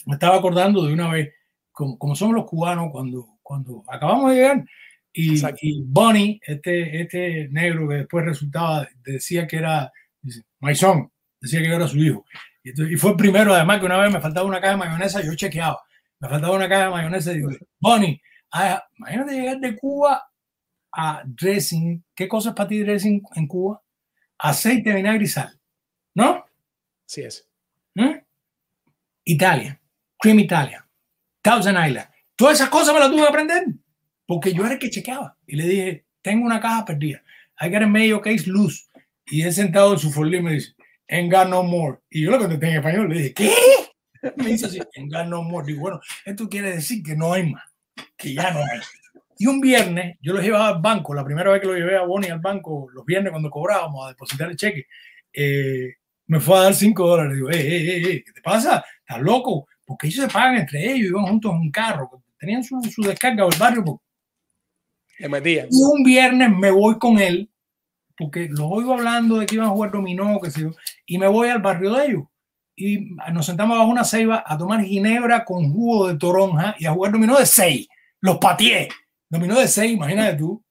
me 0.06 0.14
estaba 0.14 0.38
acordando 0.38 0.86
de 0.86 0.94
una 0.94 1.10
vez, 1.10 1.34
como, 1.72 1.98
como 1.98 2.16
somos 2.16 2.36
los 2.36 2.46
cubanos 2.46 2.90
cuando, 2.92 3.38
cuando 3.42 3.84
acabamos 3.88 4.32
de 4.32 4.36
llegar, 4.36 4.66
y, 5.14 5.40
y, 5.62 5.84
Bonnie, 5.86 6.42
este, 6.46 7.02
este 7.02 7.48
negro 7.50 7.88
que 7.88 7.96
después 7.96 8.26
resultaba, 8.26 8.88
decía 9.04 9.46
que 9.46 9.58
era 9.58 9.92
My 10.60 10.74
son, 10.74 11.12
decía 11.40 11.62
que 11.62 11.70
yo 11.70 11.76
era 11.76 11.88
su 11.88 11.98
hijo. 11.98 12.26
Y, 12.64 12.70
entonces, 12.70 12.96
y, 12.96 12.98
fue 12.98 13.12
el 13.12 13.18
primero, 13.18 13.54
además, 13.54 13.80
que 13.80 13.86
una 13.86 14.00
vez 14.00 14.12
me 14.12 14.20
faltaba 14.20 14.48
una 14.48 14.60
caja 14.60 14.74
de 14.74 14.80
mayonesa, 14.80 15.22
yo 15.22 15.36
chequeaba, 15.36 15.80
me 16.20 16.30
faltaba 16.30 16.56
una 16.56 16.68
caja 16.68 16.86
de 16.86 16.92
mayonesa 16.92 17.32
y 17.32 17.36
digo, 17.36 17.52
Bonnie, 17.80 18.20
ah, 18.52 18.84
imagínate 18.98 19.34
llegar 19.34 19.60
de 19.60 19.78
Cuba 19.78 20.24
a 20.92 21.22
dressing. 21.26 22.04
¿Qué 22.16 22.28
cosa 22.28 22.50
es 22.50 22.56
para 22.56 22.70
ti 22.70 22.80
dressing 22.80 23.22
en 23.36 23.48
Cuba? 23.48 23.82
Aceite, 24.44 24.94
vinagre 24.94 25.24
y 25.24 25.28
sal. 25.28 25.58
¿No? 26.16 26.46
Así 27.08 27.22
es. 27.22 27.48
¿Mm? 27.96 28.18
Italia, 29.24 29.80
Cream 30.20 30.40
Italia, 30.40 30.86
Thousand 31.42 31.78
Island. 31.88 32.10
Todas 32.36 32.56
esas 32.56 32.70
cosas 32.70 32.94
me 32.94 33.00
las 33.00 33.10
tuve 33.10 33.22
que 33.22 33.28
aprender 33.30 33.64
porque 34.26 34.54
yo 34.54 34.66
era 34.66 34.74
el 34.74 34.80
que 34.80 34.90
chequeaba. 34.90 35.38
Y 35.48 35.56
le 35.56 35.66
dije, 35.66 36.06
tengo 36.22 36.46
una 36.46 36.60
caja 36.60 36.84
perdida. 36.84 37.24
I 37.62 37.70
got 37.70 37.84
a 37.84 37.88
medio 37.88 38.20
case 38.22 38.46
loose. 38.48 38.84
Y 39.26 39.44
él 39.44 39.54
sentado 39.54 39.94
en 39.94 40.00
su 40.00 40.12
folio 40.12 40.44
me 40.44 40.56
dice, 40.56 40.74
ain't 41.08 41.32
got 41.32 41.48
no 41.48 41.64
more. 41.64 42.00
Y 42.10 42.24
yo 42.24 42.32
le 42.32 42.38
contesté 42.40 42.68
en 42.68 42.76
español, 42.76 43.10
le 43.10 43.16
dije, 43.16 43.34
¿qué? 43.34 43.54
Me 44.38 44.48
dice 44.48 44.66
así, 44.66 44.80
ain't 44.98 45.12
got 45.12 45.28
no 45.28 45.42
more. 45.42 45.66
Digo, 45.66 45.82
bueno, 45.82 46.02
esto 46.26 46.50
quiere 46.50 46.76
decir 46.76 47.02
que 47.02 47.16
no 47.16 47.32
hay 47.32 47.50
más, 47.50 47.64
que 48.18 48.34
ya 48.34 48.52
no 48.52 48.60
hay. 48.60 48.82
Y 49.44 49.46
un 49.46 49.60
viernes, 49.60 50.16
yo 50.22 50.32
lo 50.32 50.42
llevaba 50.42 50.70
al 50.70 50.82
banco, 50.82 51.14
la 51.14 51.26
primera 51.26 51.52
vez 51.52 51.60
que 51.60 51.68
lo 51.68 51.76
llevé 51.76 51.98
a 51.98 52.04
Bonnie 52.04 52.32
al 52.32 52.40
banco, 52.40 52.88
los 52.94 53.04
viernes 53.04 53.30
cuando 53.30 53.50
cobrábamos 53.50 54.06
a 54.06 54.10
depositar 54.12 54.50
el 54.50 54.56
cheque, 54.56 54.86
eh, 55.34 55.96
me 56.28 56.40
fue 56.40 56.58
a 56.58 56.62
dar 56.62 56.74
5 56.74 57.06
dólares. 57.06 57.36
Digo, 57.36 57.50
eh, 57.52 57.60
eh, 57.60 57.98
eh, 57.98 58.24
¿qué 58.26 58.32
te 58.32 58.42
pasa? 58.42 58.86
¿Estás 59.02 59.22
loco? 59.22 59.68
Porque 59.86 60.08
ellos 60.08 60.24
se 60.24 60.32
pagan 60.32 60.56
entre 60.56 60.94
ellos, 60.94 61.10
iban 61.10 61.26
juntos 61.26 61.52
en 61.52 61.58
un 61.58 61.72
carro, 61.72 62.24
tenían 62.40 62.64
su, 62.64 62.82
su 62.84 63.02
descarga 63.02 63.44
del 63.44 63.60
barrio. 63.60 64.02
Le 65.20 65.28
metían. 65.28 65.68
Y 65.70 65.84
un 65.84 66.04
viernes 66.04 66.50
me 66.50 66.72
voy 66.72 66.98
con 66.98 67.20
él, 67.20 67.52
porque 68.18 68.48
los 68.48 68.72
oigo 68.72 68.94
hablando 68.94 69.40
de 69.40 69.46
que 69.46 69.56
iban 69.56 69.68
a 69.68 69.72
jugar 69.72 69.92
dominó, 69.92 70.40
que 70.40 70.52
yo, 70.52 70.72
y 71.06 71.18
me 71.18 71.28
voy 71.28 71.50
al 71.50 71.62
barrio 71.62 71.96
de 71.96 72.06
ellos. 72.06 72.24
Y 72.78 73.14
nos 73.34 73.46
sentamos 73.46 73.78
bajo 73.78 73.92
una 73.92 74.06
ceiba 74.06 74.42
a 74.48 74.58
tomar 74.58 74.86
ginebra 74.86 75.44
con 75.44 75.70
jugo 75.70 76.08
de 76.08 76.18
toronja 76.18 76.76
y 76.80 76.86
a 76.86 76.94
jugar 76.94 77.12
dominó 77.12 77.38
de 77.38 77.46
6. 77.46 77.90
Los 78.22 78.38
pateé. 78.38 78.88
Dominó 79.34 79.60
de 79.60 79.68
6, 79.68 79.94
imagínate 79.94 80.38
tú. 80.38 80.64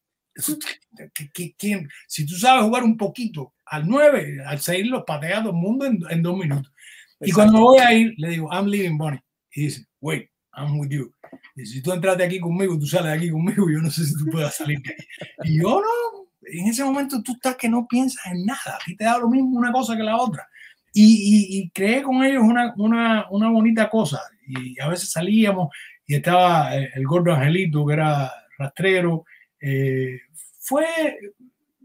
¿Quién? 1.58 1.88
Si 2.06 2.24
tú 2.24 2.36
sabes 2.36 2.62
jugar 2.62 2.84
un 2.84 2.96
poquito 2.96 3.54
al 3.66 3.88
9, 3.88 4.44
al 4.46 4.60
6 4.60 4.86
los 4.86 5.02
patea 5.04 5.40
todo 5.40 5.50
el 5.50 5.56
mundo 5.56 5.84
en, 5.84 5.98
en 6.08 6.22
dos 6.22 6.38
minutos. 6.38 6.72
Exacto. 7.18 7.26
Y 7.26 7.32
cuando 7.32 7.52
me 7.54 7.60
voy 7.60 7.78
a 7.80 7.92
ir, 7.92 8.14
le 8.18 8.28
digo, 8.28 8.48
I'm 8.52 8.66
leaving 8.66 8.96
Bonnie. 8.96 9.20
Y 9.52 9.62
dice, 9.64 9.84
wait, 10.00 10.30
I'm 10.54 10.78
with 10.78 10.90
you. 10.90 11.12
Y 11.56 11.66
si 11.66 11.82
tú 11.82 11.92
entraste 11.92 12.22
aquí 12.22 12.38
conmigo, 12.38 12.78
tú 12.78 12.86
sales 12.86 13.10
de 13.10 13.18
aquí 13.18 13.30
conmigo, 13.30 13.68
yo 13.68 13.80
no 13.80 13.90
sé 13.90 14.06
si 14.06 14.16
tú 14.16 14.30
puedas 14.30 14.54
salir 14.54 14.80
de 14.80 14.92
aquí. 14.92 15.06
Y 15.42 15.60
yo 15.60 15.80
no, 15.80 16.28
en 16.42 16.68
ese 16.68 16.84
momento 16.84 17.20
tú 17.20 17.32
estás 17.32 17.56
que 17.56 17.68
no 17.68 17.88
piensas 17.88 18.24
en 18.26 18.46
nada, 18.46 18.78
a 18.80 18.84
ti 18.84 18.94
te 18.94 19.02
da 19.02 19.18
lo 19.18 19.28
mismo 19.28 19.58
una 19.58 19.72
cosa 19.72 19.96
que 19.96 20.04
la 20.04 20.18
otra. 20.18 20.48
Y, 20.94 21.02
y, 21.02 21.58
y 21.58 21.70
creé 21.70 22.02
con 22.02 22.22
ellos 22.22 22.44
una, 22.44 22.72
una, 22.76 23.26
una, 23.28 23.50
bonita 23.50 23.90
cosa. 23.90 24.20
Y 24.46 24.78
a 24.80 24.86
veces 24.86 25.10
salíamos 25.10 25.68
y 26.06 26.14
estaba 26.14 26.76
el 26.76 27.04
gordo 27.04 27.32
Angelito, 27.32 27.84
que 27.84 27.94
era 27.94 28.30
rastrero. 28.62 29.24
Eh, 29.60 30.20
fue, 30.58 30.86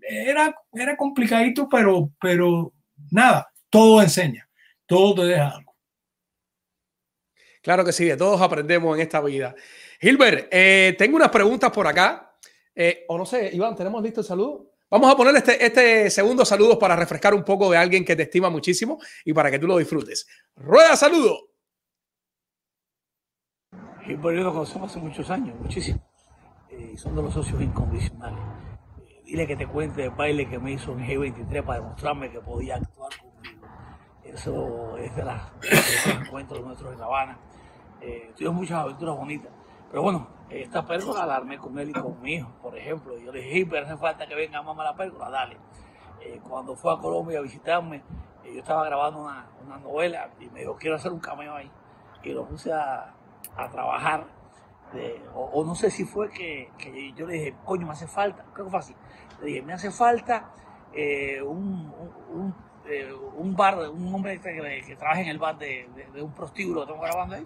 era, 0.01 0.55
era 0.73 0.95
complicadito, 0.95 1.67
pero, 1.69 2.11
pero 2.19 2.73
nada, 3.11 3.51
todo 3.69 4.01
enseña, 4.01 4.49
todo 4.85 5.15
te 5.15 5.27
deja 5.27 5.49
algo. 5.49 5.75
Claro 7.61 7.83
que 7.83 7.91
sí, 7.91 8.05
de 8.05 8.15
todos 8.15 8.41
aprendemos 8.41 8.95
en 8.95 9.01
esta 9.01 9.19
vida. 9.21 9.53
Gilbert, 9.99 10.47
eh, 10.51 10.95
tengo 10.97 11.17
unas 11.17 11.29
preguntas 11.29 11.71
por 11.71 11.85
acá. 11.85 12.37
Eh, 12.73 13.05
o 13.07 13.17
no 13.17 13.25
sé, 13.25 13.49
Iván, 13.53 13.75
¿tenemos 13.75 14.01
listo 14.01 14.21
el 14.21 14.27
saludo? 14.27 14.71
Vamos 14.89 15.11
a 15.11 15.17
poner 15.17 15.35
este, 15.35 15.65
este 15.65 16.09
segundo 16.09 16.45
saludo 16.45 16.79
para 16.79 16.95
refrescar 16.95 17.33
un 17.33 17.43
poco 17.43 17.69
de 17.69 17.77
alguien 17.77 18.05
que 18.05 18.15
te 18.15 18.23
estima 18.23 18.49
muchísimo 18.49 18.99
y 19.25 19.33
para 19.33 19.51
que 19.51 19.59
tú 19.59 19.67
lo 19.67 19.77
disfrutes. 19.77 20.27
Rueda, 20.55 20.95
saludo. 20.95 21.49
Gilbert, 24.05 24.37
yo 24.37 24.43
lo 24.43 24.53
conocemos 24.53 24.89
hace 24.89 24.99
muchos 24.99 25.29
años, 25.29 25.59
muchísimo. 25.59 25.99
Eh, 26.77 26.95
son 26.97 27.15
de 27.15 27.23
los 27.23 27.33
socios 27.33 27.61
incondicionales. 27.61 28.39
Eh, 28.99 29.23
dile 29.25 29.47
que 29.47 29.55
te 29.55 29.67
cuente 29.67 30.03
el 30.03 30.11
baile 30.11 30.47
que 30.47 30.59
me 30.59 30.71
hizo 30.71 30.91
en 30.91 30.99
G23 30.99 31.63
para 31.63 31.79
demostrarme 31.79 32.29
que 32.29 32.39
podía 32.39 32.75
actuar 32.75 33.11
conmigo. 33.17 33.67
Eso 34.23 34.97
es 34.97 35.15
de, 35.15 35.23
los 35.23 36.07
encuentros 36.07 36.63
nuestros 36.63 36.93
en 36.93 36.99
La 36.99 37.05
Habana. 37.05 37.39
Eh, 38.01 38.31
muchas 38.51 38.77
aventuras 38.77 39.15
bonitas. 39.15 39.51
Pero 39.89 40.03
bueno, 40.03 40.27
esta 40.49 40.85
pérgola 40.85 41.25
la 41.25 41.37
armé 41.37 41.57
con 41.57 41.77
él 41.79 41.89
y 41.89 41.93
con 41.93 42.21
mi 42.21 42.35
hijo, 42.35 42.49
por 42.61 42.77
ejemplo. 42.77 43.17
Yo 43.17 43.31
le 43.31 43.41
dije, 43.41 43.65
pero 43.65 43.85
hace 43.85 43.97
falta 43.97 44.27
que 44.27 44.35
venga 44.35 44.61
mamá 44.61 44.83
la 44.83 44.95
pérgola, 44.95 45.29
dale. 45.29 45.57
Eh, 46.21 46.39
cuando 46.47 46.75
fue 46.75 46.93
a 46.93 46.97
Colombia 46.97 47.39
a 47.39 47.41
visitarme, 47.41 48.03
eh, 48.43 48.53
yo 48.53 48.59
estaba 48.59 48.85
grabando 48.85 49.21
una, 49.21 49.47
una, 49.65 49.77
novela 49.77 50.29
y 50.39 50.49
me 50.49 50.61
dijo, 50.61 50.75
quiero 50.75 50.95
hacer 50.97 51.11
un 51.11 51.19
cameo 51.19 51.55
ahí. 51.55 51.71
Y 52.23 52.33
lo 52.33 52.45
puse 52.45 52.71
a, 52.71 53.13
a 53.55 53.69
trabajar. 53.69 54.25
O, 55.33 55.63
no 55.65 55.75
sé 55.75 55.91
si 55.91 56.05
fue 56.05 56.29
que, 56.29 56.69
yo 57.15 57.27
le 57.27 57.33
dije, 57.33 57.55
coño, 57.65 57.85
me 57.85 57.93
hace 57.93 58.07
falta, 58.07 58.45
creo 58.53 58.65
que 58.65 58.71
fue 58.71 58.79
así. 58.79 58.95
Le 59.41 59.47
dije, 59.47 59.61
me 59.61 59.73
hace 59.73 59.91
falta 59.91 60.51
eh, 60.93 61.41
un, 61.41 61.93
un, 62.33 62.55
un, 63.37 63.55
bar, 63.55 63.77
un 63.89 64.13
hombre 64.13 64.39
que, 64.39 64.83
que, 64.85 64.95
trabaja 64.95 65.21
en 65.21 65.27
el 65.27 65.37
bar 65.37 65.57
de, 65.57 65.87
un 66.21 66.31
prostíbulo 66.31 66.81
que 66.81 66.91
estamos 66.91 67.05
grabando 67.05 67.35
ahí. 67.35 67.43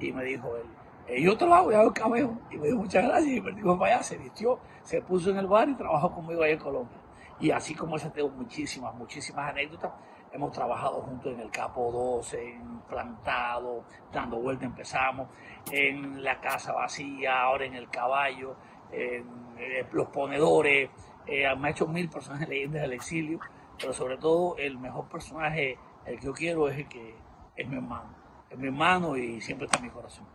Y 0.00 0.12
me 0.12 0.24
dijo 0.24 0.56
él, 0.56 0.66
eh, 1.08 1.22
yo 1.22 1.36
trabajo, 1.36 1.72
ya 1.72 1.80
hago 1.80 1.92
cameo. 1.92 2.38
Y 2.50 2.58
me 2.58 2.66
dijo 2.66 2.78
muchas 2.78 3.04
gracias. 3.04 3.32
Y 3.32 3.40
me 3.40 3.52
dijo, 3.52 3.76
vaya, 3.76 4.02
se 4.02 4.18
vistió, 4.18 4.58
se 4.82 5.00
puso 5.02 5.30
en 5.30 5.38
el 5.38 5.46
bar 5.46 5.68
y 5.68 5.74
trabajó 5.74 6.12
conmigo 6.12 6.42
ahí 6.42 6.52
en 6.52 6.58
Colombia. 6.58 6.98
Y 7.40 7.50
así 7.50 7.74
como 7.74 7.96
esa 7.96 8.12
tengo 8.12 8.28
muchísimas, 8.30 8.94
muchísimas 8.94 9.50
anécdotas. 9.50 9.92
Hemos 10.32 10.52
trabajado 10.52 11.00
juntos 11.02 11.32
en 11.32 11.40
el 11.40 11.50
Capo 11.50 11.90
12, 11.90 12.54
en 12.54 12.80
Plantado, 12.82 13.84
dando 14.12 14.38
vuelta 14.38 14.66
empezamos, 14.66 15.28
en 15.70 16.22
la 16.22 16.40
casa 16.40 16.72
vacía, 16.72 17.40
ahora 17.40 17.64
en 17.64 17.74
el 17.74 17.88
caballo, 17.88 18.56
en, 18.92 19.26
en 19.58 19.86
los 19.92 20.08
ponedores. 20.08 20.90
Eh, 21.26 21.44
me 21.56 21.68
ha 21.68 21.70
hecho 21.70 21.86
mil 21.86 22.08
personajes 22.08 22.48
leyendas 22.48 22.82
del 22.82 22.92
exilio, 22.92 23.40
pero 23.78 23.92
sobre 23.92 24.16
todo 24.16 24.56
el 24.58 24.78
mejor 24.78 25.08
personaje, 25.08 25.78
el 26.06 26.18
que 26.18 26.26
yo 26.26 26.32
quiero, 26.32 26.68
es 26.68 26.78
el 26.78 26.88
que 26.88 27.14
es 27.56 27.68
mi 27.68 27.76
hermano. 27.76 28.14
Es 28.50 28.58
mi 28.58 28.66
hermano 28.66 29.16
y 29.16 29.40
siempre 29.40 29.66
está 29.66 29.78
en 29.78 29.84
mi 29.84 29.90
corazón. 29.90 30.26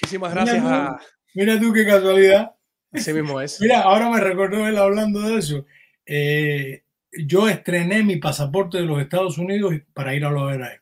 Muchísimas 0.00 0.32
gracias 0.32 0.62
mira 0.62 0.86
a. 0.86 0.96
Tú, 0.96 1.04
mira 1.34 1.60
tú 1.60 1.72
qué 1.72 1.86
casualidad. 1.86 2.54
Así 2.92 3.12
mismo 3.12 3.40
es. 3.40 3.60
Mira, 3.60 3.82
ahora 3.82 4.08
me 4.08 4.20
recordó 4.20 4.66
él 4.66 4.78
hablando 4.78 5.20
de 5.20 5.38
eso. 5.38 5.66
Eh, 6.10 6.84
yo 7.12 7.48
estrené 7.48 8.02
mi 8.02 8.16
pasaporte 8.16 8.78
de 8.78 8.84
los 8.84 9.00
Estados 9.00 9.36
Unidos 9.36 9.74
para 9.92 10.14
ir 10.14 10.24
a 10.24 10.30
lo 10.30 10.46
ver 10.46 10.62
a 10.62 10.72
él. 10.72 10.80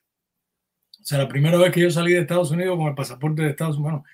O 1.00 1.04
sea, 1.04 1.18
la 1.18 1.28
primera 1.28 1.58
vez 1.58 1.72
que 1.72 1.80
yo 1.80 1.90
salí 1.90 2.12
de 2.12 2.20
Estados 2.20 2.52
Unidos 2.52 2.76
con 2.76 2.86
el 2.86 2.94
pasaporte 2.94 3.42
de 3.42 3.50
Estados 3.50 3.76
Unidos, 3.76 3.92
bueno, 3.92 4.04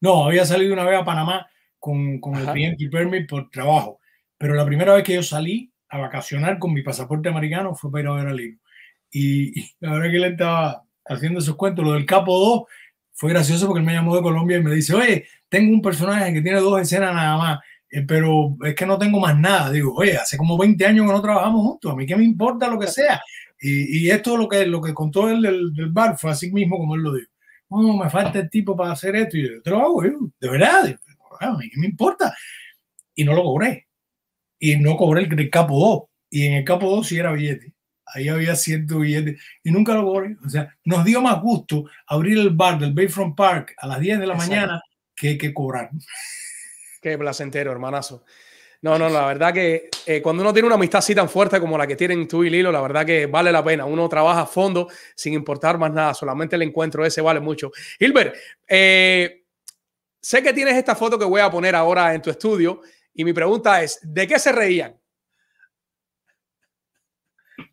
no, 0.00 0.26
había 0.26 0.44
salido 0.44 0.74
una 0.74 0.84
vez 0.84 1.00
a 1.00 1.04
Panamá 1.04 1.46
con, 1.78 2.20
con 2.20 2.36
el 2.36 2.46
cliente 2.46 2.88
permit 2.90 3.28
por 3.28 3.50
trabajo, 3.50 3.98
pero 4.36 4.54
la 4.54 4.66
primera 4.66 4.94
vez 4.94 5.04
que 5.04 5.14
yo 5.14 5.22
salí 5.22 5.72
a 5.88 5.98
vacacionar 5.98 6.58
con 6.58 6.72
mi 6.72 6.82
pasaporte 6.82 7.28
americano 7.28 7.74
fue 7.74 7.90
para 7.90 8.02
ir 8.02 8.08
a 8.08 8.12
ver 8.12 8.26
a 8.26 8.34
Lino. 8.34 8.58
Y, 9.10 9.60
y 9.60 9.70
la 9.80 9.92
verdad 9.92 10.10
que 10.10 10.16
él 10.16 10.24
estaba 10.24 10.84
haciendo 11.06 11.38
esos 11.40 11.56
cuentos, 11.56 11.84
lo 11.84 11.92
del 11.92 12.06
Capo 12.06 12.38
2, 12.38 12.62
fue 13.12 13.30
gracioso 13.30 13.66
porque 13.66 13.80
él 13.80 13.86
me 13.86 13.92
llamó 13.94 14.16
de 14.16 14.22
Colombia 14.22 14.56
y 14.56 14.62
me 14.62 14.74
dice, 14.74 14.94
oye, 14.94 15.26
tengo 15.48 15.72
un 15.72 15.82
personaje 15.82 16.32
que 16.32 16.42
tiene 16.42 16.60
dos 16.60 16.80
escenas 16.80 17.14
nada 17.14 17.36
más, 17.36 17.60
eh, 17.92 18.02
pero 18.02 18.56
es 18.64 18.74
que 18.74 18.86
no 18.86 18.98
tengo 18.98 19.20
más 19.20 19.38
nada. 19.38 19.70
Digo, 19.70 19.94
oye, 19.94 20.16
hace 20.16 20.36
como 20.36 20.58
20 20.58 20.84
años 20.86 21.06
que 21.06 21.12
no 21.12 21.22
trabajamos 21.22 21.62
juntos, 21.62 21.92
a 21.92 21.94
mí 21.94 22.06
qué 22.06 22.16
me 22.16 22.24
importa 22.24 22.68
lo 22.68 22.78
que 22.78 22.88
sea. 22.88 23.20
Y, 23.60 24.06
y 24.06 24.10
esto 24.10 24.36
lo 24.36 24.48
que, 24.48 24.66
lo 24.66 24.80
que 24.80 24.94
contó 24.94 25.28
él 25.28 25.42
del, 25.42 25.72
del, 25.74 25.90
bar 25.90 26.18
fue 26.18 26.30
así 26.30 26.50
mismo 26.50 26.78
como 26.78 26.94
él 26.96 27.02
lo 27.02 27.14
dijo. 27.14 27.30
No, 27.70 27.96
me 27.96 28.10
falta 28.10 28.38
el 28.40 28.50
tipo 28.50 28.76
para 28.76 28.92
hacer 28.92 29.14
esto 29.16 29.36
y 29.36 29.48
yo 29.48 29.62
te 29.62 29.70
lo 29.70 29.80
hago, 29.80 30.04
yo, 30.04 30.10
de 30.40 30.50
verdad, 30.50 30.98
a 31.40 31.52
mí 31.56 31.70
qué 31.70 31.78
me 31.78 31.86
importa. 31.86 32.34
Y 33.14 33.24
no 33.24 33.34
lo 33.34 33.42
cobré. 33.44 33.88
Y 34.58 34.76
no 34.76 34.96
cobré 34.96 35.22
el, 35.24 35.38
el 35.38 35.50
capo 35.50 35.78
2. 35.78 36.02
Y 36.30 36.46
en 36.46 36.54
el 36.54 36.64
capo 36.64 36.90
2 36.90 37.06
sí 37.06 37.18
era 37.18 37.32
billete 37.32 37.74
ahí 38.14 38.28
había 38.28 38.54
ciento 38.56 39.00
billetes 39.00 39.40
y 39.62 39.70
nunca 39.70 39.94
lo 39.94 40.04
cobré. 40.04 40.36
O 40.44 40.48
sea, 40.48 40.76
nos 40.84 41.04
dio 41.04 41.20
más 41.20 41.40
gusto 41.40 41.86
abrir 42.06 42.38
el 42.38 42.50
bar 42.50 42.78
del 42.78 42.92
Bayfront 42.92 43.36
Park 43.36 43.74
a 43.78 43.86
las 43.86 44.00
10 44.00 44.20
de 44.20 44.26
la 44.26 44.34
Exacto. 44.34 44.54
mañana 44.54 44.82
que, 45.14 45.38
que 45.38 45.54
cobrar. 45.54 45.90
Qué 47.02 47.18
placentero, 47.18 47.72
hermanazo. 47.72 48.24
No, 48.82 48.96
no, 48.96 49.08
la 49.08 49.26
verdad 49.26 49.52
que 49.52 49.90
eh, 50.06 50.22
cuando 50.22 50.42
uno 50.42 50.52
tiene 50.52 50.66
una 50.66 50.76
amistad 50.76 51.00
así 51.00 51.14
tan 51.14 51.28
fuerte 51.28 51.58
como 51.58 51.76
la 51.76 51.86
que 51.86 51.96
tienen 51.96 52.28
tú 52.28 52.44
y 52.44 52.50
Lilo, 52.50 52.70
la 52.70 52.80
verdad 52.80 53.04
que 53.04 53.26
vale 53.26 53.50
la 53.50 53.62
pena. 53.62 53.84
Uno 53.84 54.08
trabaja 54.08 54.42
a 54.42 54.46
fondo 54.46 54.88
sin 55.16 55.34
importar 55.34 55.78
más 55.78 55.92
nada, 55.92 56.14
solamente 56.14 56.54
el 56.54 56.62
encuentro 56.62 57.04
ese 57.04 57.20
vale 57.20 57.40
mucho. 57.40 57.72
Hilbert, 57.98 58.36
eh, 58.68 59.44
sé 60.20 60.42
que 60.44 60.52
tienes 60.52 60.74
esta 60.76 60.94
foto 60.94 61.18
que 61.18 61.24
voy 61.24 61.40
a 61.40 61.50
poner 61.50 61.74
ahora 61.74 62.14
en 62.14 62.22
tu 62.22 62.30
estudio 62.30 62.80
y 63.14 63.24
mi 63.24 63.32
pregunta 63.32 63.82
es, 63.82 63.98
¿de 64.02 64.26
qué 64.26 64.38
se 64.38 64.52
reían? 64.52 64.96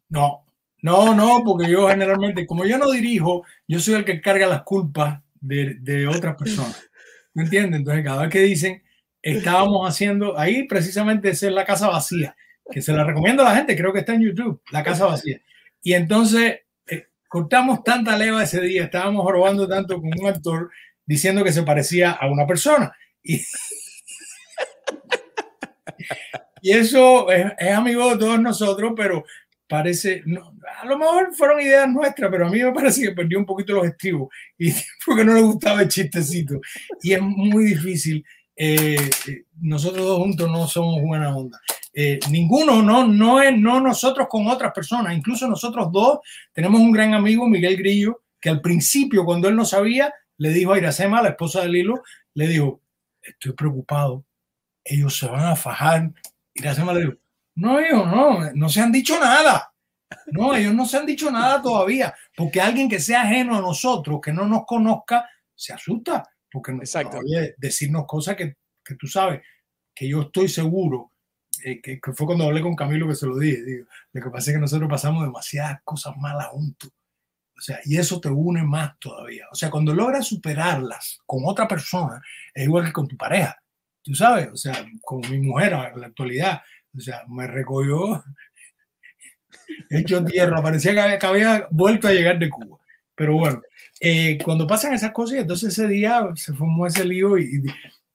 No, 0.09 0.45
no, 0.81 1.13
no, 1.13 1.43
porque 1.45 1.69
yo 1.69 1.87
generalmente, 1.87 2.47
como 2.47 2.65
yo 2.65 2.79
no 2.79 2.89
dirijo, 2.89 3.45
yo 3.67 3.79
soy 3.79 3.93
el 3.93 4.05
que 4.05 4.21
carga 4.21 4.47
las 4.47 4.63
culpas 4.63 5.21
de, 5.39 5.75
de 5.81 6.07
otras 6.07 6.35
personas. 6.35 6.89
¿Me 7.35 7.43
entiendes? 7.43 7.79
Entonces, 7.79 8.03
cada 8.03 8.23
vez 8.23 8.31
que 8.31 8.39
dicen, 8.39 8.83
estábamos 9.21 9.87
haciendo, 9.87 10.37
ahí 10.37 10.63
precisamente 10.63 11.29
es 11.29 11.41
la 11.43 11.65
casa 11.65 11.89
vacía, 11.89 12.35
que 12.71 12.81
se 12.81 12.93
la 12.93 13.03
recomiendo 13.03 13.43
a 13.43 13.49
la 13.49 13.55
gente, 13.55 13.75
creo 13.75 13.93
que 13.93 13.99
está 13.99 14.13
en 14.13 14.21
YouTube, 14.21 14.61
la 14.71 14.83
casa 14.83 15.05
vacía. 15.05 15.39
Y 15.81 15.93
entonces, 15.93 16.59
eh, 16.87 17.07
cortamos 17.27 17.83
tanta 17.83 18.17
leva 18.17 18.43
ese 18.43 18.61
día, 18.61 18.85
estábamos 18.85 19.29
robando 19.31 19.67
tanto 19.67 19.99
con 19.99 20.11
un 20.19 20.27
actor 20.27 20.69
diciendo 21.05 21.43
que 21.43 21.51
se 21.51 21.63
parecía 21.63 22.11
a 22.11 22.29
una 22.29 22.45
persona. 22.45 22.93
Y, 23.23 23.37
y 26.61 26.71
eso 26.71 27.31
es, 27.31 27.51
es 27.57 27.71
amigo 27.71 28.11
de 28.11 28.17
todos 28.17 28.39
nosotros, 28.39 28.93
pero 28.95 29.25
parece, 29.69 30.23
no, 30.25 30.51
a 30.81 30.85
lo 30.85 30.97
mejor 30.97 31.33
fueron 31.35 31.61
ideas 31.61 31.87
nuestras, 31.87 32.29
pero 32.31 32.47
a 32.47 32.49
mí 32.49 32.61
me 32.61 32.73
parece 32.73 33.03
que 33.03 33.11
perdió 33.11 33.37
un 33.37 33.45
poquito 33.45 33.73
los 33.73 33.85
estribos 33.85 34.29
y 34.57 34.73
porque 35.05 35.23
no 35.23 35.35
le 35.35 35.41
gustaba 35.41 35.83
el 35.83 35.87
chistecito. 35.87 36.59
Y 37.01 37.13
es 37.13 37.21
muy 37.21 37.65
difícil. 37.65 38.25
Eh, 38.61 39.09
nosotros 39.61 40.05
dos 40.05 40.17
juntos 40.17 40.51
no 40.51 40.67
somos 40.67 41.01
buena 41.01 41.33
onda. 41.33 41.61
Eh, 41.93 42.19
ninguno, 42.29 42.83
no, 42.83 43.07
no 43.07 43.41
es 43.41 43.57
no 43.57 43.79
nosotros 43.79 44.27
con 44.29 44.47
otras 44.47 44.73
personas, 44.73 45.15
incluso 45.15 45.47
nosotros 45.47 45.89
dos 45.93 46.19
tenemos 46.51 46.81
un 46.81 46.91
gran 46.91 47.13
amigo, 47.13 47.47
Miguel 47.47 47.77
Grillo, 47.77 48.21
que 48.39 48.49
al 48.49 48.59
principio, 48.59 49.23
cuando 49.23 49.47
él 49.47 49.55
no 49.55 49.63
sabía, 49.63 50.13
le 50.37 50.49
dijo 50.49 50.73
a 50.73 50.77
Iracema, 50.77 51.21
la 51.21 51.29
esposa 51.29 51.61
de 51.61 51.69
Lilo, 51.69 52.03
le 52.33 52.47
dijo, 52.47 52.81
estoy 53.21 53.53
preocupado, 53.53 54.25
ellos 54.83 55.17
se 55.17 55.27
van 55.27 55.45
a 55.45 55.55
fajar. 55.55 56.11
Iracema 56.53 56.93
le 56.93 56.99
dijo, 56.99 57.13
no, 57.55 57.79
ellos 57.79 58.05
no, 58.07 58.51
no 58.53 58.69
se 58.69 58.81
han 58.81 58.91
dicho 58.91 59.17
nada. 59.19 59.73
No, 60.27 60.53
ellos 60.53 60.73
no 60.73 60.85
se 60.85 60.97
han 60.97 61.05
dicho 61.05 61.31
nada 61.31 61.61
todavía, 61.61 62.13
porque 62.35 62.59
alguien 62.59 62.89
que 62.89 62.99
sea 62.99 63.21
ajeno 63.21 63.55
a 63.55 63.61
nosotros, 63.61 64.19
que 64.21 64.33
no 64.33 64.45
nos 64.45 64.65
conozca, 64.65 65.29
se 65.55 65.71
asusta, 65.71 66.23
porque 66.51 66.71
Exacto. 66.71 67.17
no 67.17 67.23
oye 67.23 67.55
decirnos 67.57 68.05
cosas 68.07 68.35
que, 68.35 68.55
que, 68.83 68.95
tú 68.95 69.07
sabes, 69.07 69.41
que 69.93 70.07
yo 70.07 70.21
estoy 70.21 70.47
seguro, 70.47 71.11
eh, 71.63 71.81
que, 71.81 71.99
que, 71.99 72.13
fue 72.13 72.25
cuando 72.27 72.45
hablé 72.45 72.61
con 72.61 72.75
Camilo 72.75 73.07
que 73.07 73.15
se 73.15 73.27
lo 73.27 73.37
dije, 73.37 73.63
digo, 73.63 73.85
lo 74.13 74.23
que 74.23 74.29
pasa 74.29 74.51
es 74.51 74.57
que 74.57 74.61
nosotros 74.61 74.89
pasamos 74.89 75.23
demasiadas 75.23 75.79
cosas 75.83 76.15
malas 76.17 76.47
juntos. 76.47 76.91
O 77.59 77.61
sea, 77.61 77.79
y 77.83 77.97
eso 77.97 78.21
te 78.21 78.29
une 78.29 78.63
más 78.63 78.97
todavía. 78.99 79.45
O 79.51 79.55
sea, 79.55 79.69
cuando 79.69 79.93
logras 79.93 80.25
superarlas 80.25 81.19
con 81.25 81.41
otra 81.45 81.67
persona, 81.67 82.21
es 82.53 82.63
igual 82.63 82.85
que 82.85 82.93
con 82.93 83.05
tu 83.05 83.17
pareja. 83.17 83.61
Tú 84.01 84.15
sabes, 84.15 84.47
o 84.47 84.55
sea, 84.55 84.87
con 85.01 85.19
mi 85.29 85.39
mujer 85.39 85.73
en 85.73 85.99
la 85.99 86.07
actualidad, 86.07 86.61
o 86.95 87.01
sea, 87.01 87.23
me 87.27 87.47
recogió 87.47 88.23
hecho 89.89 90.23
tierra, 90.23 90.63
parecía 90.63 90.93
que 90.93 91.01
había, 91.01 91.19
que 91.19 91.25
había, 91.25 91.67
vuelto 91.69 92.07
a 92.07 92.13
llegar 92.13 92.39
de 92.39 92.49
Cuba. 92.49 92.78
Pero 93.19 93.33
bueno, 93.33 93.61
eh, 93.99 94.37
cuando 94.45 94.65
pasan 94.65 94.93
esas 94.93 95.11
cosas, 95.11 95.39
entonces 95.39 95.77
ese 95.77 95.89
día 95.89 96.25
se 96.35 96.53
formó 96.53 96.87
ese 96.87 97.03
lío 97.03 97.37
y, 97.37 97.61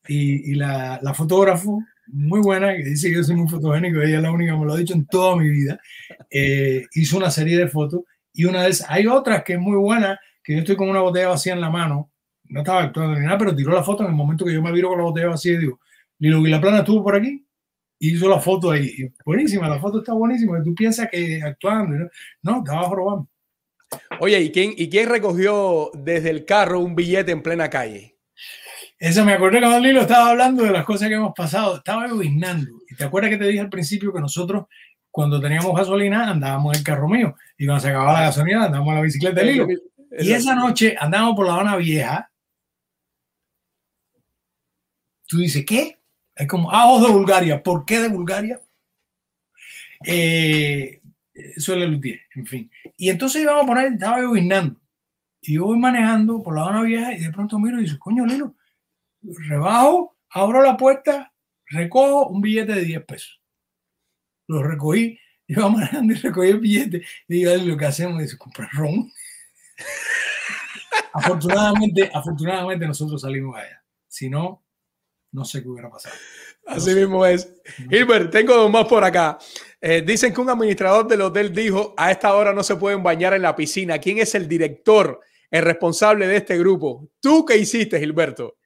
y, 0.09 0.53
y 0.53 0.55
la, 0.55 0.99
la 1.03 1.13
fotógrafo, 1.13 1.83
muy 2.07 2.41
buena, 2.41 2.75
que 2.75 2.85
dice 2.85 3.11
que 3.11 3.17
yo 3.17 3.23
soy 3.23 3.37
muy 3.37 3.49
fotogénico, 3.49 4.01
ella 4.01 4.17
es 4.17 4.23
la 4.23 4.33
única 4.33 4.53
que 4.53 4.59
me 4.59 4.65
lo 4.65 4.73
ha 4.73 4.79
dicho 4.79 4.95
en 4.95 5.05
toda 5.05 5.37
mi 5.37 5.51
vida, 5.51 5.79
eh, 6.31 6.87
hizo 6.95 7.19
una 7.19 7.31
serie 7.31 7.59
de 7.59 7.69
fotos 7.69 8.01
y 8.33 8.47
una 8.47 8.63
de 8.63 8.71
esas, 8.71 8.91
hay 8.91 9.07
otras 9.07 9.45
que 9.45 9.53
es 9.53 9.59
muy 9.59 9.77
buena, 9.77 10.19
que 10.43 10.55
yo 10.55 10.61
estoy 10.61 10.75
con 10.75 10.89
una 10.89 11.03
botella 11.03 11.29
vacía 11.29 11.53
en 11.53 11.61
la 11.61 11.69
mano, 11.69 12.11
no 12.45 12.61
estaba 12.61 12.85
actuando 12.85 13.21
ni 13.21 13.27
nada, 13.27 13.37
pero 13.37 13.55
tiró 13.55 13.73
la 13.75 13.85
foto 13.85 14.05
en 14.05 14.09
el 14.09 14.17
momento 14.17 14.47
que 14.47 14.55
yo 14.55 14.63
me 14.63 14.73
viro 14.73 14.89
con 14.89 14.97
la 14.97 15.05
botella 15.05 15.29
vacía 15.29 15.53
y 15.53 15.59
digo, 15.59 15.81
Lilo 16.19 16.61
Plana 16.63 16.79
estuvo 16.79 17.05
por 17.05 17.17
aquí, 17.17 17.47
hizo 17.99 18.27
la 18.27 18.41
foto 18.41 18.71
ahí. 18.71 19.13
Buenísima, 19.23 19.69
la 19.69 19.79
foto 19.79 19.99
está 19.99 20.15
buenísima. 20.15 20.63
Tú 20.63 20.75
piensas 20.75 21.09
que 21.11 21.43
actuando. 21.43 22.09
No, 22.43 22.59
estaba 22.59 22.89
robando. 22.89 23.29
Oye, 24.21 24.41
¿y 24.41 24.53
quién, 24.53 24.75
¿y 24.77 24.89
quién 24.89 25.09
recogió 25.09 25.91
desde 25.95 26.31
el 26.31 26.45
carro 26.45 26.81
un 26.81 26.95
billete 26.95 27.33
en 27.33 27.43
plena 27.43 27.71
calle? 27.71 28.15
Eso 28.99 29.25
me 29.25 29.33
acordé 29.33 29.61
cuando 29.61 29.81
Lilo 29.81 30.03
estaba 30.03 30.31
hablando 30.31 30.65
de 30.65 30.71
las 30.71 30.85
cosas 30.85 31.09
que 31.09 31.15
hemos 31.15 31.35
pasado. 31.35 31.77
Estaba 31.77 32.07
guiznando. 32.09 32.71
Y 32.89 32.95
te 32.95 33.05
acuerdas 33.05 33.31
que 33.31 33.37
te 33.37 33.47
dije 33.47 33.61
al 33.61 33.69
principio 33.69 34.13
que 34.13 34.21
nosotros, 34.21 34.67
cuando 35.11 35.41
teníamos 35.41 35.77
gasolina, 35.77 36.31
andábamos 36.31 36.75
en 36.75 36.79
el 36.79 36.85
carro 36.85 37.09
mío. 37.09 37.35
Y 37.59 37.67
cuando 37.67 37.83
se 37.83 37.89
acababa 37.89 38.15
la 38.15 38.27
gasolina, 38.27 38.65
andábamos 38.65 38.93
en 38.93 38.97
la 38.97 39.03
bicicleta 39.03 39.41
de 39.41 39.47
Lilo. 39.47 39.67
Y 40.19 40.33
esa 40.33 40.55
noche 40.55 40.97
andábamos 40.99 41.37
por 41.37 41.47
la 41.47 41.55
Habana 41.55 41.77
Vieja. 41.77 42.31
Tú 45.27 45.39
dices, 45.39 45.65
¿qué? 45.67 45.99
Es 46.35 46.47
como, 46.47 46.71
ah, 46.71 46.87
oh, 46.89 47.05
de 47.05 47.13
Bulgaria. 47.13 47.63
¿Por 47.63 47.85
qué 47.85 48.01
de 48.01 48.09
Bulgaria? 48.09 48.61
Eh, 50.07 51.01
eso 51.35 51.74
es 51.74 51.82
el 51.82 51.91
Lutier, 51.91 52.20
en 52.35 52.47
fin. 52.47 52.70
Y 52.97 53.11
entonces 53.11 53.43
íbamos 53.43 53.64
a 53.64 53.66
poner, 53.66 53.93
estaba 53.93 54.20
yo 54.20 54.32
guinando. 54.32 54.80
Y 55.41 55.55
yo 55.55 55.64
voy 55.64 55.78
manejando 55.78 56.43
por 56.43 56.55
la 56.55 56.62
Habana 56.62 56.82
Vieja 56.82 57.12
y 57.12 57.20
de 57.20 57.32
pronto 57.32 57.59
miro 57.59 57.78
y 57.80 57.85
digo, 57.85 57.99
coño, 57.99 58.24
Lilo, 58.24 58.55
rebajo, 59.22 60.16
abro 60.30 60.62
la 60.62 60.76
puerta, 60.76 61.32
recojo 61.66 62.28
un 62.28 62.41
billete 62.41 62.72
de 62.72 62.85
10 62.85 63.05
pesos. 63.05 63.43
Lo 64.47 64.62
recogí, 64.62 65.19
iba 65.48 65.69
manejando 65.69 66.12
y 66.12 66.16
recogí 66.16 66.48
el 66.48 66.61
billete. 66.61 67.05
Y 67.28 67.35
digo, 67.35 67.55
lo 67.56 67.77
que 67.77 67.86
hacemos 67.86 68.23
es 68.23 68.36
comprar 68.36 68.70
ron. 68.73 69.12
afortunadamente, 71.12 72.11
afortunadamente 72.12 72.86
nosotros 72.86 73.20
salimos 73.20 73.56
allá. 73.56 73.82
Si 74.09 74.31
no, 74.31 74.65
no 75.32 75.44
sé 75.44 75.62
qué 75.62 75.69
hubiera 75.69 75.90
pasado. 75.90 76.15
Así 76.66 76.90
no 76.90 76.97
mismo 76.97 77.24
sé. 77.24 77.35
es. 77.35 77.52
Gilbert, 77.90 78.31
tengo 78.31 78.55
dos 78.55 78.70
más 78.70 78.86
por 78.86 79.05
acá. 79.05 79.39
Eh, 79.86 80.01
dicen 80.01 80.32
que 80.32 80.40
un 80.40 80.48
administrador 80.48 81.06
del 81.06 81.20
hotel 81.20 81.55
dijo, 81.55 81.93
a 81.98 82.11
esta 82.11 82.35
hora 82.35 82.55
no 82.55 82.62
se 82.62 82.74
pueden 82.77 83.02
bañar 83.02 83.35
en 83.35 83.43
la 83.43 83.55
piscina. 83.55 83.98
¿Quién 83.98 84.16
es 84.16 84.35
el 84.35 84.48
director, 84.48 85.20
el 85.51 85.62
responsable 85.62 86.27
de 86.27 86.36
este 86.39 86.56
grupo? 86.56 87.06
¿Tú 87.20 87.44
qué 87.44 87.59
hiciste, 87.59 88.01
Gilberto? 88.01 88.56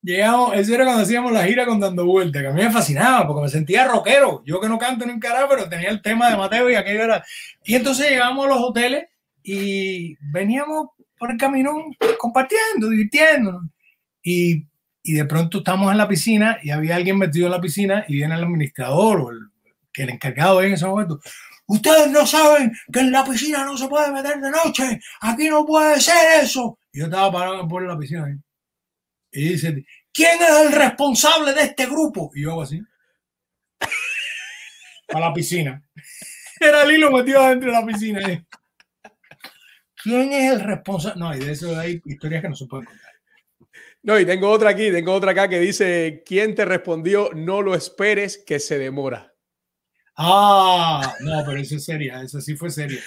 Llegamos, 0.00 0.56
eso 0.56 0.74
era 0.74 0.84
cuando 0.86 1.02
hacíamos 1.02 1.32
la 1.32 1.44
gira 1.44 1.66
con 1.66 1.78
Dando 1.78 2.06
Vuelta, 2.06 2.40
que 2.40 2.46
a 2.46 2.50
mí 2.50 2.62
me 2.62 2.70
fascinaba 2.70 3.26
porque 3.26 3.42
me 3.42 3.48
sentía 3.50 3.86
rockero. 3.86 4.42
Yo 4.46 4.58
que 4.58 4.70
no 4.70 4.78
canto 4.78 5.04
ni 5.04 5.12
un 5.12 5.20
carajo, 5.20 5.48
pero 5.50 5.68
tenía 5.68 5.90
el 5.90 6.00
tema 6.00 6.30
de 6.30 6.38
Mateo 6.38 6.70
y 6.70 6.76
aquello 6.76 7.02
era... 7.02 7.22
Y 7.62 7.74
entonces 7.74 8.08
llegamos 8.08 8.46
a 8.46 8.48
los 8.48 8.58
hoteles 8.58 9.04
y 9.42 10.16
veníamos 10.32 10.92
por 11.18 11.30
el 11.30 11.36
camino 11.36 11.74
compartiendo, 12.18 12.88
divirtiéndonos. 12.88 13.64
Y 14.22 14.64
y 15.04 15.14
de 15.14 15.24
pronto 15.24 15.58
estamos 15.58 15.90
en 15.90 15.98
la 15.98 16.06
piscina 16.06 16.58
y 16.62 16.70
había 16.70 16.94
alguien 16.94 17.18
metido 17.18 17.46
en 17.46 17.52
la 17.52 17.60
piscina 17.60 18.04
y 18.06 18.14
viene 18.14 18.36
el 18.36 18.44
administrador 18.44 19.20
o 19.20 19.30
el, 19.30 19.51
que 19.92 20.02
el 20.02 20.10
encargado 20.10 20.62
en 20.62 20.72
ese 20.72 20.86
momento. 20.86 21.20
Ustedes 21.66 22.10
no 22.10 22.26
saben 22.26 22.72
que 22.92 23.00
en 23.00 23.12
la 23.12 23.24
piscina 23.24 23.64
no 23.64 23.76
se 23.76 23.88
puede 23.88 24.10
meter 24.10 24.40
de 24.40 24.50
noche. 24.50 25.00
Aquí 25.20 25.48
no 25.48 25.64
puede 25.64 26.00
ser 26.00 26.42
eso. 26.42 26.78
Y 26.92 27.00
yo 27.00 27.04
estaba 27.06 27.32
parado 27.32 27.68
por 27.68 27.82
la 27.82 27.98
piscina 27.98 28.26
ahí. 28.26 28.34
Y 29.32 29.50
dice, 29.50 29.84
¿quién 30.12 30.42
es 30.42 30.66
el 30.66 30.72
responsable 30.72 31.54
de 31.54 31.62
este 31.62 31.86
grupo? 31.86 32.30
Y 32.34 32.42
yo 32.42 32.52
hago 32.52 32.62
así. 32.62 32.80
A 35.08 35.20
la 35.20 35.32
piscina. 35.32 35.82
Era 36.60 36.84
Lilo 36.84 37.10
metido 37.10 37.46
dentro 37.48 37.72
de 37.72 37.80
la 37.80 37.86
piscina. 37.86 38.44
¿Quién 40.02 40.32
es 40.32 40.52
el 40.52 40.60
responsable? 40.60 41.20
No, 41.20 41.34
y 41.34 41.38
de 41.38 41.52
eso 41.52 41.78
hay 41.78 42.02
historias 42.04 42.42
que 42.42 42.48
no 42.48 42.56
se 42.56 42.66
pueden 42.66 42.86
contar. 42.86 43.12
No, 44.02 44.18
y 44.18 44.26
tengo 44.26 44.50
otra 44.50 44.70
aquí, 44.70 44.90
tengo 44.90 45.12
otra 45.12 45.30
acá 45.30 45.48
que 45.48 45.60
dice, 45.60 46.24
¿quién 46.26 46.56
te 46.56 46.64
respondió? 46.64 47.30
No 47.34 47.62
lo 47.62 47.74
esperes, 47.74 48.36
que 48.36 48.58
se 48.58 48.76
demora. 48.78 49.31
Ah, 50.16 51.14
no, 51.20 51.42
pero 51.46 51.58
eso 51.58 51.76
es 51.76 51.84
seria, 51.84 52.22
eso 52.22 52.40
sí 52.40 52.56
fue 52.56 52.70
seria. 52.70 53.00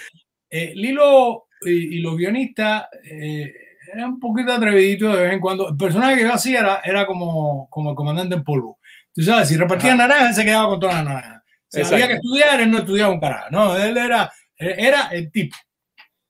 Eh, 0.50 0.72
Lilo 0.74 1.46
y, 1.62 1.96
y, 1.96 2.00
los 2.00 2.16
guionistas, 2.16 2.86
eh, 3.04 3.52
era 3.92 4.06
un 4.06 4.18
poquito 4.18 4.52
atrevidito 4.52 5.14
de 5.14 5.22
vez 5.22 5.32
en 5.34 5.40
cuando. 5.40 5.68
El 5.70 5.76
personaje 5.76 6.16
que 6.16 6.22
yo 6.22 6.32
hacía 6.32 6.60
era, 6.60 6.80
era 6.84 7.06
como, 7.06 7.68
como 7.70 7.90
el 7.90 7.96
comandante 7.96 8.34
en 8.34 8.44
polvo. 8.44 8.78
Tú 9.14 9.22
sabes, 9.22 9.48
si 9.48 9.56
repartía 9.56 9.94
naranjas, 9.94 10.36
se 10.36 10.44
quedaba 10.44 10.68
con 10.68 10.80
todas 10.80 10.96
las 10.96 11.04
naranjas. 11.04 11.42
Si 11.68 11.80
había 11.80 12.08
que 12.08 12.14
estudiar, 12.14 12.60
él 12.60 12.70
no 12.70 12.78
estudiaba 12.78 13.12
un 13.12 13.20
carajo. 13.20 13.50
No, 13.50 13.76
él 13.76 13.96
era, 13.96 14.32
era 14.58 15.08
el 15.08 15.30
tipo. 15.30 15.56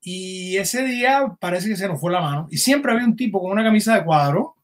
Y 0.01 0.57
ese 0.57 0.85
día 0.85 1.35
parece 1.41 1.69
que 1.69 1.77
se 1.77 1.89
nos 1.89 2.01
fue 2.01 2.13
la 2.13 2.21
mano. 2.21 2.47
Y 2.51 2.59
siempre 2.59 2.93
había 2.93 3.05
un 3.05 3.17
tipo 3.17 3.41
con 3.41 3.51
una 3.51 3.65
camisa 3.65 3.97
de 3.97 4.05
cuadro, 4.05 4.55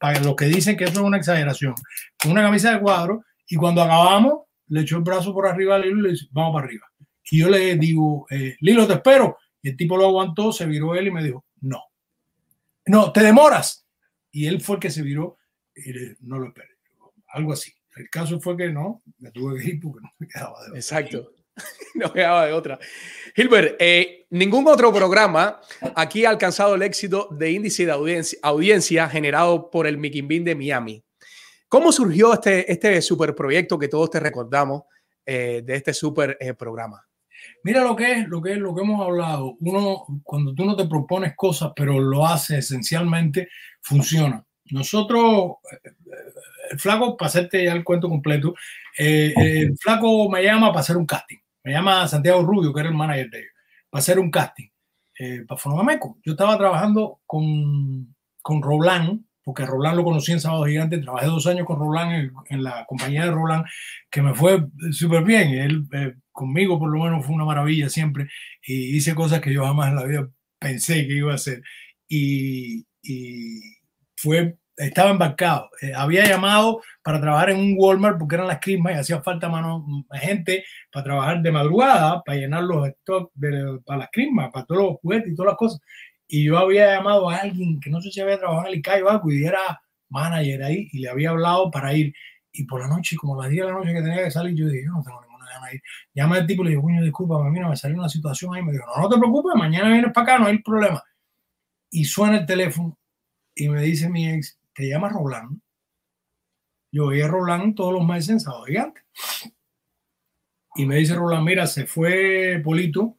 para 0.00 0.20
los 0.20 0.34
que 0.34 0.46
dicen 0.46 0.76
que 0.76 0.84
eso 0.84 0.94
es 0.94 0.98
una 1.00 1.18
exageración, 1.18 1.74
con 2.20 2.32
una 2.32 2.42
camisa 2.42 2.72
de 2.72 2.80
cuadro. 2.80 3.22
Y 3.48 3.56
cuando 3.56 3.82
acabamos, 3.82 4.45
le 4.68 4.80
echó 4.80 4.96
el 4.96 5.02
brazo 5.02 5.32
por 5.32 5.46
arriba 5.46 5.76
a 5.76 5.78
Lilo 5.78 6.00
y 6.00 6.02
le 6.02 6.10
dice, 6.10 6.26
vamos 6.30 6.54
para 6.54 6.66
arriba. 6.66 6.86
Y 7.30 7.40
yo 7.40 7.48
le 7.48 7.76
digo, 7.76 8.26
eh, 8.30 8.56
Lilo, 8.60 8.86
te 8.86 8.94
espero. 8.94 9.38
Y 9.62 9.70
el 9.70 9.76
tipo 9.76 9.96
lo 9.96 10.06
aguantó, 10.06 10.52
se 10.52 10.66
viró 10.66 10.94
él 10.94 11.08
y 11.08 11.10
me 11.10 11.24
dijo, 11.24 11.44
no, 11.60 11.82
no, 12.86 13.12
te 13.12 13.22
demoras. 13.22 13.86
Y 14.30 14.46
él 14.46 14.60
fue 14.60 14.76
el 14.76 14.80
que 14.80 14.90
se 14.90 15.02
viró 15.02 15.38
y 15.74 15.92
le, 15.92 16.16
no 16.20 16.38
lo 16.38 16.48
esperé. 16.48 16.68
Algo 17.28 17.52
así. 17.52 17.72
El 17.96 18.08
caso 18.10 18.40
fue 18.40 18.56
que 18.56 18.70
no, 18.70 19.02
me 19.18 19.30
tuve 19.30 19.58
que 19.58 19.70
ir 19.70 19.80
porque 19.80 20.00
no 20.02 20.12
me 20.18 20.28
quedaba 20.28 20.60
de 20.60 20.66
otra. 20.66 20.78
Exacto. 20.78 21.32
no 21.94 22.12
quedaba 22.12 22.46
de 22.46 22.52
otra. 22.52 22.78
Gilbert, 23.34 23.76
eh, 23.78 24.26
ningún 24.30 24.66
otro 24.68 24.92
programa 24.92 25.60
aquí 25.94 26.24
ha 26.24 26.30
alcanzado 26.30 26.74
el 26.74 26.82
éxito 26.82 27.28
de 27.30 27.50
índice 27.50 27.86
de 27.86 27.92
audiencia, 27.92 28.38
audiencia 28.42 29.08
generado 29.08 29.70
por 29.70 29.86
el 29.86 29.96
Mickey 29.96 30.22
Bean 30.22 30.44
de 30.44 30.54
Miami. 30.54 31.05
¿Cómo 31.68 31.92
surgió 31.92 32.32
este, 32.32 32.70
este 32.70 33.02
super 33.02 33.34
proyecto 33.34 33.78
que 33.78 33.88
todos 33.88 34.10
te 34.10 34.20
recordamos 34.20 34.82
eh, 35.24 35.62
de 35.64 35.76
este 35.76 35.92
super 35.92 36.36
eh, 36.40 36.54
programa? 36.54 37.04
Mira 37.62 37.82
lo 37.82 37.94
que 37.94 38.12
es, 38.12 38.28
lo 38.28 38.40
que 38.40 38.52
es, 38.52 38.58
lo 38.58 38.74
que 38.74 38.82
hemos 38.82 39.04
hablado. 39.04 39.56
Uno, 39.60 40.04
cuando 40.22 40.54
tú 40.54 40.64
no 40.64 40.76
te 40.76 40.86
propones 40.86 41.34
cosas, 41.36 41.72
pero 41.74 41.98
lo 41.98 42.26
haces 42.26 42.58
esencialmente, 42.58 43.48
funciona. 43.82 44.44
Nosotros, 44.70 45.56
el 46.70 46.80
flaco, 46.80 47.16
para 47.16 47.28
hacerte 47.28 47.64
ya 47.64 47.72
el 47.72 47.84
cuento 47.84 48.08
completo, 48.08 48.54
el 48.96 49.76
flaco 49.78 50.28
me 50.28 50.42
llama 50.42 50.68
para 50.68 50.80
hacer 50.80 50.96
un 50.96 51.06
casting 51.06 51.38
me 51.66 51.72
llama 51.72 52.06
Santiago 52.06 52.42
Rubio, 52.44 52.72
que 52.72 52.78
era 52.78 52.90
el 52.90 52.94
manager 52.94 53.28
de 53.28 53.38
ellos, 53.40 53.52
para 53.90 53.98
hacer 53.98 54.20
un 54.20 54.30
casting 54.30 54.68
eh, 55.18 55.44
para 55.48 55.58
Fonomameco. 55.58 56.16
Yo 56.24 56.32
estaba 56.32 56.56
trabajando 56.56 57.22
con, 57.26 58.14
con 58.40 58.62
Roland, 58.62 59.24
porque 59.46 59.64
Roland 59.64 59.96
lo 59.96 60.02
conocí 60.02 60.32
en 60.32 60.40
Sábado 60.40 60.64
Gigante, 60.64 60.98
trabajé 60.98 61.26
dos 61.26 61.46
años 61.46 61.68
con 61.68 61.78
Roland 61.78 62.32
en, 62.48 62.64
la 62.64 62.84
compañía 62.84 63.26
de 63.26 63.30
Roland, 63.30 63.64
que 64.10 64.20
me 64.20 64.34
fue 64.34 64.66
súper 64.90 65.22
bien. 65.22 65.50
Él 65.50 65.86
eh, 65.92 66.14
conmigo 66.32 66.80
por 66.80 66.90
lo 66.90 67.04
menos 67.04 67.24
fue 67.24 67.36
una 67.36 67.44
maravilla 67.44 67.88
siempre 67.88 68.26
y 68.66 68.96
hice 68.96 69.14
cosas 69.14 69.40
que 69.40 69.54
yo 69.54 69.64
jamás 69.64 69.90
en 69.90 69.94
la 69.94 70.04
vida 70.04 70.28
pensé 70.58 71.06
que 71.06 71.14
iba 71.14 71.30
a 71.30 71.36
hacer. 71.36 71.62
Y, 72.08 72.88
y 73.02 73.60
fue 74.16 74.56
estaba 74.76 75.10
embarcado. 75.10 75.70
Eh, 75.80 75.92
había 75.94 76.26
llamado 76.26 76.82
para 77.02 77.20
trabajar 77.20 77.50
en 77.50 77.58
un 77.58 77.74
Walmart 77.78 78.18
porque 78.18 78.34
eran 78.34 78.48
las 78.48 78.60
crismas 78.60 78.94
y 78.94 78.98
hacía 78.98 79.22
falta 79.22 79.48
mano, 79.48 79.86
gente 80.12 80.64
para 80.92 81.04
trabajar 81.04 81.40
de 81.40 81.52
madrugada, 81.52 82.22
para 82.22 82.38
llenar 82.38 82.64
los 82.64 82.88
stocks 82.88 83.30
para 83.84 83.98
las 83.98 84.08
crismas, 84.10 84.50
para 84.52 84.66
todos 84.66 84.82
los 84.82 85.00
juguetes 85.00 85.32
y 85.32 85.34
todas 85.34 85.50
las 85.52 85.58
cosas. 85.58 85.80
Y 86.28 86.44
yo 86.44 86.58
había 86.58 86.96
llamado 86.96 87.30
a 87.30 87.36
alguien 87.36 87.80
que 87.80 87.90
no 87.90 88.00
sé 88.00 88.10
si 88.10 88.20
había 88.20 88.38
trabajado 88.38 88.66
en 88.66 88.72
el 88.72 88.78
ICAI 88.80 89.02
o 89.02 89.30
y 89.30 89.44
era 89.44 89.80
manager 90.08 90.62
ahí 90.64 90.88
y 90.92 90.98
le 90.98 91.08
había 91.08 91.30
hablado 91.30 91.70
para 91.70 91.94
ir. 91.94 92.12
Y 92.52 92.64
por 92.64 92.80
la 92.80 92.88
noche, 92.88 93.16
como 93.16 93.40
las 93.40 93.50
10 93.50 93.66
de 93.66 93.72
la 93.72 93.78
noche 93.78 93.92
que 93.92 94.02
tenía 94.02 94.24
que 94.24 94.30
salir, 94.30 94.56
yo 94.56 94.66
dije, 94.66 94.84
yo 94.86 94.92
no 94.92 95.02
tengo 95.02 95.20
ninguna 95.20 95.46
gana 95.46 95.66
de 95.68 95.76
ir. 95.76 95.82
Llama 96.14 96.36
al 96.36 96.46
tipo 96.46 96.62
y 96.62 96.64
le 96.64 96.70
dije, 96.70 96.82
coño, 96.82 97.02
disculpa, 97.02 97.50
mira, 97.50 97.68
me 97.68 97.76
salió 97.76 97.98
una 97.98 98.08
situación 98.08 98.54
ahí. 98.54 98.62
Me 98.62 98.72
dijo, 98.72 98.84
no, 98.86 99.02
no 99.02 99.08
te 99.08 99.18
preocupes, 99.18 99.54
mañana 99.56 99.90
vienes 99.90 100.12
para 100.12 100.34
acá, 100.34 100.38
no 100.38 100.46
hay 100.46 100.58
problema. 100.58 101.02
Y 101.90 102.04
suena 102.04 102.38
el 102.38 102.46
teléfono 102.46 102.98
y 103.54 103.68
me 103.68 103.82
dice 103.82 104.08
mi 104.08 104.28
ex, 104.28 104.58
te 104.74 104.88
llama 104.88 105.08
Roland. 105.08 105.60
Yo 106.92 107.08
veía 107.08 107.24
a 107.24 107.28
Roland 107.28 107.74
todos 107.74 107.92
los 107.92 108.06
meses 108.06 108.30
en 108.30 108.40
Sábado 108.40 108.64
Gigante. 108.64 109.00
Y 110.76 110.86
me 110.86 110.96
dice 110.96 111.14
Roland, 111.14 111.44
mira, 111.44 111.66
se 111.66 111.86
fue 111.86 112.60
Polito, 112.62 113.16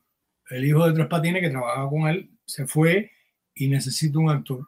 el 0.50 0.66
hijo 0.66 0.86
de 0.88 0.94
Tres 0.94 1.08
Patines 1.08 1.42
que 1.42 1.50
trabajaba 1.50 1.90
con 1.90 2.08
él, 2.08 2.37
se 2.48 2.66
fue 2.66 3.12
y 3.54 3.68
necesito 3.68 4.20
un 4.20 4.30
actor. 4.30 4.68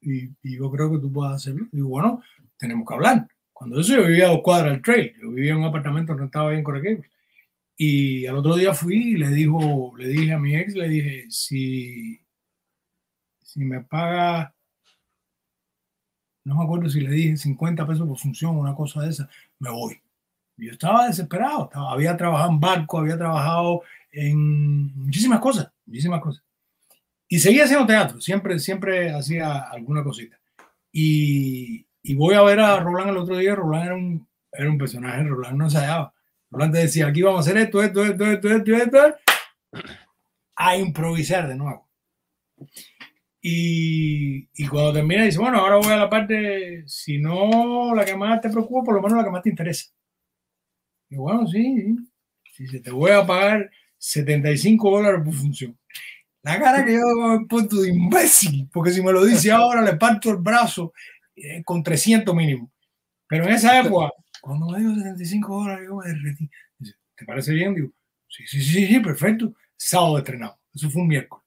Y, 0.00 0.30
yo 0.42 0.70
creo 0.70 0.90
que 0.92 0.98
tú 0.98 1.12
puedes 1.12 1.34
hacerlo. 1.34 1.66
Digo, 1.72 1.88
bueno, 1.88 2.22
tenemos 2.58 2.86
que 2.86 2.94
hablar. 2.94 3.28
Cuando 3.52 3.80
eso 3.80 3.96
yo 3.96 4.06
vivía 4.06 4.26
a 4.26 4.30
dos 4.32 4.42
cuadras 4.42 4.72
del 4.72 4.82
trail, 4.82 5.14
yo 5.20 5.30
vivía 5.30 5.52
en 5.52 5.58
un 5.58 5.64
apartamento 5.64 6.12
donde 6.12 6.26
estaba 6.26 6.50
bien 6.50 6.64
Coraquebos. 6.64 7.06
Y 7.76 8.26
al 8.26 8.36
otro 8.36 8.56
día 8.56 8.74
fui 8.74 9.14
y 9.14 9.16
le 9.16 9.28
dijo, 9.28 9.94
le 9.96 10.08
dije 10.08 10.32
a 10.32 10.38
mi 10.38 10.56
ex, 10.56 10.74
le 10.74 10.88
dije, 10.88 11.26
si, 11.30 12.20
si 13.42 13.64
me 13.64 13.80
paga 13.82 14.54
no 16.44 16.56
me 16.56 16.64
acuerdo 16.64 16.88
si 16.88 17.00
le 17.00 17.10
dije 17.10 17.36
50 17.36 17.86
pesos 17.86 18.06
por 18.06 18.18
función, 18.18 18.56
una 18.56 18.74
cosa 18.74 19.02
de 19.02 19.10
esa, 19.10 19.28
me 19.58 19.70
voy. 19.70 20.00
Yo 20.56 20.72
estaba 20.72 21.06
desesperado, 21.06 21.70
había 21.74 22.16
trabajado 22.16 22.50
en 22.50 22.60
barco, 22.60 22.98
había 22.98 23.16
trabajado 23.16 23.82
en 24.10 24.94
muchísimas 24.94 25.40
cosas, 25.40 25.70
muchísimas 25.86 26.20
cosas. 26.20 26.44
Y 27.32 27.38
seguía 27.38 27.64
haciendo 27.64 27.86
teatro, 27.86 28.20
siempre, 28.20 28.58
siempre 28.58 29.10
hacía 29.10 29.60
alguna 29.60 30.04
cosita. 30.04 30.38
Y, 30.92 31.86
y 32.02 32.14
voy 32.14 32.34
a 32.34 32.42
ver 32.42 32.60
a 32.60 32.78
Roland 32.78 33.08
el 33.08 33.16
otro 33.16 33.38
día, 33.38 33.54
Roland 33.54 33.86
era 33.86 33.94
un, 33.94 34.28
era 34.52 34.68
un 34.68 34.76
personaje, 34.76 35.22
Roland 35.22 35.56
no 35.56 35.64
ensayaba. 35.64 36.12
Roland 36.50 36.74
te 36.74 36.80
decía, 36.80 37.06
aquí 37.06 37.22
vamos 37.22 37.38
a 37.38 37.50
hacer 37.50 37.62
esto, 37.62 37.82
esto, 37.82 38.04
esto, 38.04 38.26
esto, 38.26 38.54
esto, 38.54 38.74
esto, 38.74 39.16
a 40.56 40.76
improvisar 40.76 41.48
de 41.48 41.56
nuevo. 41.56 41.88
Y, 43.40 44.50
y, 44.52 44.66
cuando 44.68 44.92
termina, 44.92 45.24
dice, 45.24 45.38
bueno, 45.38 45.56
ahora 45.56 45.76
voy 45.76 45.90
a 45.90 45.96
la 45.96 46.10
parte, 46.10 46.84
si 46.86 47.16
no 47.16 47.94
la 47.94 48.04
que 48.04 48.14
más 48.14 48.42
te 48.42 48.50
preocupa, 48.50 48.84
por 48.84 48.94
lo 48.96 49.00
menos 49.00 49.16
la 49.16 49.24
que 49.24 49.30
más 49.30 49.42
te 49.42 49.48
interesa. 49.48 49.90
Y 51.08 51.16
bueno, 51.16 51.46
sí, 51.46 51.96
si 52.54 52.66
se 52.66 52.80
te 52.80 52.90
voy 52.90 53.12
a 53.12 53.26
pagar 53.26 53.70
75 53.96 54.90
dólares 54.90 55.22
por 55.24 55.32
función. 55.32 55.78
La 56.42 56.58
cara 56.58 56.84
que 56.84 56.94
yo 56.94 57.00
he 57.34 57.46
puesto 57.46 57.80
de 57.80 57.90
imbécil, 57.90 58.68
porque 58.72 58.90
si 58.90 59.02
me 59.02 59.12
lo 59.12 59.24
dice 59.24 59.50
ahora 59.52 59.82
le 59.82 59.96
parto 59.96 60.30
el 60.30 60.38
brazo 60.38 60.92
eh, 61.36 61.62
con 61.64 61.82
300 61.82 62.34
mínimo. 62.34 62.70
Pero 63.28 63.44
en 63.44 63.54
esa 63.54 63.80
época, 63.80 64.10
cuando 64.40 64.68
me 64.68 64.78
digo 64.78 64.94
75 64.94 65.60
dólares, 65.60 65.88
yo 65.88 65.96
me 65.96 66.06
derretí. 66.06 66.50
Dice, 66.78 66.94
¿te 67.16 67.24
parece 67.24 67.54
bien? 67.54 67.74
Digo, 67.74 67.90
sí, 68.28 68.44
sí, 68.46 68.60
sí, 68.60 68.86
sí, 68.86 69.00
perfecto. 69.00 69.54
Sábado 69.76 70.18
estrenado. 70.18 70.58
Eso 70.74 70.90
fue 70.90 71.02
un 71.02 71.08
miércoles. 71.08 71.44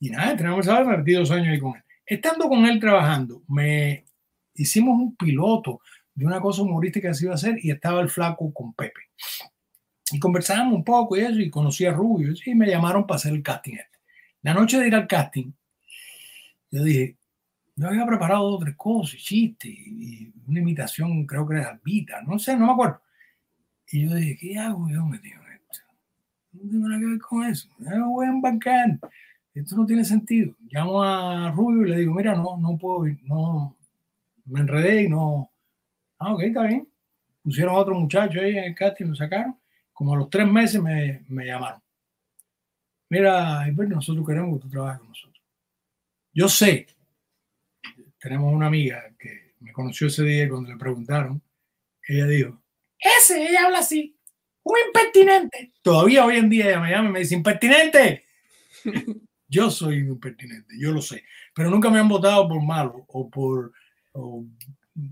Y 0.00 0.10
nada, 0.10 0.36
tenemos 0.36 0.66
a 0.68 0.82
me 0.84 1.12
dos 1.12 1.30
años 1.30 1.48
ahí 1.48 1.60
con 1.60 1.76
él. 1.76 1.82
Estando 2.04 2.48
con 2.48 2.66
él 2.66 2.80
trabajando, 2.80 3.42
me 3.48 4.04
hicimos 4.54 5.00
un 5.00 5.16
piloto 5.16 5.80
de 6.14 6.26
una 6.26 6.40
cosa 6.40 6.62
humorística 6.62 7.08
que 7.08 7.14
se 7.14 7.24
iba 7.24 7.32
a 7.32 7.36
hacer 7.36 7.56
y 7.62 7.70
estaba 7.70 8.00
el 8.00 8.10
flaco 8.10 8.52
con 8.52 8.74
Pepe. 8.74 9.00
Y 10.10 10.18
conversábamos 10.18 10.74
un 10.74 10.84
poco 10.84 11.16
y 11.16 11.20
eso, 11.20 11.38
y 11.38 11.48
conocí 11.48 11.86
a 11.86 11.92
Rubio, 11.92 12.34
y 12.44 12.54
me 12.54 12.68
llamaron 12.68 13.06
para 13.06 13.16
hacer 13.16 13.32
el 13.32 13.42
casting. 13.42 13.76
La 14.42 14.54
noche 14.54 14.78
de 14.78 14.88
ir 14.88 14.94
al 14.94 15.06
casting, 15.06 15.52
yo 16.70 16.82
dije, 16.82 17.16
yo 17.76 17.88
había 17.88 18.06
preparado 18.06 18.50
dos 18.50 18.60
tres 18.60 18.76
cosas, 18.76 19.20
chistes, 19.20 19.70
y 19.70 20.32
una 20.46 20.60
imitación, 20.60 21.26
creo 21.26 21.46
que 21.46 21.56
era 21.56 21.70
Albita, 21.70 22.22
no 22.22 22.38
sé, 22.38 22.56
no 22.56 22.66
me 22.66 22.72
acuerdo. 22.72 23.00
Y 23.90 24.08
yo 24.08 24.14
dije, 24.14 24.36
¿qué 24.38 24.58
hago 24.58 24.88
yo 24.88 25.04
metido 25.04 25.40
en 25.42 25.52
esto? 25.52 25.78
No 26.52 26.70
tengo 26.70 26.88
nada 26.88 27.00
que 27.00 27.06
ver 27.06 27.18
con 27.18 27.44
eso, 27.44 27.68
me 27.78 28.00
voy 28.00 28.26
a 28.26 28.30
embarcar 28.30 28.98
esto 29.54 29.76
no 29.76 29.86
tiene 29.86 30.04
sentido. 30.04 30.54
Llamo 30.70 31.02
a 31.02 31.50
Rubio 31.50 31.86
y 31.86 31.90
le 31.90 31.96
digo, 31.98 32.14
mira, 32.14 32.34
no, 32.34 32.56
no 32.56 32.78
puedo 32.78 33.06
ir, 33.06 33.18
no, 33.24 33.76
me 34.46 34.60
enredé 34.60 35.02
y 35.04 35.08
no. 35.08 35.50
Ah, 36.18 36.32
ok, 36.34 36.42
está 36.42 36.62
bien. 36.62 36.88
Pusieron 37.42 37.74
a 37.74 37.78
otro 37.78 37.94
muchacho 37.94 38.40
ahí 38.40 38.56
en 38.56 38.64
el 38.64 38.74
casting, 38.74 39.06
lo 39.06 39.14
sacaron. 39.14 39.58
Como 39.92 40.14
a 40.14 40.16
los 40.16 40.30
tres 40.30 40.46
meses 40.46 40.80
me, 40.80 41.24
me 41.28 41.44
llamaron. 41.44 41.81
Mira, 43.12 43.66
nosotros 43.70 44.26
queremos 44.26 44.56
que 44.56 44.62
tú 44.62 44.70
trabajes 44.70 45.00
con 45.00 45.08
nosotros. 45.10 45.42
Yo 46.32 46.48
sé, 46.48 46.86
tenemos 48.18 48.50
una 48.50 48.68
amiga 48.68 49.04
que 49.18 49.52
me 49.60 49.70
conoció 49.70 50.06
ese 50.06 50.24
día 50.24 50.44
y 50.44 50.48
cuando 50.48 50.70
le 50.70 50.78
preguntaron, 50.78 51.42
ella 52.08 52.26
dijo, 52.26 52.62
ese, 52.98 53.50
ella 53.50 53.66
habla 53.66 53.80
así, 53.80 54.18
un 54.62 54.78
impertinente. 54.86 55.74
Todavía 55.82 56.24
hoy 56.24 56.38
en 56.38 56.48
día 56.48 56.70
ella 56.70 56.80
me 56.80 56.90
llama 56.90 57.10
y 57.10 57.12
me 57.12 57.18
dice, 57.18 57.34
impertinente. 57.34 58.24
Yo 59.46 59.70
soy 59.70 59.98
impertinente, 59.98 60.74
yo 60.78 60.92
lo 60.92 61.02
sé, 61.02 61.22
pero 61.54 61.68
nunca 61.68 61.90
me 61.90 61.98
han 61.98 62.08
votado 62.08 62.48
por 62.48 62.62
malo 62.62 63.04
o 63.08 63.28
por, 63.28 63.74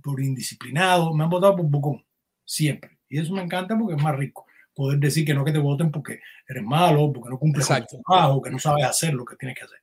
por 0.02 0.20
indisciplinado, 0.22 1.12
me 1.12 1.24
han 1.24 1.28
votado 1.28 1.56
por 1.56 1.66
bocón, 1.66 2.02
siempre. 2.47 2.98
Y 3.10 3.18
eso 3.18 3.35
me 3.35 3.43
encanta 3.43 3.77
porque 3.77 3.97
es 3.97 4.02
más 4.02 4.16
rico 4.16 4.47
poder 4.75 4.99
decir 4.99 5.25
que 5.25 5.35
no 5.35 5.45
que 5.45 5.53
te 5.53 5.59
voten 5.59 5.91
porque 5.91 6.21
eres 6.49 6.63
malo, 6.63 7.13
porque 7.13 7.31
no 7.31 7.39
cumples 7.39 7.67
con 7.67 7.87
tu 7.87 8.03
trabajo, 8.03 8.43
que 8.43 8.51
no 8.51 8.59
sabes 8.59 8.85
hacer 8.85 9.15
lo 9.15 9.25
que 9.25 9.37
tienes 9.37 9.57
que 9.59 9.65
hacer. 9.65 9.79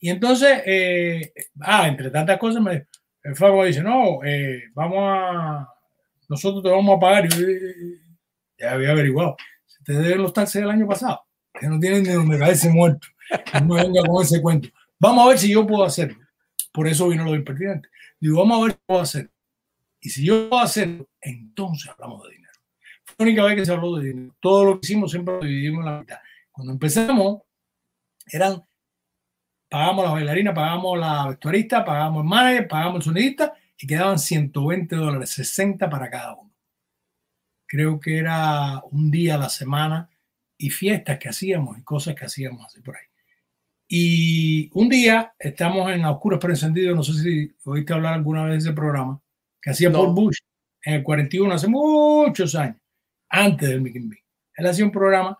Y 0.00 0.10
entonces, 0.10 0.62
eh, 0.64 1.32
ah, 1.60 1.88
entre 1.88 2.10
tantas 2.10 2.38
cosas, 2.38 2.62
me, 2.62 2.86
el 3.22 3.36
Flaco 3.36 3.64
dice, 3.64 3.82
no, 3.82 4.24
eh, 4.24 4.64
vamos 4.74 4.98
a, 5.00 5.68
nosotros 6.28 6.62
te 6.62 6.70
vamos 6.70 6.96
a 6.96 7.00
pagar. 7.00 7.26
Y 7.26 8.00
ya 8.58 8.72
había 8.72 8.90
averiguado, 8.90 9.36
te 9.84 9.92
deben 9.92 10.22
los 10.22 10.32
taxes 10.32 10.62
del 10.62 10.70
año 10.70 10.86
pasado, 10.86 11.22
que 11.58 11.66
no 11.66 11.78
tienen 11.78 12.02
ni 12.04 12.10
donde 12.10 12.38
caerse 12.38 12.70
muerto. 12.70 13.06
No 13.62 13.74
venga 13.74 14.02
con 14.06 14.22
ese 14.22 14.40
cuento. 14.40 14.68
Vamos 14.98 15.24
a 15.24 15.28
ver 15.28 15.38
si 15.38 15.52
yo 15.52 15.66
puedo 15.66 15.84
hacerlo. 15.84 16.18
Por 16.72 16.88
eso 16.88 17.08
vino 17.08 17.24
lo 17.24 17.34
impertinente. 17.34 17.88
Digo, 18.18 18.38
vamos 18.38 18.58
a 18.58 18.66
ver 18.66 18.74
qué 18.74 18.80
puedo 18.86 19.00
hacer. 19.00 19.30
Y 20.00 20.10
si 20.10 20.24
yo 20.24 20.48
puedo 20.48 20.62
hacerlo, 20.62 21.08
entonces 21.20 21.90
hablamos 21.90 22.22
de 22.24 22.30
dinero. 22.30 22.37
La 23.18 23.24
única 23.24 23.44
vez 23.44 23.56
que 23.56 23.66
se 23.66 23.72
habló 23.72 23.96
de 23.96 24.08
dinero. 24.08 24.36
Todo 24.40 24.64
lo 24.64 24.80
que 24.80 24.86
hicimos 24.86 25.10
siempre 25.10 25.34
lo 25.34 25.40
dividimos 25.40 25.84
en 25.84 25.92
la 25.92 26.00
mitad. 26.00 26.18
Cuando 26.52 26.72
empezamos, 26.72 27.42
eran, 28.30 28.62
pagamos 29.68 30.04
la 30.04 30.12
bailarina, 30.12 30.54
pagamos 30.54 30.98
la 30.98 31.28
vestuarista, 31.28 31.84
pagamos 31.84 32.22
el 32.22 32.28
manager, 32.28 32.68
pagamos 32.68 32.96
el 32.96 33.02
sonidista 33.02 33.54
y 33.76 33.86
quedaban 33.86 34.18
120 34.18 34.94
dólares, 34.96 35.30
60 35.30 35.90
para 35.90 36.08
cada 36.08 36.34
uno. 36.34 36.52
Creo 37.66 37.98
que 37.98 38.18
era 38.18 38.82
un 38.90 39.10
día 39.10 39.34
a 39.34 39.38
la 39.38 39.48
semana 39.48 40.08
y 40.56 40.70
fiestas 40.70 41.18
que 41.18 41.28
hacíamos 41.28 41.76
y 41.76 41.82
cosas 41.82 42.14
que 42.14 42.24
hacíamos 42.24 42.64
así 42.66 42.80
por 42.80 42.96
ahí. 42.96 43.04
Y 43.88 44.70
un 44.74 44.88
día 44.88 45.34
estamos 45.38 45.90
en 45.90 46.04
A 46.04 46.12
Oscuros 46.12 46.38
pero 46.40 46.52
Encendidos, 46.52 46.94
no 46.94 47.02
sé 47.02 47.14
si 47.14 47.54
oíste 47.64 47.94
hablar 47.94 48.14
alguna 48.14 48.44
vez 48.44 48.52
de 48.52 48.70
ese 48.70 48.72
programa, 48.72 49.20
que 49.60 49.70
hacía 49.70 49.90
No. 49.90 49.98
Paul 49.98 50.14
Bush 50.14 50.38
en 50.82 50.94
el 50.94 51.02
41, 51.02 51.54
hace 51.54 51.68
muchos 51.68 52.54
años, 52.54 52.76
antes 53.28 53.68
del 53.68 53.80
Mickey 53.80 54.02
Bee. 54.02 54.24
Él 54.56 54.66
hacía 54.66 54.84
un 54.84 54.92
programa 54.92 55.38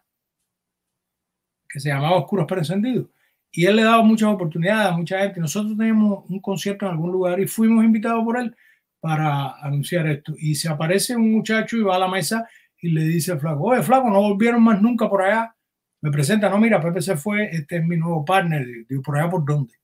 que 1.68 1.80
se 1.80 1.88
llamaba 1.88 2.16
Oscuros 2.16 2.46
pero 2.48 2.60
Encendidos. 2.60 3.08
Y 3.50 3.66
él 3.66 3.76
le 3.76 3.82
daba 3.82 4.02
muchas 4.02 4.28
oportunidades 4.28 4.88
a 4.88 4.96
mucha 4.96 5.20
gente. 5.20 5.40
Nosotros 5.40 5.76
teníamos 5.76 6.24
un 6.28 6.40
concierto 6.40 6.86
en 6.86 6.92
algún 6.92 7.12
lugar 7.12 7.40
y 7.40 7.46
fuimos 7.46 7.84
invitados 7.84 8.24
por 8.24 8.38
él 8.38 8.54
para 9.00 9.58
anunciar 9.60 10.06
esto. 10.06 10.34
Y 10.38 10.54
se 10.54 10.68
aparece 10.68 11.16
un 11.16 11.32
muchacho 11.32 11.76
y 11.76 11.82
va 11.82 11.96
a 11.96 12.00
la 12.00 12.08
mesa 12.08 12.48
y 12.80 12.90
le 12.90 13.02
dice 13.04 13.32
al 13.32 13.40
flaco, 13.40 13.64
oye, 13.64 13.82
flaco, 13.82 14.10
no 14.10 14.20
volvieron 14.20 14.62
más 14.62 14.80
nunca 14.80 15.08
por 15.08 15.22
allá. 15.22 15.54
Me 16.00 16.10
presenta, 16.10 16.48
no, 16.48 16.58
mira, 16.58 16.80
Pepe 16.80 17.02
se 17.02 17.16
fue, 17.16 17.48
este 17.50 17.78
es 17.78 17.84
mi 17.84 17.96
nuevo 17.96 18.24
partner. 18.24 18.66
Digo, 18.88 19.02
¿por 19.02 19.18
allá 19.18 19.30
por 19.30 19.44
dónde? 19.44 19.74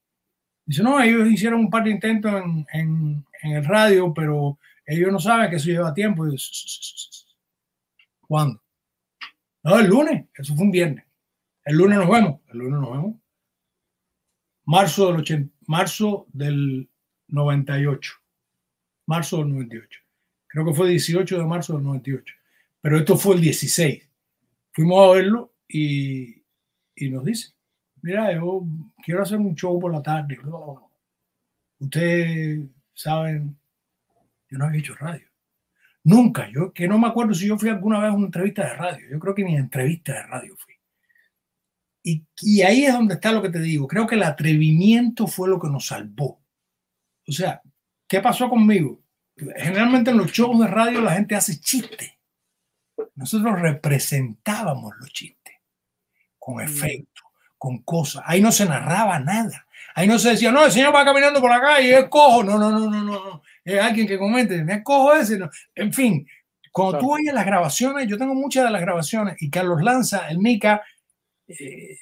Dice, 0.66 0.82
no, 0.82 1.00
ellos 1.02 1.28
hicieron 1.28 1.60
un 1.60 1.70
par 1.70 1.84
de 1.84 1.90
intentos 1.90 2.32
en, 2.72 3.24
en, 3.42 3.52
el 3.52 3.64
radio, 3.64 4.14
pero 4.14 4.58
ellos 4.86 5.12
no 5.12 5.18
saben 5.18 5.50
que 5.50 5.56
eso 5.56 5.66
lleva 5.66 5.92
tiempo. 5.92 6.26
Y 6.26 6.36
¿Cuándo? 8.26 8.62
No, 9.62 9.78
el 9.78 9.86
lunes, 9.86 10.26
eso 10.34 10.54
fue 10.54 10.64
un 10.64 10.70
viernes. 10.70 11.04
El 11.64 11.76
lunes 11.76 11.98
nos 11.98 12.10
vemos, 12.10 12.40
el 12.48 12.58
lunes 12.58 12.80
nos 12.80 12.90
vemos. 12.90 13.16
Marzo 14.66 15.06
del, 15.08 15.16
80, 15.20 15.54
marzo 15.66 16.26
del 16.32 16.88
98. 17.28 18.12
Marzo 19.06 19.38
del 19.38 19.50
98. 19.50 20.00
Creo 20.46 20.64
que 20.66 20.74
fue 20.74 20.90
18 20.90 21.38
de 21.38 21.44
marzo 21.44 21.74
del 21.74 21.82
98. 21.82 22.34
Pero 22.80 22.98
esto 22.98 23.16
fue 23.16 23.36
el 23.36 23.40
16. 23.40 24.08
Fuimos 24.72 25.08
a 25.08 25.14
verlo 25.14 25.54
y, 25.68 26.44
y 26.94 27.10
nos 27.10 27.24
dice, 27.24 27.54
mira, 28.02 28.32
yo 28.34 28.62
quiero 29.02 29.22
hacer 29.22 29.38
un 29.38 29.54
show 29.54 29.78
por 29.80 29.92
la 29.92 30.02
tarde. 30.02 30.38
Ustedes 31.78 32.68
saben, 32.92 33.56
yo 34.50 34.58
no 34.58 34.66
había 34.66 34.80
hecho 34.80 34.94
radio. 34.94 35.26
Nunca, 36.04 36.50
yo 36.52 36.72
que 36.72 36.86
no 36.86 36.98
me 36.98 37.08
acuerdo 37.08 37.32
si 37.32 37.46
yo 37.48 37.58
fui 37.58 37.70
alguna 37.70 37.98
vez 37.98 38.10
a 38.10 38.14
una 38.14 38.26
entrevista 38.26 38.62
de 38.62 38.74
radio. 38.74 39.06
Yo 39.10 39.18
creo 39.18 39.34
que 39.34 39.44
ni 39.44 39.56
entrevista 39.56 40.12
de 40.12 40.22
radio 40.24 40.54
fui. 40.56 40.74
Y, 42.02 42.22
y, 42.42 42.60
ahí 42.60 42.84
es 42.84 42.92
donde 42.92 43.14
está 43.14 43.32
lo 43.32 43.40
que 43.40 43.48
te 43.48 43.60
digo. 43.60 43.88
Creo 43.88 44.06
que 44.06 44.14
el 44.14 44.22
atrevimiento 44.22 45.26
fue 45.26 45.48
lo 45.48 45.58
que 45.58 45.68
nos 45.68 45.86
salvó. 45.86 46.42
O 47.26 47.32
sea, 47.32 47.62
¿qué 48.06 48.20
pasó 48.20 48.50
conmigo? 48.50 49.00
Generalmente 49.56 50.10
en 50.10 50.18
los 50.18 50.30
shows 50.30 50.60
de 50.60 50.66
radio 50.66 51.00
la 51.00 51.14
gente 51.14 51.34
hace 51.34 51.58
chistes. 51.58 52.12
Nosotros 53.14 53.58
representábamos 53.60 54.92
los 55.00 55.10
chistes 55.10 55.54
con 56.38 56.60
efectos, 56.60 57.24
con 57.56 57.78
cosas. 57.78 58.22
Ahí 58.26 58.42
no 58.42 58.52
se 58.52 58.66
narraba 58.66 59.18
nada. 59.18 59.66
Ahí 59.94 60.06
no 60.06 60.18
se 60.18 60.30
decía, 60.30 60.52
no, 60.52 60.66
el 60.66 60.72
señor 60.72 60.94
va 60.94 61.04
caminando 61.04 61.40
por 61.40 61.50
la 61.50 61.60
calle 61.60 61.88
y 61.88 61.92
es 61.92 62.08
cojo. 62.08 62.44
No, 62.44 62.58
no, 62.58 62.70
no, 62.70 62.90
no, 62.90 63.02
no. 63.02 63.42
Es 63.64 63.80
alguien 63.80 64.06
que 64.06 64.18
comente, 64.18 64.64
es 64.66 64.82
cojo 64.82 65.14
ese. 65.14 65.38
No. 65.38 65.50
En 65.74 65.92
fin, 65.92 66.26
cuando 66.70 66.92
claro. 66.92 67.06
tú 67.06 67.14
oyes 67.14 67.32
las 67.32 67.46
grabaciones, 67.46 68.08
yo 68.08 68.18
tengo 68.18 68.34
muchas 68.34 68.64
de 68.64 68.70
las 68.70 68.80
grabaciones 68.80 69.40
y 69.40 69.48
Carlos 69.48 69.82
Lanza, 69.82 70.28
el 70.28 70.38
Mica, 70.38 70.82
eh, 71.46 71.96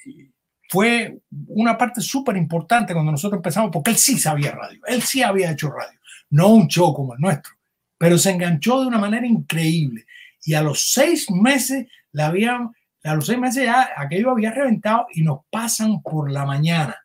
fue 0.69 1.19
una 1.47 1.77
parte 1.77 2.01
súper 2.01 2.35
importante 2.37 2.93
cuando 2.93 3.11
nosotros 3.11 3.37
empezamos, 3.37 3.69
porque 3.71 3.91
él 3.91 3.97
sí 3.97 4.17
sabía 4.17 4.53
radio, 4.53 4.81
él 4.87 5.03
sí 5.03 5.21
había 5.21 5.51
hecho 5.51 5.69
radio, 5.69 5.99
no 6.31 6.47
un 6.47 6.67
show 6.67 6.91
como 6.93 7.13
el 7.13 7.21
nuestro, 7.21 7.53
pero 7.97 8.17
se 8.17 8.31
enganchó 8.31 8.81
de 8.81 8.87
una 8.87 8.97
manera 8.97 9.27
increíble. 9.27 10.05
Y 10.43 10.55
a 10.55 10.63
los 10.63 10.91
seis 10.91 11.29
meses, 11.29 11.87
la 12.11 12.25
habían, 12.25 12.71
a 13.03 13.13
los 13.13 13.27
seis 13.27 13.37
meses 13.37 13.65
ya 13.65 13.89
aquello 13.95 14.31
había 14.31 14.51
reventado 14.51 15.05
y 15.13 15.21
nos 15.21 15.41
pasan 15.51 16.01
por 16.01 16.31
la 16.31 16.45
mañana. 16.45 16.95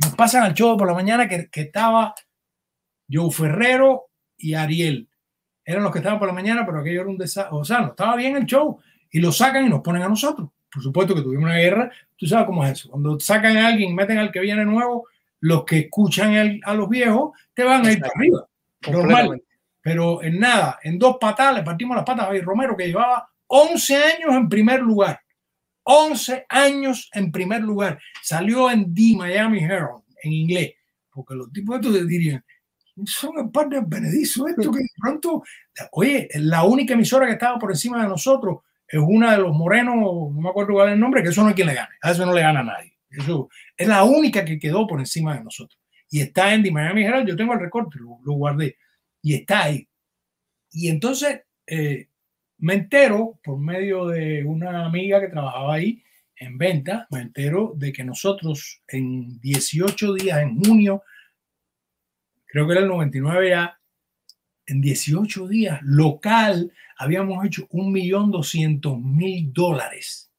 Nos 0.00 0.14
pasan 0.14 0.44
al 0.44 0.52
show 0.52 0.76
por 0.76 0.86
la 0.86 0.94
mañana 0.94 1.26
que, 1.26 1.48
que 1.48 1.62
estaba 1.62 2.14
Joe 3.10 3.30
Ferrero 3.30 4.08
y 4.36 4.54
Ariel. 4.54 5.08
Eran 5.64 5.82
los 5.82 5.92
que 5.92 5.98
estaban 5.98 6.18
por 6.18 6.28
la 6.28 6.34
mañana, 6.34 6.64
pero 6.64 6.80
aquello 6.80 7.00
era 7.02 7.10
un 7.10 7.18
desastre. 7.18 7.56
O 7.56 7.64
sea, 7.64 7.80
no 7.80 7.88
estaba 7.88 8.16
bien 8.16 8.36
el 8.36 8.46
show 8.46 8.78
y 9.10 9.20
lo 9.20 9.32
sacan 9.32 9.66
y 9.66 9.68
nos 9.68 9.80
ponen 9.80 10.02
a 10.02 10.08
nosotros 10.08 10.48
por 10.72 10.82
supuesto 10.82 11.14
que 11.14 11.22
tuvimos 11.22 11.44
una 11.44 11.56
guerra, 11.56 11.90
tú 12.16 12.26
sabes 12.26 12.46
cómo 12.46 12.64
es 12.64 12.72
eso. 12.72 12.90
Cuando 12.90 13.18
sacan 13.20 13.56
a 13.56 13.68
alguien, 13.68 13.94
meten 13.94 14.18
al 14.18 14.30
que 14.30 14.40
viene 14.40 14.64
nuevo, 14.64 15.08
los 15.40 15.64
que 15.64 15.78
escuchan 15.78 16.34
el, 16.34 16.60
a 16.64 16.74
los 16.74 16.88
viejos 16.88 17.36
te 17.54 17.64
van 17.64 17.86
a 17.86 17.92
ir 17.92 18.00
para 18.00 18.12
arriba. 18.14 18.48
Normal. 18.90 19.42
Pero 19.80 20.22
en 20.22 20.38
nada, 20.38 20.78
en 20.82 20.98
dos 20.98 21.16
patadas 21.20 21.56
le 21.56 21.62
partimos 21.62 21.96
las 21.96 22.04
patas 22.04 22.28
a 22.28 22.32
Romero, 22.42 22.76
que 22.76 22.88
llevaba 22.88 23.28
11 23.46 23.96
años 23.96 24.34
en 24.34 24.48
primer 24.48 24.80
lugar. 24.80 25.20
11 25.84 26.46
años 26.48 27.08
en 27.14 27.32
primer 27.32 27.62
lugar. 27.62 27.98
Salió 28.22 28.70
en 28.70 28.94
The 28.94 29.16
Miami 29.16 29.64
Herald, 29.64 30.02
en 30.22 30.32
inglés. 30.32 30.74
Porque 31.10 31.34
los 31.34 31.50
tipos 31.50 31.76
estos 31.76 32.06
dirían, 32.06 32.44
son 33.06 33.38
el 33.38 33.50
par 33.50 33.68
de 33.68 33.82
Benedizo, 33.86 34.46
esto 34.48 34.70
que 34.70 34.78
de 34.78 34.88
pronto, 35.00 35.42
oye, 35.92 36.28
la 36.34 36.64
única 36.64 36.94
emisora 36.94 37.26
que 37.26 37.32
estaba 37.32 37.58
por 37.58 37.70
encima 37.70 38.02
de 38.02 38.08
nosotros 38.08 38.58
es 38.86 39.00
una 39.00 39.32
de 39.32 39.38
los 39.38 39.54
morenos, 39.54 39.96
no 39.96 40.30
me 40.30 40.48
acuerdo 40.48 40.72
cuál 40.74 40.88
es 40.88 40.94
el 40.94 41.00
nombre, 41.00 41.22
que 41.22 41.28
eso 41.28 41.42
no 41.42 41.50
es 41.50 41.54
quien 41.54 41.68
le 41.68 41.74
gane, 41.74 41.94
a 42.00 42.10
eso 42.10 42.24
no 42.24 42.32
le 42.32 42.40
gana 42.40 42.60
a 42.60 42.64
nadie. 42.64 42.94
Eso 43.10 43.48
es 43.76 43.88
la 43.88 44.04
única 44.04 44.44
que 44.44 44.58
quedó 44.58 44.86
por 44.86 45.00
encima 45.00 45.34
de 45.36 45.44
nosotros. 45.44 45.78
Y 46.10 46.20
está 46.20 46.54
en 46.54 46.62
The 46.62 46.70
Miami 46.70 47.04
Herald, 47.04 47.28
yo 47.28 47.36
tengo 47.36 47.52
el 47.54 47.60
recorte, 47.60 47.98
lo, 47.98 48.18
lo 48.24 48.32
guardé, 48.34 48.76
y 49.22 49.34
está 49.34 49.64
ahí. 49.64 49.88
Y 50.70 50.88
entonces 50.88 51.42
eh, 51.66 52.08
me 52.58 52.74
entero, 52.74 53.38
por 53.42 53.58
medio 53.58 54.06
de 54.06 54.44
una 54.44 54.84
amiga 54.84 55.20
que 55.20 55.28
trabajaba 55.28 55.74
ahí 55.74 56.02
en 56.36 56.56
venta, 56.56 57.06
me 57.10 57.20
entero 57.20 57.72
de 57.76 57.92
que 57.92 58.04
nosotros 58.04 58.82
en 58.88 59.40
18 59.40 60.14
días, 60.14 60.38
en 60.38 60.56
junio, 60.56 61.02
creo 62.48 62.66
que 62.66 62.72
era 62.72 62.82
el 62.82 62.88
99 62.88 63.50
ya, 63.50 63.78
en 64.66 64.80
18 64.80 65.48
días, 65.48 65.80
local, 65.82 66.72
habíamos 66.98 67.44
hecho 67.46 67.66
un 67.70 67.92
millón 67.92 68.30
doscientos 68.30 68.98
mil 68.98 69.52
dólares. 69.52 70.30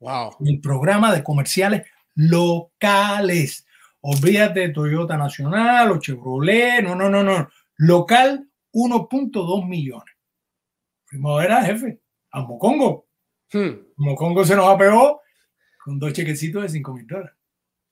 Wow. 0.00 0.36
El 0.44 0.60
programa 0.60 1.12
de 1.12 1.22
comerciales 1.22 1.86
locales. 2.14 3.66
Olvídate 4.00 4.60
de 4.60 4.68
Toyota 4.70 5.16
Nacional 5.16 5.90
o 5.90 5.98
Chevrolet, 5.98 6.82
no, 6.82 6.94
no, 6.94 7.10
no, 7.10 7.22
no. 7.22 7.48
Local, 7.76 8.48
1.2 8.72 9.68
millones. 9.68 10.14
Fuimos 11.04 11.38
a 11.38 11.42
ver 11.42 11.52
a 11.52 11.64
jefe, 11.64 12.00
a 12.30 12.40
Mocongo. 12.42 13.08
Hmm. 13.52 13.80
Mocongo 13.96 14.44
se 14.44 14.56
nos 14.56 14.68
apegó 14.68 15.20
con 15.84 15.98
dos 15.98 16.12
chequecitos 16.12 16.62
de 16.62 16.68
5 16.68 16.94
mil 16.94 17.06
dólares. 17.06 17.34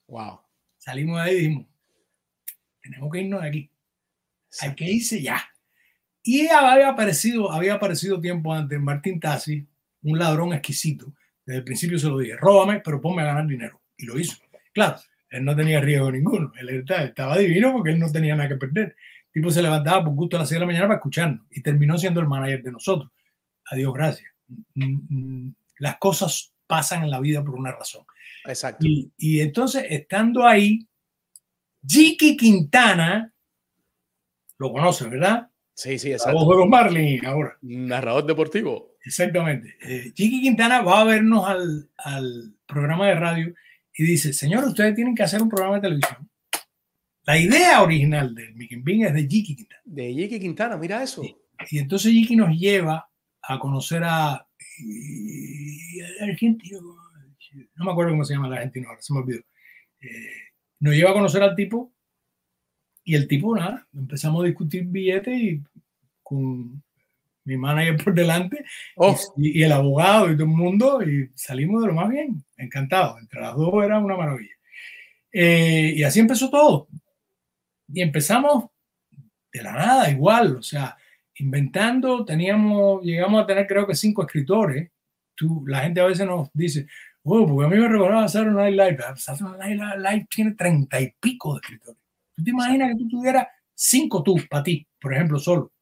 Wow. 0.08 0.40
Salimos 0.78 1.16
de 1.16 1.22
ahí 1.22 1.34
y 1.34 1.38
dijimos, 1.38 1.66
tenemos 2.86 3.10
que 3.12 3.20
irnos 3.20 3.42
de 3.42 3.48
aquí. 3.48 3.70
Hay 4.60 4.74
que 4.74 4.84
irse 4.84 5.20
ya. 5.20 5.42
Y 6.22 6.48
había 6.48 6.88
aparecido, 6.88 7.52
había 7.52 7.74
aparecido 7.74 8.20
tiempo 8.20 8.52
antes 8.52 8.80
Martín 8.80 9.20
Tassi, 9.20 9.66
un 10.02 10.18
ladrón 10.18 10.52
exquisito. 10.52 11.12
Desde 11.44 11.58
el 11.58 11.64
principio 11.64 11.98
se 11.98 12.08
lo 12.08 12.18
dije, 12.18 12.36
róbame, 12.36 12.80
pero 12.80 13.00
ponme 13.00 13.22
a 13.22 13.26
ganar 13.26 13.46
dinero. 13.46 13.80
Y 13.96 14.06
lo 14.06 14.18
hizo. 14.18 14.36
Claro, 14.72 14.96
él 15.30 15.44
no 15.44 15.54
tenía 15.54 15.80
riesgo 15.80 16.10
ninguno. 16.10 16.52
Él 16.58 16.68
estaba, 16.70 17.02
estaba 17.02 17.38
divino 17.38 17.72
porque 17.72 17.90
él 17.90 17.98
no 17.98 18.10
tenía 18.10 18.34
nada 18.34 18.48
que 18.48 18.56
perder. 18.56 18.96
El 19.26 19.32
tipo 19.32 19.50
se 19.50 19.62
levantaba 19.62 20.04
por 20.04 20.14
gusto 20.14 20.36
a 20.36 20.40
las 20.40 20.48
6 20.48 20.56
de 20.56 20.60
la 20.60 20.66
mañana 20.66 20.86
para 20.86 20.96
escucharnos 20.96 21.46
y 21.50 21.62
terminó 21.62 21.98
siendo 21.98 22.20
el 22.20 22.26
manager 22.26 22.62
de 22.62 22.72
nosotros. 22.72 23.10
Adiós, 23.70 23.92
gracias. 23.94 24.30
Las 25.78 25.98
cosas 25.98 26.52
pasan 26.66 27.04
en 27.04 27.10
la 27.10 27.20
vida 27.20 27.44
por 27.44 27.54
una 27.54 27.72
razón. 27.72 28.04
Exacto. 28.44 28.86
Y, 28.86 29.12
y 29.16 29.40
entonces, 29.40 29.84
estando 29.88 30.46
ahí, 30.46 30.85
Jiki 31.86 32.36
Quintana, 32.36 33.32
lo 34.58 34.72
conoce, 34.72 35.08
¿verdad? 35.08 35.50
Sí, 35.74 35.98
sí, 35.98 36.12
exacto. 36.12 36.38
La 36.38 36.44
voz 36.44 36.54
de 36.54 36.60
los 36.60 36.68
Marlins 36.68 37.24
ahora. 37.24 37.58
Narrador 37.60 38.26
deportivo. 38.26 38.96
Exactamente. 39.04 39.76
Eh, 39.82 40.12
Chiqui 40.14 40.40
Quintana 40.40 40.80
va 40.80 41.02
a 41.02 41.04
vernos 41.04 41.46
al, 41.46 41.90
al, 41.98 42.54
programa 42.66 43.06
de 43.06 43.14
radio 43.14 43.54
y 43.94 44.04
dice, 44.04 44.32
señor, 44.32 44.64
ustedes 44.64 44.94
tienen 44.94 45.14
que 45.14 45.22
hacer 45.22 45.40
un 45.40 45.48
programa 45.48 45.76
de 45.76 45.82
televisión. 45.82 46.28
La 47.24 47.38
idea 47.38 47.82
original 47.82 48.34
del 48.34 48.54
Mickey 48.54 48.78
Bing 48.78 49.04
es 49.04 49.14
de 49.14 49.28
Chiqui 49.28 49.54
Quintana. 49.54 49.82
De 49.84 50.14
Chiqui 50.14 50.40
Quintana, 50.40 50.76
mira 50.76 51.02
eso. 51.02 51.22
Y, 51.22 51.36
y 51.70 51.78
entonces 51.78 52.10
Chiqui 52.10 52.34
nos 52.34 52.56
lleva 52.56 53.08
a 53.42 53.58
conocer 53.58 54.02
a 54.02 54.46
argentino, 56.20 56.80
no 57.76 57.84
me 57.84 57.90
acuerdo 57.90 58.12
cómo 58.12 58.24
se 58.24 58.34
llama 58.34 58.48
el 58.48 58.54
argentino 58.54 58.88
ahora, 58.88 59.02
se 59.02 59.12
me 59.12 59.20
olvidó. 59.20 59.40
Eh, 60.00 60.45
nos 60.80 60.94
lleva 60.94 61.10
a 61.10 61.14
conocer 61.14 61.42
al 61.42 61.56
tipo 61.56 61.92
Y 63.04 63.14
el 63.14 63.28
tipo, 63.28 63.56
nada, 63.56 63.86
empezamos 63.94 64.42
a 64.42 64.46
discutir 64.46 64.84
billetes 64.84 65.38
y 65.38 65.62
con 66.22 66.82
mi 67.44 67.56
manager 67.56 68.02
por 68.02 68.14
delante 68.14 68.64
Oh, 68.96 69.16
y, 69.36 69.60
y 69.60 69.62
el 69.62 69.72
abogado 69.72 70.30
y 70.30 70.34
todo 70.34 70.44
el 70.44 70.48
mundo 70.48 71.02
y 71.02 71.30
salimos 71.34 71.82
de 71.82 71.88
lo 71.88 71.94
más 71.94 72.08
bien, 72.08 72.44
encantado. 72.56 73.18
Entre 73.18 73.40
las 73.40 73.54
dos 73.54 73.84
era 73.84 73.98
una 73.98 74.16
maravilla. 74.16 74.54
Eh, 75.32 75.92
y 75.96 76.02
así 76.02 76.20
empezó 76.20 76.48
todo. 76.48 76.88
Y 77.88 78.00
empezamos 78.00 78.70
de 79.52 79.62
la 79.62 79.72
nada, 79.72 80.10
igual, 80.10 80.56
o 80.56 80.62
sea, 80.62 80.96
inventando, 81.36 82.24
teníamos, 82.24 83.02
llegamos 83.02 83.42
a 83.42 83.46
tener 83.46 83.66
creo 83.66 83.86
que 83.86 83.94
cinco 83.94 84.22
escritores. 84.22 84.90
Tú, 85.34 85.64
la 85.66 85.80
gente 85.80 86.00
a 86.00 86.06
veces 86.06 86.26
nos 86.26 86.48
dice, 86.54 86.86
oh, 87.26 87.46
porque 87.46 87.66
a 87.66 87.68
mí 87.68 87.76
me 87.76 87.88
recordaba 87.88 88.28
Saturday 88.28 88.74
Night 88.74 88.98
Live. 88.98 89.16
Saturday 89.16 89.76
Night 89.76 89.98
Live 89.98 90.26
tiene 90.30 90.52
treinta 90.52 91.00
y 91.00 91.12
pico 91.20 91.54
de 91.54 91.60
escritores. 91.60 92.00
¿Tú 92.34 92.44
te 92.44 92.50
imaginas 92.50 92.92
que 92.92 92.98
tú 92.98 93.08
tuvieras 93.08 93.46
cinco 93.74 94.22
tú, 94.22 94.36
para 94.48 94.62
ti, 94.62 94.86
por 95.00 95.12
ejemplo, 95.12 95.38
solo? 95.38 95.72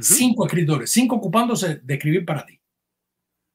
cinco 0.00 0.46
escritores, 0.46 0.88
cinco 0.92 1.16
ocupándose 1.16 1.80
de 1.82 1.94
escribir 1.94 2.24
para 2.24 2.46
ti. 2.46 2.60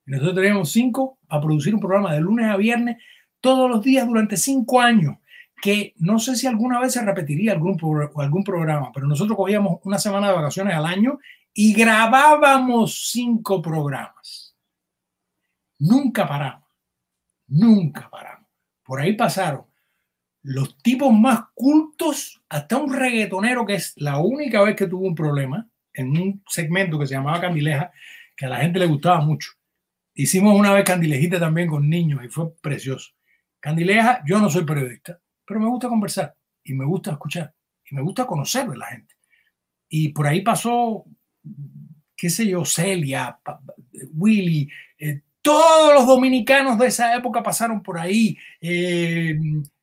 Y 0.06 0.12
nosotros 0.12 0.36
teníamos 0.36 0.70
cinco 0.70 1.18
a 1.30 1.40
producir 1.40 1.74
un 1.74 1.80
programa 1.80 2.14
de 2.14 2.20
lunes 2.20 2.48
a 2.48 2.58
viernes 2.58 2.98
todos 3.40 3.70
los 3.70 3.82
días 3.82 4.06
durante 4.06 4.36
cinco 4.36 4.82
años, 4.82 5.16
que 5.62 5.94
no 5.96 6.20
sé 6.20 6.36
si 6.36 6.46
alguna 6.46 6.82
vez 6.82 6.92
se 6.92 7.02
repetiría 7.06 7.54
algún, 7.54 7.78
pro- 7.78 8.12
algún 8.20 8.44
programa, 8.44 8.92
pero 8.94 9.08
nosotros 9.08 9.38
cogíamos 9.38 9.80
una 9.84 9.98
semana 9.98 10.28
de 10.28 10.36
vacaciones 10.36 10.76
al 10.76 10.86
año 10.86 11.20
y 11.54 11.74
grabábamos 11.74 13.10
cinco 13.12 13.62
programas. 13.62 14.58
Nunca 15.80 16.28
paramos, 16.28 16.65
nunca 17.48 18.10
paramos. 18.10 18.50
Por 18.84 19.02
ahí 19.02 19.14
pasaron 19.14 19.66
los 20.44 20.78
tipos 20.78 21.12
más 21.12 21.46
cultos, 21.56 22.44
hasta 22.50 22.78
un 22.78 22.94
reggaetonero 22.94 23.66
que 23.66 23.76
es 23.76 23.94
la 23.98 24.20
única 24.20 24.62
vez 24.62 24.76
que 24.76 24.86
tuvo 24.86 25.08
un 25.08 25.16
problema 25.16 25.68
en 25.92 26.10
un 26.10 26.44
segmento 26.48 27.00
que 27.00 27.08
se 27.08 27.16
llamaba 27.16 27.42
Candileja, 27.42 27.92
que 28.38 28.46
a 28.46 28.50
la 28.50 28.58
gente 28.58 28.78
le 28.78 28.86
gustaba 28.86 29.22
mucho. 29.22 29.52
Hicimos 30.14 30.58
una 30.58 30.72
vez 30.72 30.86
Candilejita 30.86 31.40
también 31.40 31.68
con 31.68 31.90
niños 31.90 32.24
y 32.24 32.30
fue 32.30 32.56
precioso. 32.62 33.12
Candileja, 33.60 34.24
yo 34.26 34.40
no 34.40 34.50
soy 34.50 34.64
periodista, 34.66 35.20
pero 35.46 35.60
me 35.60 35.68
gusta 35.68 35.88
conversar 35.88 36.36
y 36.64 36.74
me 36.74 36.86
gusta 36.86 37.12
escuchar 37.12 37.54
y 37.90 37.96
me 37.96 38.02
gusta 38.02 38.26
conocer 38.26 38.70
de 38.70 38.78
la 38.78 38.86
gente. 38.86 39.16
Y 39.90 40.10
por 40.10 40.28
ahí 40.28 40.42
pasó, 40.42 41.06
qué 42.16 42.30
sé 42.30 42.48
yo, 42.48 42.64
Celia, 42.66 43.40
Willy, 44.14 44.70
eh, 45.00 45.22
todos 45.46 45.94
los 45.94 46.08
dominicanos 46.08 46.80
de 46.80 46.88
esa 46.88 47.16
época 47.16 47.44
pasaron 47.44 47.84
por 47.84 48.00
ahí. 48.00 48.36
eh, 48.60 49.38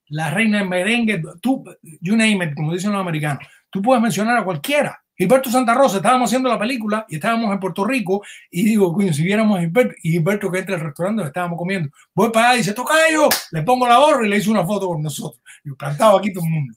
la 0.09 0.29
reina 0.29 0.59
del 0.59 0.67
merengue, 0.67 1.23
tú, 1.41 1.63
you 2.01 2.15
name 2.15 2.45
it, 2.45 2.53
como 2.53 2.73
dicen 2.73 2.91
los 2.91 2.99
americanos. 2.99 3.47
Tú 3.69 3.81
puedes 3.81 4.03
mencionar 4.03 4.37
a 4.37 4.43
cualquiera. 4.43 5.01
Gilberto 5.15 5.49
Santa 5.49 5.73
Rosa, 5.73 5.97
estábamos 5.97 6.29
haciendo 6.29 6.49
la 6.49 6.59
película 6.59 7.05
y 7.07 7.15
estábamos 7.15 7.51
en 7.51 7.59
Puerto 7.59 7.85
Rico 7.85 8.23
y 8.51 8.63
digo, 8.63 8.93
coño, 8.93 9.13
si 9.13 9.23
viéramos 9.23 9.57
a 9.57 9.61
Gilberto, 9.61 9.95
y 10.03 10.11
Gilberto 10.11 10.51
que 10.51 10.59
entra 10.59 10.75
al 10.75 10.81
restaurante 10.81 11.19
donde 11.21 11.29
estábamos 11.29 11.57
comiendo, 11.57 11.89
voy 12.13 12.29
para 12.29 12.49
allá 12.49 12.55
y 12.55 12.57
dice, 12.59 12.73
toca 12.73 12.93
yo, 13.11 13.29
le 13.51 13.61
pongo 13.63 13.87
la 13.87 13.97
gorra 13.97 14.27
y 14.27 14.29
le 14.29 14.37
hice 14.37 14.51
una 14.51 14.65
foto 14.65 14.87
con 14.87 15.01
nosotros. 15.01 15.41
Y 15.63 15.71
plantado 15.71 16.17
aquí 16.17 16.33
todo 16.33 16.43
el 16.43 16.51
mundo. 16.51 16.73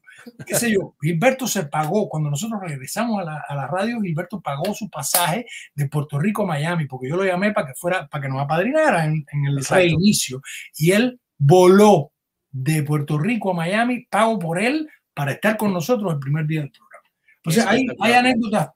¿Qué 0.47 0.55
sé 0.55 0.73
yo? 0.73 0.94
Gilberto 1.01 1.47
se 1.47 1.66
pagó, 1.66 2.09
cuando 2.09 2.31
nosotros 2.31 2.61
regresamos 2.61 3.20
a 3.20 3.24
la, 3.24 3.44
a 3.48 3.55
la 3.55 3.66
radio, 3.66 4.01
Gilberto 4.01 4.40
pagó 4.40 4.74
su 4.74 4.89
pasaje 4.90 5.47
de 5.74 5.89
Puerto 5.89 6.19
Rico 6.19 6.43
a 6.43 6.47
Miami, 6.47 6.86
porque 6.86 7.09
yo 7.09 7.16
lo 7.16 7.24
llamé 7.24 7.53
para 7.53 7.69
que 7.69 7.74
fuera, 7.74 8.07
para 8.09 8.23
que 8.23 8.28
nos 8.28 8.40
apadrinara 8.40 9.05
en, 9.05 9.24
en 9.32 9.47
el 9.47 9.59
Exacto. 9.59 9.82
reinicio. 9.82 10.43
Y 10.77 10.93
él 10.93 11.20
voló 11.39 12.12
de 12.51 12.82
Puerto 12.82 13.19
Rico 13.19 13.51
a 13.51 13.55
Miami, 13.55 14.07
pago 14.09 14.39
por 14.39 14.59
él 14.59 14.89
para 15.12 15.32
estar 15.32 15.57
con 15.57 15.73
nosotros 15.73 16.12
el 16.12 16.19
primer 16.19 16.47
día 16.47 16.61
del 16.61 16.70
programa. 16.70 17.09
O 17.47 17.51
sea, 17.51 17.70
hay, 17.70 18.12
anécdotas 18.12 18.70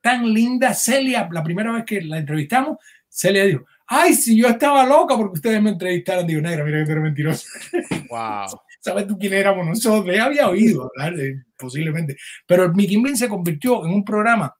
tan 0.00 0.32
lindas. 0.32 0.82
Celia, 0.82 1.28
la 1.30 1.42
primera 1.42 1.72
vez 1.72 1.84
que 1.84 2.02
la 2.02 2.18
entrevistamos, 2.18 2.78
Celia 3.08 3.44
dijo, 3.44 3.64
ay, 3.86 4.14
si 4.14 4.36
yo 4.36 4.48
estaba 4.48 4.84
loca 4.84 5.16
porque 5.16 5.34
ustedes 5.34 5.62
me 5.62 5.70
entrevistaron, 5.70 6.26
digo, 6.26 6.40
negra, 6.40 6.64
mira 6.64 6.78
que 6.80 6.84
tú 6.86 6.90
eres 6.92 7.04
mentiroso. 7.04 7.46
Wow. 8.08 8.60
¿Sabes 8.80 9.06
tú 9.06 9.18
quién 9.18 9.34
éramos 9.34 9.66
nosotros? 9.66 10.14
Ya 10.14 10.24
había 10.24 10.48
oído 10.48 10.90
hablar 10.96 11.16
de- 11.16 11.42
posiblemente. 11.56 12.16
Pero 12.46 12.64
el 12.64 12.74
Mickey 12.74 13.00
Bean 13.02 13.16
se 13.16 13.28
convirtió 13.28 13.84
en 13.84 13.92
un 13.92 14.04
programa, 14.04 14.54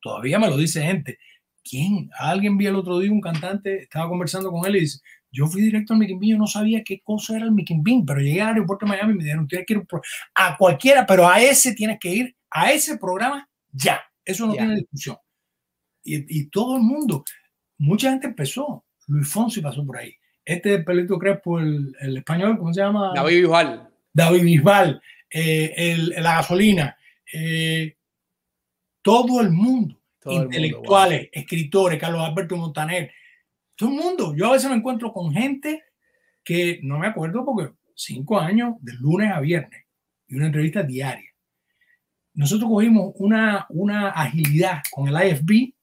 todavía 0.00 0.38
me 0.38 0.48
lo 0.48 0.56
dice 0.56 0.82
gente. 0.82 1.18
¿Quién? 1.64 2.10
Alguien 2.18 2.56
vi 2.56 2.66
el 2.66 2.76
otro 2.76 2.98
día 2.98 3.10
un 3.12 3.20
cantante, 3.20 3.82
estaba 3.82 4.08
conversando 4.08 4.50
con 4.50 4.64
él 4.66 4.76
y 4.76 4.80
dice, 4.80 5.00
yo 5.30 5.46
fui 5.46 5.60
directo 5.62 5.92
al 5.92 5.98
Mickey 5.98 6.16
Bean, 6.18 6.30
yo 6.32 6.38
no 6.38 6.46
sabía 6.46 6.82
qué 6.84 7.00
cosa 7.02 7.36
era 7.36 7.44
el 7.44 7.52
Mickey 7.52 7.76
Bean, 7.80 8.04
pero 8.06 8.20
llegué 8.20 8.40
al 8.40 8.48
aeropuerto 8.54 8.86
de 8.86 8.90
Miami 8.90 9.12
y 9.12 9.16
me 9.16 9.24
dijeron, 9.24 9.46
tienes 9.46 9.66
que 9.66 9.74
ir 9.74 9.82
a 10.34 10.56
cualquiera, 10.56 11.04
pero 11.06 11.28
a 11.28 11.40
ese 11.42 11.74
tienes 11.74 11.98
que 12.00 12.08
ir, 12.10 12.36
a 12.50 12.72
ese 12.72 12.96
programa 12.96 13.48
ya. 13.72 14.00
Eso 14.24 14.46
no 14.46 14.54
Ya. 14.54 14.60
tiene 14.60 14.76
discusión. 14.76 15.16
Y, 16.02 16.40
y 16.40 16.48
todo 16.48 16.76
el 16.76 16.82
mundo, 16.82 17.24
mucha 17.78 18.10
gente 18.10 18.26
empezó. 18.28 18.84
Luis 19.06 19.28
Fonsi 19.28 19.60
pasó 19.60 19.84
por 19.84 19.98
ahí. 19.98 20.14
Este 20.48 20.78
pelito 20.78 21.18
crespo, 21.18 21.58
el, 21.58 21.94
el 22.00 22.16
español, 22.16 22.56
¿cómo 22.56 22.72
se 22.72 22.80
llama? 22.80 23.12
David 23.14 23.40
Bisbal. 23.42 23.90
David 24.14 24.42
Bisbal, 24.42 25.02
eh, 25.30 25.74
el- 25.76 26.08
la 26.22 26.36
gasolina, 26.36 26.96
eh, 27.34 27.94
todo 29.02 29.42
el 29.42 29.50
mundo, 29.50 30.00
Todo 30.18 30.32
el 30.34 30.38
mundo, 30.40 30.56
intelectuales, 30.56 31.28
escritores, 31.32 32.00
Carlos 32.00 32.22
Alberto 32.22 32.56
Montaner, 32.56 33.12
todo 33.76 33.90
el 33.90 33.94
mundo. 33.96 34.34
Yo 34.34 34.46
a 34.48 34.52
veces 34.52 34.70
me 34.70 34.76
encuentro 34.76 35.12
con 35.12 35.32
gente 35.34 35.84
que 36.42 36.80
no 36.82 36.98
me 36.98 37.08
acuerdo 37.08 37.44
porque 37.44 37.74
cinco 37.94 38.40
años 38.40 38.76
de 38.80 38.94
lunes 38.94 39.30
a 39.30 39.40
viernes 39.40 39.84
y 40.28 40.34
una 40.36 40.46
entrevista 40.46 40.82
diaria. 40.82 41.30
Nosotros 42.32 42.70
cogimos 42.70 43.12
una, 43.16 43.66
una 43.68 44.08
agilidad 44.10 44.80
con 44.90 45.08
el 45.08 45.14
IFB. 45.28 45.74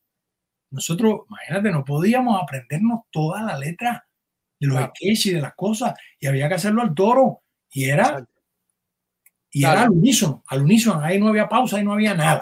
Nosotros, 0.72 1.22
imagínate, 1.30 1.70
no 1.72 1.86
podíamos 1.86 2.42
aprendernos 2.42 3.02
toda 3.12 3.44
la 3.44 3.60
letra 3.60 4.08
de 4.60 4.68
los 4.68 4.80
sketches 4.82 5.26
y 5.28 5.34
de 5.34 5.42
las 5.42 5.54
cosas 5.56 5.94
y 6.20 6.28
había 6.28 6.48
que 6.48 6.56
hacerlo 6.56 6.82
al 6.82 6.94
toro 6.96 7.42
y 7.72 7.86
era 7.86 8.04
Exacto. 8.04 8.42
y 9.52 9.60
era 9.64 9.72
Claro. 9.74 9.88
al 9.92 9.98
unísono, 9.98 10.44
al 10.48 10.62
unísono, 10.64 11.02
ahí 11.02 11.20
no 11.20 11.28
había 11.30 11.48
pausa, 11.50 11.78
ahí 11.78 11.84
no 11.84 11.94
había 11.94 12.14
nada, 12.14 12.42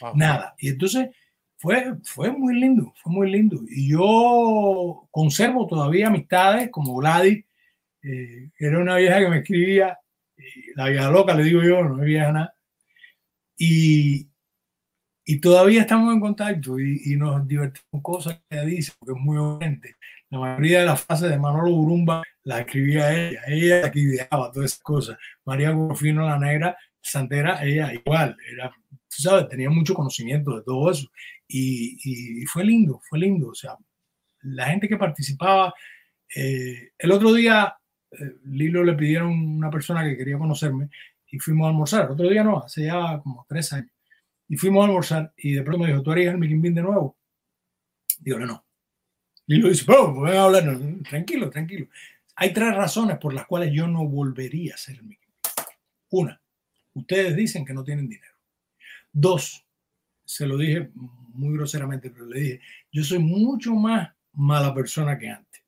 Wow. 0.00 0.12
nada. 0.16 0.54
Y 0.58 0.68
entonces 0.68 1.08
fue, 1.56 1.94
fue 2.04 2.30
muy 2.30 2.54
lindo, 2.60 2.92
fue 3.02 3.12
muy 3.12 3.30
lindo. 3.30 3.60
Y 3.68 3.90
yo 3.90 5.08
conservo 5.10 5.66
todavía 5.66 6.06
amistades 6.08 6.70
como 6.70 6.94
Gladys, 6.96 7.44
eh, 8.02 8.50
que 8.56 8.66
era 8.66 8.78
una 8.78 8.96
vieja 8.96 9.18
que 9.18 9.28
me 9.28 9.38
escribía, 9.38 9.98
eh, 10.36 10.42
la 10.76 10.88
vieja 10.88 11.10
loca, 11.10 11.34
le 11.34 11.42
digo 11.44 11.62
yo, 11.62 11.82
no 11.82 11.98
es 12.00 12.04
vieja 12.04 12.30
nada. 12.32 12.54
Y, 13.56 14.28
y 15.24 15.40
todavía 15.40 15.80
estamos 15.80 16.14
en 16.14 16.20
contacto 16.20 16.78
y, 16.78 17.02
y 17.06 17.16
nos 17.16 17.46
divertimos 17.48 18.02
cosas 18.02 18.40
que 18.48 18.60
dice, 18.64 18.92
porque 18.98 19.18
es 19.18 19.24
muy 19.24 19.36
obediente. 19.36 19.96
La 20.30 20.38
mayoría 20.38 20.80
de 20.80 20.86
las 20.86 21.02
frases 21.02 21.30
de 21.30 21.38
Manolo 21.38 21.70
Burumba 21.70 22.22
las 22.44 22.60
escribía 22.60 23.12
ella, 23.14 23.40
ella 23.46 23.80
la 23.82 23.90
que 23.90 24.00
ideaba 24.00 24.52
todas 24.52 24.72
esas 24.72 24.82
cosas. 24.82 25.18
María 25.44 25.70
Gorfino, 25.70 26.26
la 26.26 26.38
negra, 26.38 26.76
Santera, 27.00 27.64
ella 27.64 27.92
igual, 27.94 28.36
era, 28.52 28.70
tú 28.90 29.22
sabes, 29.22 29.48
tenía 29.48 29.70
mucho 29.70 29.94
conocimiento 29.94 30.56
de 30.56 30.62
todo 30.64 30.90
eso. 30.90 31.08
Y, 31.46 32.42
y 32.42 32.46
fue 32.46 32.64
lindo, 32.64 33.00
fue 33.08 33.18
lindo. 33.18 33.48
O 33.48 33.54
sea, 33.54 33.76
la 34.42 34.66
gente 34.66 34.88
que 34.88 34.96
participaba. 34.96 35.74
eh, 36.34 36.90
el 36.98 37.12
otro 37.12 37.32
día, 37.32 37.74
eh, 38.10 38.36
Lilo 38.44 38.84
le 38.84 38.94
pidieron 38.94 39.30
una 39.32 39.70
persona 39.70 40.04
que 40.04 40.16
quería 40.16 40.38
conocerme 40.38 40.90
y 41.30 41.38
fuimos 41.38 41.66
a 41.66 41.68
almorzar. 41.70 42.06
El 42.06 42.12
otro 42.12 42.28
día 42.28 42.44
no, 42.44 42.58
hace 42.58 42.84
ya 42.86 43.20
como 43.22 43.46
tres 43.48 43.72
años. 43.72 43.90
Y 44.48 44.56
fuimos 44.56 44.82
a 44.82 44.86
almorzar 44.86 45.32
y 45.36 45.54
de 45.54 45.62
pronto 45.62 45.84
me 45.84 45.90
dijo, 45.90 46.02
¿tú 46.02 46.12
harías 46.12 46.34
el 46.34 46.40
Mickey 46.40 46.58
de 46.72 46.82
nuevo? 46.82 47.18
Digo, 48.20 48.38
no, 48.38 48.46
no. 48.46 48.67
Lilo 49.48 49.70
dice, 49.70 49.90
oh, 49.90 50.26
a 50.26 50.44
hablar. 50.44 50.64
No, 50.64 51.02
tranquilo, 51.02 51.50
tranquilo. 51.50 51.88
Hay 52.36 52.52
tres 52.52 52.74
razones 52.74 53.16
por 53.18 53.32
las 53.32 53.46
cuales 53.46 53.72
yo 53.72 53.88
no 53.88 54.06
volvería 54.06 54.72
a 54.72 54.74
hacer 54.76 54.98
el. 54.98 55.18
Una, 56.10 56.40
ustedes 56.94 57.34
dicen 57.34 57.64
que 57.64 57.74
no 57.74 57.82
tienen 57.82 58.08
dinero. 58.08 58.34
Dos, 59.10 59.66
se 60.24 60.46
lo 60.46 60.56
dije 60.56 60.90
muy 60.94 61.54
groseramente, 61.54 62.10
pero 62.10 62.26
le 62.26 62.40
dije, 62.40 62.60
yo 62.92 63.02
soy 63.02 63.18
mucho 63.18 63.74
más 63.74 64.10
mala 64.32 64.74
persona 64.74 65.18
que 65.18 65.28
antes. 65.30 65.62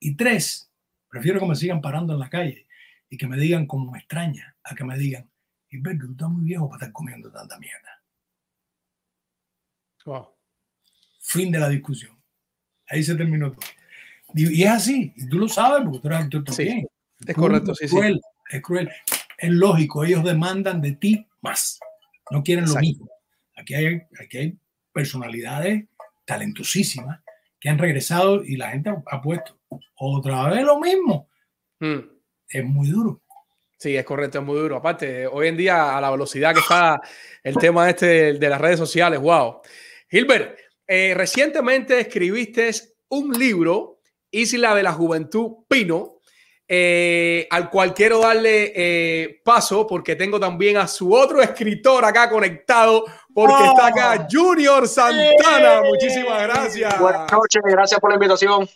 Y 0.00 0.16
tres, 0.16 0.70
prefiero 1.08 1.38
que 1.38 1.46
me 1.46 1.56
sigan 1.56 1.80
parando 1.82 2.14
en 2.14 2.20
la 2.20 2.30
calle 2.30 2.66
y 3.08 3.18
que 3.18 3.26
me 3.26 3.36
digan 3.36 3.66
como 3.66 3.92
me 3.92 3.98
extraña, 3.98 4.56
a 4.64 4.74
que 4.74 4.84
me 4.84 4.96
digan, 4.96 5.30
Gilberto, 5.68 6.06
tú 6.06 6.12
estás 6.12 6.28
muy 6.28 6.44
viejo 6.44 6.68
para 6.68 6.78
estar 6.78 6.92
comiendo 6.92 7.30
tanta 7.30 7.58
mierda. 7.58 8.02
Wow. 10.06 10.28
Fin 11.20 11.50
de 11.50 11.58
la 11.58 11.68
discusión. 11.68 12.15
Ahí 12.88 13.02
se 13.02 13.14
terminó 13.14 13.52
todo. 13.52 13.66
Y 14.34 14.62
es 14.62 14.70
así, 14.70 15.12
y 15.16 15.28
tú 15.28 15.38
lo 15.38 15.48
sabes 15.48 15.82
porque 15.84 16.00
tú 16.00 16.08
eres 16.08 16.26
Sí, 16.56 16.66
también. 16.66 16.86
Es 17.26 17.34
correcto, 17.34 17.72
Es 17.72 17.78
sí, 17.78 17.88
sí. 17.88 17.94
cruel, 17.94 18.20
es 18.50 18.62
cruel. 18.62 18.90
Es 19.38 19.50
lógico, 19.50 20.04
ellos 20.04 20.24
demandan 20.24 20.80
de 20.80 20.92
ti 20.92 21.26
más. 21.40 21.78
No 22.30 22.42
quieren 22.42 22.66
lo 22.66 22.74
mismo. 22.76 23.08
Aquí 23.56 23.74
hay, 23.74 24.02
aquí 24.22 24.38
hay 24.38 24.58
personalidades 24.92 25.84
talentosísimas 26.24 27.20
que 27.60 27.68
han 27.68 27.78
regresado 27.78 28.44
y 28.44 28.56
la 28.56 28.70
gente 28.70 28.90
ha, 28.90 29.02
ha 29.06 29.22
puesto 29.22 29.58
otra 29.94 30.48
vez 30.50 30.64
lo 30.64 30.80
mismo. 30.80 31.28
Mm. 31.80 32.00
Es 32.48 32.64
muy 32.64 32.88
duro. 32.88 33.22
Sí, 33.78 33.96
es 33.96 34.04
correcto, 34.04 34.38
es 34.38 34.44
muy 34.44 34.58
duro. 34.58 34.76
Aparte, 34.76 35.26
hoy 35.26 35.48
en 35.48 35.56
día, 35.56 35.96
a 35.96 36.00
la 36.00 36.10
velocidad 36.10 36.54
que 36.54 36.60
está 36.60 37.00
el 37.42 37.56
tema 37.56 37.88
este 37.90 38.34
de 38.34 38.48
las 38.48 38.60
redes 38.60 38.78
sociales, 38.78 39.20
wow. 39.20 39.60
Gilbert, 40.10 40.58
eh, 40.86 41.14
recientemente 41.16 41.98
escribiste 42.00 42.70
un 43.08 43.32
libro, 43.32 44.00
Isla 44.30 44.74
de 44.74 44.82
la 44.82 44.92
Juventud 44.92 45.64
Pino, 45.68 46.16
eh, 46.68 47.46
al 47.50 47.70
cual 47.70 47.94
quiero 47.94 48.20
darle 48.20 48.72
eh, 48.74 49.40
paso 49.44 49.86
porque 49.86 50.16
tengo 50.16 50.40
también 50.40 50.76
a 50.76 50.88
su 50.88 51.12
otro 51.12 51.40
escritor 51.40 52.04
acá 52.04 52.28
conectado, 52.28 53.04
porque 53.32 53.64
está 53.66 53.86
acá 53.86 54.20
oh. 54.20 54.26
Junior 54.30 54.88
Santana. 54.88 55.82
Muchísimas 55.82 56.42
gracias. 56.42 56.98
Buenas 56.98 57.30
noches, 57.30 57.62
gracias 57.64 58.00
por 58.00 58.10
la 58.10 58.14
invitación. 58.16 58.68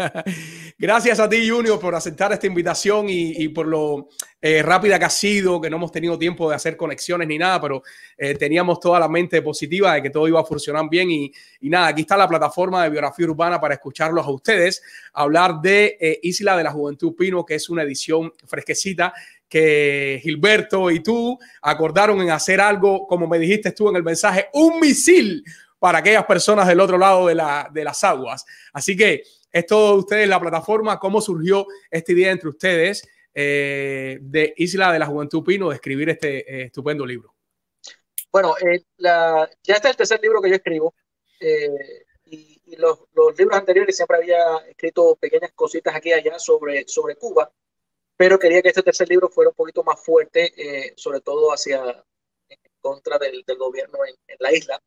Gracias 0.78 1.20
a 1.20 1.28
ti, 1.28 1.48
Junior, 1.48 1.78
por 1.78 1.94
aceptar 1.94 2.32
esta 2.32 2.46
invitación 2.46 3.06
y, 3.08 3.48
por 3.48 3.66
lo 3.66 4.08
eh, 4.40 4.62
rápida 4.62 4.98
que 4.98 5.04
ha 5.04 5.10
sido, 5.10 5.60
que 5.60 5.68
no 5.68 5.76
hemos 5.76 5.92
tenido 5.92 6.18
tiempo 6.18 6.48
de 6.48 6.56
hacer 6.56 6.76
conexiones 6.76 7.28
ni 7.28 7.38
nada, 7.38 7.60
pero 7.60 7.82
eh, 8.16 8.34
teníamos 8.34 8.80
toda 8.80 8.98
la 8.98 9.08
mente 9.08 9.42
positiva 9.42 9.94
de 9.94 10.02
que 10.02 10.10
todo 10.10 10.26
iba 10.28 10.40
a 10.40 10.44
funcionar 10.44 10.86
bien. 10.90 11.10
Y, 11.10 11.32
nada, 11.62 11.88
aquí 11.88 12.02
está 12.02 12.16
la 12.16 12.28
plataforma 12.28 12.82
de 12.82 12.90
biografía 12.90 13.26
urbana 13.26 13.60
para 13.60 13.74
escucharlos 13.74 14.26
a 14.26 14.30
ustedes, 14.30 14.82
hablar 15.12 15.60
de 15.60 15.96
eh, 16.00 16.20
Isla 16.22 16.56
de 16.56 16.64
la 16.64 16.72
Juventud 16.72 17.14
Pino, 17.14 17.44
que 17.44 17.56
es 17.56 17.68
una 17.68 17.82
edición 17.82 18.32
fresquecita 18.46 19.12
que 19.48 20.20
Gilberto 20.22 20.92
y 20.92 21.00
tú 21.00 21.36
acordaron 21.60 22.20
en 22.20 22.30
hacer 22.30 22.60
algo, 22.60 23.06
como 23.08 23.26
me 23.26 23.36
dijiste 23.36 23.72
tú 23.72 23.88
en 23.88 23.96
el 23.96 24.04
mensaje, 24.04 24.48
un 24.52 24.78
misil 24.78 25.44
para 25.80 25.98
aquellas 25.98 26.24
personas 26.24 26.68
del 26.68 26.78
otro 26.78 26.96
lado 26.96 27.26
de, 27.26 27.34
la, 27.34 27.68
de 27.72 27.82
las 27.82 28.04
aguas. 28.04 28.44
Así 28.72 28.96
que 28.96 29.24
es 29.52 29.66
todo 29.66 29.96
ustedes 29.96 30.28
la 30.28 30.40
plataforma, 30.40 30.98
cómo 30.98 31.20
surgió 31.20 31.66
esta 31.90 32.12
idea 32.12 32.30
entre 32.30 32.48
ustedes 32.48 33.08
eh, 33.34 34.18
de 34.20 34.54
Isla 34.56 34.92
de 34.92 34.98
la 34.98 35.06
Juventud 35.06 35.44
Pino 35.44 35.68
de 35.68 35.76
escribir 35.76 36.10
este 36.10 36.38
eh, 36.38 36.62
estupendo 36.66 37.06
libro. 37.06 37.34
Bueno, 38.32 38.54
eh, 38.58 38.82
ya 38.98 39.48
este 39.62 39.74
es 39.74 39.84
el 39.84 39.96
tercer 39.96 40.20
libro 40.22 40.40
que 40.40 40.50
yo 40.50 40.56
escribo 40.56 40.94
y, 42.24 42.60
los, 42.76 43.00
libros 43.36 43.58
anteriores 43.58 43.96
siempre 43.96 44.16
había 44.18 44.58
escrito 44.68 45.16
pequeñas 45.16 45.50
cositas 45.52 45.94
aquí 45.94 46.10
y 46.10 46.12
allá 46.12 46.38
sobre, 46.38 46.86
sobre 46.86 47.16
Cuba, 47.16 47.50
pero 48.16 48.38
quería 48.38 48.62
que 48.62 48.68
este 48.68 48.82
tercer 48.82 49.08
libro 49.08 49.28
fuera 49.28 49.50
un 49.50 49.56
poquito 49.56 49.82
más 49.82 50.00
fuerte, 50.00 50.94
sobre 50.96 51.20
todo 51.20 51.52
hacia 51.52 52.04
contra 52.80 53.18
del, 53.18 53.44
gobierno 53.58 53.98
en 54.06 54.36
la 54.38 54.52
isla. 54.52 54.80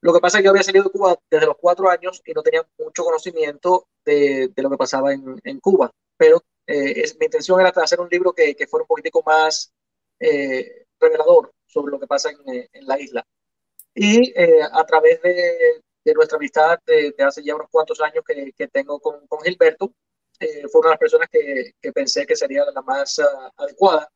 Lo 0.00 0.12
que 0.12 0.20
pasa 0.20 0.38
es 0.38 0.42
que 0.42 0.44
yo 0.46 0.50
había 0.50 0.62
salido 0.62 0.84
de 0.84 0.90
Cuba 0.90 1.18
desde 1.30 1.46
los 1.46 1.56
cuatro 1.56 1.90
años 1.90 2.22
y 2.24 2.32
no 2.32 2.42
tenía 2.42 2.66
mucho 2.78 3.02
conocimiento 3.02 3.88
de, 4.04 4.48
de 4.54 4.62
lo 4.62 4.70
que 4.70 4.76
pasaba 4.76 5.12
en, 5.12 5.40
en 5.42 5.60
Cuba, 5.60 5.90
pero 6.16 6.42
eh, 6.66 7.02
es, 7.02 7.18
mi 7.18 7.26
intención 7.26 7.60
era 7.60 7.70
hacer 7.70 8.00
un 8.00 8.08
libro 8.08 8.32
que, 8.32 8.54
que 8.54 8.66
fuera 8.66 8.84
un 8.84 8.88
poquitico 8.88 9.22
más 9.26 9.72
eh, 10.20 10.86
revelador 11.00 11.52
sobre 11.66 11.90
lo 11.90 11.98
que 11.98 12.06
pasa 12.06 12.30
en, 12.30 12.68
en 12.72 12.86
la 12.86 12.98
isla. 13.00 13.26
Y 13.94 14.32
eh, 14.40 14.60
a 14.70 14.84
través 14.86 15.20
de, 15.22 15.82
de, 16.04 16.14
nuestra 16.14 16.36
amistad 16.36 16.78
de, 16.86 17.14
hace 17.18 17.42
ya 17.42 17.56
unos 17.56 17.68
cuantos 17.68 18.00
años 18.00 18.22
que, 18.24 18.52
que 18.52 18.68
tengo 18.68 19.00
con, 19.00 19.26
con 19.26 19.40
Gilberto, 19.40 19.92
fue 20.70 20.80
una 20.80 20.90
de 20.90 20.92
las 20.92 21.00
personas 21.00 21.28
que, 21.32 21.72
que 21.82 21.92
pensé 21.92 22.24
que 22.24 22.36
sería 22.36 22.64
la 22.72 22.82
más 22.82 23.18
uh, 23.18 23.50
adecuada 23.56 24.08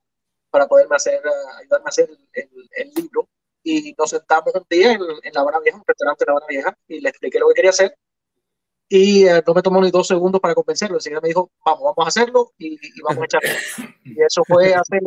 para 0.50 0.68
poderme 0.68 0.94
hacer, 0.94 1.20
uh, 1.26 1.59
ayudarme 1.59 1.86
a 1.86 1.88
hacer 1.88 2.09
el, 2.34 2.68
el 2.76 2.90
libro 2.94 3.28
y 3.62 3.94
nos 3.97 4.10
sentamos 4.10 4.55
un 4.55 4.66
día 4.68 4.93
en, 4.93 5.01
en 5.22 5.32
La 5.32 5.40
Habana 5.40 5.60
Vieja, 5.60 5.78
un 5.78 5.84
restaurante 5.86 6.24
de 6.24 6.26
La 6.26 6.32
Habana 6.32 6.47
Vieja, 6.48 6.78
y 6.89 7.01
le 7.01 7.09
expliqué 7.09 7.39
lo 7.39 7.48
que 7.48 7.55
quería 7.55 7.70
hacer. 7.70 7.97
Y 8.89 9.26
eh, 9.26 9.43
no 9.47 9.55
me 9.55 9.62
tomó 9.62 9.80
ni 9.80 9.90
dos 9.90 10.06
segundos 10.06 10.40
para 10.40 10.55
convencerlo. 10.55 10.97
Enseguida 10.97 11.20
me 11.22 11.28
dijo, 11.28 11.51
vamos, 11.64 11.82
vamos 11.82 12.05
a 12.05 12.09
hacerlo 12.09 12.52
y, 12.59 12.78
vamos 13.02 13.22
a 13.22 13.24
echarlo. 13.24 13.48
Y 14.05 14.22
eso 14.22 14.43
fue 14.47 14.74
hace, 14.74 14.98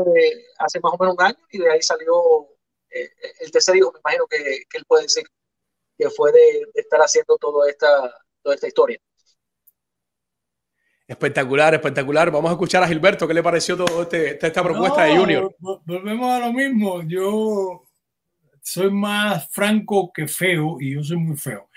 hace 0.57 0.79
más 0.79 0.93
o 0.93 0.97
menos 0.99 1.15
un 1.15 1.23
año 1.23 1.37
y 1.51 1.59
de 1.59 1.71
ahí 1.71 1.81
salió 1.83 2.49
eh, 2.89 3.09
el 3.41 3.51
tercer 3.51 3.75
hijo, 3.75 3.91
me 3.93 3.99
imagino 3.99 4.25
que, 4.27 4.37
que, 4.69 4.77
él 4.77 4.85
puede 4.87 5.03
decir, 5.03 5.25
que 5.97 6.09
fue 6.09 6.31
de, 6.31 6.65
estar 6.73 6.99
haciendo 6.99 7.37
toda 7.37 7.69
esta, 7.69 8.11
toda 8.41 8.55
esta 8.55 8.67
historia. 8.67 8.97
Espectacular, 11.07 11.75
espectacular. 11.75 12.31
Vamos 12.31 12.49
a 12.49 12.53
escuchar 12.53 12.81
a 12.81 12.87
Gilberto. 12.87 13.27
¿Qué 13.27 13.35
le 13.35 13.43
pareció 13.43 13.77
toda 13.77 14.01
este, 14.01 14.43
esta 14.43 14.63
propuesta 14.63 15.03
de 15.03 15.15
Junior? 15.15 15.55
Volvemos 15.59 16.31
a 16.31 16.39
lo 16.47 16.53
mismo. 16.53 17.03
Yo 17.03 17.84
soy 18.65 18.89
más 18.89 19.47
franco 19.51 20.11
que 20.11 20.27
feo 20.27 20.77
y 20.81 20.95
yo 20.95 21.03
soy 21.03 21.17
muy 21.17 21.37
feo. 21.37 21.69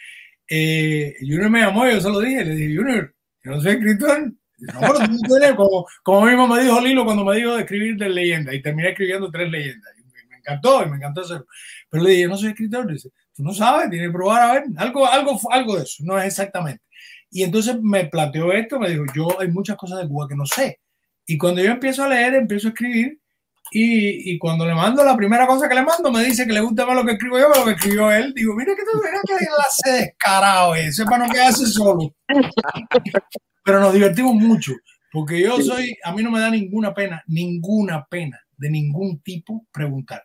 Eh, 0.49 1.17
Junior 1.21 1.51
me 1.51 1.61
llamó 1.61 1.87
y 1.87 1.93
yo 1.93 2.01
se 2.01 2.09
lo 2.09 2.19
dije, 2.19 2.45
le 2.47 2.55
dije, 2.55 2.77
Junior, 2.77 3.15
yo 3.45 3.51
no 3.51 3.61
soy 3.61 3.73
escritor. 3.73 4.33
Como, 5.55 5.87
como 6.03 6.27
mismo 6.27 6.49
me 6.49 6.63
dijo 6.63 6.81
Lilo 6.81 7.05
cuando 7.05 7.25
me 7.25 7.37
dijo 7.37 7.55
de 7.55 7.61
escribir 7.61 7.97
de 7.97 8.09
leyendas 8.09 8.55
y 8.55 8.63
terminé 8.63 8.89
escribiendo 8.89 9.31
tres 9.31 9.51
leyendas. 9.51 9.93
me 10.29 10.37
encantó 10.39 10.83
y 10.83 10.89
me 10.89 10.97
encantó 10.97 11.21
hacerlo. 11.21 11.47
Pero 11.91 12.03
le 12.03 12.11
dije, 12.11 12.23
yo 12.23 12.29
no 12.31 12.37
soy 12.39 12.49
escritor. 12.49 12.91
Dice, 12.91 13.11
tú 13.35 13.43
no 13.43 13.53
sabes, 13.53 13.91
tienes 13.91 14.09
que 14.09 14.13
probar 14.13 14.43
a 14.43 14.53
ver. 14.55 14.65
Algo, 14.79 15.07
algo, 15.07 15.39
algo 15.53 15.77
de 15.77 15.83
eso, 15.83 16.03
no 16.05 16.19
es 16.19 16.25
exactamente. 16.25 16.83
Y 17.31 17.43
entonces 17.43 17.77
me 17.83 18.07
planteó 18.07 18.51
esto, 18.53 18.81
me 18.81 18.89
dijo, 18.89 19.05
yo 19.15 19.39
hay 19.39 19.49
muchas 19.49 19.77
cosas 19.77 20.01
de 20.01 20.09
Cuba 20.09 20.27
que 20.27 20.37
no 20.37 20.47
sé. 20.47 20.81
Y 21.27 21.37
cuando 21.37 21.63
yo 21.63 21.71
empiezo 21.71 22.03
a 22.03 22.09
leer, 22.09 22.35
empiezo 22.35 22.69
a 22.69 22.71
escribir, 22.71 23.21
y, 23.71 24.33
y, 24.33 24.39
cuando 24.39 24.67
le 24.67 24.75
mando 24.75 25.05
la 25.05 25.17
primera 25.17 25.47
cosa 25.47 25.69
que 25.69 25.75
le 25.75 25.83
mando, 25.83 26.11
me 26.11 26.25
dice 26.25 26.47
que 26.47 26.53
le 26.53 26.61
gusta 26.61 26.87
más 26.87 26.97
lo 26.97 27.05
que 27.05 27.13
escribo 27.13 27.39
yo 27.39 27.53
que 27.53 27.59
lo 27.59 27.65
que 27.67 27.73
escribió 27.73 28.13
él. 28.13 28.33
Digo, 28.35 28.55
mira 28.55 28.75
que 28.75 28.83
tú, 28.83 28.99
mira 28.99 29.21
que 29.27 29.47
hace 29.67 30.05
descarado 30.05 30.75
ese 30.75 31.05
para 31.05 31.27
no 31.27 31.33
quedarse 31.33 31.67
solo. 31.67 32.15
Pero 33.65 33.81
nos 33.81 33.93
divertimos 33.93 34.35
mucho, 34.35 34.73
porque 35.13 35.41
yo 35.41 35.61
soy, 35.61 35.97
a 36.03 36.13
mí 36.13 36.23
no 36.23 36.31
me 36.31 36.41
da 36.41 36.51
ninguna 36.51 36.95
pena, 36.95 37.23
ninguna 37.27 38.07
pena 38.07 38.41
de 38.57 38.71
ningún 38.71 39.21
tipo 39.21 39.67
preguntar. 39.73 40.25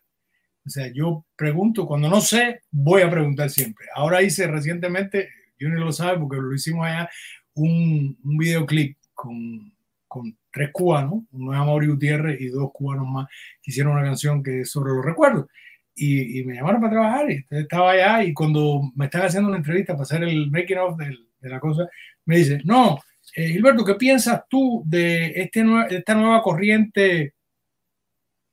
O 0.65 0.70
sea, 0.70 0.91
yo 0.94 1.26
pregunto, 1.36 1.86
cuando 1.86 2.07
no 2.07 2.22
sé, 2.22 2.61
voy 2.72 3.02
a 3.02 3.10
preguntar 3.10 3.49
siempre. 3.49 3.86
Ahora 3.95 4.22
hice 4.22 4.48
recientemente, 4.48 5.30
yo 5.60 5.68
no 5.70 5.84
lo 5.84 5.91
sabe 5.91 6.20
porque 6.20 6.38
lo 6.38 6.53
hicimos 6.53 6.86
allá, 6.86 7.10
un, 7.53 8.18
un 8.24 8.38
videoclip 8.38 8.98
con, 9.14 9.72
con 10.14 10.38
tres 10.52 10.69
cubanos, 10.72 11.23
uno 11.31 11.53
es 11.53 11.60
Amaury 11.60 11.88
Gutiérrez 11.88 12.40
y 12.40 12.49
dos 12.49 12.69
cubanos 12.72 13.07
más, 13.07 13.27
que 13.64 13.72
hicieron 13.72 13.94
una 13.94 14.03
canción 14.03 14.44
que 14.44 14.61
es 14.61 14.69
sobre 14.69 14.94
los 14.94 15.03
recuerdos. 15.03 15.48
Y, 15.95 16.44
me 16.44 16.53
llamaron 16.53 16.81
para 16.81 16.94
trabajar 16.94 17.31
y 17.31 17.45
estaba 17.49 17.91
allá 17.91 18.23
y 18.23 18.34
cuando 18.34 18.91
me 18.95 19.06
están 19.06 19.23
haciendo 19.23 19.49
una 19.49 19.57
entrevista 19.57 19.94
para 19.94 20.03
hacer 20.03 20.23
el 20.23 20.52
making 20.52 20.77
of 20.77 20.98
de, 20.98 21.18
de 21.40 21.49
la 21.49 21.60
cosa, 21.60 21.88
me 22.26 22.38
dice, 22.38 22.61
no, 22.64 22.99
eh, 23.35 23.48
Gilberto, 23.49 23.84
¿qué 23.84 23.95
piensas 23.95 24.44
tú 24.48 24.84
de 24.85 25.34
este 25.35 25.65
esta 25.90 26.14
nueva 26.14 26.44
corriente? 26.44 27.34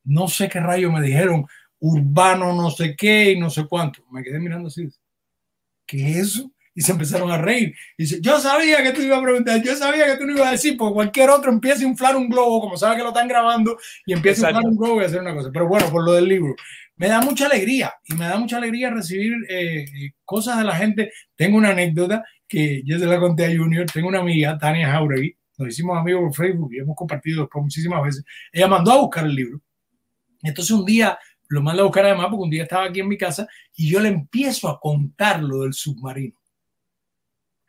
No 0.04 0.28
sé 0.28 0.48
qué 0.48 0.60
rayo 0.60 0.90
me 0.90 1.02
dijeron, 1.02 1.44
urbano 1.78 2.54
no 2.54 2.70
sé 2.70 2.96
qué 2.96 3.32
y 3.32 3.38
no 3.38 3.50
sé 3.50 3.66
cuánto. 3.66 4.02
Me 4.10 4.22
quedé 4.22 4.38
mirando 4.38 4.68
así. 4.68 4.88
¿Qué 5.84 6.10
es 6.10 6.16
eso? 6.16 6.50
Y 6.80 6.82
se 6.82 6.92
empezaron 6.92 7.30
a 7.30 7.36
reír. 7.36 7.74
Y 7.98 8.04
dice, 8.04 8.18
yo 8.22 8.40
sabía 8.40 8.82
que 8.82 8.92
tú 8.92 9.02
ibas 9.02 9.18
a 9.18 9.22
preguntar, 9.22 9.62
yo 9.62 9.76
sabía 9.76 10.06
que 10.06 10.16
tú 10.16 10.24
no 10.24 10.32
ibas 10.32 10.48
a 10.48 10.52
decir, 10.52 10.78
porque 10.78 10.94
cualquier 10.94 11.28
otro 11.28 11.52
empieza 11.52 11.84
a 11.84 11.88
inflar 11.88 12.16
un 12.16 12.26
globo, 12.26 12.58
como 12.58 12.78
sabe 12.78 12.96
que 12.96 13.02
lo 13.02 13.08
están 13.08 13.28
grabando, 13.28 13.76
y 14.06 14.14
empieza 14.14 14.46
a 14.46 14.50
inflar 14.50 14.64
un 14.64 14.78
globo 14.78 15.02
y 15.02 15.04
hacer 15.04 15.20
una 15.20 15.34
cosa. 15.34 15.50
Pero 15.52 15.68
bueno, 15.68 15.90
por 15.90 16.02
lo 16.02 16.14
del 16.14 16.26
libro, 16.26 16.54
me 16.96 17.08
da 17.08 17.20
mucha 17.20 17.44
alegría, 17.44 17.92
y 18.08 18.14
me 18.14 18.24
da 18.24 18.38
mucha 18.38 18.56
alegría 18.56 18.88
recibir 18.88 19.34
eh, 19.50 19.84
cosas 20.24 20.56
de 20.56 20.64
la 20.64 20.74
gente. 20.74 21.12
Tengo 21.36 21.58
una 21.58 21.68
anécdota 21.68 22.24
que 22.48 22.82
yo 22.86 22.98
se 22.98 23.04
la 23.04 23.20
conté 23.20 23.44
a 23.44 23.54
Junior, 23.54 23.84
tengo 23.84 24.08
una 24.08 24.20
amiga, 24.20 24.56
Tania 24.56 24.90
Jauregui, 24.90 25.36
nos 25.58 25.68
hicimos 25.68 25.98
amigos 25.98 26.22
por 26.22 26.46
Facebook 26.46 26.72
y 26.72 26.78
hemos 26.78 26.96
compartido 26.96 27.42
después 27.42 27.62
muchísimas 27.62 28.02
veces. 28.02 28.24
Ella 28.50 28.68
mandó 28.68 28.92
a 28.92 29.00
buscar 29.02 29.26
el 29.26 29.34
libro. 29.34 29.60
Entonces 30.42 30.70
un 30.70 30.86
día 30.86 31.18
lo 31.50 31.60
manda 31.60 31.82
a 31.82 31.84
buscar 31.84 32.06
además 32.06 32.28
porque 32.30 32.44
un 32.44 32.50
día 32.50 32.62
estaba 32.62 32.86
aquí 32.86 33.00
en 33.00 33.08
mi 33.08 33.18
casa 33.18 33.46
y 33.76 33.90
yo 33.90 34.00
le 34.00 34.08
empiezo 34.08 34.70
a 34.70 34.80
contar 34.80 35.42
lo 35.42 35.60
del 35.60 35.74
submarino 35.74 36.39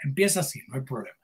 Empieza 0.03 0.41
así, 0.41 0.61
no 0.67 0.75
hay 0.75 0.81
problema. 0.81 1.15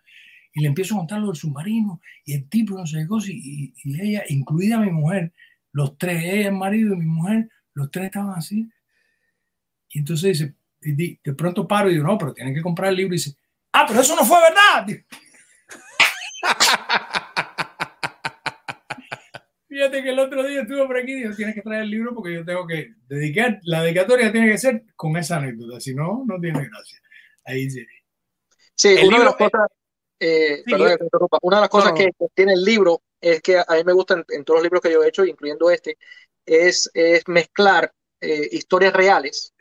Y 0.53 0.61
le 0.61 0.67
empiezo 0.67 0.95
a 0.95 0.99
contar 0.99 1.19
lo 1.19 1.27
del 1.27 1.35
submarino 1.35 2.01
y 2.25 2.33
el 2.33 2.49
tipo 2.49 2.77
no 2.77 2.87
sé 2.87 3.05
qué 3.07 3.31
y, 3.31 3.73
y, 3.83 4.01
ella, 4.01 4.23
incluida 4.29 4.79
mi 4.79 4.91
mujer, 4.91 5.33
los 5.71 5.97
tres, 5.97 6.23
ella, 6.23 6.47
el 6.47 6.55
marido 6.55 6.93
y 6.93 6.97
mi 6.97 7.05
mujer, 7.05 7.49
los 7.73 7.91
tres 7.91 8.05
estaban 8.05 8.37
así. 8.37 8.67
Y 9.89 9.99
entonces 9.99 10.39
dice, 10.39 10.55
y 10.81 11.19
de 11.23 11.33
pronto 11.33 11.67
paro 11.67 11.89
y 11.89 11.93
digo, 11.93 12.07
no, 12.07 12.17
pero 12.17 12.33
tienen 12.33 12.53
que 12.53 12.61
comprar 12.61 12.89
el 12.89 12.97
libro 12.97 13.13
y 13.13 13.17
dice, 13.17 13.35
ah, 13.73 13.85
pero 13.87 14.01
eso 14.01 14.15
no 14.15 14.25
fue 14.25 14.37
verdad. 14.41 14.87
Fíjate 19.67 20.01
que 20.01 20.09
el 20.09 20.17
otro 20.17 20.47
día 20.47 20.61
estuve 20.61 20.87
por 20.87 20.97
aquí 20.97 21.11
y 21.11 21.21
dijo, 21.21 21.35
tienes 21.35 21.53
que 21.53 21.61
traer 21.61 21.83
el 21.83 21.91
libro 21.91 22.15
porque 22.15 22.33
yo 22.33 22.43
tengo 22.43 22.65
que 22.65 22.95
dedicar, 23.07 23.59
la 23.63 23.83
dedicatoria 23.83 24.31
tiene 24.31 24.49
que 24.49 24.57
ser 24.57 24.85
con 24.95 25.15
esa 25.17 25.37
anécdota, 25.37 25.79
si 25.79 25.93
no, 25.93 26.23
no 26.25 26.39
tiene 26.39 26.67
gracia. 26.67 26.99
Ahí 27.45 27.65
dice, 27.65 27.85
Sí, 28.77 28.95
una 29.07 29.19
de 29.19 29.25
las 29.25 29.35
cosas, 29.35 29.67
eh, 30.19 30.63
una 31.41 31.57
de 31.57 31.61
las 31.61 31.69
cosas 31.69 31.93
que 31.93 32.11
tiene 32.35 32.53
el 32.53 32.63
libro 32.63 33.01
es 33.19 33.41
que 33.41 33.57
a 33.57 33.73
mí 33.75 33.83
me 33.83 33.93
gusta 33.93 34.23
en, 34.29 34.43
todos 34.43 34.57
los 34.57 34.63
libros 34.63 34.81
que 34.81 34.91
yo 34.91 35.03
he 35.03 35.07
hecho, 35.07 35.25
incluyendo 35.25 35.71
este, 35.71 35.97
es, 36.45 36.89
es 36.93 37.27
mezclar 37.27 37.91
eh, 38.21 38.47
historias 38.51 38.93
reales 38.93 39.53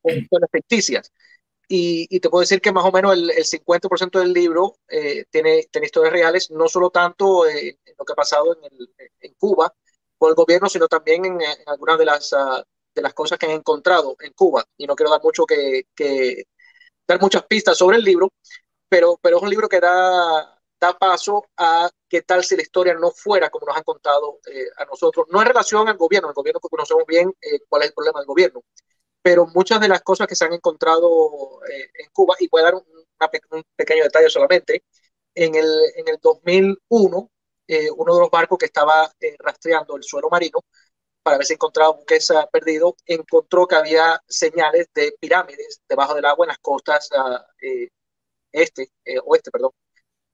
con, 0.00 0.16
historias 0.16 0.50
ficticias. 0.52 1.12
Y, 1.68 2.06
y, 2.10 2.20
te 2.20 2.28
puedo 2.28 2.42
decir 2.42 2.60
que 2.60 2.70
más 2.70 2.84
o 2.84 2.92
menos 2.92 3.14
el, 3.14 3.30
el 3.30 3.44
50% 3.44 4.18
del 4.18 4.32
libro 4.32 4.76
eh, 4.88 5.24
tiene, 5.30 5.66
tiene 5.70 5.86
historias 5.86 6.12
reales, 6.12 6.50
no 6.50 6.68
solo 6.68 6.90
tanto 6.90 7.48
en 7.48 7.76
lo 7.98 8.04
que 8.04 8.12
ha 8.12 8.16
pasado 8.16 8.54
en, 8.56 8.64
el, 8.64 8.94
en 9.20 9.34
Cuba, 9.34 9.74
con 10.18 10.28
el 10.30 10.36
gobierno, 10.36 10.68
sino 10.68 10.86
también 10.86 11.24
en, 11.24 11.38
algunas 11.66 11.98
de 11.98 12.04
las, 12.04 12.32
uh, 12.32 12.62
de 12.94 13.02
las 13.02 13.14
cosas 13.14 13.38
que 13.38 13.46
han 13.46 13.52
encontrado 13.52 14.16
en 14.20 14.32
Cuba. 14.34 14.64
Y 14.76 14.86
no 14.86 14.94
quiero 14.94 15.10
dar 15.10 15.22
mucho 15.22 15.44
que, 15.46 15.86
que, 15.96 16.44
dar 17.06 17.20
muchas 17.20 17.44
pistas 17.46 17.76
sobre 17.76 17.96
el 17.98 18.04
libro, 18.04 18.30
pero, 18.88 19.18
pero 19.22 19.36
es 19.36 19.42
un 19.42 19.50
libro 19.50 19.68
que 19.68 19.80
da, 19.80 20.58
da 20.80 20.98
paso 20.98 21.46
a 21.56 21.90
qué 22.08 22.22
tal 22.22 22.44
si 22.44 22.56
la 22.56 22.62
historia 22.62 22.94
no 22.94 23.10
fuera 23.10 23.50
como 23.50 23.66
nos 23.66 23.76
han 23.76 23.84
contado 23.84 24.40
eh, 24.46 24.66
a 24.76 24.84
nosotros, 24.84 25.26
no 25.30 25.40
en 25.40 25.48
relación 25.48 25.88
al 25.88 25.96
gobierno, 25.96 26.28
el 26.28 26.34
gobierno 26.34 26.60
que 26.60 26.68
conocemos 26.68 27.04
bien 27.06 27.32
eh, 27.40 27.60
cuál 27.68 27.82
es 27.82 27.88
el 27.88 27.94
problema 27.94 28.20
del 28.20 28.26
gobierno, 28.26 28.62
pero 29.22 29.46
muchas 29.46 29.80
de 29.80 29.88
las 29.88 30.02
cosas 30.02 30.26
que 30.26 30.34
se 30.34 30.44
han 30.44 30.52
encontrado 30.52 31.60
eh, 31.70 31.90
en 31.94 32.10
Cuba, 32.12 32.34
y 32.40 32.48
voy 32.48 32.62
a 32.62 32.64
dar 32.64 32.74
un, 32.74 32.84
un, 33.50 33.62
pequeño 33.76 34.02
detalle 34.04 34.28
solamente, 34.28 34.84
en 35.34 35.54
el, 35.54 35.70
en 35.96 36.08
el 36.08 36.18
2001, 36.20 37.30
uno 37.96 38.14
de 38.14 38.20
los 38.20 38.30
barcos 38.30 38.58
que 38.58 38.66
estaba 38.66 39.10
rastreando 39.38 39.96
el 39.96 40.02
suelo 40.02 40.28
marino 40.28 40.60
para 41.22 41.38
ver 41.38 41.46
si 41.46 41.54
encontraba 41.54 41.92
buques 41.92 42.32
perdido, 42.52 42.96
encontró 43.06 43.66
que 43.66 43.76
había 43.76 44.20
señales 44.26 44.88
de 44.94 45.14
pirámides 45.20 45.80
debajo 45.88 46.14
del 46.14 46.24
agua 46.24 46.46
en 46.46 46.48
las 46.48 46.58
costas 46.58 47.08
uh, 47.12 47.38
este, 48.50 48.90
oeste, 49.24 49.50
perdón, 49.50 49.70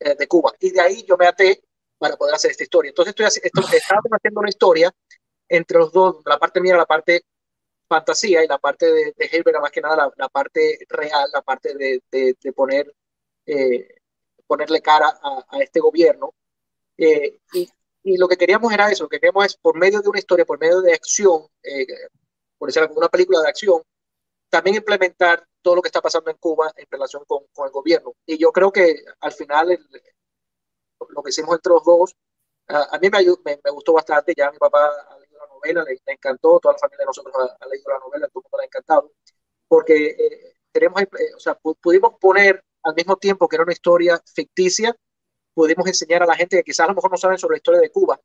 eh, 0.00 0.14
de 0.14 0.26
Cuba. 0.26 0.52
Y 0.60 0.70
de 0.70 0.80
ahí 0.80 1.04
yo 1.04 1.16
me 1.16 1.26
até 1.26 1.62
para 1.98 2.16
poder 2.16 2.34
hacer 2.34 2.50
esta 2.50 2.62
historia. 2.62 2.90
Entonces 2.90 3.10
estoy, 3.10 3.26
estoy 3.26 3.64
haciendo 4.12 4.40
una 4.40 4.48
historia 4.48 4.92
entre 5.48 5.78
los 5.78 5.92
dos, 5.92 6.22
la 6.24 6.38
parte 6.38 6.60
mía, 6.60 6.76
la 6.76 6.86
parte 6.86 7.22
fantasía 7.88 8.44
y 8.44 8.48
la 8.48 8.58
parte 8.58 8.86
de, 8.86 9.14
de 9.16 9.60
más 9.60 9.70
que 9.70 9.80
nada 9.80 10.12
la, 10.16 10.28
parte 10.28 10.78
real, 10.88 11.30
la 11.32 11.42
parte 11.42 11.74
de, 11.74 12.02
de, 12.10 12.52
poner, 12.52 12.94
eh, 13.46 13.88
ponerle 14.46 14.82
cara 14.82 15.18
a, 15.22 15.58
este 15.60 15.80
gobierno. 15.80 16.34
Eh, 16.96 17.38
y, 17.52 17.68
y, 18.12 18.16
lo 18.16 18.28
que 18.28 18.36
queríamos 18.36 18.72
era 18.72 18.90
eso, 18.90 19.04
lo 19.04 19.08
que 19.08 19.18
queríamos 19.20 19.46
es 19.46 19.56
por 19.56 19.76
medio 19.76 20.00
de 20.00 20.08
una 20.08 20.18
historia, 20.18 20.44
por 20.44 20.58
medio 20.58 20.80
de 20.80 20.92
acción, 20.92 21.46
por 22.58 22.68
decirlo 22.68 22.90
una 22.96 23.08
película 23.08 23.40
de 23.40 23.48
acción, 23.48 23.82
también 24.50 24.76
implementar 24.76 25.44
todo 25.62 25.76
lo 25.76 25.82
que 25.82 25.88
está 25.88 26.00
pasando 26.00 26.30
en 26.30 26.36
Cuba 26.38 26.72
en 26.76 26.86
relación 26.90 27.24
con, 27.26 27.44
con 27.52 27.66
el 27.66 27.72
gobierno. 27.72 28.14
Y 28.26 28.38
yo 28.38 28.50
creo 28.52 28.72
que 28.72 29.04
al 29.20 29.32
final 29.32 29.78
lo 31.10 31.22
que 31.22 31.30
hicimos 31.30 31.54
entre 31.54 31.72
los 31.72 31.84
dos, 31.84 32.16
a, 32.68 32.98
mí 32.98 33.08
me, 33.10 33.24
me, 33.44 33.60
me, 33.64 33.70
gustó 33.70 33.94
bastante, 33.94 34.34
ya 34.36 34.50
mi 34.50 34.58
papá 34.58 34.86
ha 35.08 35.18
leído 35.18 35.38
la 35.38 35.46
novela, 35.46 35.84
le, 35.84 36.00
encantó, 36.12 36.58
toda 36.60 36.74
la 36.74 36.78
familia 36.78 36.98
de 36.98 37.06
nosotros 37.06 37.34
ha, 37.36 37.66
leído 37.66 37.90
la 37.90 37.98
novela, 37.98 38.28
todo 38.28 38.40
el 38.40 38.44
mundo 38.44 38.58
le 38.58 38.62
ha 38.62 38.66
encantado, 38.66 39.12
porque 39.66 40.06
eh, 40.06 40.54
tenemos, 40.70 41.02
eh, 41.02 41.34
o 41.34 41.40
sea, 41.40 41.54
pudimos 41.54 42.14
poner 42.20 42.62
al 42.82 42.94
mismo 42.94 43.16
tiempo 43.16 43.48
que 43.48 43.56
era 43.56 43.62
una 43.62 43.72
historia 43.72 44.20
ficticia, 44.34 44.94
pudimos 45.58 45.88
enseñar 45.88 46.22
a 46.22 46.26
la 46.26 46.36
gente 46.36 46.56
que 46.56 46.62
quizás 46.62 46.84
a 46.84 46.90
lo 46.90 46.94
mejor 46.94 47.10
no 47.10 47.16
saben 47.16 47.36
sobre 47.36 47.54
la 47.54 47.56
historia 47.56 47.80
de 47.80 47.90
Cuba, 47.90 48.20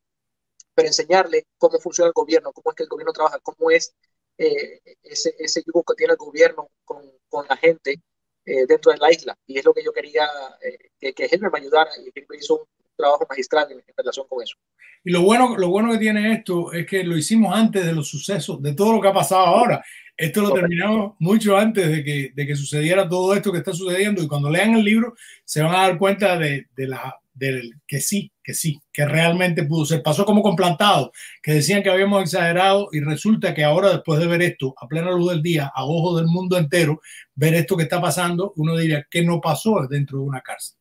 pero 0.75 0.87
enseñarle 0.87 1.47
cómo 1.57 1.79
funciona 1.79 2.09
el 2.09 2.13
gobierno, 2.13 2.51
cómo 2.53 2.69
es 2.69 2.75
que 2.75 2.83
el 2.83 2.89
gobierno 2.89 3.11
trabaja, 3.11 3.39
cómo 3.39 3.71
es 3.71 3.95
eh, 4.37 4.79
ese, 5.01 5.33
ese 5.39 5.63
yugo 5.65 5.83
que 5.83 5.95
tiene 5.95 6.11
el 6.11 6.17
gobierno 6.17 6.69
con, 6.85 7.01
con 7.27 7.47
la 7.49 7.57
gente 7.57 7.99
eh, 8.45 8.67
dentro 8.67 8.91
de 8.91 8.99
la 8.99 9.11
isla. 9.11 9.35
Y 9.47 9.57
es 9.57 9.65
lo 9.65 9.73
que 9.73 9.83
yo 9.83 9.91
quería 9.91 10.27
eh, 10.61 10.91
que, 10.99 11.11
que 11.15 11.39
me 11.39 11.57
ayudara 11.57 11.89
y 12.05 12.11
que 12.11 12.23
hizo 12.39 12.59
un 12.59 12.65
trabajo 12.95 13.25
magistral 13.27 13.71
en, 13.71 13.81
relación 13.97 14.27
con 14.27 14.43
eso. 14.43 14.55
Y 15.03 15.09
lo 15.09 15.23
bueno, 15.23 15.57
lo 15.57 15.69
bueno 15.69 15.91
que 15.91 15.97
tiene 15.97 16.33
esto 16.33 16.71
es 16.71 16.85
que 16.85 17.03
lo 17.03 17.17
hicimos 17.17 17.55
antes 17.55 17.83
de 17.83 17.93
los 17.93 18.07
sucesos, 18.07 18.61
de 18.61 18.75
todo 18.75 18.93
lo 18.93 19.01
que 19.01 19.07
ha 19.07 19.13
pasado 19.13 19.47
ahora. 19.47 19.83
Esto 20.15 20.41
lo 20.41 20.53
terminamos 20.53 21.15
mucho 21.19 21.57
antes 21.57 21.89
de 21.89 22.03
que, 22.03 22.31
de 22.35 22.47
que 22.47 22.55
sucediera 22.55 23.09
todo 23.09 23.33
esto 23.33 23.51
que 23.51 23.57
está 23.57 23.73
sucediendo 23.73 24.21
y 24.21 24.27
cuando 24.27 24.49
lean 24.49 24.75
el 24.75 24.85
libro 24.85 25.15
se 25.43 25.61
van 25.61 25.73
a 25.73 25.79
dar 25.79 25.97
cuenta 25.97 26.37
de, 26.37 26.67
de 26.75 26.87
la 26.87 27.19
del 27.33 27.73
que 27.87 27.99
sí, 27.99 28.31
que 28.43 28.53
sí, 28.53 28.79
que 28.91 29.05
realmente 29.05 29.63
pudo 29.63 29.85
ser. 29.85 30.03
Pasó 30.03 30.25
como 30.25 30.41
con 30.41 30.55
plantado, 30.55 31.11
que 31.41 31.53
decían 31.53 31.81
que 31.81 31.89
habíamos 31.89 32.21
exagerado 32.21 32.89
y 32.91 32.99
resulta 32.99 33.53
que 33.53 33.63
ahora 33.63 33.89
después 33.89 34.19
de 34.19 34.27
ver 34.27 34.41
esto 34.41 34.73
a 34.77 34.87
plena 34.87 35.11
luz 35.11 35.31
del 35.31 35.41
día, 35.41 35.71
a 35.73 35.85
ojos 35.85 36.17
del 36.17 36.27
mundo 36.27 36.57
entero, 36.57 37.01
ver 37.35 37.55
esto 37.55 37.75
que 37.75 37.83
está 37.83 37.99
pasando, 37.99 38.53
uno 38.57 38.77
diría 38.77 39.05
que 39.09 39.23
no 39.23 39.41
pasó 39.41 39.87
dentro 39.87 40.19
de 40.19 40.23
una 40.25 40.41
cárcel. 40.41 40.77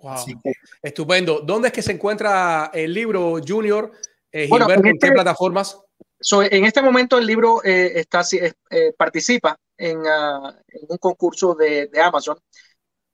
Wow. 0.00 0.14
Estupendo. 0.80 1.40
¿Dónde 1.40 1.68
es 1.68 1.74
que 1.74 1.82
se 1.82 1.92
encuentra 1.92 2.70
el 2.72 2.94
libro 2.94 3.40
Junior? 3.46 3.90
Eh, 4.30 4.46
Gilberto, 4.46 4.84
¿en, 4.84 4.86
este, 4.86 5.08
qué 5.08 5.12
plataformas? 5.12 5.76
En 6.20 6.64
este 6.64 6.82
momento 6.82 7.18
el 7.18 7.26
libro 7.26 7.62
eh, 7.64 8.00
está, 8.00 8.22
eh, 8.32 8.92
participa 8.96 9.58
en, 9.76 9.98
uh, 9.98 10.48
en, 10.68 10.86
un 10.88 10.98
concurso 10.98 11.54
de, 11.54 11.86
de 11.86 12.00
Amazon. 12.00 12.38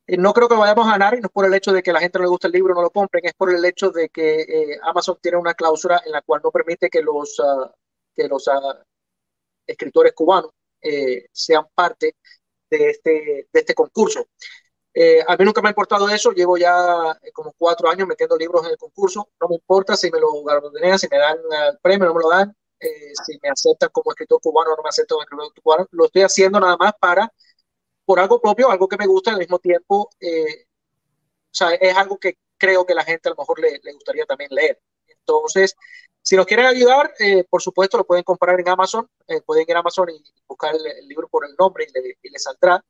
Eh, 0.06 0.16
no 0.18 0.32
creo 0.34 0.48
que 0.48 0.54
vayamos 0.54 0.86
a 0.86 0.92
ganar, 0.92 1.14
y 1.14 1.20
no 1.20 1.26
es 1.26 1.32
por 1.32 1.46
el 1.46 1.54
hecho 1.54 1.72
de 1.72 1.82
que 1.82 1.92
la 1.92 2.00
gente 2.00 2.18
no 2.18 2.24
le 2.24 2.28
guste 2.28 2.46
el 2.48 2.52
libro, 2.52 2.74
no 2.74 2.82
lo 2.82 2.90
compren, 2.90 3.24
es 3.24 3.34
por 3.34 3.50
el 3.54 3.64
hecho 3.64 3.90
de 3.90 4.08
que 4.10 4.40
eh, 4.42 4.78
Amazon 4.82 5.18
tiene 5.20 5.38
una 5.38 5.54
cláusula 5.54 6.02
en 6.04 6.12
la 6.12 6.22
cual 6.22 6.40
no 6.44 6.50
permite 6.50 6.90
que 6.90 7.02
los, 7.02 7.38
uh, 7.38 7.70
que 8.14 8.28
los 8.28 8.46
uh, 8.48 8.82
escritores 9.66 10.12
cubanos 10.14 10.50
eh, 10.82 11.26
sean 11.32 11.66
parte 11.74 12.16
de 12.70 12.90
este, 12.90 13.48
de 13.52 13.60
este 13.60 13.74
concurso. 13.74 14.26
a 15.26 15.36
mí 15.36 15.44
nunca 15.44 15.62
me 15.62 15.68
ha 15.68 15.70
importado 15.70 16.08
eso, 16.08 16.32
llevo 16.32 16.56
ya 16.58 17.18
como 17.32 17.52
cuatro 17.58 17.88
años 17.88 18.06
metiendo 18.08 18.36
libros 18.36 18.64
en 18.64 18.72
el 18.72 18.76
concurso, 18.78 19.28
no 19.40 19.48
me 19.48 19.56
importa 19.56 19.96
si 19.96 20.10
me 20.10 20.20
lo 20.20 20.42
galardonean, 20.44 20.98
si 20.98 21.08
me 21.10 21.18
dan 21.18 21.38
el 21.68 21.78
premio, 21.80 22.06
no 22.06 22.14
me 22.14 22.22
lo 22.22 22.30
dan, 22.30 22.54
si 23.24 23.38
me 23.42 23.48
aceptan 23.50 23.90
como 23.92 24.10
escritor 24.12 24.40
cubano 24.40 24.72
o 24.72 24.76
no 24.76 24.82
me 24.82 24.88
aceptan 24.88 25.18
como 25.28 25.42
escritor 25.42 25.62
cubano, 25.62 25.88
lo 25.92 26.06
estoy 26.06 26.22
haciendo 26.22 26.60
nada 26.60 26.76
más 26.76 26.92
para 27.00 27.32
por 28.04 28.20
algo 28.20 28.40
propio, 28.40 28.70
algo 28.70 28.88
que 28.88 28.96
me 28.98 29.06
gusta 29.06 29.30
al 29.30 29.38
mismo 29.38 29.58
tiempo, 29.58 30.10
eh, 30.20 30.66
o 30.66 31.56
sea, 31.56 31.72
es 31.74 31.96
algo 31.96 32.18
que 32.18 32.36
creo 32.58 32.84
que 32.84 32.94
la 32.94 33.04
gente 33.04 33.28
a 33.28 33.30
lo 33.30 33.36
mejor 33.36 33.58
le, 33.60 33.80
le 33.82 33.92
gustaría 33.92 34.26
también 34.26 34.50
leer. 34.52 34.80
Entonces, 35.06 35.74
si 36.20 36.36
nos 36.36 36.46
quieren 36.46 36.66
ayudar, 36.66 37.14
eh, 37.18 37.44
por 37.44 37.62
supuesto, 37.62 37.96
lo 37.96 38.06
pueden 38.06 38.24
comprar 38.24 38.58
en 38.58 38.68
Amazon, 38.68 39.08
eh, 39.26 39.40
pueden 39.42 39.64
ir 39.68 39.76
a 39.76 39.80
Amazon 39.80 40.10
y 40.10 40.22
buscar 40.46 40.74
el, 40.74 40.86
el 40.86 41.08
libro 41.08 41.28
por 41.28 41.46
el 41.46 41.54
nombre 41.58 41.86
y 41.88 41.92
le, 41.92 42.18
y 42.22 42.30
le 42.30 42.38
saldrá. 42.38 42.82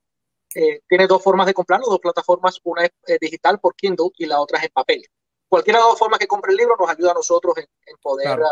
Eh, 0.55 0.83
tiene 0.89 1.07
dos 1.09 1.23
formas 1.23 1.47
de 1.47 1.55
comprarlo, 1.55 1.87
dos 1.89 1.99
plataformas, 1.99 2.61
una 2.63 2.85
es 2.85 2.91
eh, 3.09 3.19
digital 3.21 3.59
por 3.59 3.75
Kindle 3.75 4.11
y 4.17 4.27
la 4.27 4.41
otra 4.41 4.59
es 4.59 4.65
en 4.65 4.71
papel. 4.71 5.05
Cualquiera 5.49 5.79
de 5.79 5.85
las 5.85 5.93
dos 5.93 5.99
formas 5.99 6.19
que 6.19 6.29
compre 6.29 6.53
el 6.53 6.57
libro 6.57 6.77
nos 6.79 6.89
ayuda 6.89 7.11
a 7.11 7.15
nosotros 7.15 7.57
en, 7.59 7.67
en 7.87 7.97
poder 7.99 8.37
claro. 8.37 8.45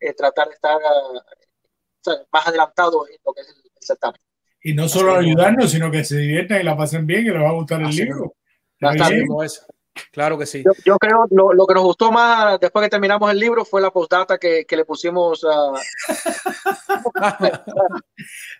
Uh, 0.00 0.14
tratar 0.16 0.48
de 0.48 0.54
estar 0.54 0.76
uh, 0.76 2.10
más 2.32 2.46
adelantado 2.46 3.06
en 3.08 3.16
lo 3.24 3.32
que 3.32 3.40
es 3.42 3.48
el, 3.48 3.56
el 3.56 3.82
certamen. 3.82 4.20
Y 4.62 4.74
no 4.74 4.88
solo 4.88 5.14
ayudarnos, 5.14 5.70
sino 5.70 5.90
que 5.90 6.04
se 6.04 6.18
diviertan 6.18 6.60
y 6.60 6.64
la 6.64 6.76
pasen 6.76 7.06
bien, 7.06 7.24
que 7.24 7.30
les 7.30 7.42
va 7.42 7.50
a 7.50 7.52
gustar 7.52 7.82
el 7.82 7.90
libro. 7.90 8.34
Claro 10.12 10.38
que 10.38 10.46
sí. 10.46 10.62
Yo, 10.64 10.72
yo 10.84 10.96
creo 10.98 11.26
lo, 11.30 11.52
lo, 11.52 11.66
que 11.66 11.74
nos 11.74 11.84
gustó 11.84 12.10
más 12.12 12.58
después 12.60 12.84
que 12.84 12.90
terminamos 12.90 13.30
el 13.30 13.38
libro 13.38 13.64
fue 13.64 13.80
la 13.80 13.90
postdata 13.90 14.38
que, 14.38 14.64
que 14.64 14.76
le 14.76 14.84
pusimos 14.84 15.44
a. 15.44 15.72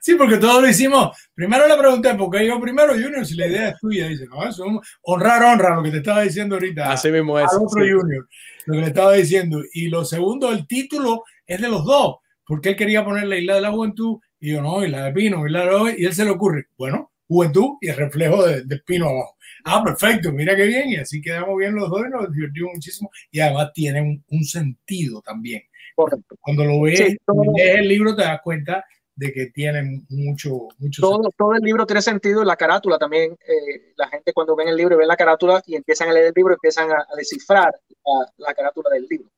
sí, 0.00 0.14
porque 0.14 0.38
todos 0.38 0.62
lo 0.62 0.68
hicimos. 0.68 1.16
Primero 1.34 1.66
le 1.66 1.76
pregunté, 1.76 2.14
¿por 2.14 2.30
qué 2.30 2.46
yo 2.46 2.60
primero, 2.60 2.92
Junior? 2.92 3.24
Si 3.24 3.34
la 3.34 3.46
idea 3.46 3.68
es 3.70 3.78
tuya. 3.78 4.08
Dice, 4.08 4.26
no, 4.26 4.46
eso 4.48 4.64
honrar, 5.02 5.42
honra, 5.42 5.76
lo 5.76 5.82
que 5.82 5.90
te 5.90 5.98
estaba 5.98 6.22
diciendo 6.22 6.56
ahorita. 6.56 6.92
Así 6.92 7.10
mismo 7.10 7.38
es. 7.38 7.50
Al 7.50 7.58
otro 7.58 7.84
sí. 7.84 7.90
Junior, 7.90 8.28
lo 8.66 8.74
que 8.74 8.80
le 8.80 8.86
estaba 8.86 9.12
diciendo. 9.12 9.62
Y 9.72 9.88
lo 9.88 10.04
segundo, 10.04 10.50
el 10.50 10.66
título 10.66 11.24
es 11.46 11.60
de 11.60 11.68
los 11.68 11.84
dos, 11.84 12.16
porque 12.46 12.70
él 12.70 12.76
quería 12.76 13.04
poner 13.04 13.26
la 13.26 13.36
isla 13.36 13.54
de 13.54 13.60
la 13.60 13.70
juventud 13.70 14.18
y 14.38 14.52
yo, 14.52 14.62
no, 14.62 14.84
y 14.84 14.88
la 14.88 15.04
de 15.04 15.12
Pino, 15.12 15.46
y 15.46 15.50
la 15.50 15.64
de 15.64 15.96
y 15.98 16.04
él 16.04 16.14
se 16.14 16.24
le 16.24 16.30
ocurre, 16.30 16.66
bueno, 16.76 17.12
juventud 17.26 17.76
y 17.80 17.88
el 17.88 17.96
reflejo 17.96 18.46
de, 18.46 18.62
de, 18.64 18.78
Pino 18.80 19.08
abajo. 19.08 19.35
Ah, 19.68 19.82
perfecto, 19.82 20.30
mira 20.30 20.54
qué 20.54 20.64
bien, 20.64 20.90
y 20.90 20.96
así 20.96 21.20
quedamos 21.20 21.56
bien 21.58 21.74
los 21.74 21.90
dos 21.90 22.02
y 22.06 22.08
nos 22.08 22.32
divertimos 22.32 22.74
muchísimo. 22.74 23.10
Y 23.32 23.40
además 23.40 23.72
tiene 23.74 24.00
un, 24.00 24.24
un 24.28 24.44
sentido 24.44 25.20
también. 25.20 25.62
Correcto. 25.96 26.36
Cuando 26.40 26.64
lo 26.64 26.82
ves, 26.82 26.98
sí, 26.98 27.16
todo, 27.26 27.42
lees 27.56 27.78
el 27.78 27.88
libro, 27.88 28.14
te 28.14 28.22
das 28.22 28.40
cuenta 28.44 28.84
de 29.16 29.32
que 29.32 29.46
tiene 29.46 30.04
mucho, 30.10 30.68
mucho 30.78 31.02
todo, 31.02 31.14
sentido. 31.14 31.32
todo 31.36 31.54
el 31.54 31.62
libro 31.62 31.84
tiene 31.84 32.00
sentido, 32.00 32.44
la 32.44 32.54
carátula 32.54 32.96
también, 32.96 33.32
eh, 33.32 33.92
la 33.96 34.06
gente 34.08 34.32
cuando 34.32 34.54
ven 34.54 34.68
el 34.68 34.76
libro 34.76 34.94
y 34.94 34.98
ven 34.98 35.08
la 35.08 35.16
carátula 35.16 35.60
y 35.66 35.74
empiezan 35.74 36.10
a 36.10 36.12
leer 36.12 36.26
el 36.26 36.32
libro, 36.36 36.54
empiezan 36.54 36.92
a, 36.92 36.98
a 36.98 37.16
descifrar 37.16 37.74
la, 38.04 38.32
la, 38.36 38.54
carátula 38.54 38.90
del 38.90 39.06
libro. 39.10 39.28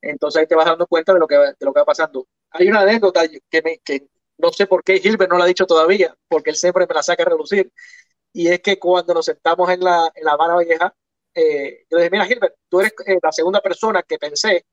Entonces 0.00 0.40
ahí 0.40 0.46
te 0.46 0.54
vas 0.54 0.66
dando 0.66 0.86
cuenta 0.86 1.12
de 1.12 1.18
lo 1.18 1.26
que, 1.26 1.34
de 1.34 1.56
lo 1.58 1.72
que 1.72 1.80
va 1.80 1.84
pasando. 1.86 2.28
Hay 2.50 2.68
una 2.68 2.82
anécdota 2.82 3.22
que, 3.50 3.62
me, 3.62 3.78
que 3.78 4.06
no 4.38 4.52
sé 4.52 4.66
por 4.66 4.84
qué 4.84 4.98
Gilbert 4.98 5.30
no 5.30 5.38
lo 5.38 5.44
ha 5.44 5.46
dicho 5.46 5.66
todavía, 5.66 6.14
porque 6.28 6.50
él 6.50 6.56
siempre 6.56 6.86
me 6.86 6.94
la 6.94 7.02
saca 7.02 7.22
a 7.22 7.26
relucir. 7.26 7.72
Y 8.32 8.48
es 8.48 8.60
que 8.60 8.78
cuando 8.78 9.14
nos 9.14 9.26
sentamos 9.26 9.68
en 9.70 9.80
la, 9.80 10.10
en 10.14 10.24
la 10.24 10.32
Habana 10.32 10.58
Vieja, 10.58 10.94
eh, 11.34 11.84
yo 11.90 11.98
le 11.98 12.04
dije, 12.04 12.10
mira 12.10 12.26
Gilbert, 12.26 12.54
tú 12.68 12.80
eres 12.80 12.92
eh, 13.06 13.18
la 13.22 13.32
segunda 13.32 13.60
persona 13.60 14.02
que 14.02 14.18
pensé 14.18 14.66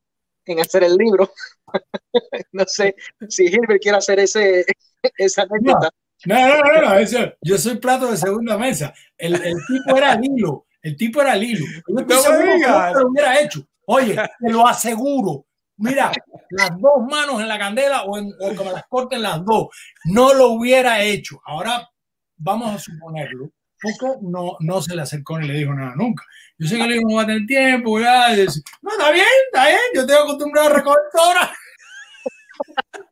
en 0.46 0.60
hacer 0.60 0.84
el 0.84 0.96
libro. 0.96 1.32
no 2.52 2.66
sé 2.66 2.96
si 3.28 3.48
Gilbert 3.48 3.82
quiere 3.82 3.98
hacer 3.98 4.20
ese, 4.20 4.66
esa 5.18 5.44
anécdota. 5.44 5.90
No, 6.26 6.36
no, 6.36 6.58
no, 6.58 6.82
no, 6.82 6.94
eso, 6.96 7.20
yo 7.42 7.58
soy 7.58 7.78
plato 7.78 8.12
de 8.12 8.18
segunda 8.18 8.58
mesa. 8.58 8.94
El, 9.18 9.36
el 9.36 9.56
tipo 9.66 9.98
era 9.98 10.16
Lilo, 10.16 10.66
el 10.82 10.98
tipo 10.98 11.22
era 11.22 11.36
Lilo. 11.36 11.66
Yo 11.88 11.96
no 11.96 12.94
lo 12.94 13.10
hubiera 13.10 13.40
hecho. 13.40 13.66
Oye, 13.86 14.16
te 14.16 14.52
lo 14.52 14.68
aseguro, 14.68 15.46
mira, 15.78 16.12
las 16.52 16.72
dos 16.78 17.04
manos 17.10 17.42
en 17.42 17.48
la 17.48 17.58
candela 17.58 18.04
o, 18.04 18.18
en, 18.18 18.32
o 18.40 18.50
que 18.50 18.64
me 18.64 18.72
las 18.72 18.86
corten 18.88 19.22
las 19.22 19.44
dos. 19.44 19.68
No 20.06 20.34
lo 20.34 20.50
hubiera 20.50 21.02
hecho. 21.02 21.42
Ahora 21.46 21.90
vamos 22.40 22.74
a 22.74 22.80
suponerlo 22.80 23.52
porque 23.82 24.18
no, 24.22 24.58
no 24.60 24.82
se 24.82 24.96
le 24.96 25.02
acercó 25.02 25.40
ni 25.40 25.48
le 25.48 25.54
dijo 25.54 25.74
nada 25.74 25.94
nunca. 25.96 26.24
Yo 26.58 26.68
sé 26.68 26.78
que 26.78 26.88
le 26.88 26.96
dijo, 26.96 27.08
no 27.08 27.16
va 27.16 27.24
a 27.24 27.28
tener 27.28 27.46
tiempo, 27.46 27.94
¿verdad? 27.94 28.34
Y 28.34 28.42
dice, 28.42 28.62
no, 28.82 28.92
está 28.92 29.12
bien, 29.12 29.26
está 29.52 29.68
bien, 29.68 29.80
yo 29.96 30.06
tengo 30.06 30.22
acostumbrado 30.22 30.70
a 30.70 30.74
recoger 30.74 31.02
ahora. 31.14 31.52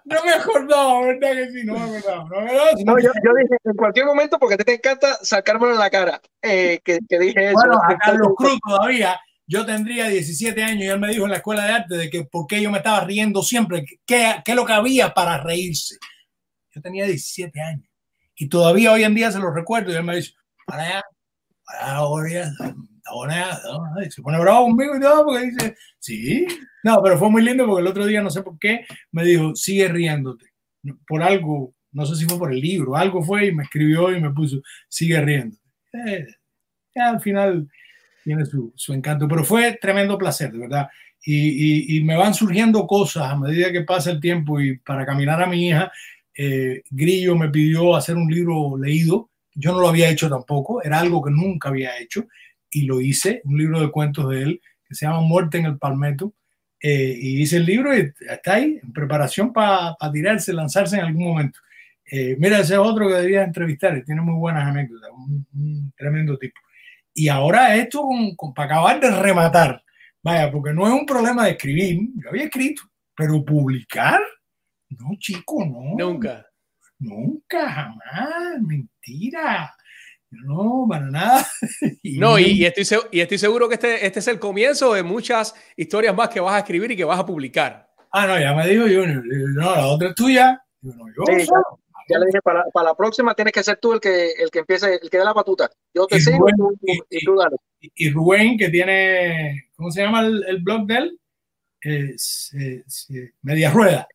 No 0.04 0.24
me 0.24 0.32
acordaba, 0.32 1.06
¿verdad 1.06 1.32
que 1.32 1.50
sí? 1.52 1.64
No 1.64 1.74
me 1.74 1.98
acordaba. 1.98 2.24
No, 2.24 2.40
me 2.40 2.50
acordaba, 2.50 2.72
no, 2.84 2.98
yo, 2.98 3.10
yo, 3.24 3.34
dije, 3.40 3.56
en 3.64 3.76
cualquier 3.76 4.06
momento, 4.06 4.38
porque 4.40 4.56
ti 4.56 4.64
te 4.64 4.74
encanta 4.74 5.14
sacármelo 5.22 5.72
en 5.72 5.78
la 5.78 5.88
cara, 5.88 6.20
eh, 6.42 6.80
que, 6.84 6.98
que, 7.08 7.18
dije 7.20 7.46
eso. 7.46 7.54
Bueno, 7.54 7.80
a 7.80 7.96
Carlos 7.96 8.32
Cruz 8.36 8.58
todavía, 8.66 9.20
yo 9.46 9.64
tendría 9.64 10.08
17 10.08 10.62
años 10.64 10.82
y 10.82 10.88
él 10.88 10.98
me 10.98 11.08
dijo 11.08 11.24
en 11.24 11.30
la 11.30 11.36
escuela 11.36 11.64
de 11.64 11.72
arte 11.72 11.96
de 11.96 12.10
que 12.10 12.24
por 12.24 12.48
qué 12.48 12.60
yo 12.60 12.72
me 12.72 12.78
estaba 12.78 13.04
riendo 13.04 13.42
siempre, 13.42 13.84
qué, 14.04 14.42
qué 14.44 14.50
es 14.50 14.56
lo 14.56 14.66
que 14.66 14.72
había 14.72 15.14
para 15.14 15.38
reírse. 15.38 15.96
Yo 16.72 16.80
tenía 16.80 17.04
17 17.04 17.60
años 17.60 17.88
y 18.36 18.48
todavía 18.48 18.92
hoy 18.92 19.04
en 19.04 19.14
día 19.14 19.30
se 19.30 19.38
lo 19.38 19.52
recuerdo 19.52 19.92
y 19.92 19.96
él 19.96 20.04
me 20.04 20.16
dice, 20.16 20.32
para 20.66 20.82
allá, 20.82 21.02
para 21.64 21.98
allá, 21.98 22.52
ahora, 23.04 23.60
se 24.08 24.22
pone 24.22 24.38
bravo 24.38 24.66
conmigo 24.66 24.96
y 24.96 25.00
todo 25.00 25.24
porque 25.26 25.46
dice, 25.46 25.76
sí, 25.98 26.46
no, 26.82 27.02
pero 27.02 27.18
fue 27.18 27.30
muy 27.30 27.42
lindo 27.42 27.66
porque 27.66 27.82
el 27.82 27.86
otro 27.86 28.06
día, 28.06 28.22
no 28.22 28.30
sé 28.30 28.42
por 28.42 28.58
qué, 28.58 28.86
me 29.12 29.24
dijo, 29.24 29.54
sigue 29.54 29.88
riéndote. 29.88 30.46
Por 31.06 31.22
algo, 31.22 31.74
no 31.92 32.06
sé 32.06 32.16
si 32.16 32.24
fue 32.24 32.38
por 32.38 32.52
el 32.52 32.60
libro, 32.60 32.96
algo 32.96 33.22
fue 33.22 33.48
y 33.48 33.52
me 33.52 33.64
escribió 33.64 34.16
y 34.16 34.20
me 34.20 34.30
puso, 34.30 34.62
sigue 34.88 35.20
riéndote. 35.20 35.62
Eh, 35.92 36.26
al 36.94 37.20
final 37.20 37.68
tiene 38.24 38.46
su, 38.46 38.72
su, 38.74 38.92
encanto, 38.92 39.28
pero 39.28 39.44
fue 39.44 39.78
tremendo 39.80 40.16
placer, 40.16 40.52
de 40.52 40.58
verdad. 40.58 40.88
Y, 41.22 41.94
y, 41.94 41.98
y, 41.98 42.04
me 42.04 42.16
van 42.16 42.32
surgiendo 42.32 42.86
cosas 42.86 43.30
a 43.30 43.36
medida 43.36 43.70
que 43.70 43.82
pasa 43.82 44.10
el 44.10 44.20
tiempo 44.20 44.58
y 44.58 44.78
para 44.78 45.04
caminar 45.04 45.42
a 45.42 45.46
mi 45.46 45.68
hija, 45.68 45.92
eh, 46.36 46.82
Grillo 46.90 47.36
me 47.36 47.50
pidió 47.50 47.96
hacer 47.96 48.16
un 48.16 48.30
libro 48.30 48.76
leído. 48.76 49.30
Yo 49.54 49.72
no 49.72 49.80
lo 49.80 49.88
había 49.88 50.08
hecho 50.08 50.28
tampoco, 50.28 50.82
era 50.82 51.00
algo 51.00 51.22
que 51.22 51.30
nunca 51.30 51.68
había 51.68 51.98
hecho 51.98 52.26
y 52.70 52.82
lo 52.82 53.00
hice, 53.00 53.42
un 53.44 53.58
libro 53.58 53.80
de 53.80 53.90
cuentos 53.90 54.30
de 54.30 54.42
él 54.42 54.60
que 54.86 54.94
se 54.94 55.06
llama 55.06 55.20
Muerte 55.20 55.58
en 55.58 55.66
el 55.66 55.78
Palmetto. 55.78 56.34
Eh, 56.82 57.14
y 57.20 57.42
hice 57.42 57.58
el 57.58 57.66
libro 57.66 57.94
y 57.96 58.10
está 58.26 58.54
ahí 58.54 58.80
en 58.82 58.92
preparación 58.92 59.52
para 59.52 59.94
pa 59.96 60.10
tirarse, 60.10 60.52
lanzarse 60.52 60.96
en 60.96 61.04
algún 61.04 61.24
momento. 61.24 61.58
Eh, 62.10 62.36
mira, 62.38 62.58
ese 62.60 62.74
es 62.74 62.78
otro 62.78 63.06
que 63.06 63.14
debías 63.14 63.46
entrevistar, 63.46 64.02
tiene 64.04 64.22
muy 64.22 64.34
buenas 64.34 64.66
anécdotas, 64.66 65.10
un, 65.10 65.46
un 65.52 65.92
tremendo 65.96 66.38
tipo. 66.38 66.58
Y 67.12 67.28
ahora 67.28 67.76
esto 67.76 68.02
con, 68.02 68.34
con, 68.34 68.54
para 68.54 68.66
acabar 68.66 69.00
de 69.00 69.10
rematar, 69.10 69.82
vaya, 70.22 70.50
porque 70.50 70.72
no 70.72 70.86
es 70.86 70.92
un 70.92 71.04
problema 71.04 71.44
de 71.44 71.52
escribir, 71.52 72.00
yo 72.16 72.30
había 72.30 72.44
escrito, 72.44 72.82
pero 73.14 73.44
publicar, 73.44 74.20
no, 74.98 75.16
chico, 75.18 75.64
no. 75.64 75.94
Nunca. 75.96 76.46
Nunca, 76.98 77.70
jamás, 77.70 78.60
mentira. 78.60 79.74
No, 80.30 80.86
para 80.88 81.10
nada. 81.10 81.46
y 82.02 82.18
no, 82.18 82.38
y, 82.38 82.44
y, 82.44 82.64
estoy, 82.64 82.98
y 83.10 83.20
estoy 83.20 83.38
seguro 83.38 83.68
que 83.68 83.74
este, 83.74 84.06
este 84.06 84.20
es 84.20 84.28
el 84.28 84.38
comienzo 84.38 84.94
de 84.94 85.02
muchas 85.02 85.54
historias 85.76 86.14
más 86.14 86.28
que 86.28 86.40
vas 86.40 86.54
a 86.54 86.58
escribir 86.58 86.90
y 86.90 86.96
que 86.96 87.04
vas 87.04 87.18
a 87.18 87.26
publicar. 87.26 87.90
Ah, 88.12 88.26
no, 88.26 88.38
ya 88.38 88.54
me 88.54 88.66
dijo 88.68 88.82
Junior. 88.82 89.22
No, 89.24 89.74
la 89.74 89.86
otra 89.86 90.08
es 90.08 90.14
tuya. 90.14 90.62
Yo, 90.80 90.92
no, 90.94 91.06
yo 91.08 91.24
sí, 91.26 91.46
ya, 91.46 91.52
ya, 92.08 92.18
le 92.18 92.26
dije, 92.26 92.40
para, 92.42 92.64
para, 92.72 92.90
la 92.90 92.94
próxima 92.94 93.34
tienes 93.34 93.52
que 93.52 93.62
ser 93.62 93.78
tú 93.78 93.92
el 93.92 94.00
que, 94.00 94.32
el 94.32 94.50
que 94.50 94.60
empiece, 94.60 94.98
el 95.00 95.10
que 95.10 95.18
dé 95.18 95.24
la 95.24 95.32
batuta. 95.32 95.70
Yo 95.94 96.06
te 96.06 96.16
y 96.16 96.20
sigo 96.20 96.46
Rubén, 96.46 96.78
y, 96.82 97.18
y, 97.18 97.24
tú 97.24 97.36
dale. 97.36 97.56
Y, 97.80 98.10
Rubén, 98.10 98.56
que 98.56 98.68
tiene, 98.68 99.70
¿cómo 99.74 99.90
se 99.90 100.02
llama 100.02 100.20
el, 100.20 100.44
el 100.46 100.58
blog 100.62 100.86
de 100.86 100.96
él? 100.96 101.20
Es, 101.80 102.52
es, 102.54 103.08
Media 103.42 103.70
Rueda. 103.70 104.08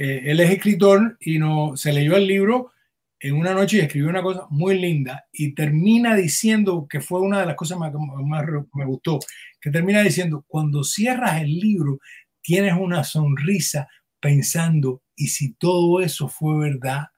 Eh, 0.00 0.30
él 0.30 0.38
es 0.38 0.50
escritor 0.50 1.16
y 1.18 1.40
no, 1.40 1.76
se 1.76 1.92
leyó 1.92 2.14
el 2.14 2.24
libro 2.24 2.70
en 3.18 3.34
una 3.34 3.52
noche 3.52 3.78
y 3.78 3.80
escribió 3.80 4.08
una 4.08 4.22
cosa 4.22 4.46
muy 4.48 4.78
linda 4.78 5.26
y 5.32 5.56
termina 5.56 6.14
diciendo 6.14 6.86
que 6.88 7.00
fue 7.00 7.20
una 7.20 7.40
de 7.40 7.46
las 7.46 7.56
cosas 7.56 7.78
más, 7.78 7.92
más 7.92 8.44
me 8.74 8.84
gustó, 8.86 9.18
que 9.60 9.72
termina 9.72 10.00
diciendo, 10.00 10.44
cuando 10.46 10.84
cierras 10.84 11.42
el 11.42 11.52
libro, 11.52 11.98
tienes 12.40 12.74
una 12.78 13.02
sonrisa 13.02 13.88
pensando, 14.20 15.02
y 15.16 15.26
si 15.26 15.54
todo 15.54 16.00
eso 16.00 16.28
fue 16.28 16.70
verdad, 16.70 17.08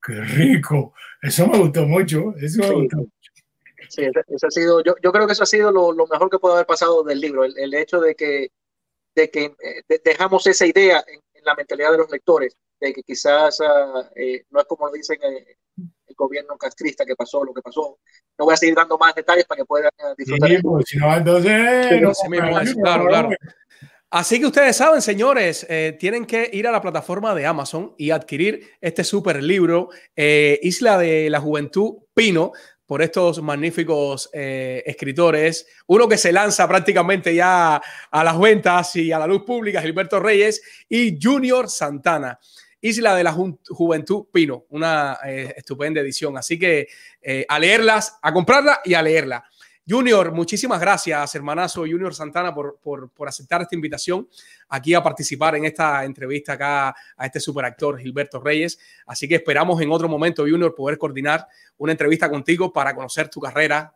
qué 0.00 0.20
rico, 0.20 0.94
eso 1.20 1.48
me 1.48 1.58
gustó 1.58 1.86
mucho, 1.86 2.36
eso 2.36 2.60
me 2.60 2.68
sí. 2.68 2.74
gustó 2.74 2.96
mucho. 2.98 3.10
Sí, 3.88 4.02
eso 4.04 4.46
ha 4.46 4.50
sido, 4.52 4.84
yo, 4.84 4.94
yo 5.02 5.10
creo 5.10 5.26
que 5.26 5.32
eso 5.32 5.42
ha 5.42 5.46
sido 5.46 5.72
lo, 5.72 5.90
lo, 5.90 6.06
mejor 6.06 6.30
que 6.30 6.38
puede 6.38 6.54
haber 6.54 6.66
pasado 6.66 7.02
del 7.02 7.20
libro, 7.20 7.44
el, 7.44 7.58
el 7.58 7.74
hecho 7.74 8.00
de 8.00 8.14
que, 8.14 8.52
de 9.16 9.28
que 9.28 9.44
eh, 9.44 10.00
dejamos 10.04 10.46
esa 10.46 10.66
idea 10.66 11.04
en 11.08 11.20
la 11.46 11.54
mentalidad 11.54 11.92
de 11.92 11.98
los 11.98 12.10
lectores 12.10 12.56
de 12.78 12.92
que 12.92 13.02
quizás 13.02 13.58
uh, 13.60 14.04
eh, 14.14 14.44
no 14.50 14.60
es 14.60 14.66
como 14.66 14.90
dicen 14.90 15.18
eh, 15.22 15.56
el 16.06 16.14
gobierno 16.14 16.56
castrista 16.58 17.06
que 17.06 17.16
pasó 17.16 17.42
lo 17.44 17.54
que 17.54 17.62
pasó. 17.62 17.98
No 18.38 18.44
voy 18.44 18.54
a 18.54 18.56
seguir 18.56 18.74
dando 18.74 18.98
más 18.98 19.14
detalles 19.14 19.46
para 19.46 19.60
que 19.60 19.64
puedan 19.64 19.90
uh, 20.02 20.14
disfrutar. 20.16 20.50
Sí, 20.50 20.58
pues, 20.62 20.84
si 20.86 20.98
no, 20.98 21.16
entonces, 21.16 22.02
no, 22.02 22.12
sí, 22.12 22.28
mismo, 22.28 22.60
es, 22.60 22.74
claro, 22.74 23.06
claro. 23.06 23.30
Así 24.10 24.38
que 24.38 24.46
ustedes 24.46 24.76
saben, 24.76 25.02
señores, 25.02 25.66
eh, 25.68 25.96
tienen 25.98 26.26
que 26.26 26.48
ir 26.52 26.68
a 26.68 26.72
la 26.72 26.80
plataforma 26.80 27.34
de 27.34 27.44
Amazon 27.44 27.94
y 27.98 28.10
adquirir 28.12 28.70
este 28.80 29.02
super 29.02 29.42
libro, 29.42 29.88
eh, 30.14 30.60
Isla 30.62 30.96
de 30.96 31.28
la 31.28 31.40
Juventud 31.40 31.96
Pino, 32.16 32.52
por 32.86 33.02
estos 33.02 33.42
magníficos 33.42 34.30
eh, 34.32 34.82
escritores. 34.86 35.66
Uno 35.86 36.08
que 36.08 36.16
se 36.16 36.32
lanza 36.32 36.66
prácticamente 36.66 37.34
ya 37.34 37.76
a 38.10 38.24
las 38.24 38.40
ventas 38.40 38.96
y 38.96 39.12
a 39.12 39.18
la 39.18 39.26
luz 39.26 39.42
pública, 39.42 39.82
Gilberto 39.82 40.18
Reyes, 40.18 40.62
y 40.88 41.18
Junior 41.22 41.68
Santana. 41.68 42.38
Isla 42.80 43.14
de 43.14 43.22
la 43.22 43.32
Ju 43.32 43.58
Juventud 43.68 44.26
Pino, 44.32 44.64
una 44.70 45.18
eh, 45.26 45.52
estupenda 45.58 46.00
edición. 46.00 46.38
Así 46.38 46.58
que 46.58 46.88
eh, 47.20 47.44
a 47.46 47.58
leerlas, 47.58 48.18
a 48.22 48.32
comprarla 48.32 48.80
y 48.82 48.94
a 48.94 49.02
leerla. 49.02 49.44
Junior, 49.88 50.32
muchísimas 50.32 50.80
gracias, 50.80 51.32
hermanazo 51.36 51.82
Junior 51.82 52.12
Santana, 52.12 52.52
por, 52.52 52.78
por, 52.82 53.08
por, 53.10 53.28
aceptar 53.28 53.62
esta 53.62 53.76
invitación 53.76 54.28
aquí 54.68 54.94
a 54.94 55.02
participar 55.02 55.54
en 55.54 55.64
esta 55.64 56.04
entrevista 56.04 56.54
acá 56.54 56.88
a 57.16 57.26
este 57.26 57.38
superactor 57.38 57.98
Gilberto 58.00 58.40
Reyes. 58.40 58.80
Así 59.06 59.28
que 59.28 59.36
esperamos 59.36 59.80
en 59.80 59.92
otro 59.92 60.08
momento, 60.08 60.42
Junior, 60.42 60.74
poder 60.74 60.98
coordinar 60.98 61.46
una 61.78 61.92
entrevista 61.92 62.28
contigo 62.28 62.72
para 62.72 62.96
conocer 62.96 63.28
tu 63.28 63.40
carrera, 63.40 63.94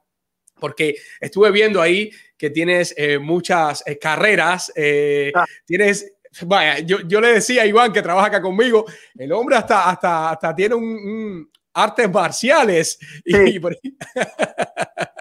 porque 0.61 0.95
estuve 1.21 1.51
viendo 1.51 1.83
ahí 1.83 2.13
que 2.37 2.51
tienes 2.51 2.95
eh, 2.97 3.19
muchas 3.19 3.83
eh, 3.85 3.99
carreras, 3.99 4.73
eh, 4.77 5.33
ah. 5.35 5.45
tienes 5.65 6.13
Vaya, 6.43 6.79
yo, 6.79 7.01
yo, 7.09 7.21
le 7.21 7.33
decía 7.33 7.63
a 7.63 7.67
Iván 7.67 7.93
que 7.93 8.03
trabaja 8.03 8.29
acá 8.29 8.41
conmigo, 8.41 8.87
el 9.19 9.33
hombre 9.33 9.57
hasta, 9.57 9.91
hasta, 9.91 10.31
hasta 10.31 10.55
tiene 10.55 10.77
un, 10.77 10.85
un 10.85 11.51
artes 11.83 12.11
marciales. 12.11 12.99
Sí. 13.25 13.37
y 13.47 13.59
por. 13.59 13.77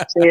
Sí, 0.07 0.21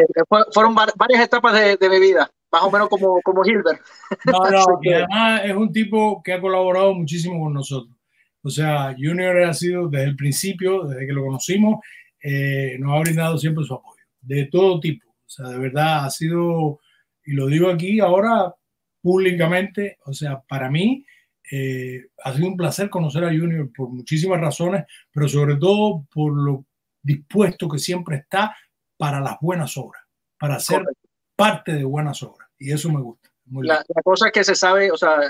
fueron 0.53 0.75
varias 0.75 1.25
etapas 1.25 1.55
de, 1.55 1.77
de, 1.77 1.89
mi 1.89 2.01
vida, 2.01 2.29
más 2.51 2.63
o 2.63 2.71
menos 2.71 2.89
como, 2.89 3.21
como 3.23 3.45
Hilbert. 3.45 3.81
No, 4.25 4.51
no, 4.51 4.79
y 4.83 4.93
además 4.93 5.43
es 5.45 5.55
un 5.55 5.71
tipo 5.71 6.21
que 6.21 6.33
ha 6.33 6.41
colaborado 6.41 6.95
muchísimo 6.95 7.45
con 7.45 7.55
nosotros. 7.55 7.95
O 8.43 8.51
sea, 8.51 8.97
Junior 8.99 9.45
ha 9.45 9.55
sido 9.55 9.89
desde 9.89 10.07
el 10.07 10.17
principio, 10.17 10.85
desde 10.85 11.07
que 11.07 11.13
lo 11.13 11.23
conocimos, 11.23 11.81
eh, 12.23 12.77
nos 12.81 12.97
ha 12.97 13.01
brindado 13.01 13.39
siempre 13.39 13.65
su 13.65 13.75
apoyo, 13.75 14.03
de 14.21 14.47
todo 14.47 14.81
tipo. 14.81 15.09
O 15.09 15.29
sea, 15.29 15.49
de 15.49 15.59
verdad 15.59 16.07
ha 16.07 16.11
sido, 16.11 16.81
y 17.25 17.33
lo 17.33 17.47
digo 17.47 17.71
aquí 17.71 18.01
ahora 18.01 18.53
públicamente, 19.01 19.99
o 20.07 20.13
sea, 20.13 20.41
para 20.49 20.71
mí 20.71 21.05
eh, 21.51 22.11
ha 22.25 22.35
sido 22.35 22.49
un 22.49 22.57
placer 22.57 22.91
conocer 22.91 23.25
a 23.25 23.29
Junior 23.29 23.71
por 23.75 23.89
muchísimas 23.89 24.41
razones, 24.41 24.85
pero 25.13 25.29
sobre 25.29 25.57
todo 25.57 26.07
por 26.13 26.33
lo 26.33 26.65
dispuesto 27.03 27.69
que 27.69 27.79
siempre 27.79 28.17
está 28.17 28.55
para 28.97 29.21
las 29.21 29.37
buenas 29.41 29.77
obras, 29.77 30.03
para 30.39 30.59
Correcto. 30.59 30.93
parte 31.37 31.73
de 31.73 31.85
buenas 31.85 32.23
obras. 32.23 32.49
Y 32.59 32.73
eso 32.73 32.91
me 32.91 33.01
gusta. 33.01 33.31
La, 33.51 33.85
la, 33.89 34.03
cosa 34.03 34.27
es 34.27 34.33
que 34.33 34.45
se 34.45 34.55
sabe, 34.55 34.91
o 34.91 34.97
sea, 34.97 35.21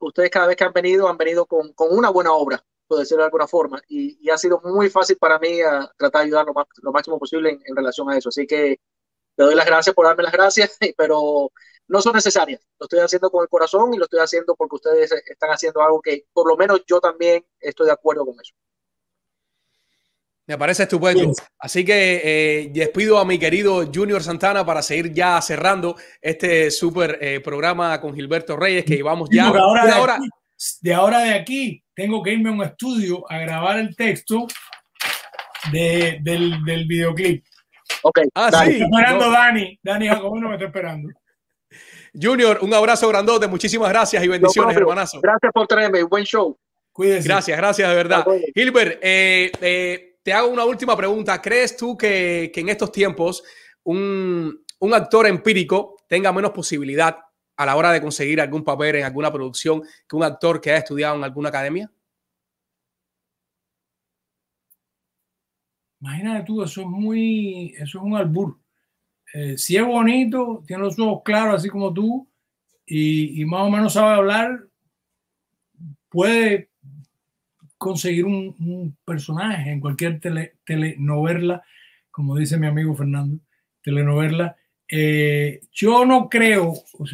ustedes 0.00 0.30
cada 0.30 0.48
vez 0.48 0.56
que 0.56 0.64
han 0.64 0.72
venido, 0.72 1.08
han 1.08 1.16
venido 1.16 1.46
con, 1.46 1.72
con 1.74 1.96
una 1.96 2.10
buena 2.10 2.32
obra, 2.32 2.64
por 2.88 2.98
decirlo 2.98 3.22
de 3.22 3.26
alguna 3.26 3.46
forma, 3.46 3.80
y, 3.86 4.18
y, 4.20 4.30
ha 4.30 4.38
sido 4.38 4.60
muy 4.64 4.90
fácil 4.90 5.16
para 5.16 5.38
mí 5.38 5.60
a 5.60 5.88
tratar 5.96 6.22
de 6.22 6.26
ayudar 6.26 6.46
lo, 6.46 6.54
más, 6.54 6.66
lo 6.82 6.90
máximo 6.90 7.18
posible 7.18 7.50
en, 7.50 7.60
en, 7.64 7.76
relación 7.76 8.10
a 8.10 8.16
eso. 8.16 8.30
Así 8.30 8.46
que 8.46 8.80
le 9.38 9.44
doy 9.44 9.54
las 9.54 9.66
gracias 9.66 9.94
por 9.94 10.04
darme 10.04 10.24
las 10.24 10.32
gracias, 10.32 10.76
pero 10.96 11.52
no 11.86 12.02
son 12.02 12.14
necesarias. 12.14 12.60
Lo 12.78 12.84
estoy 12.84 13.00
haciendo 13.00 13.30
con 13.30 13.42
el 13.42 13.48
corazón 13.48 13.94
y 13.94 13.96
lo 13.96 14.04
estoy 14.04 14.20
haciendo 14.20 14.54
porque 14.56 14.76
ustedes 14.76 15.12
están 15.26 15.50
haciendo 15.50 15.80
algo 15.80 16.02
que 16.02 16.24
por 16.32 16.46
lo 16.48 16.56
menos 16.56 16.82
yo 16.86 17.00
también 17.00 17.44
estoy 17.60 17.86
de 17.86 17.92
acuerdo 17.92 18.26
con 18.26 18.34
eso. 18.34 18.52
Me 20.46 20.56
parece 20.56 20.84
estupendo. 20.84 21.34
Sí. 21.34 21.42
Así 21.58 21.84
que 21.84 22.22
eh, 22.24 22.70
despido 22.72 23.18
a 23.18 23.24
mi 23.24 23.38
querido 23.38 23.84
Junior 23.94 24.22
Santana 24.22 24.64
para 24.64 24.82
seguir 24.82 25.12
ya 25.12 25.40
cerrando 25.42 25.94
este 26.22 26.70
súper 26.70 27.18
eh, 27.20 27.40
programa 27.40 28.00
con 28.00 28.14
Gilberto 28.14 28.56
Reyes, 28.56 28.84
que 28.84 28.96
llevamos 28.96 29.28
ya 29.30 29.50
sí, 29.50 29.56
ahora 29.58 29.86
de, 29.86 30.00
hora. 30.00 30.14
Aquí, 30.14 30.28
de 30.80 30.94
ahora 30.94 31.18
de 31.20 31.34
aquí 31.34 31.84
tengo 31.94 32.22
que 32.22 32.32
irme 32.32 32.48
a 32.48 32.52
un 32.52 32.62
estudio 32.62 33.30
a 33.30 33.38
grabar 33.38 33.78
el 33.78 33.94
texto 33.94 34.46
de, 35.70 36.18
del, 36.22 36.64
del 36.64 36.86
videoclip. 36.86 37.44
Ok. 38.02 38.20
Ah, 38.34 38.50
Dani. 38.50 38.74
sí. 38.74 38.82
Esperando 38.82 39.26
no. 39.26 39.32
Dani. 39.32 39.78
Dani 39.82 40.08
Jacobino 40.08 40.48
me 40.48 40.54
está 40.54 40.66
esperando. 40.66 41.08
Junior, 42.20 42.58
un 42.62 42.72
abrazo 42.74 43.08
grandote. 43.08 43.46
Muchísimas 43.46 43.88
gracias 43.90 44.22
y 44.24 44.28
bendiciones, 44.28 44.74
no, 44.74 44.80
hermanazo. 44.80 45.20
Gracias 45.20 45.52
por 45.52 45.66
traerme. 45.66 46.02
Buen 46.02 46.24
show. 46.24 46.56
Cuídense. 46.92 47.28
Gracias, 47.28 47.56
gracias 47.56 47.88
de 47.88 47.94
verdad. 47.94 48.26
Gilbert, 48.54 48.98
eh, 49.02 49.52
eh, 49.60 50.16
te 50.22 50.32
hago 50.32 50.48
una 50.48 50.64
última 50.64 50.96
pregunta. 50.96 51.40
¿Crees 51.40 51.76
tú 51.76 51.96
que, 51.96 52.50
que 52.52 52.60
en 52.60 52.70
estos 52.70 52.90
tiempos 52.90 53.44
un, 53.84 54.64
un 54.80 54.94
actor 54.94 55.26
empírico 55.26 55.96
tenga 56.08 56.32
menos 56.32 56.50
posibilidad 56.50 57.18
a 57.56 57.66
la 57.66 57.76
hora 57.76 57.92
de 57.92 58.00
conseguir 58.00 58.40
algún 58.40 58.64
papel 58.64 58.96
en 58.96 59.04
alguna 59.04 59.32
producción 59.32 59.82
que 60.08 60.16
un 60.16 60.22
actor 60.22 60.60
que 60.60 60.72
ha 60.72 60.76
estudiado 60.78 61.16
en 61.16 61.24
alguna 61.24 61.48
academia? 61.50 61.90
Imagínate 66.00 66.44
tú, 66.44 66.62
eso 66.62 66.80
es 66.82 66.86
muy, 66.86 67.74
eso 67.78 67.98
es 67.98 68.04
un 68.04 68.14
albur. 68.16 68.58
Eh, 69.34 69.58
si 69.58 69.76
es 69.76 69.84
bonito, 69.84 70.62
tiene 70.66 70.82
los 70.82 70.98
ojos 70.98 71.22
claros, 71.24 71.56
así 71.56 71.68
como 71.68 71.92
tú, 71.92 72.28
y, 72.86 73.44
más 73.44 73.62
o 73.62 73.70
menos 73.70 73.92
sabe 73.92 74.14
hablar, 74.14 74.64
puede 76.08 76.70
conseguir 77.76 78.24
un, 78.24 78.96
personaje 79.04 79.70
en 79.70 79.80
cualquier 79.80 80.20
tele, 80.20 80.54
telenovela, 80.64 81.62
como 82.10 82.36
dice 82.36 82.56
mi 82.56 82.66
amigo 82.66 82.94
Fernando, 82.96 83.38
telenovela. 83.82 84.56
Eh, 84.90 85.60
yo 85.70 86.06
no 86.06 86.30
creo, 86.30 86.72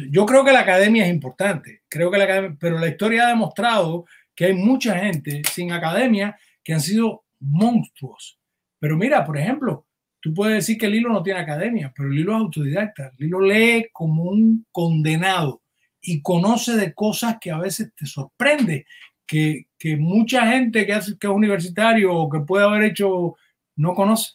yo 0.09 0.25
creo 0.25 0.45
que 0.45 0.53
la 0.53 0.61
academia 0.61 1.05
es 1.05 1.13
importante, 1.13 1.81
creo 1.89 2.09
que 2.09 2.17
la 2.17 2.23
academia, 2.23 2.57
pero 2.57 2.79
la 2.79 2.87
historia 2.87 3.25
ha 3.25 3.29
demostrado 3.29 4.05
que 4.33 4.45
hay 4.45 4.53
mucha 4.53 4.97
gente 4.97 5.41
sin 5.51 5.73
academia 5.73 6.37
que 6.63 6.73
han 6.73 6.81
sido 6.81 7.25
monstruos. 7.41 8.39
Pero 8.79 8.97
mira, 8.97 9.25
por 9.25 9.37
ejemplo, 9.37 9.85
tú 10.19 10.33
puedes 10.33 10.55
decir 10.55 10.77
que 10.77 10.89
Lilo 10.89 11.09
no 11.09 11.23
tiene 11.23 11.39
academia, 11.39 11.93
pero 11.95 12.09
Lilo 12.09 12.33
es 12.33 12.37
autodidacta. 12.39 13.11
Lilo 13.17 13.41
lee 13.41 13.87
como 13.91 14.23
un 14.23 14.65
condenado 14.71 15.61
y 16.01 16.21
conoce 16.21 16.75
de 16.75 16.93
cosas 16.93 17.37
que 17.39 17.51
a 17.51 17.57
veces 17.57 17.91
te 17.95 18.05
sorprende, 18.05 18.85
que, 19.25 19.67
que 19.77 19.97
mucha 19.97 20.47
gente 20.51 20.85
que, 20.85 20.93
que 21.19 21.27
es 21.27 21.33
universitario 21.33 22.13
o 22.13 22.29
que 22.29 22.39
puede 22.41 22.65
haber 22.65 22.83
hecho 22.83 23.35
no 23.77 23.95
conoce 23.95 24.33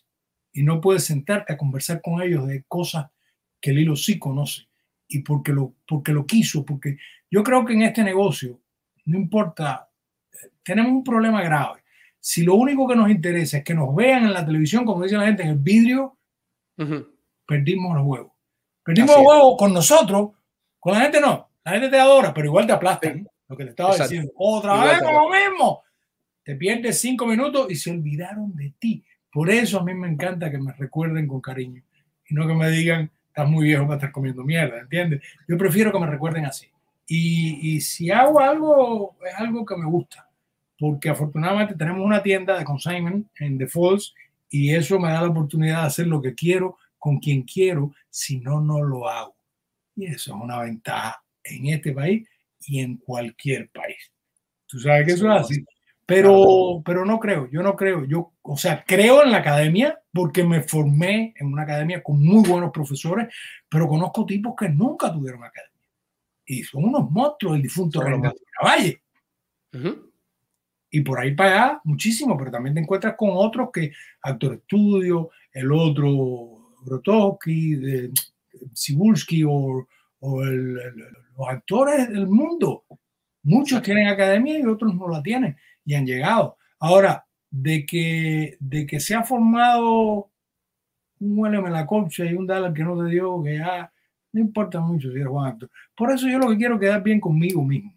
y 0.52 0.62
no 0.62 0.80
puedes 0.80 1.04
sentarte 1.04 1.52
a 1.52 1.56
conversar 1.56 2.00
con 2.02 2.20
ellos 2.20 2.46
de 2.46 2.64
cosas 2.66 3.06
que 3.60 3.72
Lilo 3.72 3.94
sí 3.94 4.18
conoce 4.18 4.68
y 5.08 5.20
porque 5.20 5.52
lo, 5.52 5.74
porque 5.86 6.12
lo 6.12 6.26
quiso, 6.26 6.64
porque 6.64 6.98
yo 7.30 7.42
creo 7.42 7.64
que 7.64 7.74
en 7.74 7.82
este 7.82 8.02
negocio, 8.02 8.60
no 9.04 9.18
importa, 9.18 9.88
tenemos 10.62 10.92
un 10.92 11.04
problema 11.04 11.42
grave. 11.42 11.79
Si 12.20 12.42
lo 12.42 12.54
único 12.54 12.86
que 12.86 12.96
nos 12.96 13.10
interesa 13.10 13.58
es 13.58 13.64
que 13.64 13.74
nos 13.74 13.94
vean 13.94 14.24
en 14.24 14.32
la 14.32 14.44
televisión, 14.44 14.84
como 14.84 15.02
dice 15.02 15.16
la 15.16 15.26
gente, 15.26 15.42
en 15.42 15.48
el 15.50 15.58
vidrio, 15.58 16.18
uh 16.78 16.82
-huh. 16.82 17.08
perdimos 17.46 17.96
el 17.96 18.02
juego. 18.02 18.34
Perdimos 18.84 19.10
Así 19.10 19.20
el 19.20 19.26
juego 19.26 19.56
con 19.56 19.72
nosotros, 19.72 20.30
con 20.78 20.92
la 20.92 21.00
gente 21.00 21.20
no. 21.20 21.48
La 21.64 21.72
gente 21.72 21.88
te 21.88 21.98
adora, 21.98 22.32
pero 22.32 22.46
igual 22.46 22.66
te 22.66 22.72
aplastan. 22.72 23.18
Sí. 23.18 23.26
Lo 23.48 23.56
que 23.56 23.64
te 23.64 23.70
estaba 23.70 23.90
Exacto. 23.90 24.10
diciendo. 24.10 24.32
Otra 24.36 24.74
igual 24.74 24.88
vez 24.88 25.02
como 25.02 25.30
mismo. 25.30 25.82
Te 26.44 26.56
pierdes 26.56 27.00
cinco 27.00 27.26
minutos 27.26 27.66
y 27.70 27.74
se 27.74 27.90
olvidaron 27.90 28.54
de 28.54 28.74
ti. 28.78 29.04
Por 29.32 29.50
eso 29.50 29.80
a 29.80 29.84
mí 29.84 29.94
me 29.94 30.08
encanta 30.08 30.50
que 30.50 30.58
me 30.58 30.72
recuerden 30.72 31.26
con 31.26 31.40
cariño 31.40 31.82
y 32.28 32.34
no 32.34 32.46
que 32.46 32.54
me 32.54 32.70
digan, 32.70 33.10
estás 33.26 33.48
muy 33.48 33.66
viejo 33.66 33.84
para 33.84 33.96
estar 33.96 34.12
comiendo 34.12 34.44
mierda, 34.44 34.80
¿entiendes? 34.80 35.22
Yo 35.48 35.58
prefiero 35.58 35.92
que 35.92 35.98
me 35.98 36.06
recuerden 36.06 36.46
así. 36.46 36.68
Y, 37.06 37.74
y, 37.74 37.80
si 37.80 38.10
hago 38.10 38.38
algo, 38.38 39.16
es 39.26 39.34
algo 39.34 39.66
que 39.66 39.76
me 39.76 39.86
gusta, 39.86 40.28
porque 40.80 41.10
afortunadamente 41.10 41.74
tenemos 41.74 42.04
una 42.04 42.22
tienda 42.22 42.58
de 42.58 42.64
consignment 42.64 43.26
en 43.38 43.58
The 43.58 43.66
Falls 43.66 44.14
y 44.48 44.74
eso 44.74 44.98
me 44.98 45.10
da 45.10 45.20
la 45.20 45.28
oportunidad 45.28 45.82
de 45.82 45.86
hacer 45.86 46.06
lo 46.06 46.22
que 46.22 46.34
quiero 46.34 46.78
con 46.98 47.18
quien 47.18 47.42
quiero, 47.42 47.94
si 48.08 48.40
no, 48.40 48.60
no 48.60 48.82
lo 48.82 49.06
hago. 49.06 49.36
Y 49.94 50.06
eso 50.06 50.34
es 50.34 50.42
una 50.42 50.60
ventaja 50.60 51.22
en 51.44 51.66
este 51.66 51.92
país 51.92 52.26
y 52.66 52.80
en 52.80 52.96
cualquier 52.96 53.68
país. 53.68 54.10
Tú 54.66 54.78
sabes 54.78 55.06
que 55.06 55.12
eso 55.12 55.30
es 55.30 55.40
así. 55.40 55.64
Pero, 56.06 56.82
pero 56.84 57.04
no 57.04 57.20
creo, 57.20 57.48
yo 57.50 57.62
no 57.62 57.76
creo. 57.76 58.04
Yo, 58.06 58.32
o 58.42 58.56
sea, 58.56 58.82
creo 58.84 59.22
en 59.22 59.32
la 59.32 59.38
academia 59.38 60.00
porque 60.12 60.42
me 60.42 60.62
formé 60.62 61.34
en 61.36 61.46
una 61.46 61.62
academia 61.62 62.02
con 62.02 62.24
muy 62.24 62.48
buenos 62.48 62.72
profesores, 62.72 63.28
pero 63.68 63.86
conozco 63.86 64.24
tipos 64.24 64.54
que 64.58 64.70
nunca 64.70 65.12
tuvieron 65.12 65.44
academia. 65.44 65.70
Y 66.46 66.64
son 66.64 66.86
unos 66.86 67.10
monstruos, 67.10 67.56
el 67.56 67.62
difunto 67.62 68.00
Renato 68.00 68.40
Valle. 68.64 69.02
Uh 69.72 69.78
-huh. 69.78 70.09
Y 70.90 71.02
por 71.02 71.20
ahí 71.20 71.34
para 71.34 71.50
allá, 71.50 71.80
muchísimo, 71.84 72.36
pero 72.36 72.50
también 72.50 72.74
te 72.74 72.80
encuentras 72.80 73.14
con 73.16 73.30
otros 73.32 73.70
que, 73.72 73.92
Actor 74.22 74.54
Estudio, 74.54 75.30
el 75.52 75.70
otro, 75.72 76.74
Grotowski, 76.84 78.10
Sibulski 78.72 79.44
o, 79.44 79.86
o 80.20 80.42
el, 80.42 80.78
el, 80.78 80.94
los 81.36 81.48
actores 81.48 82.08
del 82.08 82.26
mundo. 82.26 82.84
Muchos 83.42 83.82
tienen 83.82 84.08
academia 84.08 84.58
y 84.58 84.66
otros 84.66 84.94
no 84.94 85.08
la 85.08 85.22
tienen 85.22 85.56
y 85.84 85.94
han 85.94 86.06
llegado. 86.06 86.56
Ahora, 86.78 87.24
de 87.50 87.84
que, 87.84 88.56
de 88.60 88.86
que 88.86 89.00
se 89.00 89.14
ha 89.14 89.24
formado 89.24 90.30
un 91.18 91.46
en 91.46 91.72
la 91.72 91.86
concha 91.86 92.24
y 92.24 92.34
un 92.34 92.46
Dallas 92.46 92.72
que 92.72 92.84
no 92.84 93.02
te 93.02 93.10
dio, 93.10 93.42
que 93.42 93.58
ya 93.58 93.92
no 94.32 94.40
importa 94.40 94.80
mucho 94.80 95.10
si 95.10 95.16
eres 95.16 95.28
buen 95.28 95.46
actor. 95.46 95.70
Por 95.94 96.10
eso 96.12 96.28
yo 96.28 96.38
lo 96.38 96.48
que 96.48 96.56
quiero 96.56 96.74
es 96.74 96.80
quedar 96.80 97.02
bien 97.02 97.20
conmigo 97.20 97.62
mismo, 97.62 97.92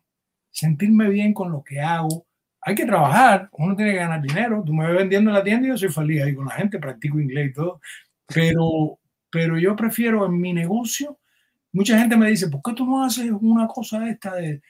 sentirme 0.50 1.10
bien 1.10 1.34
con 1.34 1.52
lo 1.52 1.64
que 1.64 1.80
hago. 1.80 2.26
Hay 2.66 2.76
que 2.76 2.86
trabajar, 2.86 3.50
uno 3.54 3.76
tiene 3.76 3.92
que 3.92 3.98
ganar 3.98 4.22
dinero. 4.22 4.64
Tú 4.66 4.74
me 4.74 4.88
ves 4.88 4.98
vendiendo 4.98 5.30
en 5.30 5.36
la 5.36 5.44
tienda 5.44 5.68
y 5.68 5.72
yo 5.72 5.78
soy 5.78 5.90
feliz 5.90 6.24
ahí 6.24 6.36
con 6.36 6.46
la 6.46 6.56
gente, 6.56 6.80
practico 6.80 7.20
inglés 7.20 7.50
y 7.50 7.54
todo. 7.54 7.82
Pero, 8.28 9.00
pero 9.30 9.58
yo 9.58 9.76
prefiero 9.76 10.26
en 10.26 10.40
mi 10.40 10.54
negocio. 10.54 11.20
Mucha 11.74 11.98
gente 11.98 12.16
me 12.16 12.30
dice, 12.30 12.50
¿por 12.50 12.62
qué 12.62 12.74
tú 12.74 12.86
no 12.86 13.04
haces 13.04 13.30
una 13.32 13.68
cosa 13.68 14.08
esta 14.08 14.36
de... 14.36 14.62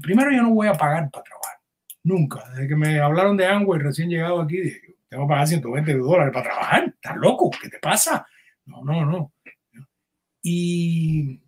Primero 0.00 0.30
yo 0.32 0.42
no 0.42 0.50
voy 0.50 0.68
a 0.68 0.74
pagar 0.74 1.10
para 1.10 1.24
trabajar 1.24 1.60
Nunca. 2.02 2.48
Desde 2.50 2.68
que 2.68 2.76
me 2.76 2.98
hablaron 2.98 3.36
de 3.36 3.46
Amway 3.46 3.80
recién 3.80 4.08
llegado 4.08 4.40
aquí, 4.40 4.58
dije, 4.60 4.96
tengo 5.08 5.24
que 5.24 5.28
pagar 5.28 5.46
120 5.48 5.94
dólares 5.98 6.32
para 6.32 6.44
trabajar. 6.46 6.84
¿Estás 6.86 7.16
loco? 7.16 7.50
¿Qué 7.50 7.68
te 7.68 7.78
pasa? 7.78 8.26
No, 8.64 8.82
no, 8.82 9.04
no. 9.04 9.32
Y, 10.42 11.40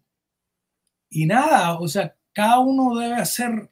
y 1.09 1.27
nada, 1.27 1.79
o 1.79 1.89
sea, 1.89 2.15
cada 2.33 2.59
uno 2.59 2.99
debe 2.99 3.15
hacer 3.15 3.71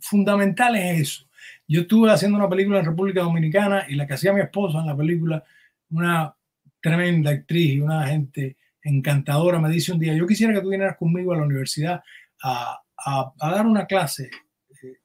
fundamental 0.00 0.76
es 0.76 1.00
eso. 1.00 1.28
Yo 1.66 1.82
estuve 1.82 2.10
haciendo 2.10 2.38
una 2.38 2.48
película 2.48 2.78
en 2.78 2.84
República 2.86 3.20
Dominicana 3.20 3.86
y 3.88 3.94
la 3.94 4.06
que 4.06 4.14
hacía 4.14 4.32
mi 4.32 4.40
esposa 4.40 4.80
en 4.80 4.86
la 4.86 4.96
película, 4.96 5.44
una 5.90 6.34
tremenda 6.80 7.30
actriz 7.30 7.74
y 7.74 7.80
una 7.80 8.06
gente 8.06 8.56
encantadora, 8.82 9.58
me 9.58 9.68
dice 9.68 9.92
un 9.92 9.98
día, 9.98 10.14
yo 10.14 10.26
quisiera 10.26 10.54
que 10.54 10.60
tú 10.60 10.70
vinieras 10.70 10.96
conmigo 10.96 11.32
a 11.32 11.36
la 11.36 11.42
universidad 11.42 12.02
a, 12.42 12.80
a, 12.96 13.32
a 13.38 13.50
dar 13.50 13.66
una 13.66 13.86
clase 13.86 14.30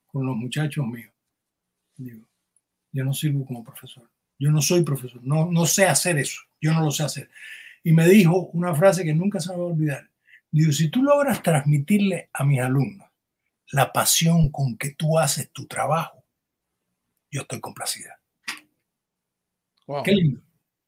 con 0.05 0.25
los 0.25 0.35
muchachos 0.35 0.85
míos. 0.85 1.11
Digo, 1.97 2.25
yo 2.91 3.03
no 3.03 3.13
sirvo 3.13 3.45
como 3.45 3.63
profesor. 3.63 4.09
Yo 4.39 4.51
no 4.51 4.61
soy 4.61 4.83
profesor. 4.83 5.21
No, 5.23 5.51
no 5.51 5.65
sé 5.65 5.85
hacer 5.85 6.17
eso. 6.17 6.41
Yo 6.61 6.71
no 6.73 6.81
lo 6.81 6.91
sé 6.91 7.03
hacer. 7.03 7.29
Y 7.83 7.91
me 7.91 8.07
dijo 8.07 8.49
una 8.53 8.73
frase 8.75 9.03
que 9.03 9.13
nunca 9.13 9.39
se 9.39 9.51
me 9.51 9.57
va 9.57 9.63
a 9.63 9.67
olvidar. 9.67 10.09
Digo, 10.51 10.71
si 10.71 10.89
tú 10.89 11.01
logras 11.01 11.41
transmitirle 11.41 12.29
a 12.31 12.43
mis 12.43 12.59
alumnos 12.59 13.07
la 13.71 13.91
pasión 13.91 14.51
con 14.51 14.77
que 14.77 14.91
tú 14.91 15.17
haces 15.17 15.51
tu 15.51 15.65
trabajo, 15.65 16.23
yo 17.31 17.41
estoy 17.41 17.59
complacida. 17.59 18.19
Wow. 19.87 20.03
Qué 20.03 20.11
lindo. 20.13 20.41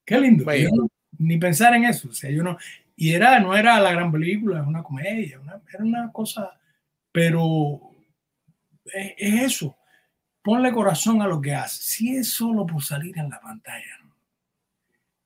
Qué 0.05 0.19
lindo. 0.19 0.45
No, 0.45 0.87
ni 1.17 1.37
pensar 1.37 1.73
en 1.73 1.85
eso. 1.85 2.09
O 2.09 2.13
sea, 2.13 2.29
yo 2.29 2.43
no, 2.43 2.57
y 2.95 3.13
era, 3.13 3.39
no 3.39 3.55
era 3.55 3.79
la 3.79 3.91
gran 3.91 4.11
película, 4.11 4.59
era 4.59 4.67
una 4.67 4.83
comedia, 4.83 5.39
una, 5.39 5.61
era 5.73 5.83
una 5.83 6.11
cosa, 6.11 6.59
pero 7.11 7.81
es, 8.85 9.13
es 9.17 9.41
eso. 9.41 9.77
Ponle 10.41 10.71
corazón 10.71 11.21
a 11.21 11.27
lo 11.27 11.41
que 11.41 11.55
hace. 11.55 11.81
Si 11.81 12.15
es 12.15 12.29
solo 12.29 12.65
por 12.65 12.83
salir 12.83 13.17
en 13.17 13.29
la 13.29 13.39
pantalla, 13.39 13.97
¿no? 14.03 14.05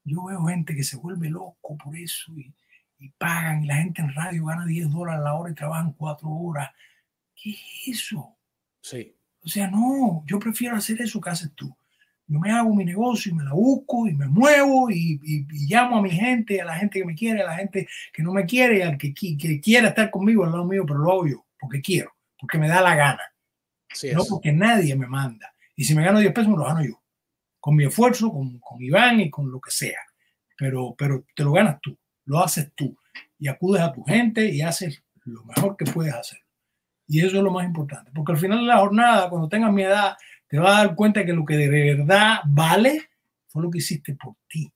yo 0.09 0.23
veo 0.23 0.45
gente 0.45 0.75
que 0.75 0.83
se 0.83 0.97
vuelve 0.97 1.29
loco 1.29 1.77
por 1.77 1.95
eso 1.95 2.31
y, 2.35 2.53
y, 2.97 3.09
pagan 3.09 3.63
y 3.63 3.67
la 3.67 3.75
gente 3.75 4.01
en 4.01 4.13
radio 4.13 4.45
gana 4.45 4.65
10 4.65 4.89
dólares 4.89 5.21
a 5.21 5.23
la 5.23 5.33
hora 5.33 5.51
y 5.51 5.55
trabajan 5.55 5.93
4 5.93 6.29
horas. 6.29 6.71
¿Qué 7.41 7.51
es 7.51 7.99
eso? 7.99 8.37
Sí. 8.81 9.15
O 9.43 9.47
sea, 9.47 9.69
no, 9.69 10.23
yo 10.27 10.39
prefiero 10.39 10.75
hacer 10.75 11.01
eso 11.01 11.21
que 11.21 11.29
haces 11.29 11.51
tú. 11.55 11.73
Yo 12.27 12.39
me 12.39 12.51
hago 12.51 12.75
mi 12.75 12.85
negocio 12.85 13.31
y 13.31 13.35
me 13.35 13.43
la 13.43 13.53
busco 13.53 14.07
y 14.07 14.13
me 14.13 14.27
muevo 14.27 14.91
y, 14.91 15.19
y, 15.23 15.47
y, 15.49 15.67
llamo 15.67 15.97
a 15.97 16.01
mi 16.01 16.11
gente, 16.11 16.61
a 16.61 16.65
la 16.65 16.75
gente 16.75 16.99
que 16.99 17.05
me 17.05 17.15
quiere, 17.15 17.41
a 17.41 17.47
la 17.47 17.55
gente 17.55 17.87
que 18.13 18.21
no 18.21 18.31
me 18.31 18.45
quiere, 18.45 18.83
al 18.83 18.97
que, 18.97 19.13
que 19.13 19.59
quiera 19.59 19.89
estar 19.89 20.11
conmigo 20.11 20.43
al 20.43 20.51
lado 20.51 20.65
mío, 20.65 20.85
pero 20.85 20.99
lo 20.99 21.11
hago 21.11 21.27
yo, 21.27 21.45
porque 21.59 21.81
quiero, 21.81 22.13
porque 22.37 22.59
me 22.59 22.67
da 22.67 22.81
la 22.81 22.95
gana. 22.95 23.23
Así 23.89 24.11
no 24.13 24.23
porque 24.29 24.51
nadie 24.51 24.95
me 24.95 25.07
manda. 25.07 25.51
Y 25.75 25.85
si 25.85 25.95
me 25.95 26.03
gano 26.03 26.19
10 26.19 26.31
pesos, 26.33 26.51
me 26.51 26.57
lo 26.57 26.65
gano 26.65 26.83
yo. 26.83 27.01
Con 27.59 27.75
mi 27.75 27.85
esfuerzo, 27.85 28.31
con, 28.31 28.59
con 28.59 28.81
Iván 28.81 29.21
y 29.21 29.29
con 29.31 29.51
lo 29.51 29.59
que 29.59 29.71
sea. 29.71 29.99
Pero, 30.55 30.93
pero 30.95 31.25
te 31.35 31.43
lo 31.43 31.53
ganas 31.53 31.79
tú, 31.81 31.97
lo 32.25 32.39
haces 32.43 32.71
tú. 32.75 32.95
Y 33.39 33.47
acudes 33.47 33.81
a 33.81 33.91
tu 33.91 34.03
gente 34.03 34.45
y 34.45 34.61
haces 34.61 35.01
lo 35.23 35.43
mejor 35.45 35.75
que 35.77 35.85
puedes 35.85 36.13
hacer. 36.13 36.39
Y 37.09 37.21
eso 37.21 37.37
es 37.37 37.43
lo 37.43 37.49
más 37.49 37.65
importante. 37.65 38.11
Porque 38.13 38.33
al 38.33 38.37
final 38.37 38.59
de 38.59 38.65
la 38.67 38.77
jornada, 38.77 39.29
cuando 39.31 39.49
tengas 39.49 39.73
mi 39.73 39.81
edad, 39.81 40.15
te 40.47 40.59
vas 40.59 40.75
a 40.75 40.85
dar 40.85 40.95
cuenta 40.95 41.25
que 41.25 41.33
lo 41.33 41.43
que 41.43 41.57
de 41.57 41.67
verdad 41.67 42.41
vale 42.45 43.09
fue 43.47 43.63
lo 43.63 43.71
que 43.71 43.79
hiciste 43.79 44.13
por 44.13 44.35
ti. 44.47 44.71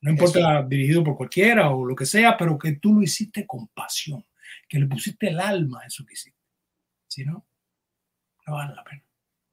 No 0.00 0.12
importa 0.12 0.60
eso. 0.60 0.68
dirigido 0.68 1.02
por 1.02 1.16
cualquiera 1.16 1.70
o 1.70 1.84
lo 1.84 1.96
que 1.96 2.06
sea, 2.06 2.36
pero 2.36 2.56
que 2.56 2.76
tú 2.76 2.94
lo 2.94 3.02
hiciste 3.02 3.44
con 3.44 3.66
pasión, 3.68 4.24
que 4.68 4.78
le 4.78 4.86
pusiste 4.86 5.28
el 5.28 5.40
alma 5.40 5.80
a 5.82 5.86
eso 5.86 6.06
que 6.06 6.14
hiciste. 6.14 6.38
Si 7.08 7.24
no, 7.24 7.44
no 8.46 8.54
vale 8.54 8.72
la 8.72 8.84
pena. 8.84 9.02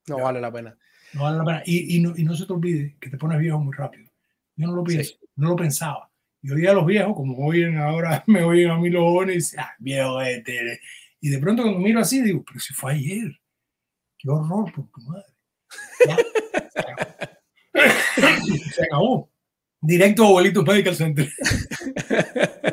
No 0.08 0.18
vale 0.20 0.42
la 0.42 0.52
pena. 0.52 0.78
No 1.14 1.24
vale 1.24 1.38
la 1.40 1.44
pena. 1.44 1.64
Y, 1.66 1.98
y, 1.98 2.00
no, 2.02 2.14
y 2.16 2.24
no 2.24 2.36
se 2.36 2.46
te 2.46 2.54
olvide 2.54 2.98
que 3.00 3.10
te 3.10 3.18
pones 3.18 3.40
viejo 3.40 3.60
muy 3.60 3.74
rápido. 3.76 4.12
Yo 4.56 4.68
no 4.68 4.76
lo 4.76 4.84
pienso, 4.84 5.16
no 5.38 5.50
lo 5.50 5.56
pensaba. 5.56 6.12
Y 6.44 6.52
oía 6.52 6.70
a 6.70 6.76
los 6.76 6.86
viejos, 6.86 7.16
como 7.16 7.36
oyen 7.48 7.78
ahora, 7.78 8.24
me 8.28 8.44
oyen 8.44 8.70
a 8.70 8.78
mí 8.78 8.92
los 8.92 9.02
jóvenes 9.02 9.34
y 9.34 9.38
dicen, 9.38 9.60
ah, 9.62 9.74
viejo 9.80 10.22
este. 10.22 10.80
Y 11.22 11.30
de 11.30 11.40
pronto 11.40 11.62
cuando 11.64 11.80
miro 11.80 12.00
así, 12.00 12.22
digo, 12.22 12.44
pero 12.46 12.60
si 12.60 12.74
fue 12.74 12.94
ayer. 12.94 13.40
Qué 14.18 14.30
horror 14.30 14.72
por 14.74 14.90
tu 14.90 15.02
madre. 15.02 15.26
Se 18.76 18.84
acabó. 18.84 19.31
Directo 19.84 20.24
a 20.24 20.28
Abuelitos 20.28 20.64
Medical 20.64 20.96
Center. 20.96 21.28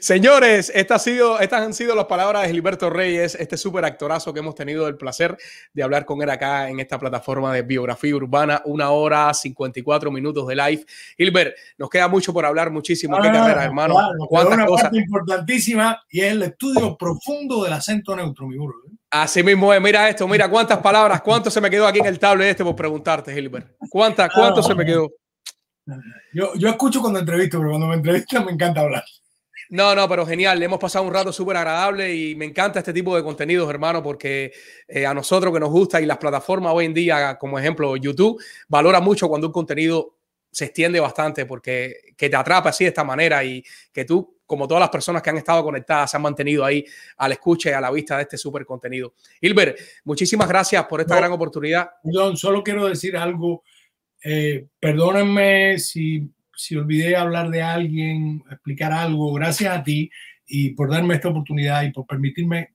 Señores, 0.00 0.70
esta 0.74 0.96
ha 0.96 0.98
sido, 0.98 1.40
estas 1.40 1.62
han 1.62 1.72
sido 1.72 1.94
las 1.94 2.04
palabras 2.06 2.42
de 2.42 2.48
Gilberto 2.50 2.90
Reyes, 2.90 3.34
este 3.36 3.56
súper 3.56 3.84
actorazo 3.86 4.32
que 4.34 4.40
hemos 4.40 4.54
tenido 4.54 4.86
el 4.86 4.96
placer 4.96 5.36
de 5.72 5.82
hablar 5.82 6.04
con 6.04 6.20
él 6.22 6.28
acá 6.28 6.68
en 6.68 6.80
esta 6.80 6.98
plataforma 6.98 7.54
de 7.54 7.62
biografía 7.62 8.14
urbana. 8.14 8.60
Una 8.66 8.90
hora, 8.90 9.32
54 9.32 10.10
minutos 10.10 10.46
de 10.46 10.56
live. 10.56 10.84
Gilbert, 11.16 11.54
nos 11.78 11.88
queda 11.88 12.08
mucho 12.08 12.32
por 12.34 12.44
hablar, 12.44 12.70
muchísimo. 12.70 13.18
Qué 13.22 13.28
Ah, 13.28 13.32
carrera, 13.32 13.64
hermano. 13.64 13.94
claro, 13.94 14.48
una 14.50 14.66
cosas. 14.66 14.82
parte 14.84 14.98
importantísima 14.98 16.02
y 16.10 16.20
es 16.20 16.32
el 16.32 16.42
estudio 16.42 16.96
profundo 16.98 17.64
del 17.64 17.72
acento 17.72 18.14
neutro, 18.14 18.46
mi 18.46 18.58
burro. 18.58 18.76
¿eh? 18.88 18.96
Así 19.10 19.42
mismo 19.42 19.72
es. 19.72 19.80
Mira 19.80 20.08
esto, 20.08 20.26
mira 20.28 20.48
cuántas 20.50 20.78
palabras, 20.78 21.22
cuánto 21.22 21.50
se 21.50 21.60
me 21.60 21.70
quedó 21.70 21.86
aquí 21.86 22.00
en 22.00 22.06
el 22.06 22.18
tablet 22.18 22.48
este 22.50 22.64
por 22.64 22.76
preguntarte, 22.76 23.32
Gilbert. 23.32 23.68
¿Cuántas, 23.90 24.30
cuánto 24.34 24.62
se 24.62 24.74
me 24.74 24.84
quedó? 24.84 25.08
Yo, 26.32 26.54
yo 26.54 26.68
escucho 26.68 27.00
cuando 27.00 27.18
entrevisto, 27.20 27.58
pero 27.58 27.70
cuando 27.70 27.88
me 27.88 27.94
entrevistan 27.96 28.44
me 28.46 28.52
encanta 28.52 28.80
hablar. 28.82 29.04
No, 29.70 29.94
no, 29.94 30.08
pero 30.08 30.26
genial. 30.26 30.58
Le 30.58 30.66
hemos 30.66 30.78
pasado 30.78 31.04
un 31.04 31.14
rato 31.14 31.32
súper 31.32 31.56
agradable 31.56 32.14
y 32.14 32.34
me 32.34 32.44
encanta 32.44 32.80
este 32.80 32.92
tipo 32.92 33.16
de 33.16 33.22
contenidos, 33.22 33.68
hermano, 33.70 34.02
porque 34.02 34.52
eh, 34.86 35.06
a 35.06 35.14
nosotros 35.14 35.52
que 35.52 35.60
nos 35.60 35.70
gusta 35.70 36.00
y 36.00 36.06
las 36.06 36.18
plataformas 36.18 36.72
hoy 36.74 36.84
en 36.86 36.94
día, 36.94 37.38
como 37.38 37.58
ejemplo 37.58 37.96
YouTube, 37.96 38.40
valora 38.68 39.00
mucho 39.00 39.28
cuando 39.28 39.46
un 39.46 39.52
contenido 39.52 40.16
se 40.50 40.66
extiende 40.66 41.00
bastante 41.00 41.46
porque 41.46 42.12
que 42.16 42.28
te 42.28 42.36
atrapa 42.36 42.68
así 42.68 42.84
de 42.84 42.88
esta 42.88 43.02
manera 43.04 43.42
y 43.42 43.64
que 43.90 44.04
tú, 44.04 44.36
como 44.44 44.68
todas 44.68 44.82
las 44.82 44.90
personas 44.90 45.22
que 45.22 45.30
han 45.30 45.38
estado 45.38 45.64
conectadas, 45.64 46.10
se 46.10 46.18
han 46.18 46.22
mantenido 46.22 46.62
ahí 46.66 46.84
al 47.16 47.32
escucha 47.32 47.70
y 47.70 47.72
a 47.72 47.80
la 47.80 47.90
vista 47.90 48.16
de 48.18 48.24
este 48.24 48.36
súper 48.36 48.66
contenido. 48.66 49.14
Hilbert, 49.40 49.78
muchísimas 50.04 50.46
gracias 50.46 50.84
por 50.84 51.00
esta 51.00 51.14
No. 51.14 51.20
gran 51.20 51.32
oportunidad. 51.32 51.88
Perdón, 52.04 52.36
solo 52.36 52.62
quiero 52.62 52.86
decir 52.86 53.16
algo. 53.16 53.64
Eh, 54.24 54.66
perdónenme 54.78 55.78
si, 55.78 56.30
si 56.54 56.76
olvidé 56.76 57.16
hablar 57.16 57.50
de 57.50 57.62
alguien, 57.62 58.42
explicar 58.50 58.92
algo. 58.92 59.32
Gracias 59.32 59.76
a 59.76 59.82
ti 59.82 60.10
y 60.46 60.70
por 60.70 60.90
darme 60.90 61.14
esta 61.14 61.28
oportunidad 61.28 61.82
y 61.82 61.90
por 61.90 62.06
permitirme 62.06 62.74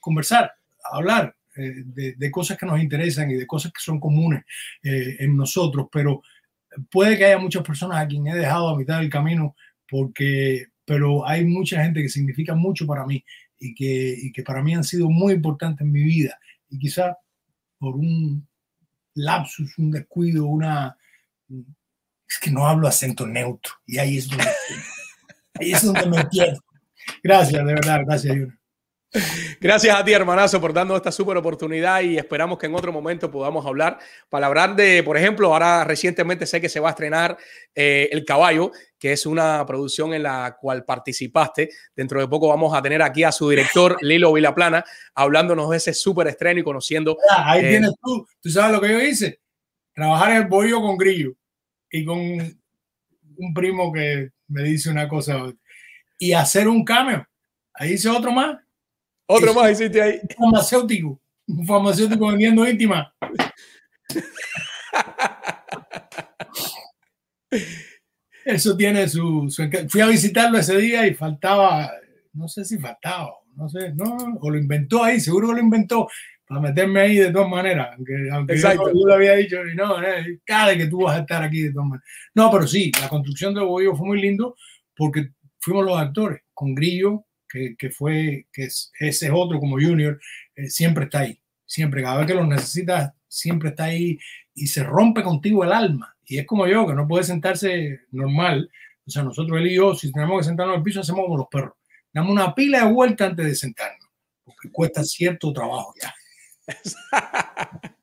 conversar, 0.00 0.52
hablar 0.92 1.34
eh, 1.56 1.72
de, 1.84 2.14
de 2.14 2.30
cosas 2.30 2.58
que 2.58 2.66
nos 2.66 2.80
interesan 2.80 3.30
y 3.30 3.34
de 3.34 3.46
cosas 3.46 3.72
que 3.72 3.80
son 3.82 3.98
comunes 3.98 4.44
eh, 4.82 5.16
en 5.20 5.36
nosotros. 5.36 5.88
Pero 5.90 6.22
puede 6.90 7.16
que 7.16 7.26
haya 7.26 7.38
muchas 7.38 7.62
personas 7.62 7.98
a 7.98 8.06
quien 8.06 8.26
he 8.26 8.34
dejado 8.34 8.68
a 8.68 8.76
mitad 8.76 9.00
del 9.00 9.10
camino 9.10 9.54
porque 9.88 10.66
pero 10.84 11.26
hay 11.26 11.44
mucha 11.44 11.82
gente 11.82 12.02
que 12.02 12.08
significa 12.08 12.54
mucho 12.54 12.86
para 12.86 13.06
mí 13.06 13.24
y 13.58 13.74
que, 13.74 14.14
y 14.20 14.32
que 14.32 14.42
para 14.42 14.62
mí 14.62 14.74
han 14.74 14.84
sido 14.84 15.08
muy 15.08 15.32
importantes 15.32 15.80
en 15.80 15.92
mi 15.92 16.02
vida 16.02 16.38
y 16.68 16.78
quizá 16.78 17.16
por 17.78 17.96
un 17.96 18.46
lapsus, 19.14 19.78
un 19.78 19.90
descuido, 19.90 20.46
una 20.46 20.96
es 22.28 22.38
que 22.40 22.50
no 22.50 22.66
hablo 22.66 22.88
acento 22.88 23.26
neutro 23.26 23.74
y 23.86 23.98
ahí 23.98 24.18
es 24.18 24.28
donde 24.28 24.44
ahí 25.60 25.72
es 25.72 25.84
donde 25.84 26.06
me 26.06 26.20
entiendo. 26.20 26.60
Gracias, 27.22 27.64
de 27.64 27.74
verdad, 27.74 28.00
gracias. 28.04 28.48
Gracias 29.60 29.96
a 29.96 30.04
ti, 30.04 30.12
hermanazo, 30.12 30.60
por 30.60 30.72
darnos 30.72 30.96
esta 30.96 31.12
súper 31.12 31.36
oportunidad 31.36 32.00
y 32.00 32.18
esperamos 32.18 32.58
que 32.58 32.66
en 32.66 32.74
otro 32.74 32.92
momento 32.92 33.30
podamos 33.30 33.64
hablar 33.64 33.98
para 34.28 34.46
hablar 34.46 34.74
de, 34.74 35.02
por 35.02 35.16
ejemplo, 35.16 35.52
ahora 35.52 35.84
recientemente 35.84 36.46
sé 36.46 36.60
que 36.60 36.68
se 36.68 36.80
va 36.80 36.88
a 36.88 36.90
estrenar 36.90 37.36
eh, 37.74 38.08
El 38.10 38.24
Caballo, 38.24 38.72
que 38.98 39.12
es 39.12 39.24
una 39.24 39.64
producción 39.66 40.14
en 40.14 40.24
la 40.24 40.56
cual 40.60 40.84
participaste. 40.84 41.70
Dentro 41.94 42.20
de 42.20 42.26
poco 42.26 42.48
vamos 42.48 42.74
a 42.76 42.82
tener 42.82 43.02
aquí 43.02 43.22
a 43.22 43.30
su 43.30 43.48
director, 43.48 43.96
Lilo 44.02 44.32
Vilaplana, 44.32 44.84
hablándonos 45.14 45.70
de 45.70 45.76
ese 45.76 45.94
súper 45.94 46.26
estreno 46.26 46.60
y 46.60 46.64
conociendo. 46.64 47.16
Ah, 47.30 47.52
Ahí 47.52 47.64
Eh, 47.64 47.68
tienes 47.68 47.92
tú, 48.02 48.26
tú 48.40 48.50
sabes 48.50 48.72
lo 48.72 48.80
que 48.80 48.90
yo 48.90 49.00
hice, 49.00 49.40
trabajar 49.94 50.32
en 50.32 50.36
el 50.38 50.48
bollo 50.48 50.80
con 50.80 50.96
grillo 50.96 51.32
y 51.90 52.04
con 52.04 52.18
un 52.18 53.54
primo 53.54 53.92
que 53.92 54.30
me 54.48 54.62
dice 54.62 54.90
una 54.90 55.08
cosa 55.08 55.40
y 56.18 56.32
hacer 56.32 56.66
un 56.68 56.84
cameo. 56.84 57.26
Ahí 57.72 57.92
hice 57.92 58.08
otro 58.08 58.30
más, 58.32 58.58
Otro 59.26 59.50
Eso. 59.50 59.60
más 59.60 59.72
hiciste 59.72 60.02
ahí. 60.02 60.20
un 60.38 60.50
farmacéutico, 60.50 61.20
un 61.46 61.66
farmacéutico 61.66 62.28
vendiendo 62.28 62.68
íntima. 62.68 63.14
Eso 68.44 68.76
tiene 68.76 69.08
su, 69.08 69.48
su. 69.48 69.62
Fui 69.88 70.00
a 70.00 70.06
visitarlo 70.06 70.58
ese 70.58 70.76
día 70.76 71.06
y 71.06 71.14
faltaba, 71.14 71.90
no 72.34 72.46
sé 72.48 72.64
si 72.64 72.78
faltaba, 72.78 73.30
no 73.56 73.68
sé, 73.68 73.94
no, 73.94 74.16
o 74.40 74.50
lo 74.50 74.58
inventó 74.58 75.02
ahí, 75.02 75.18
seguro 75.18 75.48
que 75.48 75.54
lo 75.54 75.60
inventó 75.60 76.08
para 76.46 76.60
meterme 76.60 77.00
ahí 77.00 77.16
de 77.16 77.32
todas 77.32 77.48
maneras, 77.48 77.94
aunque, 77.96 78.28
aunque 78.30 78.54
yo, 78.54 78.68
Exacto. 78.68 78.92
yo 78.92 79.06
le 79.08 79.14
había 79.14 79.34
dicho, 79.36 79.56
no, 79.74 79.98
no, 79.98 80.06
cada 80.44 80.76
que 80.76 80.86
tú 80.88 81.02
vas 81.02 81.16
a 81.16 81.20
estar 81.20 81.42
aquí 81.42 81.62
de 81.62 81.72
todas 81.72 81.88
maneras. 81.88 82.08
No, 82.34 82.50
pero 82.50 82.66
sí, 82.66 82.92
la 83.00 83.08
construcción 83.08 83.54
del 83.54 83.64
bollo 83.64 83.96
fue 83.96 84.08
muy 84.08 84.20
lindo 84.20 84.54
porque 84.94 85.30
fuimos 85.58 85.86
los 85.86 85.98
actores, 85.98 86.42
con 86.52 86.74
Grillo, 86.74 87.24
que, 87.54 87.76
que 87.78 87.90
fue, 87.90 88.46
que 88.52 88.64
es- 88.64 88.92
ese 88.98 89.26
es 89.26 89.32
otro 89.34 89.60
como 89.60 89.76
Junior, 89.76 90.20
eh, 90.56 90.68
siempre 90.68 91.04
está 91.04 91.20
ahí, 91.20 91.40
siempre, 91.64 92.02
cada 92.02 92.18
vez 92.18 92.26
que 92.26 92.34
lo 92.34 92.44
necesitas, 92.46 93.12
siempre 93.28 93.70
está 93.70 93.84
ahí 93.84 94.18
y 94.54 94.66
se 94.66 94.82
rompe 94.82 95.22
contigo 95.22 95.64
el 95.64 95.72
alma. 95.72 96.14
Y 96.26 96.38
es 96.38 96.46
como 96.46 96.66
yo, 96.66 96.86
que 96.86 96.94
no 96.94 97.06
puede 97.06 97.24
sentarse 97.24 98.00
normal. 98.10 98.68
O 99.06 99.10
sea, 99.10 99.22
nosotros, 99.22 99.58
él 99.60 99.68
y 99.68 99.74
yo, 99.76 99.94
si 99.94 100.10
tenemos 100.12 100.38
que 100.40 100.44
sentarnos 100.46 100.74
en 100.74 100.78
el 100.80 100.84
piso, 100.84 101.00
hacemos 101.00 101.22
como 101.24 101.36
los 101.36 101.48
perros. 101.48 101.74
Damos 102.12 102.32
una 102.32 102.54
pila 102.54 102.84
de 102.86 102.92
vuelta 102.92 103.26
antes 103.26 103.46
de 103.46 103.54
sentarnos, 103.54 104.08
porque 104.44 104.70
cuesta 104.72 105.04
cierto 105.04 105.52
trabajo 105.52 105.94
ya. 106.00 106.14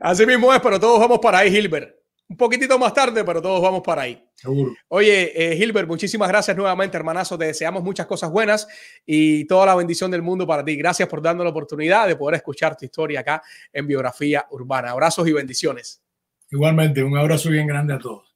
Así 0.00 0.26
mismo 0.26 0.52
es, 0.52 0.60
pero 0.60 0.78
todos 0.80 0.98
vamos 1.00 1.20
para 1.20 1.38
ahí, 1.38 1.56
Hilbert. 1.56 1.94
Un 2.28 2.36
poquitito 2.36 2.78
más 2.78 2.92
tarde, 2.92 3.24
pero 3.24 3.40
todos 3.40 3.62
vamos 3.62 3.82
para 3.82 4.02
ahí. 4.02 4.22
Seguro. 4.40 4.72
Oye, 4.86 5.32
eh, 5.34 5.56
Hilbert, 5.56 5.88
muchísimas 5.88 6.28
gracias 6.28 6.56
nuevamente, 6.56 6.96
hermanazo. 6.96 7.36
Te 7.36 7.46
deseamos 7.46 7.82
muchas 7.82 8.06
cosas 8.06 8.30
buenas 8.30 8.68
y 9.04 9.44
toda 9.46 9.66
la 9.66 9.74
bendición 9.74 10.12
del 10.12 10.22
mundo 10.22 10.46
para 10.46 10.64
ti. 10.64 10.76
Gracias 10.76 11.08
por 11.08 11.20
darnos 11.20 11.42
la 11.42 11.50
oportunidad 11.50 12.06
de 12.06 12.14
poder 12.14 12.36
escuchar 12.36 12.76
tu 12.76 12.84
historia 12.84 13.20
acá 13.20 13.42
en 13.72 13.88
Biografía 13.88 14.46
Urbana. 14.52 14.92
Abrazos 14.92 15.26
y 15.26 15.32
bendiciones. 15.32 16.00
Igualmente, 16.52 17.02
un 17.02 17.18
abrazo 17.18 17.50
bien 17.50 17.66
grande 17.66 17.94
a 17.94 17.98
todos. 17.98 18.28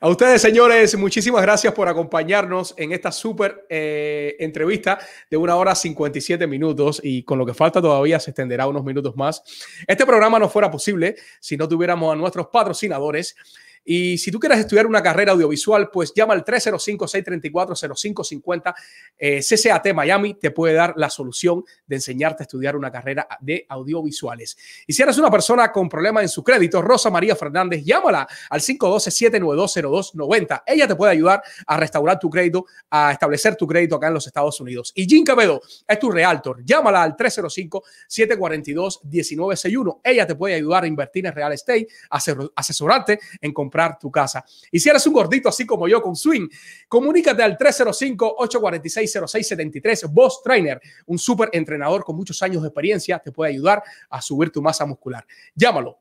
A 0.00 0.08
ustedes, 0.08 0.40
señores, 0.40 0.96
muchísimas 0.96 1.42
gracias 1.42 1.74
por 1.74 1.86
acompañarnos 1.86 2.72
en 2.78 2.92
esta 2.92 3.12
súper 3.12 3.66
eh, 3.68 4.36
entrevista 4.38 4.98
de 5.30 5.36
una 5.36 5.54
hora 5.56 5.74
57 5.74 6.46
minutos 6.46 6.98
y 7.04 7.22
con 7.24 7.38
lo 7.38 7.44
que 7.44 7.52
falta 7.52 7.82
todavía 7.82 8.18
se 8.18 8.30
extenderá 8.30 8.66
unos 8.66 8.82
minutos 8.82 9.14
más. 9.16 9.42
Este 9.86 10.06
programa 10.06 10.38
no 10.38 10.48
fuera 10.48 10.70
posible 10.70 11.16
si 11.38 11.58
no 11.58 11.68
tuviéramos 11.68 12.10
a 12.10 12.16
nuestros 12.16 12.46
patrocinadores. 12.46 13.36
Y 13.84 14.18
si 14.18 14.30
tú 14.30 14.38
quieres 14.38 14.58
estudiar 14.58 14.86
una 14.86 15.02
carrera 15.02 15.32
audiovisual, 15.32 15.90
pues 15.90 16.12
llama 16.14 16.34
al 16.34 16.44
305-634-0550. 16.44 18.74
Eh, 19.18 19.40
CCAT 19.40 19.92
Miami 19.94 20.34
te 20.34 20.50
puede 20.50 20.74
dar 20.74 20.92
la 20.96 21.08
solución 21.10 21.64
de 21.86 21.96
enseñarte 21.96 22.42
a 22.42 22.44
estudiar 22.44 22.76
una 22.76 22.90
carrera 22.92 23.26
de 23.40 23.64
audiovisuales. 23.68 24.56
Y 24.86 24.92
si 24.92 25.02
eres 25.02 25.16
una 25.18 25.30
persona 25.30 25.72
con 25.72 25.88
problemas 25.88 26.22
en 26.24 26.28
su 26.28 26.44
crédito, 26.44 26.82
Rosa 26.82 27.08
María 27.10 27.34
Fernández, 27.34 27.82
llámala 27.84 28.28
al 28.50 28.60
512-792-0290. 28.60 30.62
Ella 30.66 30.86
te 30.86 30.94
puede 30.94 31.12
ayudar 31.12 31.42
a 31.66 31.76
restaurar 31.76 32.18
tu 32.18 32.28
crédito, 32.30 32.66
a 32.90 33.12
establecer 33.12 33.56
tu 33.56 33.66
crédito 33.66 33.96
acá 33.96 34.08
en 34.08 34.14
los 34.14 34.26
Estados 34.26 34.60
Unidos. 34.60 34.92
Y 34.94 35.06
Jim 35.08 35.24
Cabedo 35.24 35.60
es 35.88 35.98
tu 35.98 36.10
realtor. 36.10 36.62
Llámala 36.64 37.02
al 37.02 37.16
305-742-1961. 37.16 40.00
Ella 40.04 40.26
te 40.26 40.34
puede 40.34 40.54
ayudar 40.54 40.84
a 40.84 40.86
invertir 40.86 41.26
en 41.26 41.34
real 41.34 41.52
estate, 41.52 41.86
asesor- 42.10 42.52
asesorarte 42.54 43.18
en 43.40 43.52
comprar 43.52 43.69
tu 43.98 44.10
casa. 44.10 44.44
Y 44.70 44.78
si 44.80 44.88
eres 44.88 45.06
un 45.06 45.12
gordito 45.14 45.48
así 45.48 45.64
como 45.64 45.86
yo 45.88 46.02
con 46.02 46.16
swing, 46.16 46.48
comunícate 46.88 47.42
al 47.42 47.56
305-846-0673. 47.56 50.10
Boss 50.10 50.42
Trainer, 50.42 50.78
un 51.06 51.18
súper 51.18 51.48
entrenador 51.52 52.04
con 52.04 52.16
muchos 52.16 52.42
años 52.42 52.60
de 52.62 52.68
experiencia, 52.68 53.18
te 53.18 53.32
puede 53.32 53.52
ayudar 53.52 53.82
a 54.08 54.20
subir 54.20 54.50
tu 54.50 54.60
masa 54.60 54.84
muscular. 54.86 55.24
Llámalo. 55.54 56.00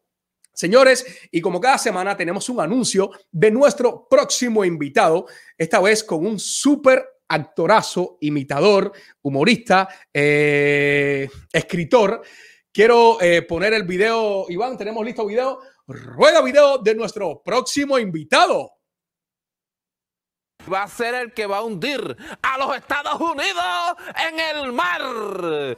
Señores, 0.53 1.05
y 1.31 1.39
como 1.39 1.61
cada 1.61 1.77
semana 1.77 2.17
tenemos 2.17 2.49
un 2.49 2.59
anuncio 2.59 3.11
de 3.31 3.49
nuestro 3.49 4.09
próximo 4.09 4.65
invitado, 4.65 5.27
esta 5.57 5.79
vez 5.79 6.03
con 6.03 6.25
un 6.25 6.37
súper 6.37 7.05
actorazo, 7.29 8.17
imitador, 8.21 8.91
humorista, 9.21 9.87
eh, 10.13 11.29
escritor. 11.53 12.21
Quiero 12.73 13.21
eh, 13.21 13.43
poner 13.43 13.73
el 13.73 13.83
video, 13.83 14.45
Iván, 14.49 14.77
¿tenemos 14.77 15.05
listo 15.05 15.25
video? 15.25 15.59
Rueda 15.89 16.43
video 16.43 16.77
de 16.77 16.93
nuestro 16.93 17.41
próximo 17.43 17.97
invitado. 17.97 18.79
va 20.71 20.83
a 20.83 20.87
ser 20.87 21.15
el 21.15 21.33
que 21.33 21.47
va 21.47 21.57
a 21.57 21.63
hundir 21.63 22.15
a 22.43 22.57
los 22.59 22.75
Estados 22.75 23.19
Unidos 23.19 23.95
en 24.27 24.39
el 24.39 24.71
mar. 24.71 25.01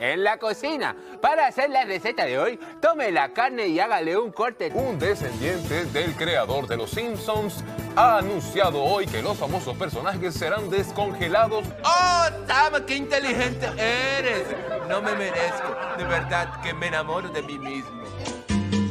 En 0.01 0.23
la 0.23 0.37
cocina, 0.37 0.95
para 1.21 1.47
hacer 1.47 1.69
la 1.69 1.85
receta 1.85 2.25
de 2.25 2.37
hoy, 2.37 2.59
tome 2.81 3.09
la 3.09 3.31
carne 3.31 3.67
y 3.67 3.79
hágale 3.79 4.17
un 4.17 4.33
corte. 4.33 4.69
Un 4.73 4.99
descendiente 4.99 5.85
del 5.85 6.13
creador 6.15 6.67
de 6.67 6.75
Los 6.75 6.91
Simpsons 6.91 7.63
ha 7.95 8.17
anunciado 8.17 8.83
hoy 8.83 9.05
que 9.05 9.21
los 9.21 9.37
famosos 9.37 9.77
personajes 9.77 10.33
serán 10.33 10.69
descongelados. 10.69 11.65
¡Oh, 11.85 12.25
Sam, 12.47 12.85
qué 12.85 12.97
inteligente 12.97 13.67
eres! 13.77 14.45
No 14.89 15.01
me 15.01 15.13
merezco, 15.15 15.73
de 15.97 16.03
verdad 16.03 16.61
que 16.61 16.73
me 16.73 16.87
enamoro 16.87 17.29
de 17.29 17.41
mí 17.41 17.57
mismo. 17.57 18.00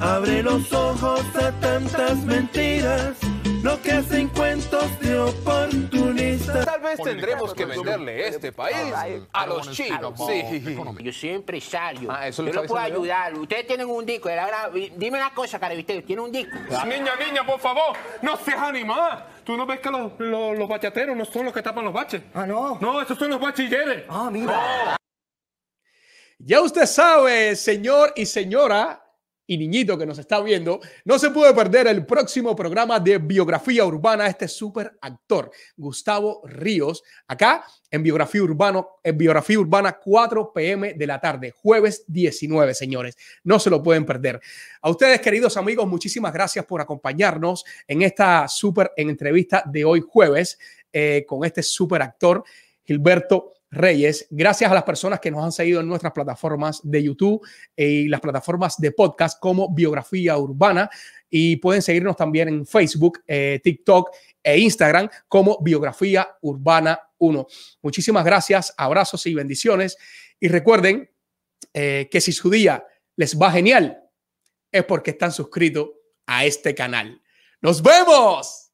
Abre 0.00 0.42
los 0.42 0.72
ojos 0.72 1.22
a 1.36 1.52
tantas 1.60 2.16
mentiras, 2.24 3.18
lo 3.62 3.80
que 3.82 3.92
hacen 3.92 4.28
cuentos 4.28 4.98
de 4.98 5.18
oportunistas. 5.18 6.64
Tal 6.64 6.80
vez 6.80 6.98
tendremos 7.02 7.52
que 7.52 7.66
venderle 7.66 8.28
este 8.28 8.50
país 8.50 8.94
a 9.30 9.46
los 9.46 9.70
chinos. 9.72 10.14
Sí. 10.26 10.74
Yo 11.00 11.12
soy 11.12 11.28
empresario. 11.30 12.08
Ah, 12.10 12.28
eso 12.28 12.42
yo 12.46 12.52
lo 12.52 12.64
puedo 12.64 12.82
ayudar. 12.82 13.34
Ustedes 13.34 13.66
tienen 13.66 13.90
un 13.90 14.06
disco. 14.06 14.30
Ahora, 14.30 14.70
dime 14.72 15.18
una 15.18 15.34
cosa, 15.34 15.60
Carevistero. 15.60 16.02
¿Tiene 16.02 16.22
un 16.22 16.32
disco? 16.32 16.56
Niña, 16.86 17.12
niña, 17.16 17.44
por 17.44 17.60
favor, 17.60 17.94
no 18.22 18.38
seas 18.38 18.60
animada. 18.60 19.26
¿Tú 19.44 19.54
no 19.54 19.66
ves 19.66 19.80
que 19.80 19.90
los, 19.90 20.12
los, 20.18 20.56
los 20.56 20.66
bachateros 20.66 21.14
no 21.14 21.26
son 21.26 21.44
los 21.44 21.52
que 21.52 21.60
tapan 21.60 21.84
los 21.84 21.92
baches? 21.92 22.22
Ah, 22.32 22.46
no. 22.46 22.78
No, 22.80 23.02
esos 23.02 23.18
son 23.18 23.28
los 23.28 23.40
bachilleres. 23.40 24.04
Ah, 24.08 24.30
mira. 24.32 24.96
Ya 26.38 26.62
usted 26.62 26.86
sabe, 26.86 27.54
señor 27.54 28.14
y 28.16 28.24
señora 28.24 28.99
y 29.50 29.58
niñito 29.58 29.98
que 29.98 30.06
nos 30.06 30.16
está 30.20 30.40
viendo, 30.40 30.78
no 31.04 31.18
se 31.18 31.30
puede 31.30 31.52
perder 31.52 31.88
el 31.88 32.06
próximo 32.06 32.54
programa 32.54 33.00
de 33.00 33.18
biografía 33.18 33.84
urbana, 33.84 34.28
este 34.28 34.46
super 34.46 34.96
actor, 35.00 35.50
Gustavo 35.76 36.40
Ríos, 36.44 37.02
acá 37.26 37.64
en 37.90 38.04
Biografía, 38.04 38.42
en 39.02 39.18
biografía 39.18 39.58
Urbana, 39.58 39.98
4 40.00 40.52
pm 40.52 40.94
de 40.94 41.04
la 41.04 41.20
tarde, 41.20 41.50
jueves 41.50 42.04
19, 42.06 42.74
señores. 42.74 43.16
No 43.42 43.58
se 43.58 43.70
lo 43.70 43.82
pueden 43.82 44.06
perder. 44.06 44.40
A 44.82 44.88
ustedes, 44.88 45.20
queridos 45.20 45.56
amigos, 45.56 45.88
muchísimas 45.88 46.32
gracias 46.32 46.64
por 46.64 46.80
acompañarnos 46.80 47.64
en 47.88 48.02
esta 48.02 48.46
super 48.46 48.92
entrevista 48.96 49.64
de 49.66 49.84
hoy 49.84 50.00
jueves 50.08 50.60
eh, 50.92 51.24
con 51.26 51.44
este 51.44 51.64
super 51.64 52.02
actor, 52.02 52.44
Gilberto 52.84 53.54
Reyes. 53.70 54.26
Gracias 54.30 54.70
a 54.70 54.74
las 54.74 54.82
personas 54.82 55.20
que 55.20 55.30
nos 55.30 55.44
han 55.44 55.52
seguido 55.52 55.80
en 55.80 55.88
nuestras 55.88 56.12
plataformas 56.12 56.80
de 56.82 57.02
YouTube 57.02 57.46
y 57.76 58.08
las 58.08 58.20
plataformas 58.20 58.78
de 58.78 58.92
podcast 58.92 59.38
como 59.40 59.72
Biografía 59.72 60.36
Urbana. 60.36 60.90
Y 61.28 61.56
pueden 61.56 61.80
seguirnos 61.80 62.16
también 62.16 62.48
en 62.48 62.66
Facebook, 62.66 63.22
eh, 63.26 63.60
TikTok 63.62 64.10
e 64.42 64.58
Instagram 64.58 65.08
como 65.28 65.58
Biografía 65.62 66.28
Urbana 66.40 67.00
1. 67.18 67.46
Muchísimas 67.82 68.24
gracias, 68.24 68.74
abrazos 68.76 69.24
y 69.26 69.34
bendiciones. 69.34 69.96
Y 70.40 70.48
recuerden 70.48 71.08
eh, 71.72 72.08
que 72.10 72.20
si 72.20 72.32
su 72.32 72.50
día 72.50 72.84
les 73.16 73.38
va 73.38 73.52
genial, 73.52 74.02
es 74.72 74.84
porque 74.84 75.12
están 75.12 75.32
suscritos 75.32 75.90
a 76.26 76.44
este 76.44 76.74
canal. 76.74 77.20
¡Nos 77.60 77.82
vemos! 77.82 78.72